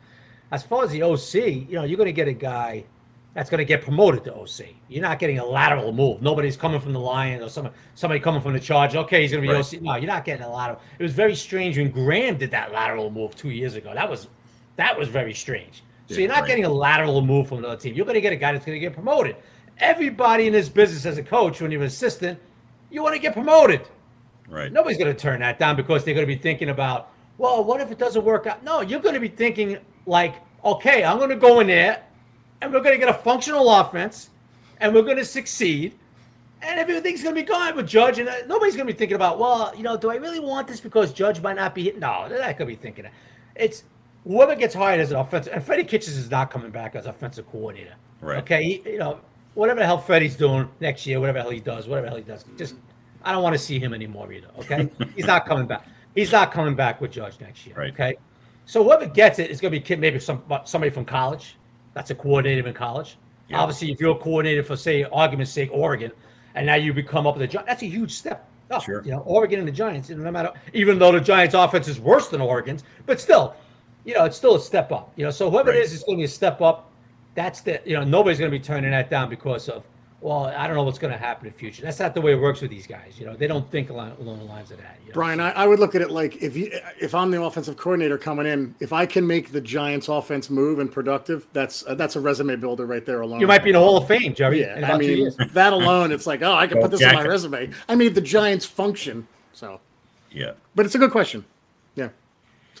as 0.51 0.63
far 0.63 0.83
as 0.83 0.91
the 0.91 1.01
OC, 1.01 1.33
you 1.33 1.67
know, 1.71 1.83
you're 1.83 1.97
going 1.97 2.05
to 2.07 2.13
get 2.13 2.27
a 2.27 2.33
guy 2.33 2.85
that's 3.33 3.49
going 3.49 3.59
to 3.59 3.65
get 3.65 3.81
promoted 3.81 4.23
to 4.25 4.35
OC. 4.35 4.75
You're 4.87 5.01
not 5.01 5.17
getting 5.17 5.39
a 5.39 5.45
lateral 5.45 5.91
move. 5.91 6.21
Nobody's 6.21 6.55
coming 6.55 6.79
from 6.79 6.93
the 6.93 6.99
Lions 6.99 7.41
or 7.41 7.49
somebody 7.49 7.75
somebody 7.95 8.19
coming 8.19 8.41
from 8.41 8.53
the 8.53 8.59
Charge. 8.59 8.95
Okay, 8.95 9.23
he's 9.23 9.31
going 9.31 9.43
to 9.43 9.47
be 9.49 9.53
right. 9.53 9.73
OC. 9.73 9.81
No, 9.81 9.95
you're 9.95 10.05
not 10.05 10.25
getting 10.25 10.45
a 10.45 10.51
lateral. 10.51 10.79
It 10.99 11.03
was 11.03 11.13
very 11.13 11.35
strange 11.35 11.77
when 11.77 11.89
Graham 11.89 12.37
did 12.37 12.51
that 12.51 12.71
lateral 12.71 13.09
move 13.09 13.35
two 13.35 13.49
years 13.49 13.73
ago. 13.73 13.93
That 13.95 14.09
was 14.09 14.27
that 14.75 14.97
was 14.97 15.07
very 15.07 15.33
strange. 15.33 15.83
So 16.13 16.19
you're 16.19 16.29
not 16.29 16.41
right. 16.41 16.47
getting 16.47 16.65
a 16.65 16.69
lateral 16.69 17.21
move 17.21 17.47
from 17.47 17.59
another 17.59 17.77
team. 17.77 17.95
You're 17.95 18.05
going 18.05 18.15
to 18.15 18.21
get 18.21 18.33
a 18.33 18.37
guy 18.37 18.51
that's 18.51 18.65
going 18.65 18.75
to 18.75 18.79
get 18.79 18.93
promoted. 18.93 19.35
Everybody 19.77 20.47
in 20.47 20.53
this 20.53 20.69
business 20.69 21.05
as 21.05 21.17
a 21.17 21.23
coach, 21.23 21.61
when 21.61 21.71
you're 21.71 21.81
an 21.81 21.87
assistant, 21.87 22.39
you 22.89 23.01
want 23.01 23.15
to 23.15 23.19
get 23.19 23.33
promoted. 23.33 23.81
Right. 24.47 24.71
Nobody's 24.71 24.97
going 24.97 25.13
to 25.13 25.19
turn 25.19 25.39
that 25.39 25.57
down 25.57 25.75
because 25.75 26.03
they're 26.03 26.13
going 26.13 26.27
to 26.27 26.33
be 26.33 26.39
thinking 26.39 26.69
about, 26.69 27.09
well, 27.37 27.63
what 27.63 27.81
if 27.81 27.89
it 27.89 27.97
doesn't 27.97 28.23
work 28.23 28.45
out? 28.47 28.63
No, 28.63 28.81
you're 28.81 28.99
going 28.99 29.15
to 29.15 29.21
be 29.21 29.29
thinking 29.29 29.77
like, 30.05 30.35
okay, 30.63 31.03
I'm 31.03 31.17
going 31.17 31.29
to 31.29 31.35
go 31.35 31.59
in 31.61 31.67
there 31.67 32.03
and 32.61 32.71
we're 32.71 32.81
going 32.81 32.93
to 32.93 32.99
get 32.99 33.09
a 33.09 33.17
functional 33.17 33.69
offense 33.69 34.29
and 34.79 34.93
we're 34.93 35.03
going 35.03 35.17
to 35.17 35.25
succeed 35.25 35.97
and 36.61 36.79
everything's 36.79 37.23
going 37.23 37.35
to 37.35 37.41
be 37.41 37.47
going 37.47 37.75
with 37.75 37.87
Judge. 37.87 38.19
And 38.19 38.29
uh, 38.29 38.35
nobody's 38.47 38.75
going 38.75 38.87
to 38.87 38.93
be 38.93 38.97
thinking 38.97 39.15
about, 39.15 39.39
well, 39.39 39.73
you 39.75 39.83
know, 39.83 39.97
do 39.97 40.11
I 40.11 40.15
really 40.15 40.39
want 40.39 40.67
this 40.67 40.79
because 40.79 41.11
Judge 41.11 41.41
might 41.41 41.55
not 41.55 41.73
be 41.73 41.83
hit? 41.83 41.99
No, 41.99 42.27
they're 42.29 42.39
not 42.39 42.57
going 42.57 42.69
to 42.69 42.75
be 42.75 42.75
thinking 42.75 43.03
that. 43.05 43.13
It's 43.55 43.83
whoever 44.25 44.55
gets 44.55 44.73
hired 44.73 44.99
as 44.99 45.11
an 45.11 45.17
offensive, 45.17 45.53
and 45.53 45.63
Freddie 45.63 45.83
Kitchens 45.83 46.17
is 46.17 46.29
not 46.29 46.51
coming 46.51 46.71
back 46.71 46.95
as 46.95 47.05
offensive 47.05 47.49
coordinator. 47.49 47.95
Right. 48.21 48.39
Okay. 48.39 48.63
He, 48.63 48.91
you 48.91 48.99
know, 48.99 49.19
whatever 49.53 49.79
the 49.79 49.85
hell 49.85 49.97
Freddie's 49.97 50.35
doing 50.35 50.69
next 50.79 51.05
year, 51.05 51.19
whatever 51.19 51.39
the 51.39 51.43
hell 51.43 51.51
he 51.51 51.59
does, 51.59 51.87
whatever 51.87 52.05
the 52.05 52.09
hell 52.11 52.17
he 52.17 52.23
does, 52.23 52.45
just 52.57 52.75
I 53.23 53.31
don't 53.31 53.43
want 53.43 53.53
to 53.53 53.59
see 53.59 53.79
him 53.79 53.93
anymore 53.93 54.31
either. 54.31 54.47
Okay. 54.59 54.89
He's 55.15 55.25
not 55.25 55.45
coming 55.45 55.67
back. 55.67 55.87
He's 56.15 56.31
not 56.31 56.51
coming 56.51 56.75
back 56.75 57.01
with 57.01 57.11
Judge 57.11 57.39
next 57.39 57.65
year. 57.65 57.75
Right. 57.75 57.93
Okay. 57.93 58.15
So 58.65 58.83
whoever 58.83 59.05
gets 59.05 59.39
it 59.39 59.49
is 59.49 59.59
going 59.59 59.73
to 59.73 59.79
be 59.79 59.83
kid, 59.83 59.99
maybe 59.99 60.19
some 60.19 60.43
somebody 60.65 60.91
from 60.91 61.05
college. 61.05 61.57
That's 61.93 62.09
a 62.09 62.15
coordinator 62.15 62.67
in 62.67 62.73
college. 62.73 63.17
Yeah. 63.49 63.59
Obviously, 63.59 63.91
if 63.91 63.99
you're 63.99 64.15
a 64.15 64.19
coordinator 64.19 64.63
for, 64.63 64.77
say, 64.77 65.03
argument's 65.03 65.51
sake, 65.51 65.69
Oregon, 65.73 66.11
and 66.55 66.65
now 66.65 66.75
you 66.75 66.93
become 66.93 67.27
up 67.27 67.35
with 67.35 67.41
the 67.41 67.47
Giants, 67.47 67.67
that's 67.67 67.83
a 67.83 67.87
huge 67.87 68.13
step 68.13 68.47
up. 68.71 68.83
Sure. 68.83 69.03
You 69.03 69.11
know, 69.11 69.19
Oregon 69.19 69.59
and 69.59 69.67
the 69.67 69.73
Giants, 69.73 70.09
no 70.09 70.31
matter, 70.31 70.53
even 70.73 70.97
though 70.97 71.11
the 71.11 71.19
Giants' 71.19 71.53
offense 71.53 71.89
is 71.89 71.99
worse 71.99 72.29
than 72.29 72.39
Oregon's, 72.39 72.83
but 73.05 73.19
still, 73.19 73.55
you 74.05 74.13
know, 74.13 74.25
it's 74.25 74.37
still 74.37 74.55
a 74.55 74.59
step 74.59 74.91
up. 74.91 75.11
You 75.15 75.25
know, 75.25 75.31
so 75.31 75.49
whoever 75.49 75.69
right. 75.69 75.79
it 75.79 75.83
is, 75.83 75.93
it's 75.93 76.03
going 76.03 76.17
to 76.17 76.21
be 76.21 76.25
a 76.25 76.27
step 76.27 76.61
up. 76.61 76.91
That's 77.35 77.61
the, 77.61 77.81
you 77.85 77.93
know, 77.93 78.03
nobody's 78.03 78.39
going 78.39 78.51
to 78.51 78.57
be 78.57 78.63
turning 78.63 78.91
that 78.91 79.09
down 79.09 79.29
because 79.29 79.69
of 79.69 79.85
well, 80.21 80.45
I 80.45 80.67
don't 80.67 80.75
know 80.75 80.83
what's 80.83 80.99
going 80.99 81.11
to 81.11 81.17
happen 81.17 81.47
in 81.47 81.51
the 81.51 81.57
future. 81.57 81.81
That's 81.81 81.99
not 81.99 82.13
the 82.13 82.21
way 82.21 82.33
it 82.33 82.39
works 82.39 82.61
with 82.61 82.69
these 82.69 82.85
guys. 82.85 83.15
You 83.19 83.25
know, 83.25 83.35
they 83.35 83.47
don't 83.47 83.69
think 83.71 83.89
along, 83.89 84.11
along 84.19 84.37
the 84.37 84.45
lines 84.45 84.69
of 84.69 84.77
that. 84.77 84.97
You 85.01 85.09
know? 85.09 85.13
Brian, 85.15 85.39
I, 85.39 85.49
I, 85.51 85.65
would 85.65 85.79
look 85.79 85.95
at 85.95 86.01
it 86.01 86.11
like 86.11 86.43
if 86.43 86.55
you 86.55 86.71
if 86.99 87.15
I'm 87.15 87.31
the 87.31 87.41
offensive 87.41 87.75
coordinator 87.75 88.19
coming 88.19 88.45
in, 88.45 88.75
if 88.79 88.93
I 88.93 89.07
can 89.07 89.25
make 89.25 89.51
the 89.51 89.59
Giants' 89.59 90.09
offense 90.09 90.51
move 90.51 90.77
and 90.77 90.91
productive, 90.91 91.47
that's 91.53 91.83
uh, 91.87 91.95
that's 91.95 92.15
a 92.15 92.21
resume 92.21 92.55
builder 92.57 92.85
right 92.85 93.03
there 93.03 93.21
alone. 93.21 93.39
You 93.39 93.47
might 93.47 93.63
be 93.63 93.71
in 93.71 93.73
the 93.73 93.79
Hall 93.79 93.97
of 93.97 94.07
Fame, 94.07 94.35
Jerry. 94.35 94.61
Yeah, 94.61 94.91
I 94.93 94.97
mean 94.97 95.31
that 95.53 95.73
alone, 95.73 96.11
it's 96.11 96.27
like 96.27 96.43
oh, 96.43 96.53
I 96.53 96.67
can 96.67 96.79
put 96.79 96.91
this 96.91 97.03
on 97.03 97.15
my 97.15 97.25
resume. 97.25 97.71
I 97.89 97.95
made 97.95 98.13
the 98.13 98.21
Giants 98.21 98.65
function. 98.65 99.27
So 99.53 99.79
yeah, 100.29 100.51
but 100.75 100.85
it's 100.85 100.93
a 100.93 100.99
good 100.99 101.11
question. 101.11 101.43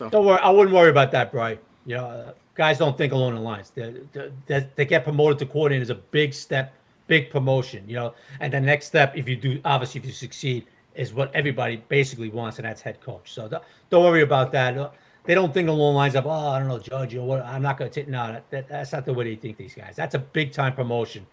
Yeah. 0.01 0.07
So 0.07 0.09
don't 0.09 0.25
worry, 0.25 0.39
I 0.39 0.49
wouldn't 0.49 0.75
worry 0.75 0.89
about 0.89 1.11
that, 1.11 1.31
Brian. 1.31 1.59
You 1.85 1.97
know, 1.97 2.05
uh, 2.05 2.33
guys 2.55 2.77
don't 2.77 2.97
think 2.97 3.13
along 3.13 3.35
the 3.35 3.41
lines. 3.41 3.71
That 3.71 4.37
they, 4.47 4.67
they 4.75 4.85
get 4.85 5.03
promoted 5.03 5.39
to 5.39 5.45
coordinator 5.45 5.83
is 5.83 5.89
a 5.89 5.95
big 5.95 6.33
step 6.33 6.73
big 7.11 7.29
promotion, 7.29 7.83
you 7.87 7.95
know. 7.95 8.13
And 8.39 8.53
the 8.53 8.61
next 8.61 8.85
step, 8.85 9.17
if 9.17 9.27
you 9.27 9.35
do, 9.35 9.59
obviously, 9.65 9.99
if 9.99 10.05
you 10.05 10.13
succeed, 10.13 10.65
is 10.95 11.13
what 11.13 11.33
everybody 11.35 11.83
basically 11.89 12.29
wants, 12.29 12.57
and 12.57 12.65
that's 12.65 12.81
head 12.81 13.01
coach. 13.01 13.33
So 13.33 13.49
don't 13.89 14.03
worry 14.05 14.21
about 14.21 14.53
that. 14.53 14.93
They 15.25 15.35
don't 15.35 15.53
think 15.53 15.67
along 15.67 15.93
the 15.93 15.97
lines 15.97 16.15
of, 16.15 16.25
oh, 16.25 16.29
I 16.29 16.57
don't 16.59 16.69
know, 16.69 16.79
Judge, 16.79 17.13
or 17.15 17.27
what. 17.27 17.45
I'm 17.45 17.61
not 17.61 17.77
going 17.77 17.91
to 17.91 17.93
take. 17.93 18.07
No, 18.07 18.41
that, 18.49 18.69
that's 18.69 18.93
not 18.93 19.05
the 19.05 19.13
way 19.13 19.25
they 19.25 19.35
think. 19.35 19.57
These 19.57 19.75
guys. 19.75 19.95
That's 19.95 20.15
a 20.15 20.19
big 20.19 20.53
time 20.53 20.73
promotion 20.73 21.27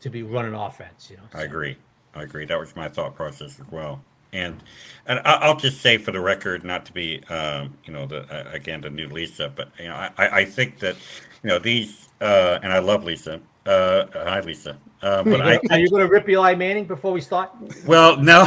to 0.00 0.08
be 0.08 0.22
running 0.22 0.54
offense. 0.54 1.10
You 1.10 1.16
know. 1.16 1.24
I 1.34 1.42
agree. 1.42 1.76
I 2.14 2.22
agree. 2.22 2.44
That 2.46 2.58
was 2.58 2.74
my 2.76 2.88
thought 2.88 3.16
process 3.16 3.58
as 3.60 3.70
well. 3.72 4.02
And 4.34 4.62
and 5.06 5.20
I'll 5.24 5.56
just 5.56 5.80
say 5.80 5.98
for 5.98 6.12
the 6.12 6.20
record, 6.20 6.64
not 6.64 6.86
to 6.86 6.92
be, 6.92 7.22
um, 7.24 7.76
you 7.84 7.92
know, 7.92 8.06
the 8.06 8.22
uh, 8.22 8.50
again 8.52 8.80
the 8.80 8.90
new 8.90 9.08
Lisa, 9.08 9.52
but 9.54 9.68
you 9.78 9.86
know, 9.86 9.94
I, 9.94 10.12
I 10.40 10.44
think 10.44 10.78
that 10.80 10.96
you 11.42 11.50
know 11.50 11.58
these, 11.58 12.08
uh, 12.20 12.58
and 12.62 12.72
I 12.72 12.78
love 12.78 13.04
Lisa. 13.04 13.40
Uh, 13.66 14.06
hi, 14.12 14.40
Lisa. 14.40 14.76
Uh, 15.02 15.22
but 15.22 15.40
I, 15.40 15.60
are 15.70 15.78
you 15.78 15.88
going 15.88 16.02
to 16.02 16.08
rip 16.08 16.28
Eli 16.28 16.54
Manning 16.54 16.86
before 16.86 17.12
we 17.12 17.20
start? 17.20 17.50
Well, 17.86 18.16
no. 18.16 18.46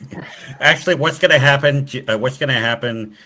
Actually, 0.60 0.96
what's 0.96 1.18
going 1.18 1.30
to 1.30 1.38
happen? 1.38 1.88
Uh, 2.08 2.18
what's 2.18 2.38
going 2.38 2.48
to 2.48 2.54
happen, 2.54 3.16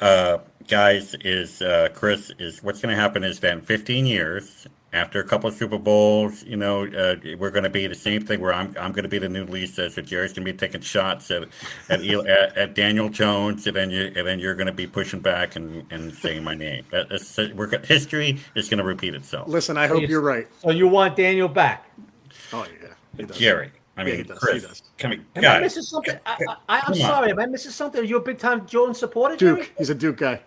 uh, 0.00 0.38
guys? 0.68 1.14
Is 1.20 1.60
uh, 1.60 1.90
Chris? 1.94 2.32
Is 2.38 2.62
what's 2.62 2.80
going 2.80 2.94
to 2.94 3.00
happen 3.00 3.22
is 3.24 3.40
that 3.40 3.52
in 3.52 3.60
15 3.60 4.06
years, 4.06 4.66
after 4.92 5.20
a 5.20 5.24
couple 5.24 5.48
of 5.48 5.54
Super 5.54 5.78
Bowls, 5.78 6.44
you 6.44 6.56
know, 6.56 6.86
uh, 6.86 7.16
we're 7.38 7.50
going 7.50 7.64
to 7.64 7.70
be 7.70 7.86
the 7.86 7.94
same 7.94 8.24
thing 8.24 8.40
where 8.40 8.52
I'm, 8.52 8.74
I'm 8.78 8.92
going 8.92 9.04
to 9.04 9.08
be 9.08 9.18
the 9.18 9.28
new 9.28 9.44
Lisa. 9.44 9.90
So 9.90 10.02
Jerry's 10.02 10.32
going 10.32 10.44
to 10.44 10.52
be 10.52 10.58
taking 10.58 10.82
shots 10.82 11.30
at 11.30 11.44
at, 11.88 12.04
at, 12.04 12.56
at, 12.56 12.74
Daniel 12.74 13.08
Jones, 13.08 13.66
and 13.66 13.74
then 13.74 13.90
you 13.90 14.12
and 14.14 14.26
then 14.26 14.38
you're 14.38 14.54
going 14.54 14.66
to 14.66 14.72
be 14.72 14.86
pushing 14.86 15.20
back 15.20 15.56
and, 15.56 15.90
and 15.90 16.14
saying 16.14 16.44
my 16.44 16.54
name. 16.54 16.84
That, 16.90 17.08
that's, 17.08 17.38
we're, 17.54 17.78
history 17.84 18.38
is 18.54 18.68
going 18.68 18.78
to 18.78 18.84
repeat 18.84 19.14
itself. 19.14 19.48
Listen, 19.48 19.76
I 19.76 19.86
hope 19.86 20.08
you're 20.08 20.20
right. 20.20 20.46
So 20.60 20.70
you 20.70 20.88
want 20.88 21.16
Daniel 21.16 21.48
back? 21.48 21.90
Oh 22.52 22.66
yeah, 23.18 23.26
Jerry. 23.26 23.72
I 23.96 24.04
mean, 24.04 24.18
yeah, 24.18 24.22
does, 24.24 24.38
Chris. 24.38 24.82
Come 24.98 25.12
on, 25.12 25.26
am 25.36 25.44
I 25.44 25.60
missing 25.60 25.82
something? 25.82 26.18
I, 26.26 26.82
am 26.86 26.94
sorry. 26.94 27.30
Am 27.30 27.38
I 27.38 27.46
missing 27.46 27.72
something? 27.72 28.00
Are 28.00 28.04
you 28.04 28.16
a 28.16 28.20
big 28.20 28.38
time 28.38 28.66
Jones 28.66 28.98
supporter? 28.98 29.36
Duke. 29.36 29.58
Jerry? 29.58 29.70
He's 29.78 29.90
a 29.90 29.94
Duke 29.94 30.18
guy. 30.18 30.40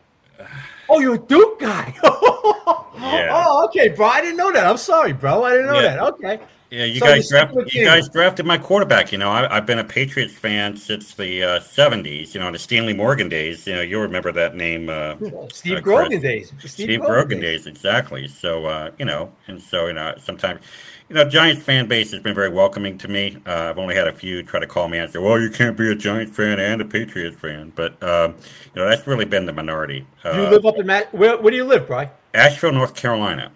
Oh, 0.89 0.99
you're 0.99 1.15
a 1.15 1.19
Duke 1.19 1.59
guy. 1.59 1.95
yeah. 2.97 3.29
Oh, 3.31 3.65
okay, 3.65 3.89
bro. 3.89 4.07
I 4.07 4.21
didn't 4.21 4.37
know 4.37 4.51
that. 4.51 4.65
I'm 4.65 4.77
sorry, 4.77 5.13
bro. 5.13 5.43
I 5.43 5.51
didn't 5.51 5.67
know 5.67 5.79
yeah. 5.79 5.95
that. 5.95 6.01
Okay. 6.13 6.39
Yeah, 6.71 6.85
you 6.85 6.99
so 6.99 7.05
guys 7.05 7.29
drafted. 7.29 7.73
You 7.73 7.85
guys 7.85 8.09
drafted 8.09 8.45
my 8.45 8.57
quarterback. 8.57 9.11
You 9.11 9.17
know, 9.17 9.31
I, 9.31 9.53
have 9.53 9.65
been 9.65 9.79
a 9.79 9.83
Patriots 9.83 10.33
fan 10.33 10.75
since 10.75 11.13
the 11.13 11.43
uh, 11.43 11.59
'70s. 11.59 12.33
You 12.33 12.41
know, 12.41 12.47
in 12.47 12.53
the 12.53 12.59
Stanley 12.59 12.93
Morgan 12.93 13.29
days. 13.29 13.67
You 13.67 13.75
know, 13.75 13.81
you'll 13.81 14.01
remember 14.01 14.31
that 14.31 14.55
name. 14.55 14.89
Uh, 14.89 15.15
Steve 15.49 15.77
uh, 15.77 15.81
Grogan 15.81 16.21
days. 16.21 16.51
Steve, 16.59 16.71
Steve 16.71 17.01
Grogan 17.01 17.39
days. 17.39 17.65
days. 17.65 17.67
exactly. 17.67 18.27
So, 18.27 18.65
uh, 18.65 18.91
you 18.97 19.05
know, 19.05 19.31
and 19.47 19.61
so 19.61 19.87
you 19.87 19.93
know, 19.93 20.15
sometimes 20.17 20.61
you 21.09 21.15
know, 21.15 21.23
Giants 21.25 21.61
fan 21.61 21.87
base 21.87 22.11
has 22.11 22.21
been 22.21 22.33
very 22.33 22.49
welcoming 22.49 22.97
to 22.99 23.07
me. 23.07 23.37
Uh, 23.45 23.69
I've 23.69 23.77
only 23.77 23.95
had 23.95 24.07
a 24.07 24.13
few 24.13 24.41
try 24.41 24.59
to 24.59 24.67
call 24.67 24.87
me 24.87 24.97
and 24.97 25.11
say, 25.11 25.19
"Well, 25.19 25.39
you 25.39 25.49
can't 25.49 25.77
be 25.77 25.91
a 25.91 25.95
Giants 25.95 26.35
fan 26.35 26.59
and 26.59 26.81
a 26.81 26.85
Patriots 26.85 27.39
fan," 27.39 27.71
but 27.75 28.01
um, 28.01 28.35
you 28.73 28.81
know, 28.81 28.89
that's 28.89 29.05
really 29.05 29.25
been 29.25 29.45
the 29.45 29.53
minority. 29.53 30.05
Uh, 30.23 30.31
you 30.31 30.41
live 30.49 30.65
up 30.65 30.77
in 30.77 30.87
Matt? 30.87 31.13
Where, 31.13 31.37
where 31.37 31.51
do 31.51 31.57
you 31.57 31.63
live, 31.63 31.87
Bry? 31.87 32.09
Asheville, 32.33 32.71
North 32.71 32.95
Carolina. 32.95 33.51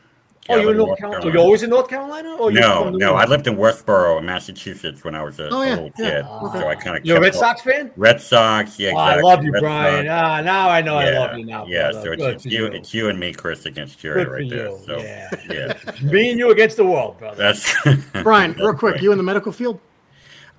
Oh, 0.50 0.58
you're 0.58 0.72
in 0.72 0.78
North, 0.78 0.88
North 0.88 1.00
Carolina. 1.00 1.22
Carolina. 1.22 1.34
You're 1.34 1.46
always 1.46 1.64
in 1.64 1.70
North 1.70 1.88
Carolina? 1.88 2.36
Or 2.36 2.52
no, 2.52 2.90
no. 2.90 3.14
I 3.14 3.26
lived 3.26 3.48
in 3.48 3.56
Westboro, 3.56 4.24
Massachusetts, 4.24 5.04
when 5.04 5.14
I 5.14 5.24
was 5.24 5.40
a, 5.40 5.50
oh, 5.50 5.62
yeah, 5.62 5.70
little 5.70 5.92
yeah. 6.00 6.22
kid. 6.22 6.26
So 6.26 6.68
I 6.68 6.76
kind 6.76 6.98
of. 6.98 7.06
You're 7.06 7.18
a 7.18 7.22
Red 7.22 7.36
Sox 7.36 7.62
fan? 7.62 7.92
Red 7.96 8.20
Sox, 8.20 8.80
yeah. 8.80 8.90
Exactly. 8.90 9.24
Oh, 9.24 9.28
I 9.28 9.34
love 9.34 9.44
you, 9.44 9.52
Red 9.52 9.62
Brian. 9.62 10.08
Ah, 10.08 10.42
now 10.42 10.70
I 10.70 10.82
know 10.82 11.00
yeah, 11.00 11.06
I 11.06 11.20
love 11.20 11.38
you 11.38 11.46
now. 11.46 11.66
Yeah, 11.68 11.92
so 11.92 12.12
it's, 12.12 12.24
it's 12.24 12.46
you, 12.46 12.52
you, 12.52 12.66
it's 12.66 12.94
you 12.94 13.10
and 13.10 13.20
me, 13.20 13.34
Chris, 13.34 13.66
against 13.66 14.00
Jerry 14.00 14.26
Good 14.26 14.32
right 14.32 14.50
there. 14.50 14.78
So 14.86 14.98
yeah, 14.98 15.30
yeah. 15.50 16.02
me 16.04 16.32
and 16.32 16.40
you 16.40 16.52
against 16.52 16.78
the 16.78 16.86
world, 16.86 17.20
brother. 17.20 17.38
That's 17.38 17.76
Brian. 18.24 18.54
Real 18.54 18.74
quick, 18.74 19.02
you 19.02 19.12
in 19.12 19.18
the 19.18 19.24
medical 19.24 19.52
field? 19.52 19.80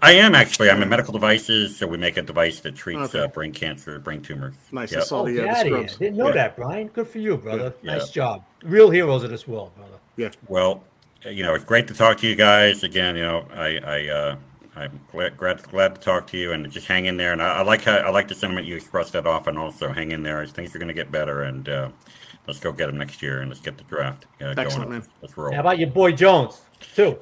I 0.03 0.13
am 0.13 0.35
actually. 0.35 0.71
I'm 0.71 0.83
in 0.83 0.89
medical 0.89 1.13
devices, 1.13 1.77
so 1.77 1.87
we 1.87 1.99
make 1.99 2.17
a 2.17 2.23
device 2.23 2.61
that 2.61 2.75
treats 2.75 3.15
okay. 3.15 3.21
uh, 3.21 3.29
brain 3.29 3.53
cancer, 3.53 3.99
brain 3.99 4.23
tumors. 4.23 4.55
Nice. 4.73 4.93
Yep. 4.93 5.01
I 5.01 5.05
saw 5.05 5.25
the, 5.25 5.49
uh, 5.49 5.63
the 5.63 5.97
Didn't 5.99 6.17
know 6.17 6.29
yeah. 6.29 6.35
that, 6.35 6.57
Brian. 6.57 6.89
Good 6.89 7.09
for 7.09 7.19
you, 7.19 7.37
brother. 7.37 7.75
Nice 7.83 8.11
job. 8.11 8.45
Real 8.63 8.91
heroes 8.91 9.25
of 9.25 9.31
this 9.31 9.47
world, 9.47 9.75
brother. 9.77 9.99
Yeah. 10.17 10.31
Well, 10.49 10.85
you 11.27 11.43
know, 11.43 11.55
it's 11.55 11.65
great 11.65 11.87
to 11.89 11.95
talk 11.95 12.17
to 12.19 12.27
you 12.27 12.35
guys 12.35 12.83
again. 12.83 13.17
You 13.17 13.23
know, 13.23 13.47
I, 13.53 13.79
I, 13.79 14.09
uh, 14.09 14.37
I'm 14.77 15.01
glad, 15.13 15.37
glad, 15.37 15.63
glad 15.65 15.95
to 15.97 16.01
talk 16.01 16.27
to 16.29 16.39
you 16.39 16.53
and 16.53 16.71
just 16.71 16.87
hang 16.87 17.07
in 17.07 17.17
there. 17.17 17.33
And 17.33 17.43
I, 17.43 17.57
I 17.57 17.63
like 17.63 17.83
how 17.83 17.97
I 17.97 18.11
like 18.11 18.29
the 18.29 18.35
sentiment 18.35 18.67
you 18.67 18.77
expressed 18.77 19.13
that 19.13 19.27
often. 19.27 19.59
Also, 19.59 19.93
hang 19.93 20.13
in 20.13 20.23
there. 20.23 20.41
As 20.41 20.53
things 20.53 20.75
are 20.75 20.79
going 20.79 20.89
to 20.89 20.95
get 20.95 21.13
better, 21.13 21.43
and 21.43 21.69
uh, 21.69 21.91
let's 22.47 22.61
go 22.61 22.73
get 22.73 22.87
them 22.87 22.97
next 22.97 23.21
year 23.23 23.41
and 23.41 23.51
let's 23.51 23.61
get 23.61 23.77
the 23.77 23.85
draft 23.85 24.27
uh, 24.41 24.55
Excellent, 24.57 24.89
going. 24.89 25.01
Man. 25.01 25.09
Let's 25.21 25.37
roll. 25.37 25.53
How 25.53 25.61
about 25.61 25.79
your 25.79 25.91
boy 25.91 26.13
Jones 26.13 26.63
too? 26.95 27.19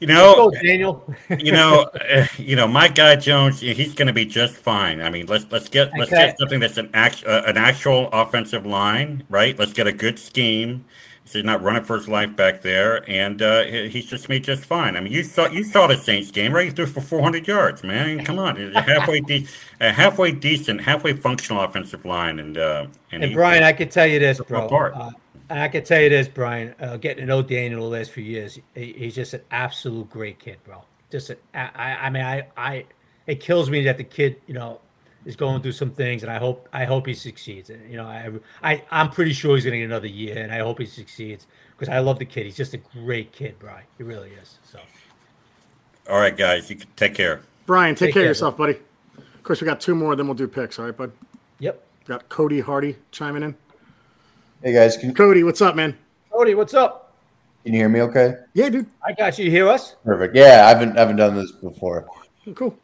You 0.00 0.06
know, 0.06 0.34
go, 0.34 0.50
Daniel. 0.62 1.14
you 1.38 1.52
know, 1.52 1.90
uh, 2.10 2.26
you 2.38 2.54
know, 2.54 2.68
my 2.68 2.88
guy 2.88 3.16
Jones, 3.16 3.60
he's 3.60 3.94
going 3.94 4.06
to 4.06 4.12
be 4.12 4.24
just 4.24 4.54
fine. 4.54 5.00
I 5.00 5.10
mean, 5.10 5.26
let's 5.26 5.46
let's 5.50 5.68
get 5.68 5.90
let's 5.98 6.10
get 6.10 6.38
something 6.38 6.60
that's 6.60 6.76
an 6.76 6.90
act, 6.94 7.24
uh, 7.26 7.42
an 7.46 7.56
actual 7.56 8.08
offensive 8.12 8.64
line, 8.64 9.24
right? 9.28 9.58
Let's 9.58 9.72
get 9.72 9.86
a 9.86 9.92
good 9.92 10.18
scheme. 10.18 10.84
He's 11.24 11.44
not 11.44 11.62
running 11.62 11.84
for 11.84 11.96
his 11.96 12.08
life 12.08 12.34
back 12.36 12.62
there, 12.62 13.08
and 13.10 13.42
uh, 13.42 13.64
he's 13.64 14.06
just 14.06 14.30
made 14.30 14.44
just 14.44 14.64
fine. 14.64 14.96
I 14.96 15.00
mean, 15.00 15.12
you 15.12 15.22
saw 15.22 15.46
you 15.48 15.62
saw 15.62 15.86
the 15.86 15.96
Saints 15.96 16.30
game, 16.30 16.54
right? 16.54 16.66
He 16.66 16.70
threw 16.70 16.86
for 16.86 17.02
400 17.02 17.46
yards, 17.46 17.84
man. 17.84 18.24
Come 18.24 18.38
on, 18.38 18.56
halfway 18.74 19.20
de- 19.20 19.46
a 19.80 19.92
halfway 19.92 20.32
decent, 20.32 20.80
halfway 20.80 21.12
functional 21.12 21.62
offensive 21.62 22.06
line, 22.06 22.38
and 22.38 22.56
uh, 22.56 22.86
and, 23.12 23.24
and 23.24 23.34
Brian, 23.34 23.62
I 23.62 23.72
could 23.72 23.90
tell 23.90 24.06
you 24.06 24.18
this, 24.18 24.40
bro. 24.40 24.68
I 25.50 25.68
can 25.68 25.84
tell 25.84 26.00
you 26.00 26.08
this, 26.08 26.28
Brian. 26.28 26.74
Uh, 26.80 26.96
getting 26.96 27.22
to 27.22 27.26
know 27.26 27.42
Daniel 27.42 27.82
the 27.82 27.96
last 27.96 28.10
few 28.10 28.24
years, 28.24 28.58
he's 28.74 29.14
just 29.14 29.34
an 29.34 29.42
absolute 29.50 30.10
great 30.10 30.38
kid, 30.38 30.58
bro. 30.64 30.84
Just, 31.10 31.30
a, 31.30 31.38
I, 31.54 32.06
I 32.06 32.10
mean, 32.10 32.22
I, 32.22 32.46
I, 32.56 32.84
it 33.26 33.40
kills 33.40 33.70
me 33.70 33.84
that 33.84 33.96
the 33.96 34.04
kid, 34.04 34.40
you 34.46 34.54
know, 34.54 34.80
is 35.24 35.36
going 35.36 35.62
through 35.62 35.72
some 35.72 35.90
things, 35.90 36.22
and 36.22 36.30
I 36.30 36.38
hope 36.38 36.68
I 36.72 36.84
hope 36.84 37.06
he 37.06 37.14
succeeds. 37.14 37.70
And, 37.70 37.90
you 37.90 37.96
know, 37.96 38.06
I, 38.06 38.30
I 38.62 38.82
I'm 38.90 39.10
pretty 39.10 39.32
sure 39.32 39.54
he's 39.54 39.64
going 39.64 39.72
to 39.72 39.78
get 39.78 39.84
another 39.84 40.06
year, 40.06 40.38
and 40.38 40.52
I 40.52 40.58
hope 40.58 40.78
he 40.78 40.86
succeeds 40.86 41.46
because 41.76 41.92
I 41.92 41.98
love 41.98 42.18
the 42.18 42.24
kid. 42.24 42.46
He's 42.46 42.56
just 42.56 42.74
a 42.74 42.78
great 42.78 43.32
kid, 43.32 43.56
Brian. 43.58 43.84
He 43.96 44.04
really 44.04 44.30
is. 44.30 44.58
So, 44.64 44.78
all 46.08 46.18
right, 46.18 46.36
guys, 46.36 46.70
you 46.70 46.76
can 46.76 46.88
take 46.96 47.14
care. 47.14 47.42
Brian, 47.66 47.94
take, 47.94 48.08
take 48.08 48.14
care, 48.14 48.22
of 48.22 48.28
yourself, 48.28 48.56
bro. 48.56 48.68
buddy. 48.68 48.78
Of 49.16 49.42
course, 49.42 49.60
we 49.60 49.66
got 49.66 49.80
two 49.80 49.94
more, 49.94 50.16
then 50.16 50.26
we'll 50.26 50.34
do 50.34 50.48
picks. 50.48 50.78
All 50.78 50.86
right, 50.86 50.96
bud. 50.96 51.12
Yep. 51.58 51.84
Got 52.06 52.28
Cody 52.28 52.60
Hardy 52.60 52.96
chiming 53.10 53.42
in. 53.42 53.54
Hey 54.60 54.72
guys, 54.72 54.96
Can- 54.96 55.14
Cody, 55.14 55.44
what's 55.44 55.60
up, 55.60 55.76
man? 55.76 55.96
Cody, 56.32 56.56
what's 56.56 56.74
up? 56.74 57.14
Can 57.64 57.74
you 57.74 57.78
hear 57.78 57.88
me 57.88 58.02
okay? 58.02 58.34
Yeah, 58.54 58.68
dude. 58.70 58.86
I 59.06 59.12
got 59.12 59.38
you. 59.38 59.44
You 59.44 59.52
hear 59.52 59.68
us? 59.68 59.94
Perfect. 60.04 60.34
Yeah, 60.34 60.64
I 60.66 60.70
haven't, 60.70 60.96
I 60.96 61.00
haven't 61.00 61.14
done 61.16 61.36
this 61.36 61.52
before. 61.52 62.08
Cool. 62.56 62.76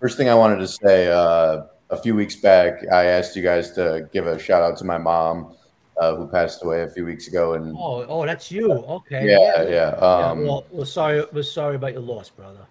First 0.00 0.16
thing 0.16 0.30
I 0.30 0.34
wanted 0.34 0.56
to 0.56 0.68
say, 0.68 1.08
uh, 1.08 1.64
a 1.90 1.96
few 1.98 2.14
weeks 2.14 2.36
back, 2.36 2.82
I 2.90 3.04
asked 3.04 3.36
you 3.36 3.42
guys 3.42 3.72
to 3.72 4.08
give 4.10 4.26
a 4.26 4.38
shout 4.38 4.62
out 4.62 4.78
to 4.78 4.84
my 4.84 4.96
mom, 4.96 5.54
uh, 6.00 6.16
who 6.16 6.26
passed 6.28 6.64
away 6.64 6.80
a 6.82 6.88
few 6.88 7.04
weeks 7.04 7.28
ago. 7.28 7.52
And 7.54 7.76
oh, 7.76 8.06
oh, 8.08 8.24
that's 8.24 8.50
you. 8.50 8.72
Okay. 8.72 9.28
Yeah, 9.28 9.68
yeah. 9.68 9.88
Um, 9.96 10.40
yeah 10.40 10.46
well, 10.46 10.64
we're 10.70 10.86
sorry. 10.86 11.26
We're 11.30 11.42
sorry 11.42 11.76
about 11.76 11.92
your 11.92 12.02
loss, 12.02 12.30
brother. 12.30 12.66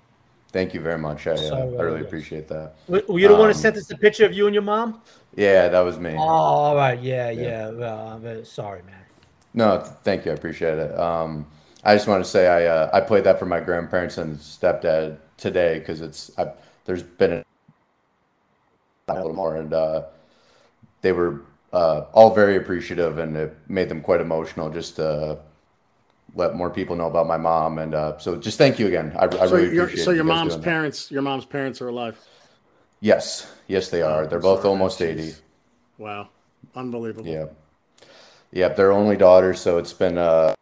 Thank 0.51 0.73
you 0.73 0.81
very 0.81 0.97
much. 0.97 1.27
I, 1.27 1.31
uh, 1.31 1.67
I 1.77 1.81
really 1.83 2.01
appreciate 2.01 2.47
that. 2.47 2.73
You 2.87 3.01
the 3.07 3.33
um, 3.33 3.39
want 3.39 3.53
to 3.53 3.59
send 3.59 3.77
us 3.77 3.91
a 3.91 3.97
picture 3.97 4.25
of 4.25 4.33
you 4.33 4.47
and 4.47 4.53
your 4.53 4.63
mom? 4.63 5.01
Yeah, 5.35 5.67
that 5.67 5.81
was 5.81 5.99
me. 5.99 6.15
Oh, 6.15 6.19
all 6.19 6.75
right. 6.75 6.99
Yeah, 6.99 7.29
yeah. 7.29 7.43
yeah. 7.43 7.69
Well, 7.69 8.07
I'm 8.25 8.45
sorry, 8.45 8.81
man. 8.83 8.95
No, 9.53 9.77
th- 9.77 9.91
thank 10.03 10.25
you. 10.25 10.31
I 10.31 10.33
appreciate 10.35 10.79
it. 10.79 10.97
Um, 10.99 11.45
I 11.83 11.95
just 11.95 12.07
want 12.07 12.23
to 12.23 12.29
say 12.29 12.47
I 12.47 12.65
uh, 12.65 12.89
I 12.93 13.01
played 13.01 13.23
that 13.25 13.39
for 13.39 13.45
my 13.45 13.59
grandparents 13.59 14.17
and 14.17 14.37
stepdad 14.37 15.17
today 15.37 15.79
because 15.79 16.01
it's 16.01 16.31
I, 16.37 16.51
there's 16.85 17.03
been 17.03 17.43
a 19.07 19.13
little 19.13 19.33
more 19.33 19.55
and 19.55 19.73
uh, 19.73 20.03
they 21.01 21.11
were 21.11 21.41
uh, 21.73 22.01
all 22.13 22.33
very 22.33 22.57
appreciative 22.57 23.17
and 23.17 23.37
it 23.37 23.55
made 23.67 23.89
them 23.89 24.01
quite 24.01 24.21
emotional 24.21 24.69
just 24.69 24.95
to 24.97 25.39
let 26.35 26.55
more 26.55 26.69
people 26.69 26.95
know 26.95 27.07
about 27.07 27.27
my 27.27 27.37
mom 27.37 27.79
and 27.79 27.93
uh, 27.93 28.17
so 28.17 28.35
just 28.35 28.57
thank 28.57 28.79
you 28.79 28.87
again. 28.87 29.15
I, 29.17 29.25
I 29.25 29.47
so 29.47 29.55
really 29.55 29.77
appreciate. 29.77 30.03
So 30.03 30.11
your 30.11 30.23
mom's 30.23 30.55
parents, 30.55 31.07
that. 31.07 31.13
your 31.13 31.21
mom's 31.21 31.45
parents 31.45 31.81
are 31.81 31.89
alive. 31.89 32.17
Yes, 33.01 33.51
yes 33.67 33.89
they 33.89 34.01
are. 34.01 34.27
They're 34.27 34.39
both 34.39 34.59
sorry, 34.59 34.69
almost 34.69 35.01
eighty. 35.01 35.33
Wow, 35.97 36.29
unbelievable. 36.75 37.27
Yeah, 37.27 37.45
yeah. 38.51 38.69
They're 38.69 38.91
only 38.91 39.17
daughters, 39.17 39.59
so 39.61 39.77
it's 39.77 39.93
been 39.93 40.17
uh, 40.17 40.53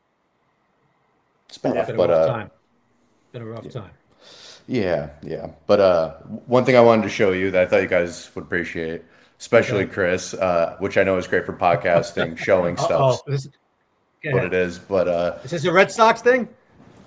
it's 1.49 1.57
been, 1.57 1.73
rough, 1.73 1.95
but 1.95 2.11
uh, 2.11 2.27
time. 2.27 2.51
Been 3.31 3.41
a 3.41 3.45
rough 3.45 3.65
yeah. 3.65 3.71
time. 3.71 3.91
Yeah, 4.67 5.09
yeah. 5.23 5.47
But 5.65 5.79
uh, 5.79 6.13
one 6.45 6.65
thing 6.65 6.75
I 6.75 6.81
wanted 6.81 7.03
to 7.03 7.09
show 7.09 7.31
you 7.31 7.51
that 7.51 7.63
I 7.63 7.65
thought 7.65 7.81
you 7.81 7.87
guys 7.87 8.29
would 8.35 8.43
appreciate, 8.43 9.03
especially 9.39 9.83
okay. 9.85 9.93
Chris, 9.93 10.33
uh, 10.33 10.75
which 10.79 10.97
I 10.97 11.03
know 11.03 11.17
is 11.17 11.27
great 11.27 11.45
for 11.45 11.53
podcasting, 11.57 12.37
showing 12.37 12.77
stuff. 12.77 13.21
This, 13.25 13.47
what 14.33 14.45
it 14.45 14.53
is, 14.53 14.79
but 14.79 15.07
uh, 15.07 15.37
is 15.43 15.51
this 15.51 15.65
a 15.65 15.71
Red 15.71 15.91
Sox 15.91 16.21
thing? 16.21 16.47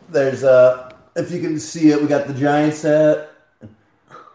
There's 0.08 0.44
uh, 0.44 0.92
if 1.16 1.30
you 1.30 1.40
can 1.40 1.58
see 1.58 1.90
it, 1.90 2.00
we 2.00 2.06
got 2.06 2.26
the 2.26 2.34
Giants 2.34 2.82
hat 2.82 3.30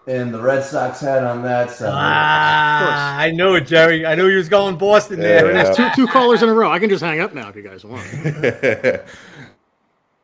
and 0.08 0.34
the 0.34 0.42
Red 0.42 0.64
Sox 0.64 1.00
hat 1.02 1.24
on 1.24 1.42
that 1.44 1.72
side. 1.72 1.92
Ah, 1.92 3.18
I 3.18 3.32
know 3.32 3.56
it, 3.56 3.62
Jerry. 3.68 4.06
I 4.06 4.16
knew 4.16 4.28
he 4.30 4.36
was 4.36 4.50
going 4.50 4.78
Boston 4.78 5.20
there. 5.20 5.52
Yeah. 5.54 5.74
two 5.74 5.90
two 5.96 6.08
callers 6.08 6.44
in 6.44 6.50
a 6.50 6.54
row. 6.54 6.72
I 6.72 6.80
can 6.80 6.90
just 6.90 7.04
hang 7.04 7.20
up 7.20 7.34
now 7.34 7.50
if 7.50 7.56
you 7.56 7.62
guys 7.64 7.84
want. 7.84 8.06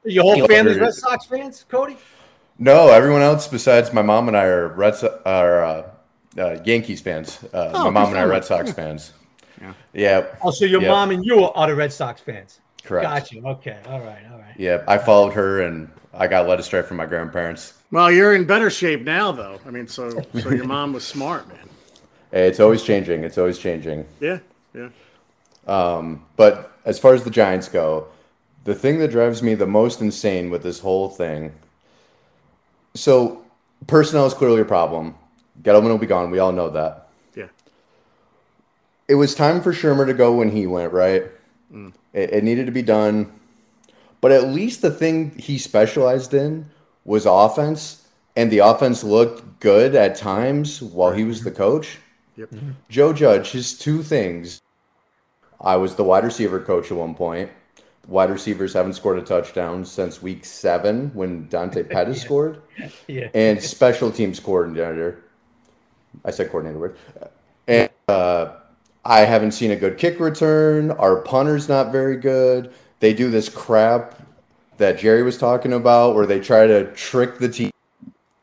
Your 0.03 0.23
whole 0.23 0.47
family's 0.47 0.79
Red 0.79 0.93
Sox 0.93 1.25
fans, 1.25 1.65
Cody? 1.69 1.95
No, 2.57 2.89
everyone 2.89 3.21
else 3.21 3.47
besides 3.47 3.93
my 3.93 4.01
mom 4.01 4.27
and 4.27 4.37
I 4.37 4.45
are 4.45 4.67
Red 4.69 4.95
so- 4.95 5.21
are 5.25 5.63
uh, 5.63 5.89
uh, 6.37 6.57
Yankees 6.65 7.01
fans. 7.01 7.43
Uh, 7.53 7.71
oh, 7.73 7.83
my 7.85 7.89
mom 7.89 8.09
and 8.09 8.17
I 8.17 8.21
are 8.23 8.27
Red 8.27 8.45
Sox 8.45 8.71
fans. 8.71 9.13
Yeah. 9.61 9.73
yeah. 9.93 10.25
Oh, 10.43 10.51
so 10.51 10.65
your 10.65 10.81
mom 10.81 11.11
and 11.11 11.23
you 11.23 11.43
are 11.43 11.67
the 11.67 11.75
Red 11.75 11.93
Sox 11.93 12.19
fans. 12.19 12.59
Correct. 12.83 13.03
Got 13.03 13.31
you. 13.31 13.45
Okay. 13.45 13.77
All 13.87 13.99
right. 13.99 14.23
All 14.31 14.39
right. 14.39 14.55
Yeah, 14.57 14.83
I 14.87 14.97
followed 14.97 15.33
her 15.33 15.61
and 15.61 15.89
I 16.13 16.27
got 16.27 16.47
led 16.47 16.59
astray 16.59 16.81
from 16.81 16.97
my 16.97 17.05
grandparents. 17.05 17.73
Well, 17.91 18.11
you're 18.11 18.33
in 18.33 18.45
better 18.45 18.69
shape 18.69 19.01
now, 19.01 19.31
though. 19.31 19.59
I 19.65 19.71
mean, 19.71 19.87
so 19.87 20.09
so 20.39 20.49
your 20.49 20.65
mom 20.65 20.93
was 20.93 21.05
smart, 21.05 21.47
man. 21.47 21.69
Hey, 22.31 22.47
it's 22.47 22.59
always 22.59 22.83
changing. 22.83 23.23
It's 23.23 23.37
always 23.37 23.59
changing. 23.59 24.05
Yeah. 24.19 24.39
Yeah. 24.73 24.89
Um, 25.67 26.25
but 26.37 26.77
as 26.85 26.97
far 26.97 27.13
as 27.13 27.23
the 27.23 27.29
Giants 27.29 27.67
go, 27.67 28.07
the 28.63 28.73
thing 28.73 28.99
that 28.99 29.11
drives 29.11 29.43
me 29.43 29.53
the 29.53 29.67
most 29.67 30.01
insane 30.01 30.49
with 30.49 30.63
this 30.63 30.79
whole 30.79 31.09
thing. 31.09 31.51
So, 32.93 33.43
personnel 33.87 34.25
is 34.25 34.33
clearly 34.33 34.61
a 34.61 34.65
problem. 34.65 35.15
Gettleman 35.61 35.89
will 35.89 35.97
be 35.97 36.07
gone. 36.07 36.31
We 36.31 36.39
all 36.39 36.51
know 36.51 36.69
that. 36.69 37.00
Yeah. 39.11 39.13
It 39.13 39.15
was 39.15 39.35
time 39.35 39.61
for 39.61 39.73
Shurmur 39.73 40.05
to 40.05 40.13
go 40.13 40.35
when 40.35 40.51
he 40.51 40.67
went, 40.67 40.93
right? 40.93 41.25
Mm. 41.73 41.93
It, 42.13 42.33
it 42.33 42.43
needed 42.43 42.65
to 42.65 42.71
be 42.71 42.81
done. 42.81 43.31
But 44.19 44.31
at 44.31 44.49
least 44.49 44.81
the 44.81 44.91
thing 44.91 45.31
he 45.37 45.57
specialized 45.57 46.33
in 46.33 46.69
was 47.05 47.25
offense, 47.25 48.07
and 48.35 48.51
the 48.51 48.59
offense 48.59 49.03
looked 49.03 49.59
good 49.59 49.95
at 49.95 50.15
times 50.15 50.81
while 50.81 51.11
he 51.11 51.23
was 51.23 51.43
the 51.43 51.51
coach. 51.51 51.97
Yep. 52.37 52.49
Mm-hmm. 52.49 52.69
Joe 52.89 53.13
Judge, 53.13 53.51
his 53.51 53.77
two 53.77 54.03
things. 54.03 54.61
I 55.59 55.75
was 55.75 55.95
the 55.95 56.03
wide 56.03 56.23
receiver 56.23 56.59
coach 56.59 56.91
at 56.91 56.97
one 56.97 57.15
point 57.15 57.51
wide 58.07 58.29
receivers 58.29 58.73
haven't 58.73 58.93
scored 58.93 59.17
a 59.17 59.21
touchdown 59.21 59.85
since 59.85 60.21
week 60.21 60.45
seven 60.45 61.11
when 61.13 61.47
Dante 61.47 61.83
Pettis 61.89 62.17
yeah. 62.17 62.23
scored. 62.23 62.61
Yeah. 63.07 63.29
And 63.33 63.61
special 63.61 64.11
teams 64.11 64.39
coordinator. 64.39 65.23
I 66.25 66.31
said 66.31 66.49
coordinator 66.49 66.79
word. 66.79 66.97
And 67.67 67.89
uh, 68.07 68.55
I 69.03 69.21
haven't 69.21 69.51
seen 69.51 69.71
a 69.71 69.75
good 69.75 69.97
kick 69.97 70.19
return. 70.19 70.91
Our 70.91 71.17
punter's 71.17 71.67
not 71.67 71.91
very 71.91 72.17
good. 72.17 72.73
They 72.99 73.13
do 73.13 73.31
this 73.31 73.49
crap 73.49 74.19
that 74.77 74.99
Jerry 74.99 75.23
was 75.23 75.37
talking 75.37 75.73
about 75.73 76.15
where 76.15 76.25
they 76.25 76.39
try 76.39 76.67
to 76.67 76.91
trick 76.93 77.39
the 77.39 77.49
team. 77.49 77.71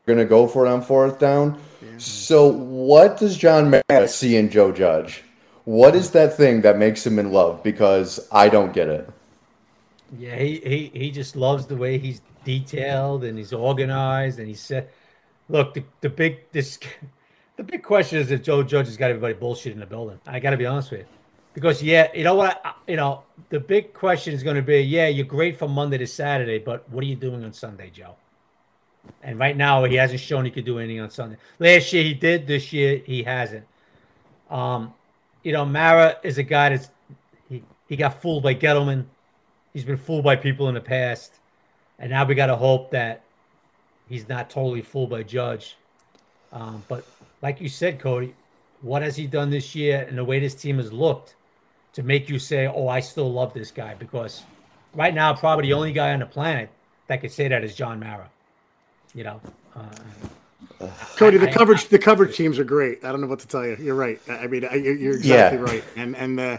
They're 0.05 0.17
Going 0.17 0.27
to 0.27 0.29
go 0.29 0.47
for 0.49 0.67
it 0.67 0.71
on 0.71 0.83
fourth 0.83 1.19
down. 1.19 1.61
Yeah. 1.83 1.89
So, 1.99 2.49
what 2.49 3.19
does 3.19 3.37
John 3.37 3.71
Mara 3.71 4.09
see 4.09 4.37
in 4.37 4.51
Joe 4.51 4.73
Judge? 4.73 5.23
What 5.65 5.95
is 5.95 6.13
that 6.13 6.37
thing 6.37 6.63
that 6.63 6.79
makes 6.79 7.07
him 7.07 7.19
in 7.19 7.31
love? 7.31 7.63
Because 7.63 8.27
I 8.33 8.49
don't 8.49 8.73
get 8.73 8.89
it. 8.89 9.09
Yeah, 10.19 10.37
he, 10.37 10.61
he 10.65 10.91
he 10.99 11.11
just 11.11 11.37
loves 11.37 11.67
the 11.67 11.77
way 11.77 11.99
he's 11.99 12.23
detailed 12.43 13.25
and 13.25 13.37
he's 13.37 13.53
organized 13.53 14.39
and 14.39 14.49
he 14.49 14.55
said, 14.55 14.89
"Look, 15.51 15.75
the, 15.75 15.85
the 16.01 16.09
big 16.09 16.51
this 16.53 16.79
the 17.59 17.63
big 17.63 17.83
question 17.83 18.19
is 18.19 18.31
if 18.31 18.43
Joe 18.43 18.63
Judge 18.63 18.87
has 18.87 18.97
got 18.97 19.11
everybody 19.11 19.35
bullshit 19.35 19.75
in 19.75 19.81
the 19.81 19.87
building. 19.87 20.19
I 20.27 20.41
got 20.41 20.51
to 20.51 20.57
be 20.57 20.65
honest 20.65 20.91
with 20.91 21.01
you, 21.01 21.07
because 21.53 21.83
yeah, 21.83 22.09
you 22.15 22.25
know 22.25 22.35
what, 22.35 22.63
I, 22.65 22.73
you 22.87 22.97
know, 22.97 23.25
the 23.51 23.61
big 23.61 23.93
question 23.93 24.33
is 24.33 24.43
going 24.43 24.57
to 24.57 24.63
be, 24.63 24.81
yeah, 24.81 25.09
you're 25.09 25.27
great 25.27 25.59
from 25.59 25.73
Monday 25.73 25.99
to 25.99 26.07
Saturday, 26.07 26.59
but 26.59 26.89
what 26.89 27.05
are 27.05 27.07
you 27.07 27.17
doing 27.17 27.45
on 27.45 27.53
Sunday, 27.53 27.91
Joe? 27.91 28.15
And 29.23 29.39
right 29.39 29.57
now, 29.57 29.85
he 29.85 29.97
hasn't 29.97 30.21
shown 30.21 30.47
he 30.47 30.51
could 30.51 30.65
do 30.65 30.79
anything 30.79 31.01
on 31.01 31.11
Sunday. 31.11 31.37
Last 31.59 31.93
year 31.93 32.05
he 32.05 32.15
did. 32.15 32.47
This 32.47 32.73
year 32.73 33.03
he 33.05 33.23
hasn't. 33.23 33.67
Um, 34.51 34.95
you 35.43 35.53
know, 35.53 35.67
Mara 35.67 36.17
is 36.23 36.39
a 36.39 36.43
guy 36.43 36.71
that's 36.71 36.89
he, 37.51 37.63
he 37.89 37.97
got 37.97 38.21
fooled 38.23 38.43
by 38.43 38.55
Gettleman 38.55 39.05
he's 39.73 39.85
been 39.85 39.97
fooled 39.97 40.25
by 40.25 40.35
people 40.37 40.69
in 40.69 40.75
the 40.75 40.81
past, 40.81 41.35
and 41.99 42.11
now 42.11 42.25
we 42.25 42.35
got 42.35 42.47
to 42.47 42.57
hope 42.57 42.91
that 42.91 43.23
he's 44.09 44.29
not 44.29 44.51
totally 44.51 44.83
fooled 44.83 45.11
by 45.11 45.23
Judge. 45.23 45.77
Um, 46.53 46.83
but 46.89 47.07
like 47.43 47.61
you 47.61 47.69
said, 47.69 48.01
Cody, 48.01 48.35
what 48.83 49.03
has 49.03 49.17
he 49.17 49.27
done 49.27 49.51
this 49.51 49.75
year 49.75 50.07
and 50.09 50.17
the 50.17 50.25
way 50.25 50.39
this 50.39 50.55
team 50.55 50.79
has 50.79 50.93
looked 50.93 51.35
to 51.95 52.03
make 52.03 52.29
you 52.29 52.39
say, 52.39 52.67
"Oh, 52.67 52.89
I 52.89 53.01
still 53.01 53.33
love 53.33 53.55
this 53.55 53.71
guy"? 53.71 53.95
Because 53.95 54.43
right 54.95 55.15
now, 55.15 55.35
probably 55.35 55.67
the 55.67 55.73
only 55.73 55.93
guy 55.93 56.13
on 56.13 56.21
the 56.21 56.27
planet 56.27 56.71
that 57.07 57.21
could 57.21 57.33
say 57.33 57.49
that 57.49 57.65
is 57.65 57.75
John 57.75 58.01
Mara. 58.01 58.29
You 59.15 59.25
know. 59.25 59.41
Uh, 59.75 60.89
Cody, 61.17 61.39
the 61.39 61.49
I, 61.49 61.53
coverage 61.53 61.85
I, 61.85 61.89
the 61.89 61.99
coverage 61.99 62.37
teams 62.37 62.59
are 62.59 62.65
great. 62.65 63.05
I 63.05 63.11
don't 63.11 63.21
know 63.21 63.27
what 63.27 63.41
to 63.41 63.49
tell 63.49 63.67
you. 63.67 63.77
You're 63.81 63.95
right. 63.95 64.21
I 64.29 64.47
mean, 64.47 64.63
you're 64.63 65.17
exactly 65.17 65.59
yeah. 65.59 65.65
right. 65.65 65.85
And 65.97 66.17
and 66.17 66.39
uh, 66.39 66.59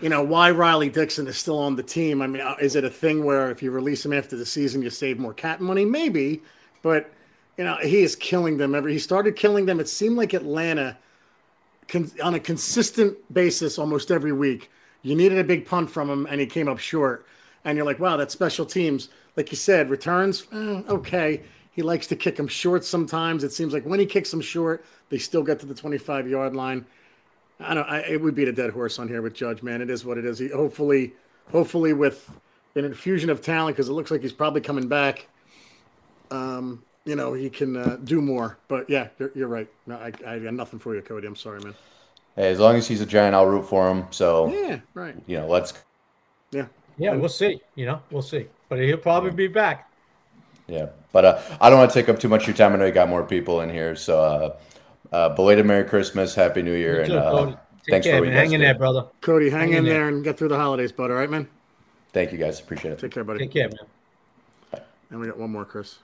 you 0.00 0.08
know 0.08 0.22
why 0.22 0.50
Riley 0.50 0.90
Dixon 0.90 1.26
is 1.26 1.38
still 1.38 1.58
on 1.58 1.76
the 1.76 1.82
team. 1.82 2.22
I 2.22 2.26
mean, 2.26 2.42
uh, 2.42 2.56
is 2.60 2.76
it 2.76 2.84
a 2.84 2.90
thing 2.90 3.24
where 3.24 3.50
if 3.50 3.62
you 3.62 3.70
release 3.70 4.04
him 4.04 4.12
after 4.12 4.36
the 4.36 4.46
season, 4.46 4.82
you 4.82 4.90
save 4.90 5.18
more 5.18 5.32
cap 5.32 5.60
money? 5.60 5.84
Maybe, 5.84 6.42
but 6.82 7.10
you 7.60 7.66
know 7.66 7.76
he 7.76 7.98
is 7.98 8.16
killing 8.16 8.56
them. 8.56 8.74
Every 8.74 8.94
he 8.94 8.98
started 8.98 9.36
killing 9.36 9.66
them. 9.66 9.80
It 9.80 9.88
seemed 9.90 10.16
like 10.16 10.32
Atlanta, 10.32 10.96
con, 11.88 12.10
on 12.22 12.32
a 12.32 12.40
consistent 12.40 13.18
basis, 13.34 13.78
almost 13.78 14.10
every 14.10 14.32
week. 14.32 14.70
You 15.02 15.14
needed 15.14 15.36
a 15.36 15.44
big 15.44 15.66
punt 15.66 15.90
from 15.90 16.08
him, 16.08 16.24
and 16.24 16.40
he 16.40 16.46
came 16.46 16.68
up 16.68 16.78
short. 16.78 17.26
And 17.66 17.76
you're 17.76 17.84
like, 17.84 17.98
wow, 17.98 18.16
that's 18.16 18.32
special 18.32 18.64
teams. 18.64 19.10
Like 19.36 19.50
you 19.50 19.58
said, 19.58 19.90
returns, 19.90 20.46
eh, 20.54 20.82
okay. 20.88 21.42
He 21.72 21.82
likes 21.82 22.06
to 22.06 22.16
kick 22.16 22.36
them 22.36 22.48
short 22.48 22.82
sometimes. 22.82 23.44
It 23.44 23.52
seems 23.52 23.74
like 23.74 23.84
when 23.84 24.00
he 24.00 24.06
kicks 24.06 24.30
them 24.30 24.40
short, 24.40 24.82
they 25.10 25.18
still 25.18 25.42
get 25.42 25.60
to 25.60 25.66
the 25.66 25.74
25 25.74 26.30
yard 26.30 26.56
line. 26.56 26.86
I 27.58 27.74
don't. 27.74 27.86
I, 27.86 27.98
it 27.98 28.22
would 28.22 28.34
beat 28.34 28.48
a 28.48 28.52
dead 28.52 28.70
horse 28.70 28.98
on 28.98 29.06
here 29.06 29.20
with 29.20 29.34
Judge. 29.34 29.62
Man, 29.62 29.82
it 29.82 29.90
is 29.90 30.02
what 30.02 30.16
it 30.16 30.24
is. 30.24 30.38
He 30.38 30.48
hopefully, 30.48 31.12
hopefully 31.52 31.92
with 31.92 32.26
an 32.74 32.86
infusion 32.86 33.28
of 33.28 33.42
talent 33.42 33.76
because 33.76 33.90
it 33.90 33.92
looks 33.92 34.10
like 34.10 34.22
he's 34.22 34.32
probably 34.32 34.62
coming 34.62 34.88
back. 34.88 35.28
Um, 36.30 36.84
you 37.04 37.16
know, 37.16 37.32
he 37.32 37.50
can 37.50 37.76
uh, 37.76 37.98
do 38.04 38.20
more. 38.20 38.58
But 38.68 38.88
yeah, 38.88 39.08
you're, 39.18 39.32
you're 39.34 39.48
right. 39.48 39.68
No, 39.86 39.96
I, 39.96 40.12
I 40.26 40.38
got 40.38 40.54
nothing 40.54 40.78
for 40.78 40.94
you, 40.94 41.02
Cody. 41.02 41.26
I'm 41.26 41.36
sorry, 41.36 41.60
man. 41.60 41.74
Hey, 42.36 42.50
as 42.50 42.58
long 42.58 42.76
as 42.76 42.86
he's 42.86 43.00
a 43.00 43.06
giant, 43.06 43.34
I'll 43.34 43.46
root 43.46 43.68
for 43.68 43.88
him. 43.90 44.06
So 44.10 44.52
yeah, 44.52 44.80
right. 44.94 45.16
You 45.26 45.38
know, 45.38 45.48
let's. 45.48 45.74
Yeah. 46.50 46.66
Yeah, 46.98 47.14
we'll 47.14 47.28
see. 47.28 47.60
You 47.76 47.86
know, 47.86 48.02
we'll 48.10 48.22
see. 48.22 48.46
But 48.68 48.78
he'll 48.80 48.98
probably 48.98 49.30
be 49.30 49.48
back. 49.48 49.90
Yeah, 50.66 50.90
but 51.12 51.24
uh, 51.24 51.42
I 51.60 51.70
don't 51.70 51.78
want 51.78 51.90
to 51.90 51.98
take 51.98 52.08
up 52.08 52.20
too 52.20 52.28
much 52.28 52.42
of 52.42 52.48
your 52.48 52.56
time. 52.56 52.72
I 52.74 52.76
know 52.76 52.84
you 52.84 52.92
got 52.92 53.08
more 53.08 53.24
people 53.24 53.60
in 53.60 53.70
here, 53.70 53.96
so. 53.96 54.20
Uh, 54.20 54.56
uh, 55.12 55.28
belated 55.30 55.66
Merry 55.66 55.84
Christmas, 55.84 56.34
Happy 56.34 56.62
New 56.62 56.74
Year, 56.74 57.02
and 57.02 57.12
uh, 57.12 57.56
thanks 57.88 58.06
care, 58.06 58.18
for 58.18 58.24
man. 58.24 58.32
Hang 58.32 58.52
in 58.52 58.60
there, 58.60 58.74
brother. 58.74 59.06
Cody, 59.20 59.50
hang, 59.50 59.70
hang 59.70 59.78
in, 59.78 59.84
there. 59.84 59.94
there 59.94 60.08
and 60.08 60.22
get 60.22 60.38
through 60.38 60.48
the 60.48 60.56
holidays, 60.56 60.92
bud. 60.92 61.10
All 61.10 61.16
right, 61.16 61.30
man. 61.30 61.48
Thank 62.12 62.32
you 62.32 62.38
guys. 62.38 62.60
Appreciate 62.60 62.92
it. 62.92 62.98
Take 62.98 63.12
care, 63.12 63.24
buddy. 63.24 63.40
Take 63.40 63.52
care, 63.52 63.68
man. 63.68 64.82
And 65.10 65.20
we 65.20 65.26
got 65.26 65.38
one 65.38 65.50
more, 65.50 65.64
Chris. 65.64 65.98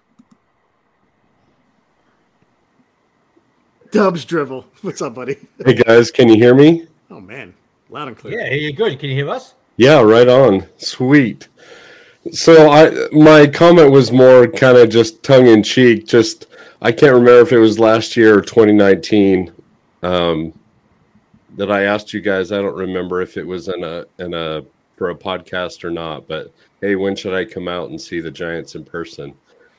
Dubs 3.90 4.24
drivel. 4.24 4.64
What's 4.82 5.02
up, 5.02 5.14
buddy? 5.14 5.36
Hey 5.64 5.74
guys, 5.74 6.10
can 6.10 6.28
you 6.28 6.36
hear 6.36 6.54
me? 6.54 6.86
Oh 7.10 7.20
man, 7.20 7.54
loud 7.90 8.08
and 8.08 8.16
clear. 8.16 8.40
Yeah, 8.40 8.54
you're 8.54 8.72
good. 8.72 8.98
Can 8.98 9.10
you 9.10 9.16
hear 9.16 9.30
us? 9.30 9.54
Yeah, 9.76 10.00
right 10.00 10.28
on. 10.28 10.66
Sweet. 10.78 11.48
So 12.32 12.70
I 12.70 13.08
my 13.12 13.46
comment 13.46 13.92
was 13.92 14.10
more 14.10 14.48
kind 14.48 14.76
of 14.76 14.88
just 14.88 15.22
tongue 15.22 15.46
in 15.46 15.62
cheek. 15.62 16.06
Just 16.06 16.46
I 16.82 16.90
can't 16.92 17.12
remember 17.12 17.40
if 17.40 17.52
it 17.52 17.58
was 17.58 17.78
last 17.78 18.16
year 18.16 18.38
or 18.38 18.42
2019 18.42 19.52
um, 20.02 20.58
that 21.56 21.70
I 21.70 21.82
asked 21.82 22.12
you 22.12 22.20
guys. 22.20 22.52
I 22.52 22.62
don't 22.62 22.76
remember 22.76 23.20
if 23.20 23.36
it 23.36 23.46
was 23.46 23.68
in 23.68 23.84
a 23.84 24.04
in 24.18 24.34
a 24.34 24.64
for 24.96 25.10
a 25.10 25.14
podcast 25.14 25.84
or 25.84 25.90
not. 25.90 26.26
But 26.26 26.52
hey, 26.80 26.96
when 26.96 27.14
should 27.14 27.34
I 27.34 27.44
come 27.44 27.68
out 27.68 27.90
and 27.90 28.00
see 28.00 28.20
the 28.20 28.30
Giants 28.30 28.74
in 28.74 28.84
person? 28.84 29.34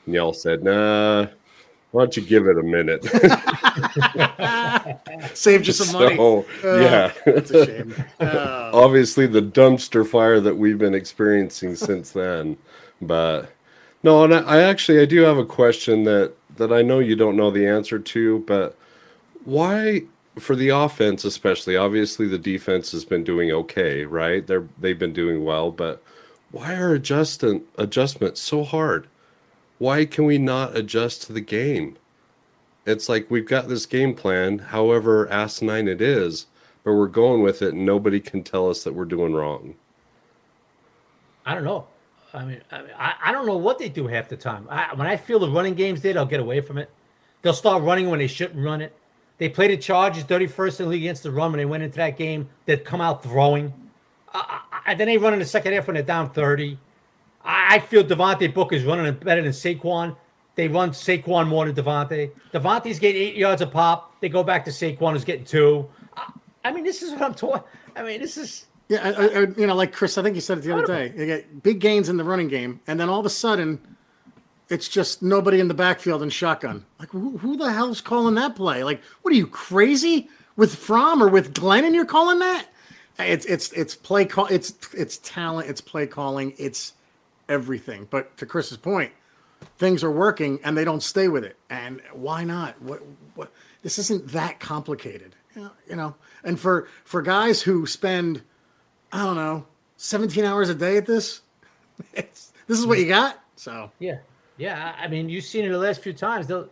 And 0.06 0.14
y'all 0.14 0.32
said, 0.32 0.62
Nah. 0.62 1.26
Why 1.90 2.02
don't 2.02 2.16
you 2.16 2.22
give 2.22 2.46
it 2.46 2.58
a 2.58 2.62
minute? 2.62 3.02
Saved 5.34 5.66
you 5.66 5.72
some 5.72 5.98
money. 5.98 6.16
So, 6.16 6.44
Uh, 6.62 6.80
yeah. 6.80 7.12
That's 7.24 7.50
a 7.50 7.66
shame. 7.66 7.94
Uh, 8.20 8.70
Obviously, 8.74 9.26
the 9.26 9.40
dumpster 9.40 10.06
fire 10.06 10.38
that 10.40 10.56
we've 10.56 10.78
been 10.78 10.94
experiencing 10.94 11.76
since 11.76 12.10
then. 12.10 12.58
But 13.00 13.50
no, 14.02 14.24
and 14.24 14.34
I, 14.34 14.40
I 14.40 14.62
actually 14.62 15.00
I 15.00 15.06
do 15.06 15.22
have 15.22 15.38
a 15.38 15.46
question 15.46 16.04
that 16.04 16.34
that 16.56 16.72
I 16.72 16.82
know 16.82 16.98
you 16.98 17.16
don't 17.16 17.36
know 17.36 17.50
the 17.50 17.66
answer 17.66 17.98
to, 17.98 18.40
but 18.40 18.76
why 19.44 20.02
for 20.38 20.54
the 20.54 20.68
offense 20.68 21.24
especially 21.24 21.76
obviously 21.76 22.28
the 22.28 22.38
defense 22.38 22.92
has 22.92 23.04
been 23.04 23.24
doing 23.24 23.50
okay 23.50 24.04
right 24.04 24.46
they're 24.46 24.68
they've 24.78 24.98
been 24.98 25.12
doing 25.12 25.44
well 25.44 25.72
but 25.72 26.00
why 26.52 26.74
are 26.74 26.94
adjustment 26.94 27.64
adjustments 27.76 28.40
so 28.40 28.62
hard 28.62 29.08
why 29.78 30.04
can 30.04 30.24
we 30.24 30.38
not 30.38 30.76
adjust 30.76 31.22
to 31.22 31.32
the 31.32 31.40
game 31.40 31.96
it's 32.86 33.08
like 33.08 33.30
we've 33.30 33.46
got 33.46 33.68
this 33.68 33.86
game 33.86 34.14
plan 34.14 34.58
however 34.58 35.28
asinine 35.30 35.88
it 35.88 36.00
is 36.00 36.46
but 36.84 36.94
we're 36.94 37.06
going 37.06 37.42
with 37.42 37.62
it 37.62 37.74
and 37.74 37.84
nobody 37.84 38.20
can 38.20 38.42
tell 38.42 38.68
us 38.70 38.84
that 38.84 38.94
we're 38.94 39.04
doing 39.04 39.34
wrong 39.34 39.74
I 41.48 41.54
don't 41.54 41.64
know. 41.64 41.86
I 42.34 42.44
mean, 42.44 42.60
I, 42.70 42.82
mean, 42.82 42.90
I, 42.98 43.14
I 43.24 43.32
don't 43.32 43.46
know 43.46 43.56
what 43.56 43.78
they 43.78 43.88
do 43.88 44.06
half 44.06 44.28
the 44.28 44.36
time. 44.36 44.66
I, 44.68 44.94
when 44.94 45.06
I 45.06 45.16
feel 45.16 45.38
the 45.38 45.48
running 45.48 45.74
games 45.74 46.02
there, 46.02 46.12
they'll 46.12 46.26
get 46.26 46.40
away 46.40 46.60
from 46.60 46.76
it. 46.76 46.90
They'll 47.40 47.54
start 47.54 47.82
running 47.82 48.10
when 48.10 48.18
they 48.18 48.26
shouldn't 48.26 48.62
run 48.62 48.82
it. 48.82 48.94
They 49.38 49.48
played 49.48 49.70
the 49.70 49.78
Chargers 49.78 50.24
31st 50.24 50.80
in 50.80 50.84
the 50.84 50.90
league 50.90 51.02
against 51.04 51.22
the 51.22 51.30
run 51.30 51.52
when 51.52 51.58
they 51.58 51.64
went 51.64 51.82
into 51.82 51.96
that 51.96 52.18
game. 52.18 52.50
They'd 52.66 52.84
come 52.84 53.00
out 53.00 53.22
throwing. 53.22 53.72
Uh, 54.34 54.58
then 54.88 55.06
they 55.06 55.16
run 55.16 55.32
in 55.32 55.38
the 55.38 55.46
second 55.46 55.72
half 55.72 55.86
when 55.86 55.94
they're 55.94 56.02
down 56.02 56.28
30. 56.30 56.76
I, 57.48 57.78
feel 57.78 58.04
Devontae 58.04 58.52
Book 58.52 58.72
is 58.72 58.84
running 58.84 59.12
better 59.14 59.42
than 59.42 59.52
Saquon. 59.52 60.14
They 60.54 60.68
run 60.68 60.90
Saquon 60.90 61.48
more 61.48 61.70
than 61.70 61.74
Devontae. 61.74 62.30
Devontae's 62.52 62.98
getting 62.98 63.22
eight 63.22 63.36
yards 63.36 63.62
a 63.62 63.66
pop. 63.66 64.20
They 64.20 64.28
go 64.28 64.42
back 64.42 64.64
to 64.66 64.70
Saquon, 64.70 65.12
who's 65.12 65.24
getting 65.24 65.44
two. 65.44 65.88
I, 66.16 66.30
I 66.64 66.72
mean, 66.72 66.84
this 66.84 67.02
is 67.02 67.12
what 67.12 67.22
I'm 67.22 67.34
talking. 67.34 67.62
I 67.96 68.02
mean, 68.02 68.20
this 68.20 68.36
is 68.36 68.66
Yeah, 68.88 68.98
I, 69.02 69.24
I, 69.24 69.40
you 69.56 69.66
know, 69.66 69.74
like 69.74 69.92
Chris, 69.92 70.18
I 70.18 70.22
think 70.22 70.34
you 70.34 70.42
said 70.42 70.58
it 70.58 70.60
the 70.62 70.72
other 70.76 70.86
day. 70.86 71.12
You 71.16 71.26
get 71.26 71.62
big 71.62 71.80
gains 71.80 72.08
in 72.08 72.16
the 72.18 72.24
running 72.24 72.48
game, 72.48 72.80
and 72.86 73.00
then 73.00 73.08
all 73.08 73.20
of 73.20 73.26
a 73.26 73.30
sudden, 73.30 73.80
it's 74.68 74.88
just 74.88 75.22
nobody 75.22 75.60
in 75.60 75.68
the 75.68 75.74
backfield 75.74 76.22
and 76.22 76.30
shotgun. 76.30 76.84
Like, 76.98 77.10
who, 77.10 77.38
who 77.38 77.56
the 77.56 77.72
hell's 77.72 78.02
calling 78.02 78.34
that 78.34 78.54
play? 78.54 78.84
Like, 78.84 79.02
what 79.22 79.32
are 79.32 79.36
you 79.36 79.46
crazy 79.46 80.28
with 80.56 80.74
Fromm 80.74 81.22
or 81.22 81.28
with 81.28 81.54
Glennon? 81.54 81.94
You're 81.94 82.04
calling 82.04 82.40
that? 82.40 82.66
It's 83.18 83.46
it's 83.46 83.72
it's 83.72 83.94
play 83.94 84.26
call. 84.26 84.46
It's 84.46 84.74
it's 84.94 85.18
talent. 85.18 85.68
It's 85.68 85.80
play 85.80 86.06
calling. 86.06 86.54
It's 86.58 86.92
everything. 87.48 88.06
But 88.10 88.36
to 88.38 88.46
Chris's 88.46 88.76
point, 88.76 89.12
things 89.76 90.04
are 90.04 90.10
working 90.10 90.60
and 90.64 90.76
they 90.76 90.84
don't 90.84 91.02
stay 91.02 91.28
with 91.28 91.44
it. 91.44 91.56
And 91.70 92.00
why 92.12 92.44
not? 92.44 92.80
What 92.82 93.02
what? 93.34 93.52
This 93.82 93.98
isn't 93.98 94.28
that 94.28 94.60
complicated. 94.60 95.34
You 95.54 95.96
know. 95.96 96.14
And 96.44 96.58
for 96.58 96.88
for 97.04 97.22
guys 97.22 97.62
who 97.62 97.86
spend 97.86 98.42
I 99.12 99.24
don't 99.24 99.36
know, 99.36 99.66
17 99.96 100.44
hours 100.44 100.68
a 100.68 100.74
day 100.74 100.96
at 100.96 101.06
this. 101.06 101.40
It's, 102.14 102.52
this 102.68 102.78
is 102.78 102.86
what 102.86 103.00
you 103.00 103.08
got. 103.08 103.42
So 103.56 103.90
Yeah, 103.98 104.18
yeah. 104.56 104.94
I 105.00 105.08
mean, 105.08 105.28
you've 105.28 105.42
seen 105.42 105.64
it 105.64 105.70
the 105.70 105.78
last 105.78 106.00
few 106.00 106.12
times. 106.12 106.46
They'll 106.46 106.68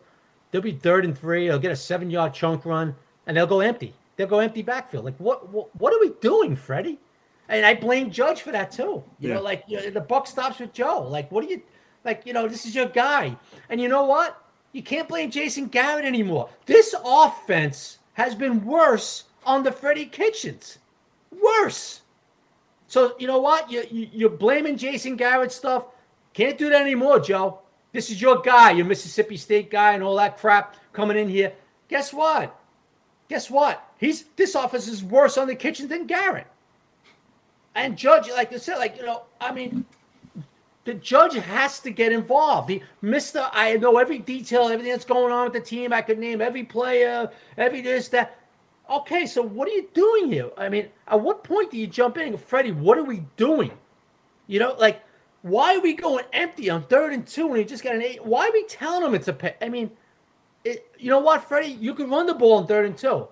they'll 0.53 0.63
be 0.63 0.71
third 0.71 1.05
and 1.05 1.19
three. 1.19 1.49
They'll 1.49 1.59
get 1.59 1.73
a 1.73 1.77
seven 1.77 2.11
yard 2.11 2.33
chunk 2.33 2.65
run, 2.65 2.95
and 3.27 3.37
they'll 3.37 3.49
go 3.49 3.59
empty. 3.59 3.93
They'll 4.15 4.29
go 4.29 4.39
empty 4.39 4.63
backfield. 4.63 5.05
Like 5.05 5.17
what? 5.17 5.49
What, 5.49 5.75
what 5.75 5.93
are 5.93 5.99
we 5.99 6.11
doing, 6.21 6.55
Freddie? 6.55 7.01
And 7.49 7.65
I 7.65 7.75
blame 7.75 8.11
Judge 8.11 8.43
for 8.43 8.51
that 8.53 8.73
too. 8.73 9.03
You 9.21 9.29
Yeah. 9.29 9.35
know, 9.37 9.43
like 9.43 9.65
you 9.69 9.77
know, 9.77 9.91
the 9.91 10.01
buck 10.01 10.27
stops 10.27 10.59
with 10.59 10.73
Joe. 10.73 11.03
Like, 11.09 11.31
what 11.31 11.45
do 11.45 11.51
you? 11.51 11.63
Like, 12.05 12.23
you 12.25 12.33
know, 12.33 12.47
this 12.49 12.67
is 12.67 12.75
your 12.75 12.87
guy. 12.87 13.37
And 13.69 13.81
you 13.81 13.89
know 13.89 14.05
what? 14.05 14.41
You 14.73 14.83
can't 14.83 15.09
blame 15.09 15.31
Jason 15.31 15.67
Garrett 15.67 16.05
anymore. 16.05 16.49
This 16.67 16.95
offense 17.05 17.99
has 18.15 18.35
been 18.35 18.65
worse 18.65 19.25
on 19.45 19.63
the 19.63 19.73
Freddie 19.73 20.07
Kitchens. 20.07 20.79
Worse. 21.43 22.03
So 22.89 23.15
you 23.19 23.27
know 23.27 23.39
what? 23.41 23.71
You, 23.71 23.85
you 23.91 24.09
you're 24.13 24.31
blaming 24.31 24.77
Jason 24.77 25.17
Garrett 25.17 25.53
stuff. 25.53 25.87
Can't 26.35 26.59
do 26.59 26.69
that 26.71 26.83
anymore, 26.83 27.19
Joe. 27.21 27.61
This 27.93 28.11
is 28.11 28.21
your 28.21 28.41
guy, 28.41 28.73
your 28.73 28.85
Mississippi 28.87 29.37
State 29.37 29.71
guy, 29.71 29.93
and 29.95 30.03
all 30.03 30.17
that 30.17 30.37
crap 30.39 30.77
coming 30.93 31.17
in 31.17 31.29
here. 31.29 31.53
Guess 31.89 32.13
what? 32.13 32.55
Guess 33.29 33.51
what? 33.51 33.83
He's 33.99 34.25
this 34.37 34.55
offense 34.55 34.87
is 34.87 35.03
worse 35.03 35.39
on 35.39 35.47
the 35.49 35.55
kitchen 35.55 35.89
than 35.89 36.07
Garrett. 36.07 36.47
And 37.77 37.97
Judge, 37.97 38.29
like 38.31 38.53
I 38.53 38.57
said, 38.57 38.79
like 38.79 38.97
you 38.97 39.07
know, 39.07 39.23
I 39.41 39.53
mean, 39.53 39.85
the 40.85 40.95
judge 40.95 41.35
has 41.35 41.79
to 41.81 41.91
get 41.91 42.11
involved. 42.11 42.69
The 42.69 42.83
Mister, 43.03 43.49
I 43.53 43.77
know 43.77 43.99
every 43.99 44.19
detail, 44.19 44.69
everything 44.69 44.93
that's 44.93 45.05
going 45.05 45.33
on 45.33 45.45
with 45.45 45.53
the 45.53 45.61
team. 45.61 45.93
I 45.93 46.01
could 46.01 46.19
name 46.19 46.41
every 46.41 46.65
player, 46.65 47.31
every 47.59 47.83
this 47.83 48.09
that. 48.09 48.39
Okay, 48.89 49.27
so 49.27 49.43
what 49.43 49.67
are 49.69 49.73
you 49.73 49.89
doing 49.95 50.33
here? 50.33 50.51
I 50.57 50.69
mean, 50.69 50.89
at 51.09 51.21
what 51.21 51.43
point 51.43 51.73
do 51.73 51.77
you 51.77 51.89
jump 51.89 52.17
in 52.19 52.29
and 52.29 52.41
Freddie, 52.41 52.71
what 52.71 52.97
are 52.97 53.03
we 53.03 53.25
doing? 53.37 53.73
You 54.47 54.61
know, 54.61 54.77
like, 54.79 55.03
why 55.43 55.75
are 55.75 55.81
we 55.81 55.93
going 55.93 56.25
empty 56.33 56.71
on 56.71 56.85
third 56.85 57.13
and 57.13 57.27
two 57.27 57.49
when 57.49 57.59
you 57.59 57.65
just 57.65 57.83
got 57.83 57.97
an 57.97 58.03
eight? 58.03 58.25
Why 58.25 58.47
are 58.47 58.53
we 58.53 58.65
telling 58.67 59.03
them 59.03 59.15
it's 59.17 59.27
a 59.27 59.33
pay? 59.33 59.57
I 59.61 59.69
mean, 59.69 59.91
it, 60.65 60.89
you 61.01 61.11
know 61.11 61.19
what, 61.19 61.49
Freddie? 61.49 61.73
You 61.73 61.95
can 61.95 62.09
run 62.09 62.27
the 62.27 62.35
ball 62.35 62.59
on 62.59 62.69
third 62.69 62.87
and 62.87 62.97
two. 62.97 63.27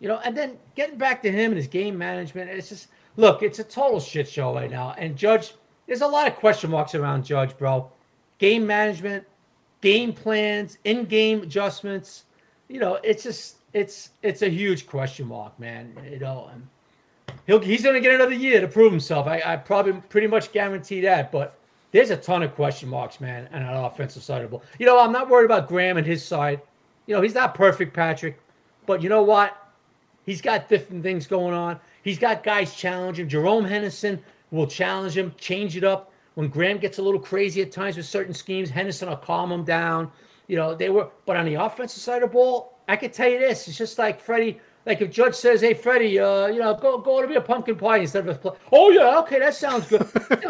You 0.00 0.08
know, 0.08 0.20
and 0.24 0.36
then 0.36 0.58
getting 0.74 0.98
back 0.98 1.22
to 1.22 1.30
him 1.30 1.52
and 1.52 1.56
his 1.56 1.68
game 1.68 1.96
management, 1.96 2.50
it's 2.50 2.68
just 2.68 2.88
look, 3.16 3.42
it's 3.42 3.58
a 3.58 3.64
total 3.64 4.00
shit 4.00 4.28
show 4.28 4.54
right 4.54 4.70
now. 4.70 4.94
And 4.98 5.16
Judge, 5.16 5.54
there's 5.86 6.02
a 6.02 6.06
lot 6.06 6.26
of 6.26 6.36
question 6.36 6.70
marks 6.70 6.94
around 6.94 7.24
Judge, 7.24 7.56
bro. 7.56 7.90
Game 8.38 8.66
management, 8.66 9.24
game 9.80 10.12
plans, 10.12 10.78
in-game 10.84 11.42
adjustments. 11.42 12.24
You 12.68 12.80
know, 12.80 12.94
it's 13.02 13.22
just 13.22 13.56
it's 13.72 14.10
it's 14.22 14.42
a 14.42 14.48
huge 14.48 14.86
question 14.86 15.26
mark, 15.26 15.58
man. 15.58 15.96
You 16.10 16.18
know, 16.18 16.50
and 16.52 16.66
he'll 17.46 17.60
he's 17.60 17.82
gonna 17.82 18.00
get 18.00 18.14
another 18.14 18.34
year 18.34 18.60
to 18.60 18.68
prove 18.68 18.92
himself. 18.92 19.26
I, 19.26 19.42
I 19.44 19.56
probably 19.56 19.94
pretty 20.08 20.26
much 20.26 20.52
guarantee 20.52 21.00
that, 21.02 21.32
but 21.32 21.58
there's 21.92 22.10
a 22.10 22.16
ton 22.16 22.42
of 22.42 22.54
question 22.54 22.88
marks, 22.88 23.20
man, 23.20 23.48
and 23.52 23.64
on 23.64 23.76
an 23.76 23.84
offensive 23.84 24.22
side 24.22 24.42
of 24.42 24.50
the 24.50 24.56
ball. 24.58 24.64
You 24.78 24.86
know, 24.86 24.98
I'm 24.98 25.12
not 25.12 25.30
worried 25.30 25.46
about 25.46 25.68
Graham 25.68 25.96
and 25.96 26.06
his 26.06 26.24
side. 26.24 26.60
You 27.06 27.14
know, 27.14 27.22
he's 27.22 27.34
not 27.34 27.54
perfect, 27.54 27.94
Patrick, 27.94 28.40
but 28.84 29.02
you 29.02 29.08
know 29.08 29.22
what? 29.22 29.56
He's 30.24 30.42
got 30.42 30.68
different 30.68 31.04
things 31.04 31.26
going 31.26 31.54
on. 31.54 31.78
He's 32.06 32.20
got 32.20 32.44
guys 32.44 32.72
challenge 32.72 33.18
him. 33.18 33.28
Jerome 33.28 33.64
Henderson 33.64 34.22
will 34.52 34.68
challenge 34.68 35.18
him, 35.18 35.34
change 35.38 35.76
it 35.76 35.82
up. 35.82 36.12
When 36.34 36.46
Graham 36.46 36.78
gets 36.78 36.98
a 36.98 37.02
little 37.02 37.18
crazy 37.18 37.62
at 37.62 37.72
times 37.72 37.96
with 37.96 38.06
certain 38.06 38.32
schemes, 38.32 38.70
Henderson 38.70 39.08
will 39.08 39.16
calm 39.16 39.50
him 39.50 39.64
down. 39.64 40.12
You 40.46 40.54
know, 40.54 40.72
they 40.72 40.88
were, 40.88 41.08
but 41.24 41.36
on 41.36 41.46
the 41.46 41.54
offensive 41.54 42.00
side 42.00 42.22
of 42.22 42.28
the 42.28 42.32
ball, 42.32 42.78
I 42.86 42.94
can 42.94 43.10
tell 43.10 43.28
you 43.28 43.40
this: 43.40 43.66
it's 43.66 43.76
just 43.76 43.98
like 43.98 44.20
Freddie. 44.20 44.60
Like 44.86 45.00
if 45.00 45.10
Judge 45.10 45.34
says, 45.34 45.62
"Hey, 45.62 45.74
Freddie, 45.74 46.20
uh, 46.20 46.46
you 46.46 46.60
know, 46.60 46.74
go 46.74 46.96
go 46.98 47.20
to 47.20 47.26
be 47.26 47.34
a 47.34 47.40
pumpkin 47.40 47.74
pie 47.74 47.96
instead 47.96 48.28
of 48.28 48.36
a," 48.36 48.38
play. 48.38 48.56
oh 48.70 48.90
yeah, 48.90 49.18
okay, 49.22 49.40
that 49.40 49.56
sounds 49.56 49.88
good. 49.88 50.02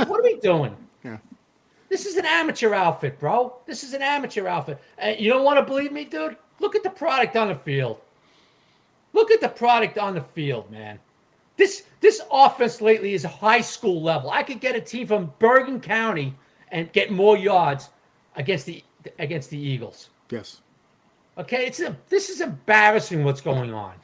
What 0.08 0.20
are 0.20 0.22
we 0.22 0.38
doing? 0.40 0.76
Yeah. 1.02 1.16
This 1.88 2.04
is 2.04 2.16
an 2.16 2.26
amateur 2.26 2.74
outfit, 2.74 3.18
bro. 3.18 3.56
This 3.64 3.82
is 3.82 3.94
an 3.94 4.02
amateur 4.02 4.46
outfit. 4.46 4.78
And 4.98 5.18
you 5.18 5.32
don't 5.32 5.44
want 5.44 5.58
to 5.58 5.64
believe 5.64 5.90
me, 5.90 6.04
dude? 6.04 6.36
Look 6.60 6.76
at 6.76 6.82
the 6.82 6.90
product 6.90 7.34
on 7.34 7.48
the 7.48 7.54
field. 7.54 7.98
Look 9.14 9.30
at 9.30 9.40
the 9.40 9.48
product 9.48 9.96
on 9.96 10.14
the 10.14 10.20
field, 10.20 10.70
man. 10.70 10.98
This 11.56 11.84
this 12.00 12.20
offense 12.30 12.80
lately 12.80 13.14
is 13.14 13.24
high 13.24 13.60
school 13.60 14.02
level. 14.02 14.30
I 14.30 14.42
could 14.42 14.60
get 14.60 14.76
a 14.76 14.80
team 14.80 15.06
from 15.06 15.32
Bergen 15.38 15.80
County 15.80 16.34
and 16.70 16.92
get 16.92 17.10
more 17.10 17.36
yards 17.36 17.90
against 18.36 18.66
the 18.66 18.82
against 19.18 19.50
the 19.50 19.58
Eagles. 19.58 20.10
yes, 20.30 20.60
Okay, 21.38 21.66
it's 21.66 21.80
a, 21.80 21.94
this 22.08 22.30
is 22.30 22.40
embarrassing 22.40 23.22
what's 23.22 23.40
going 23.40 23.72
on. 23.72 23.94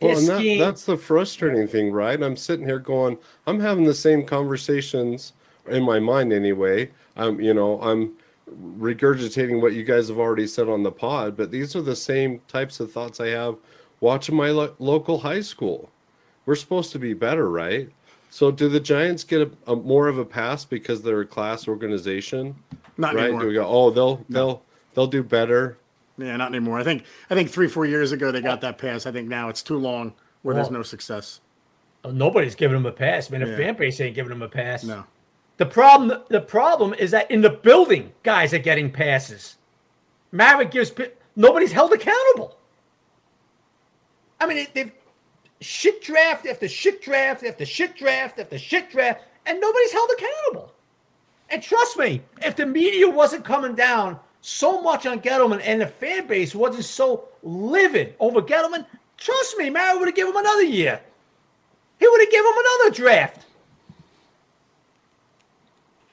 Well, 0.00 0.18
and 0.18 0.28
that, 0.28 0.58
that's 0.58 0.84
the 0.84 0.98
frustrating 0.98 1.66
thing, 1.66 1.90
right? 1.90 2.22
I'm 2.22 2.36
sitting 2.36 2.66
here 2.66 2.78
going, 2.78 3.16
I'm 3.46 3.58
having 3.58 3.84
the 3.84 3.94
same 3.94 4.24
conversations 4.26 5.32
in 5.68 5.82
my 5.82 5.98
mind 5.98 6.32
anyway. 6.32 6.90
I'm, 7.16 7.40
you 7.40 7.54
know, 7.54 7.80
I'm 7.80 8.12
regurgitating 8.78 9.62
what 9.62 9.72
you 9.72 9.82
guys 9.82 10.08
have 10.08 10.18
already 10.18 10.46
said 10.46 10.68
on 10.68 10.82
the 10.82 10.92
pod, 10.92 11.36
but 11.36 11.50
these 11.50 11.74
are 11.74 11.80
the 11.80 11.96
same 11.96 12.40
types 12.48 12.80
of 12.80 12.92
thoughts 12.92 13.18
I 13.18 13.28
have 13.28 13.56
watching 14.00 14.36
my 14.36 14.50
lo- 14.50 14.74
local 14.78 15.18
high 15.18 15.40
school. 15.40 15.90
We're 16.46 16.56
supposed 16.56 16.92
to 16.92 16.98
be 16.98 17.14
better, 17.14 17.48
right? 17.50 17.88
So, 18.30 18.50
do 18.50 18.68
the 18.68 18.80
Giants 18.80 19.22
get 19.24 19.42
a, 19.42 19.72
a, 19.72 19.76
more 19.76 20.08
of 20.08 20.18
a 20.18 20.24
pass 20.24 20.64
because 20.64 21.02
they're 21.02 21.20
a 21.20 21.26
class 21.26 21.68
organization? 21.68 22.56
Not 22.96 23.14
right? 23.14 23.24
anymore. 23.24 23.42
Do 23.42 23.48
we 23.48 23.54
go? 23.54 23.66
Oh, 23.66 23.90
they'll 23.90 24.24
they'll 24.28 24.62
they'll 24.94 25.06
do 25.06 25.22
better. 25.22 25.78
Yeah, 26.18 26.36
not 26.36 26.48
anymore. 26.48 26.78
I 26.78 26.84
think 26.84 27.04
I 27.30 27.34
think 27.34 27.50
three 27.50 27.68
four 27.68 27.86
years 27.86 28.12
ago 28.12 28.32
they 28.32 28.40
got 28.40 28.60
that 28.62 28.78
pass. 28.78 29.06
I 29.06 29.12
think 29.12 29.28
now 29.28 29.48
it's 29.48 29.62
too 29.62 29.78
long 29.78 30.12
where 30.42 30.54
there's 30.54 30.70
no 30.70 30.82
success. 30.82 31.40
Uh, 32.04 32.10
nobody's 32.10 32.54
giving 32.54 32.74
them 32.74 32.86
a 32.86 32.92
pass. 32.92 33.30
I 33.30 33.32
mean, 33.32 33.40
the 33.40 33.50
Yeah. 33.52 33.56
fan 33.56 33.76
base 33.76 34.00
ain't 34.00 34.14
giving 34.14 34.30
them 34.30 34.42
a 34.42 34.48
pass. 34.48 34.84
No. 34.84 35.04
The 35.56 35.66
problem, 35.66 36.22
the 36.28 36.40
problem 36.40 36.94
is 36.94 37.12
that 37.12 37.30
in 37.30 37.40
the 37.40 37.50
building, 37.50 38.12
guys 38.24 38.52
are 38.52 38.58
getting 38.58 38.90
passes. 38.90 39.56
Maverick 40.32 40.72
gives 40.72 40.92
nobody's 41.36 41.72
held 41.72 41.92
accountable. 41.92 42.58
I 44.40 44.46
mean, 44.46 44.66
they've 44.74 44.92
shit 45.64 46.02
draft 46.02 46.46
after 46.46 46.68
shit 46.68 47.02
draft 47.02 47.44
after 47.44 47.64
shit 47.64 47.96
draft 47.96 48.38
after 48.38 48.58
shit 48.58 48.90
draft, 48.90 49.22
and 49.46 49.60
nobody's 49.60 49.92
held 49.92 50.10
accountable. 50.16 50.72
And 51.50 51.62
trust 51.62 51.98
me, 51.98 52.22
if 52.42 52.56
the 52.56 52.66
media 52.66 53.08
wasn't 53.08 53.44
coming 53.44 53.74
down 53.74 54.18
so 54.40 54.80
much 54.80 55.06
on 55.06 55.20
Gettleman 55.20 55.60
and 55.64 55.80
the 55.80 55.86
fan 55.86 56.26
base 56.26 56.54
wasn't 56.54 56.84
so 56.84 57.28
livid 57.42 58.14
over 58.20 58.42
Gettleman, 58.42 58.86
trust 59.16 59.56
me, 59.58 59.70
Maverick 59.70 60.00
would 60.00 60.08
have 60.08 60.14
given 60.14 60.32
him 60.32 60.40
another 60.40 60.62
year. 60.62 61.00
He 61.98 62.08
would 62.08 62.20
have 62.20 62.30
given 62.30 62.52
him 62.52 62.58
another 62.58 62.94
draft. 62.94 63.46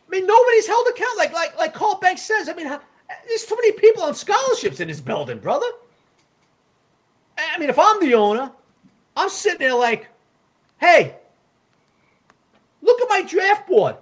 I 0.07 0.11
mean, 0.11 0.25
nobody's 0.25 0.67
held 0.67 0.87
account. 0.87 1.17
Like 1.17 1.33
like 1.33 1.57
like 1.57 1.73
Carl 1.73 1.95
Banks 1.95 2.21
says. 2.21 2.49
I 2.49 2.53
mean, 2.53 2.67
there's 2.67 3.45
too 3.45 3.55
many 3.55 3.71
people 3.73 4.03
on 4.03 4.13
scholarships 4.13 4.79
in 4.79 4.87
this 4.89 5.01
building, 5.01 5.39
brother. 5.39 5.67
I 7.37 7.57
mean, 7.57 7.69
if 7.69 7.79
I'm 7.79 7.99
the 8.01 8.13
owner, 8.13 8.51
I'm 9.15 9.29
sitting 9.29 9.59
there 9.59 9.75
like, 9.75 10.07
hey, 10.79 11.15
look 12.81 13.01
at 13.01 13.09
my 13.09 13.21
draft 13.23 13.67
board. 13.67 13.97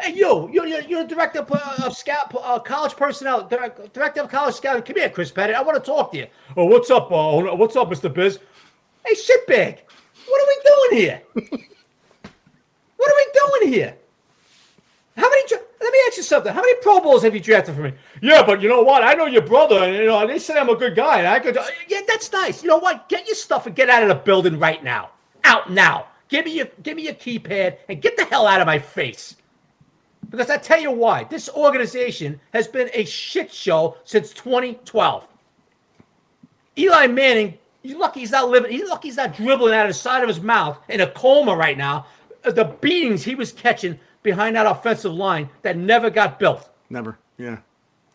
Hey, 0.00 0.12
you, 0.14 0.50
you're, 0.52 0.66
you're, 0.66 0.80
you're 0.82 1.02
the 1.04 1.08
director 1.08 1.40
of, 1.40 1.52
uh, 1.52 1.86
of 1.86 1.96
scout, 1.96 2.34
uh, 2.34 2.58
college 2.58 2.96
personnel, 2.96 3.46
direct, 3.46 3.92
director 3.92 4.22
of 4.22 4.28
college 4.28 4.56
scouting. 4.56 4.82
Come 4.82 4.96
here, 4.96 5.10
Chris 5.10 5.30
Pettit. 5.30 5.54
I 5.54 5.62
want 5.62 5.82
to 5.82 5.90
talk 5.90 6.10
to 6.12 6.18
you. 6.18 6.26
Oh, 6.56 6.64
what's 6.64 6.90
up, 6.90 7.12
uh, 7.12 7.54
what's 7.54 7.76
up, 7.76 7.90
Mr. 7.90 8.12
Biz? 8.12 8.40
Hey, 9.06 9.14
shitbag, 9.14 9.78
what 10.26 10.42
are 10.42 10.46
we 10.48 10.62
doing 10.64 11.00
here? 11.00 11.22
what 12.96 13.12
are 13.12 13.16
we 13.16 13.26
doing 13.60 13.72
here? 13.72 13.96
How 15.16 15.28
many? 15.28 15.42
Let 15.84 15.92
me 15.92 15.98
ask 16.08 16.16
you 16.16 16.22
something. 16.22 16.50
How 16.50 16.62
many 16.62 16.74
Pro 16.80 16.98
Bowls 17.00 17.24
have 17.24 17.34
you 17.34 17.40
drafted 17.40 17.74
for 17.74 17.82
me? 17.82 17.92
Yeah, 18.22 18.42
but 18.42 18.62
you 18.62 18.70
know 18.70 18.80
what? 18.80 19.04
I 19.04 19.12
know 19.12 19.26
your 19.26 19.42
brother, 19.42 19.84
and 19.84 19.94
you 19.94 20.06
know 20.06 20.26
they 20.26 20.38
say 20.38 20.58
I'm 20.58 20.70
a 20.70 20.74
good 20.74 20.96
guy, 20.96 21.18
and 21.18 21.28
I 21.28 21.38
could. 21.40 21.58
Yeah, 21.88 22.00
that's 22.08 22.32
nice. 22.32 22.62
You 22.62 22.70
know 22.70 22.78
what? 22.78 23.06
Get 23.10 23.26
your 23.26 23.36
stuff 23.36 23.66
and 23.66 23.76
get 23.76 23.90
out 23.90 24.02
of 24.02 24.08
the 24.08 24.14
building 24.14 24.58
right 24.58 24.82
now. 24.82 25.10
Out 25.44 25.70
now. 25.70 26.06
Give 26.28 26.46
me 26.46 26.56
your 26.56 26.68
give 26.82 26.96
me 26.96 27.02
your 27.02 27.12
keypad 27.12 27.76
and 27.90 28.00
get 28.00 28.16
the 28.16 28.24
hell 28.24 28.46
out 28.46 28.62
of 28.62 28.66
my 28.66 28.78
face. 28.78 29.36
Because 30.30 30.48
I 30.48 30.56
tell 30.56 30.80
you 30.80 30.90
why, 30.90 31.24
this 31.24 31.50
organization 31.50 32.40
has 32.54 32.66
been 32.66 32.88
a 32.94 33.04
shit 33.04 33.52
show 33.52 33.98
since 34.04 34.32
2012. 34.32 35.28
Eli 36.78 37.06
Manning, 37.08 37.58
you're 37.82 37.98
lucky 37.98 38.20
he's 38.20 38.30
not 38.30 38.48
living, 38.48 38.72
he's 38.72 38.88
lucky 38.88 39.08
he's 39.08 39.18
not 39.18 39.36
dribbling 39.36 39.74
out 39.74 39.84
of 39.84 39.90
the 39.90 39.94
side 39.98 40.22
of 40.22 40.28
his 40.28 40.40
mouth 40.40 40.78
in 40.88 41.02
a 41.02 41.10
coma 41.10 41.54
right 41.54 41.76
now. 41.76 42.06
The 42.42 42.64
beatings 42.80 43.22
he 43.22 43.34
was 43.34 43.52
catching 43.52 44.00
behind 44.24 44.56
that 44.56 44.66
offensive 44.66 45.14
line 45.14 45.48
that 45.62 45.76
never 45.76 46.10
got 46.10 46.40
built. 46.40 46.70
Never. 46.90 47.16
Yeah. 47.38 47.58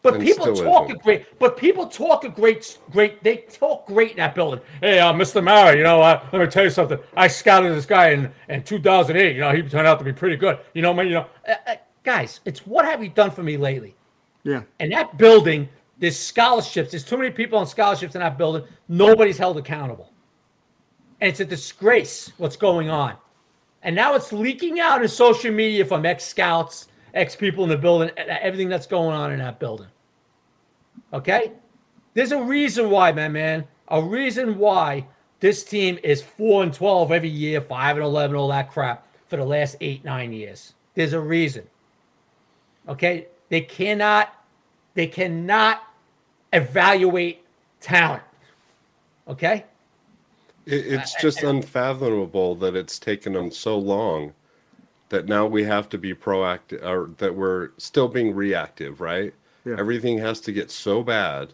But 0.02 0.16
And 0.16 0.24
people 0.24 0.54
talk 0.56 0.84
a 0.88 0.92
isn't. 0.92 1.04
great. 1.04 1.40
But 1.40 1.58
people 1.58 1.86
talk 1.88 2.24
a 2.24 2.30
great, 2.30 2.78
great. 2.92 3.22
They 3.24 3.38
talk 3.38 3.86
great 3.86 4.12
in 4.12 4.18
that 4.18 4.34
building. 4.34 4.62
Hey, 4.82 5.00
uh, 5.00 5.12
Mr. 5.14 5.44
Mara, 5.44 5.76
you 5.76 5.84
know, 5.84 6.02
uh, 6.02 6.26
let 6.32 6.42
me 6.42 6.48
tell 6.48 6.64
you 6.64 6.70
something. 6.70 6.98
I 7.16 7.28
scouted 7.28 7.74
this 7.74 7.86
guy 7.86 8.10
in 8.12 8.32
in 8.48 8.64
2008. 8.64 9.36
You 9.36 9.42
know, 9.42 9.52
he 9.52 9.62
turned 9.62 9.88
out 9.88 10.00
to 10.00 10.06
be 10.06 10.14
pretty 10.14 10.36
good. 10.38 10.60
You 10.74 10.82
know, 10.82 10.94
man. 10.94 11.08
You 11.08 11.14
know, 11.16 11.26
uh, 11.48 11.56
uh, 11.68 11.76
guys, 12.04 12.40
it's 12.46 12.66
what 12.66 12.86
have 12.86 13.04
you 13.04 13.10
done 13.10 13.32
for 13.32 13.44
me 13.44 13.58
lately? 13.58 13.96
Yeah. 14.44 14.64
And 14.80 14.92
that 14.94 15.18
building, 15.18 15.68
there's 15.98 16.18
scholarships. 16.18 16.92
There's 16.92 17.04
too 17.04 17.18
many 17.18 17.30
people 17.32 17.60
on 17.60 17.68
scholarships 17.68 18.16
in 18.16 18.22
that 18.22 18.38
building. 18.38 18.64
Nobody's 18.88 19.38
held 19.38 19.58
accountable. 19.58 20.12
And 21.20 21.30
it's 21.30 21.42
a 21.42 21.46
disgrace 21.46 22.32
what's 22.38 22.56
going 22.56 22.90
on. 22.90 23.16
And 23.84 23.96
now 23.96 24.16
it's 24.16 24.34
leaking 24.34 24.80
out 24.80 25.02
in 25.02 25.08
social 25.08 25.52
media 25.52 25.86
from 25.86 26.06
ex 26.06 26.26
scouts, 26.26 26.88
ex 27.14 27.36
people 27.36 27.64
in 27.64 27.70
the 27.70 27.78
building, 27.78 28.10
everything 28.18 28.70
that's 28.70 28.88
going 28.88 29.16
on 29.16 29.32
in 29.32 29.40
that 29.40 29.60
building. 29.60 29.88
Okay? 31.14 31.54
There's 32.14 32.32
a 32.32 32.42
reason 32.42 32.90
why, 32.90 33.12
my 33.12 33.28
man. 33.28 33.68
A 33.88 34.02
reason 34.02 34.58
why 34.58 35.08
this 35.40 35.64
team 35.64 35.98
is 36.04 36.22
4 36.22 36.64
and 36.64 36.74
12 36.74 37.12
every 37.12 37.30
year, 37.30 37.62
5 37.62 37.98
and 37.98 38.06
11, 38.06 38.36
all 38.36 38.50
that 38.50 38.72
crap 38.72 39.08
for 39.28 39.38
the 39.38 39.46
last 39.46 39.78
eight, 39.82 40.04
nine 40.04 40.34
years. 40.34 40.74
There's 40.96 41.14
a 41.14 41.20
reason. 41.20 41.66
Okay? 42.88 43.28
They 43.48 43.62
cannot, 43.62 44.34
they 44.94 45.08
cannot 45.08 45.82
evaluate 46.52 47.46
talent. 47.80 48.24
Okay? 49.28 49.66
It, 50.66 50.88
it's 50.88 51.16
just 51.22 51.44
unfathomable 51.44 52.56
that 52.56 52.76
it's 52.76 53.00
taken 53.00 53.34
them 53.34 53.52
so 53.52 53.78
long 53.78 54.34
that 55.10 55.26
now 55.26 55.46
we 55.46 55.64
have 55.64 55.90
to 55.90 55.98
be 55.98 56.14
proactive 56.14 56.84
or 56.84 57.12
that 57.18 57.36
we're 57.36 57.70
still 57.78 58.08
being 58.08 58.36
reactive, 58.36 59.02
right? 59.02 59.34
Yeah. 59.66 59.76
Everything 59.78 60.20
has 60.20 60.40
to 60.42 60.52
get 60.52 60.72
so 60.72 61.04
bad. 61.04 61.54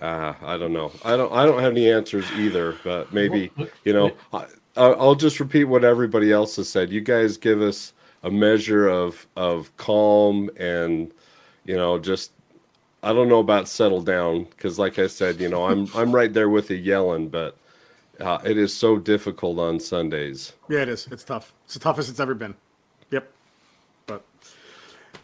Uh, 0.00 0.34
I 0.42 0.56
don't 0.56 0.72
know. 0.72 0.92
I 1.04 1.16
don't. 1.16 1.32
I 1.32 1.44
don't 1.44 1.60
have 1.60 1.72
any 1.72 1.90
answers 1.90 2.30
either. 2.32 2.76
But 2.84 3.12
maybe 3.12 3.50
you 3.84 3.92
know. 3.92 4.12
I, 4.32 4.46
I'll 4.76 5.00
I'll 5.00 5.14
just 5.14 5.38
repeat 5.40 5.64
what 5.64 5.84
everybody 5.84 6.32
else 6.32 6.56
has 6.56 6.68
said. 6.68 6.90
You 6.90 7.00
guys 7.00 7.36
give 7.36 7.60
us 7.60 7.92
a 8.22 8.30
measure 8.30 8.88
of 8.88 9.26
of 9.36 9.76
calm 9.76 10.50
and 10.56 11.12
you 11.64 11.76
know 11.76 11.98
just 11.98 12.32
I 13.02 13.12
don't 13.12 13.28
know 13.28 13.40
about 13.40 13.68
settle 13.68 14.00
down 14.00 14.44
because, 14.44 14.78
like 14.78 14.98
I 14.98 15.08
said, 15.08 15.40
you 15.40 15.48
know, 15.48 15.66
I'm 15.66 15.88
I'm 15.94 16.14
right 16.14 16.32
there 16.32 16.48
with 16.48 16.70
you 16.70 16.76
yelling, 16.76 17.28
but 17.28 17.56
uh, 18.22 18.38
it 18.44 18.56
is 18.56 18.72
so 18.74 18.96
difficult 18.98 19.58
on 19.58 19.78
Sundays. 19.80 20.52
Yeah, 20.68 20.80
it 20.80 20.88
is. 20.88 21.06
It's 21.10 21.24
tough. 21.24 21.52
It's 21.64 21.74
the 21.74 21.80
toughest 21.80 22.08
it's 22.08 22.20
ever 22.20 22.34
been. 22.34 22.54
Yep. 23.10 23.30
But 24.06 24.24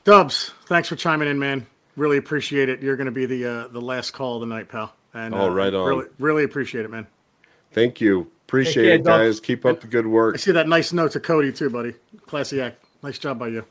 Dubs, 0.04 0.52
thanks 0.66 0.88
for 0.88 0.96
chiming 0.96 1.28
in, 1.28 1.38
man. 1.38 1.66
Really 1.96 2.16
appreciate 2.18 2.68
it. 2.68 2.82
You're 2.82 2.96
going 2.96 3.06
to 3.06 3.10
be 3.12 3.26
the 3.26 3.44
uh, 3.46 3.68
the 3.68 3.80
last 3.80 4.12
call 4.12 4.34
of 4.36 4.40
the 4.40 4.46
night, 4.46 4.68
pal. 4.68 4.94
And 5.14 5.34
Oh, 5.34 5.46
uh, 5.46 5.48
right 5.48 5.72
on. 5.74 5.88
Really, 5.88 6.06
really 6.18 6.44
appreciate 6.44 6.84
it, 6.84 6.90
man. 6.90 7.06
Thank 7.72 8.00
you, 8.00 8.30
appreciate 8.46 8.84
care, 8.84 8.94
it, 8.94 9.04
Doc. 9.04 9.20
guys. 9.20 9.40
Keep 9.40 9.64
up 9.66 9.80
the 9.80 9.86
good 9.86 10.06
work. 10.06 10.34
I 10.34 10.36
work. 10.36 10.38
see 10.40 10.52
that 10.52 10.68
nice 10.68 10.92
note 10.92 11.12
to 11.12 11.20
Cody 11.20 11.52
too, 11.52 11.70
buddy. 11.70 11.94
Classy 12.26 12.60
act. 12.60 12.84
Nice 13.02 13.18
job 13.18 13.38
by 13.38 13.48
you. 13.48 13.64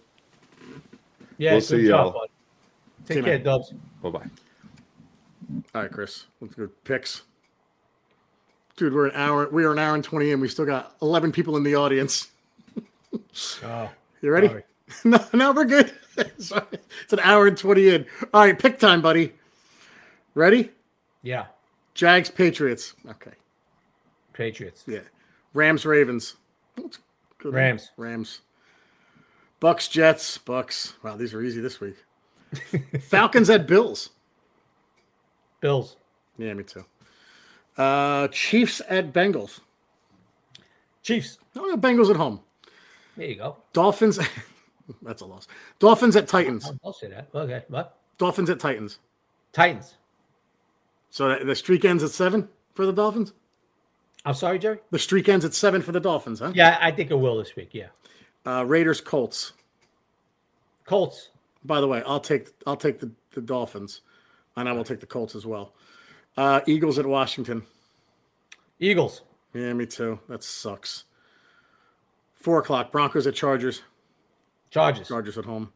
Yeah, 1.38 1.52
We'll 1.52 1.60
good 1.62 1.66
see 1.68 1.88
job, 1.88 2.06
y'all. 2.06 2.12
bud. 2.14 2.30
See 3.08 3.14
Take 3.14 3.18
you, 3.18 3.24
care, 3.24 3.34
man. 3.36 3.44
Dubs. 3.44 3.74
Bye 4.02 4.10
bye. 4.10 4.26
All 5.76 5.82
right, 5.84 5.92
Chris. 5.92 6.26
Let's 6.42 6.56
go 6.56 6.68
picks. 6.84 7.22
Dude, 8.78 8.94
we're 8.94 9.08
an 9.08 9.16
hour. 9.16 9.50
We 9.50 9.66
are 9.66 9.72
an 9.72 9.80
hour 9.80 9.96
and 9.96 10.04
twenty 10.04 10.32
in. 10.32 10.40
We 10.40 10.48
still 10.48 10.66
got 10.66 10.96
eleven 11.02 11.32
people 11.32 11.58
in 11.58 11.64
the 11.64 11.76
audience. 11.76 12.30
Oh, 13.64 13.90
You 14.22 14.32
ready? 14.32 14.48
Sorry. 14.48 14.64
no, 15.04 15.26
no, 15.34 15.52
we're 15.52 15.66
good. 15.66 15.92
Sorry. 16.38 16.64
it's 17.04 17.14
an 17.14 17.20
hour 17.22 17.48
and 17.48 17.58
twenty 17.58 17.90
in. 17.90 18.06
All 18.34 18.42
right, 18.42 18.58
pick 18.58 18.80
time, 18.80 19.02
buddy. 19.02 19.34
Ready? 20.36 20.72
yeah. 21.24 21.48
Jags, 21.96 22.30
Patriots. 22.30 22.94
Okay. 23.10 23.32
Patriots. 24.34 24.84
Yeah. 24.86 25.00
Rams, 25.56 25.84
Ravens. 25.84 26.36
Rams. 27.44 27.90
Rams. 27.98 28.42
Bucks, 29.60 29.88
Jets. 29.88 30.38
Bucks. 30.38 30.94
Wow, 31.02 31.18
these 31.18 31.34
are 31.34 31.42
easy 31.42 31.60
this 31.60 31.82
week. 31.82 31.96
Falcons 33.02 33.50
at 33.50 33.66
Bills. 33.66 34.12
Bills. 35.60 35.96
Yeah, 36.38 36.54
me 36.54 36.64
too. 36.64 36.86
Uh, 37.78 38.28
Chiefs 38.30 38.82
at 38.90 39.14
Bengals. 39.14 39.60
Chiefs. 41.04 41.38
Oh, 41.56 41.72
the 41.76 41.78
Bengals 41.78 42.10
at 42.10 42.16
home. 42.16 42.40
There 43.16 43.28
you 43.28 43.36
go. 43.36 43.58
Dolphins. 43.74 44.20
That's 45.02 45.22
a 45.22 45.26
loss. 45.26 45.48
Dolphins 45.80 46.16
at 46.16 46.28
Titans. 46.28 46.72
I'll, 46.84 46.94
say 46.94 47.10
that. 47.10 47.30
Okay. 47.34 47.64
What? 47.68 47.98
Dolphins 48.18 48.50
at 48.50 48.60
Titans. 48.60 49.00
Titans. 49.54 49.96
So 51.10 51.30
that- 51.30 51.46
the 51.46 51.56
streak 51.56 51.86
ends 51.86 52.04
at 52.04 52.12
seven 52.12 52.48
for 52.74 52.86
the 52.86 52.94
Dolphins. 52.94 53.34
I'm 54.26 54.34
sorry, 54.34 54.60
Jerry. 54.60 54.80
The 54.92 55.00
streak 55.00 55.30
ends 55.30 55.46
at 55.46 55.54
seven 55.54 55.82
for 55.82 55.92
the 55.92 56.00
Dolphins, 56.00 56.40
huh? 56.40 56.52
Yeah, 56.54 56.78
I 56.82 56.92
think 56.92 57.12
it 57.12 57.16
will 57.16 57.38
this 57.38 57.56
week. 57.56 57.70
Yeah. 57.72 57.88
Uh, 58.46 58.64
Raiders, 58.66 59.00
Colts. 59.00 59.54
Colts. 60.86 61.30
By 61.64 61.80
the 61.82 61.88
way, 61.88 62.02
I'll 62.06 62.20
take 62.20 62.50
I'll 62.66 62.78
take 62.78 63.00
the, 63.00 63.12
the 63.34 63.42
Dolphins, 63.42 64.02
and 64.56 64.68
I 64.68 64.72
will 64.74 64.84
take 64.84 65.00
the 65.00 65.06
Colts 65.06 65.36
as 65.36 65.46
well. 65.46 65.74
Uh, 66.38 66.62
Eagles 66.68 67.00
at 67.00 67.06
Washington. 67.06 67.64
Eagles. 68.80 69.24
Yeah, 69.54 69.74
me 69.74 69.86
too. 69.88 70.20
That 70.30 70.44
sucks. 70.44 71.06
Four 72.36 72.60
o'clock. 72.60 72.92
Broncos 72.92 73.26
at 73.26 73.34
Chargers. 73.34 73.82
Chargers. 74.70 75.08
Chargers 75.08 75.38
at 75.38 75.46
home. 75.46 75.74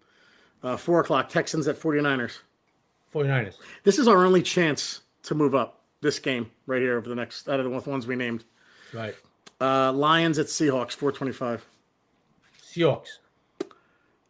Uh, 0.62 0.78
four 0.78 1.00
o'clock. 1.00 1.30
Texans 1.30 1.68
at 1.68 1.80
49ers. 1.80 2.40
49ers. 3.14 3.56
This 3.84 3.98
is 3.98 4.08
our 4.08 4.24
only 4.24 4.44
chance 4.44 5.02
to 5.24 5.36
move 5.36 5.56
up 5.56 5.82
this 6.02 6.20
game 6.20 6.50
right 6.68 6.82
here 6.82 6.98
over 6.98 7.10
the 7.10 7.16
next 7.16 7.50
out 7.50 7.60
of 7.60 7.66
the 7.70 7.90
ones 7.90 8.08
we 8.08 8.16
named. 8.16 8.44
Right. 8.94 9.16
Uh, 9.60 9.92
Lions 9.92 10.38
at 10.38 10.46
Seahawks. 10.48 10.94
425. 10.94 11.66
Seahawks. 12.64 13.18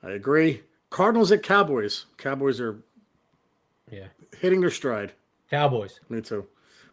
I 0.03 0.11
agree. 0.11 0.63
Cardinals 0.89 1.31
at 1.31 1.43
Cowboys. 1.43 2.05
Cowboys 2.17 2.59
are 2.59 2.81
yeah 3.89 4.07
hitting 4.39 4.61
their 4.61 4.71
stride. 4.71 5.11
Cowboys. 5.51 5.99
Me 6.09 6.21
too. 6.21 6.47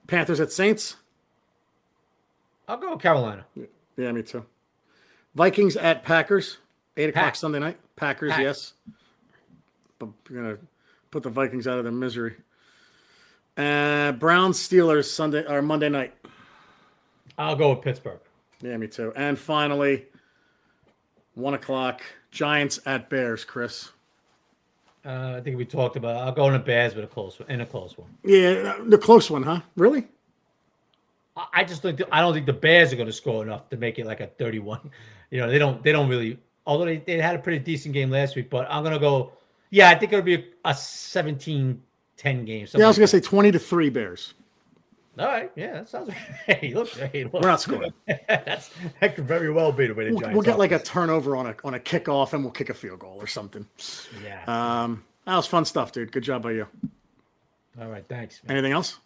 Panthers 0.09 0.41
at 0.41 0.51
Saints. 0.53 0.97
I'll 2.67 2.77
go 2.77 2.97
Carolina. 2.97 3.47
Yeah, 3.97 4.13
me 4.13 4.23
too. 4.23 4.45
Vikings 5.35 5.77
at 5.77 6.03
Packers. 6.03 6.59
Eight 6.97 7.11
o'clock 7.11 7.25
Pack. 7.25 7.37
Sunday 7.37 7.61
night. 7.61 7.79
Packers, 7.95 8.33
Pack. 8.33 8.41
yes. 8.41 8.75
But 10.01 10.09
we're 10.29 10.37
gonna 10.37 10.59
put 11.11 11.23
the 11.23 11.31
Vikings 11.31 11.69
out 11.69 11.79
of 11.79 11.85
their 11.85 11.93
misery. 11.93 12.35
Uh, 13.57 14.13
Browns 14.13 14.59
Steelers 14.59 15.05
Sunday 15.05 15.45
or 15.47 15.63
Monday 15.63 15.89
night. 15.89 16.15
I'll 17.39 17.57
go 17.57 17.71
with 17.71 17.83
Pittsburgh. 17.83 18.19
Yeah, 18.61 18.77
me 18.77 18.89
too. 18.89 19.13
And 19.15 19.39
finally, 19.39 20.07
one 21.35 21.55
o'clock 21.55 22.03
Giants 22.33 22.81
at 22.85 23.09
Bears. 23.09 23.45
Chris. 23.45 23.91
Uh, 25.05 25.35
I 25.37 25.41
think 25.41 25.57
we 25.57 25.65
talked 25.65 25.97
about. 25.97 26.17
I'll 26.17 26.33
go 26.33 26.47
in 26.49 26.53
the 26.55 26.59
Bears 26.59 26.95
with 26.95 27.05
a 27.05 27.09
close 27.09 27.41
in 27.49 27.61
a 27.61 27.67
close 27.67 27.97
one. 27.97 28.09
Yeah, 28.25 28.77
the 28.87 28.99
close 28.99 29.31
one, 29.31 29.43
huh? 29.43 29.61
Really? 29.77 30.09
I- 31.37 31.47
I 31.55 31.65
just 31.65 31.83
think 31.83 32.03
I 32.11 32.21
don't 32.21 32.35
think 32.35 32.47
the 32.47 32.53
Bears 32.53 32.93
are 32.93 32.97
going 32.97 33.07
to 33.07 33.13
score 33.13 33.43
enough 33.43 33.69
to 33.71 33.77
make 33.77 33.99
it 33.99 34.07
like 34.07 34.21
a 34.21 34.27
31. 34.27 34.91
You 35.31 35.41
know, 35.41 35.51
they 35.51 35.59
don't 35.59 35.83
they 35.85 35.93
don't 35.93 36.09
really. 36.09 36.39
Although 36.67 36.87
they, 36.87 36.97
they 36.97 37.19
had 37.19 37.35
a 37.35 37.39
pretty 37.39 37.59
decent 37.59 37.93
game 37.93 38.09
last 38.11 38.35
week, 38.35 38.49
but 38.49 38.67
I'm 38.71 38.83
going 38.83 38.95
to 38.95 38.99
go. 38.99 39.33
Yeah, 39.69 39.91
I 39.91 39.95
think 39.95 40.11
it'll 40.11 40.25
be 40.25 40.37
a, 40.37 40.45
a 40.65 40.75
17 40.75 41.83
10 42.17 42.45
game. 42.47 42.67
Yeah, 42.75 42.85
I 42.85 42.89
was 42.89 42.97
gonna 42.97 43.07
say 43.07 43.21
twenty 43.21 43.53
to 43.53 43.59
three 43.59 43.91
Bears. 43.91 44.33
All 45.19 45.27
right, 45.27 45.51
yeah, 45.57 45.73
that 45.73 45.89
sounds. 45.89 46.11
Hey, 46.47 46.73
look, 46.75 46.89
hey, 46.91 47.25
look. 47.25 47.33
We're 47.35 47.41
not 47.49 47.61
scoring. 47.61 47.93
That's 48.29 48.71
that 49.01 49.17
could 49.17 49.27
very 49.27 49.51
well 49.51 49.73
be 49.73 49.87
the 49.87 49.95
way 49.95 50.05
the 50.05 50.11
We'll, 50.13 50.21
Giants. 50.21 50.35
we'll 50.35 50.43
get 50.45 50.59
like 50.59 50.73
a 50.73 50.79
turnover 50.79 51.35
on 51.37 51.47
a 51.47 51.57
on 51.65 51.75
a 51.75 51.81
kickoff, 51.81 52.33
and 52.33 52.43
we'll 52.45 52.53
kick 52.53 52.71
a 52.71 52.75
field 52.75 53.01
goal 53.01 53.17
or 53.19 53.27
something. 53.27 53.67
Yeah. 54.25 54.43
Um, 54.47 55.05
that 55.25 55.35
was 55.37 55.47
fun 55.47 55.65
stuff, 55.65 55.93
dude. 55.93 56.13
Good 56.13 56.23
job 56.23 56.43
by 56.43 56.53
you. 56.53 56.67
All 57.81 57.89
right, 57.89 58.05
thanks. 58.09 58.41
Man. 58.45 58.57
Anything 58.57 58.73
else? 58.73 58.99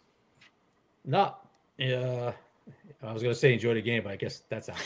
No, 1.05 1.35
yeah. 1.77 2.31
I 3.01 3.11
was 3.11 3.21
going 3.21 3.33
to 3.33 3.39
say 3.39 3.53
enjoy 3.53 3.73
the 3.73 3.81
game, 3.81 4.03
but 4.03 4.11
I 4.13 4.15
guess 4.15 4.43
that's 4.49 4.69
out. 4.69 4.77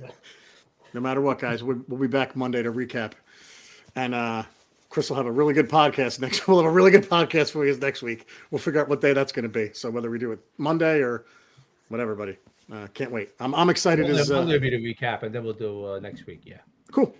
No 0.92 1.00
matter 1.00 1.20
what, 1.20 1.40
guys, 1.40 1.60
we'll, 1.64 1.82
we'll 1.88 1.98
be 1.98 2.06
back 2.06 2.36
Monday 2.36 2.62
to 2.62 2.70
recap, 2.70 3.14
and 3.96 4.14
uh, 4.14 4.44
Chris 4.94 5.10
will 5.10 5.16
have 5.16 5.26
a 5.26 5.32
really 5.32 5.52
good 5.54 5.68
podcast 5.68 6.20
next. 6.20 6.46
We'll 6.48 6.58
have 6.62 6.70
a 6.70 6.72
really 6.72 6.92
good 6.92 7.08
podcast 7.08 7.50
for 7.50 7.66
you 7.66 7.76
next 7.76 8.00
week. 8.00 8.28
We'll 8.52 8.60
figure 8.60 8.80
out 8.80 8.88
what 8.88 9.00
day 9.00 9.12
that's 9.12 9.32
going 9.32 9.42
to 9.42 9.48
be. 9.48 9.72
So 9.72 9.90
whether 9.90 10.08
we 10.08 10.20
do 10.20 10.30
it 10.30 10.38
Monday 10.56 11.00
or 11.00 11.24
whatever, 11.88 12.14
buddy. 12.14 12.36
Uh, 12.72 12.86
can't 12.94 13.10
wait. 13.10 13.30
I'm 13.40 13.56
I'm 13.56 13.70
excited. 13.70 14.02
Monday, 14.06 14.20
as, 14.20 14.30
uh, 14.30 14.44
be 14.44 14.70
the 14.70 14.76
recap, 14.94 15.24
and 15.24 15.34
then 15.34 15.42
we'll 15.42 15.52
do 15.52 15.84
uh, 15.84 15.98
next 15.98 16.26
week. 16.26 16.42
Yeah. 16.44 16.58
cool. 16.92 17.12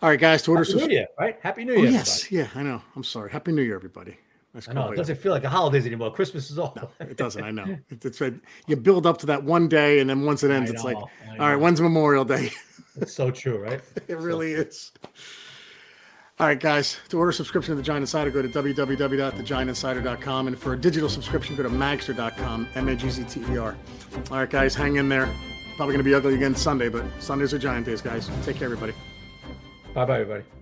All 0.00 0.08
right, 0.08 0.20
guys. 0.20 0.42
To 0.42 0.52
order 0.52 0.62
Happy 0.62 0.86
New 0.86 0.92
Year, 0.94 1.06
right? 1.18 1.36
Happy 1.42 1.64
New 1.64 1.72
Oh, 1.74 1.78
Year. 1.82 1.90
yes, 1.90 2.30
yeah, 2.30 2.46
I 2.54 2.62
know. 2.62 2.80
I'm 2.94 3.02
sorry. 3.02 3.32
Happy 3.32 3.50
New 3.50 3.62
Year, 3.62 3.74
everybody. 3.74 4.16
Nice 4.54 4.68
I 4.68 4.72
know 4.72 4.92
it 4.92 4.96
doesn't 4.96 5.16
feel 5.18 5.32
like 5.32 5.42
the 5.42 5.48
holidays 5.48 5.84
anymore. 5.84 6.12
Christmas 6.12 6.48
is 6.48 6.60
over. 6.60 6.86
It 7.00 7.16
doesn't. 7.16 7.42
I 7.42 7.50
know. 7.50 7.76
It- 7.90 8.04
It's 8.04 8.20
right. 8.20 8.34
You 8.68 8.76
build 8.76 9.04
up 9.04 9.18
to 9.18 9.26
that 9.26 9.42
one 9.42 9.66
day, 9.66 9.98
and 9.98 10.08
then 10.08 10.24
once 10.24 10.44
it 10.44 10.52
ends, 10.52 10.70
it's 10.70 10.84
like, 10.84 10.96
all 10.96 11.08
right, 11.40 11.56
when's 11.56 11.80
Memorial 11.80 12.24
Day? 12.24 12.52
It's 13.00 13.14
so 13.14 13.32
true, 13.32 13.58
right? 13.58 13.80
it 14.06 14.18
really 14.18 14.52
is. 14.52 14.92
All 16.42 16.48
right, 16.48 16.58
guys. 16.58 16.98
To 17.10 17.18
order 17.18 17.30
a 17.30 17.32
subscription 17.32 17.70
to 17.70 17.76
the 17.76 17.84
Giant 17.84 18.02
Insider, 18.02 18.32
go 18.32 18.42
to 18.42 18.48
www.thegiantinsider.com. 18.48 20.48
And 20.48 20.58
for 20.58 20.72
a 20.72 20.76
digital 20.76 21.08
subscription, 21.08 21.54
go 21.54 21.62
to 21.62 21.68
magzter.com, 21.68 22.66
M 22.74 22.88
A 22.88 22.96
G 22.96 23.10
Z 23.10 23.22
T 23.28 23.44
E 23.52 23.58
R. 23.58 23.76
All 24.28 24.38
right, 24.38 24.50
guys, 24.50 24.74
hang 24.74 24.96
in 24.96 25.08
there. 25.08 25.32
Probably 25.76 25.92
going 25.92 25.98
to 25.98 26.02
be 26.02 26.14
ugly 26.14 26.34
again 26.34 26.56
Sunday, 26.56 26.88
but 26.88 27.04
Sundays 27.20 27.54
are 27.54 27.60
Giant 27.60 27.86
days, 27.86 28.02
guys. 28.02 28.28
Take 28.44 28.56
care, 28.56 28.64
everybody. 28.64 28.92
Bye, 29.94 30.04
bye, 30.04 30.22
everybody. 30.22 30.61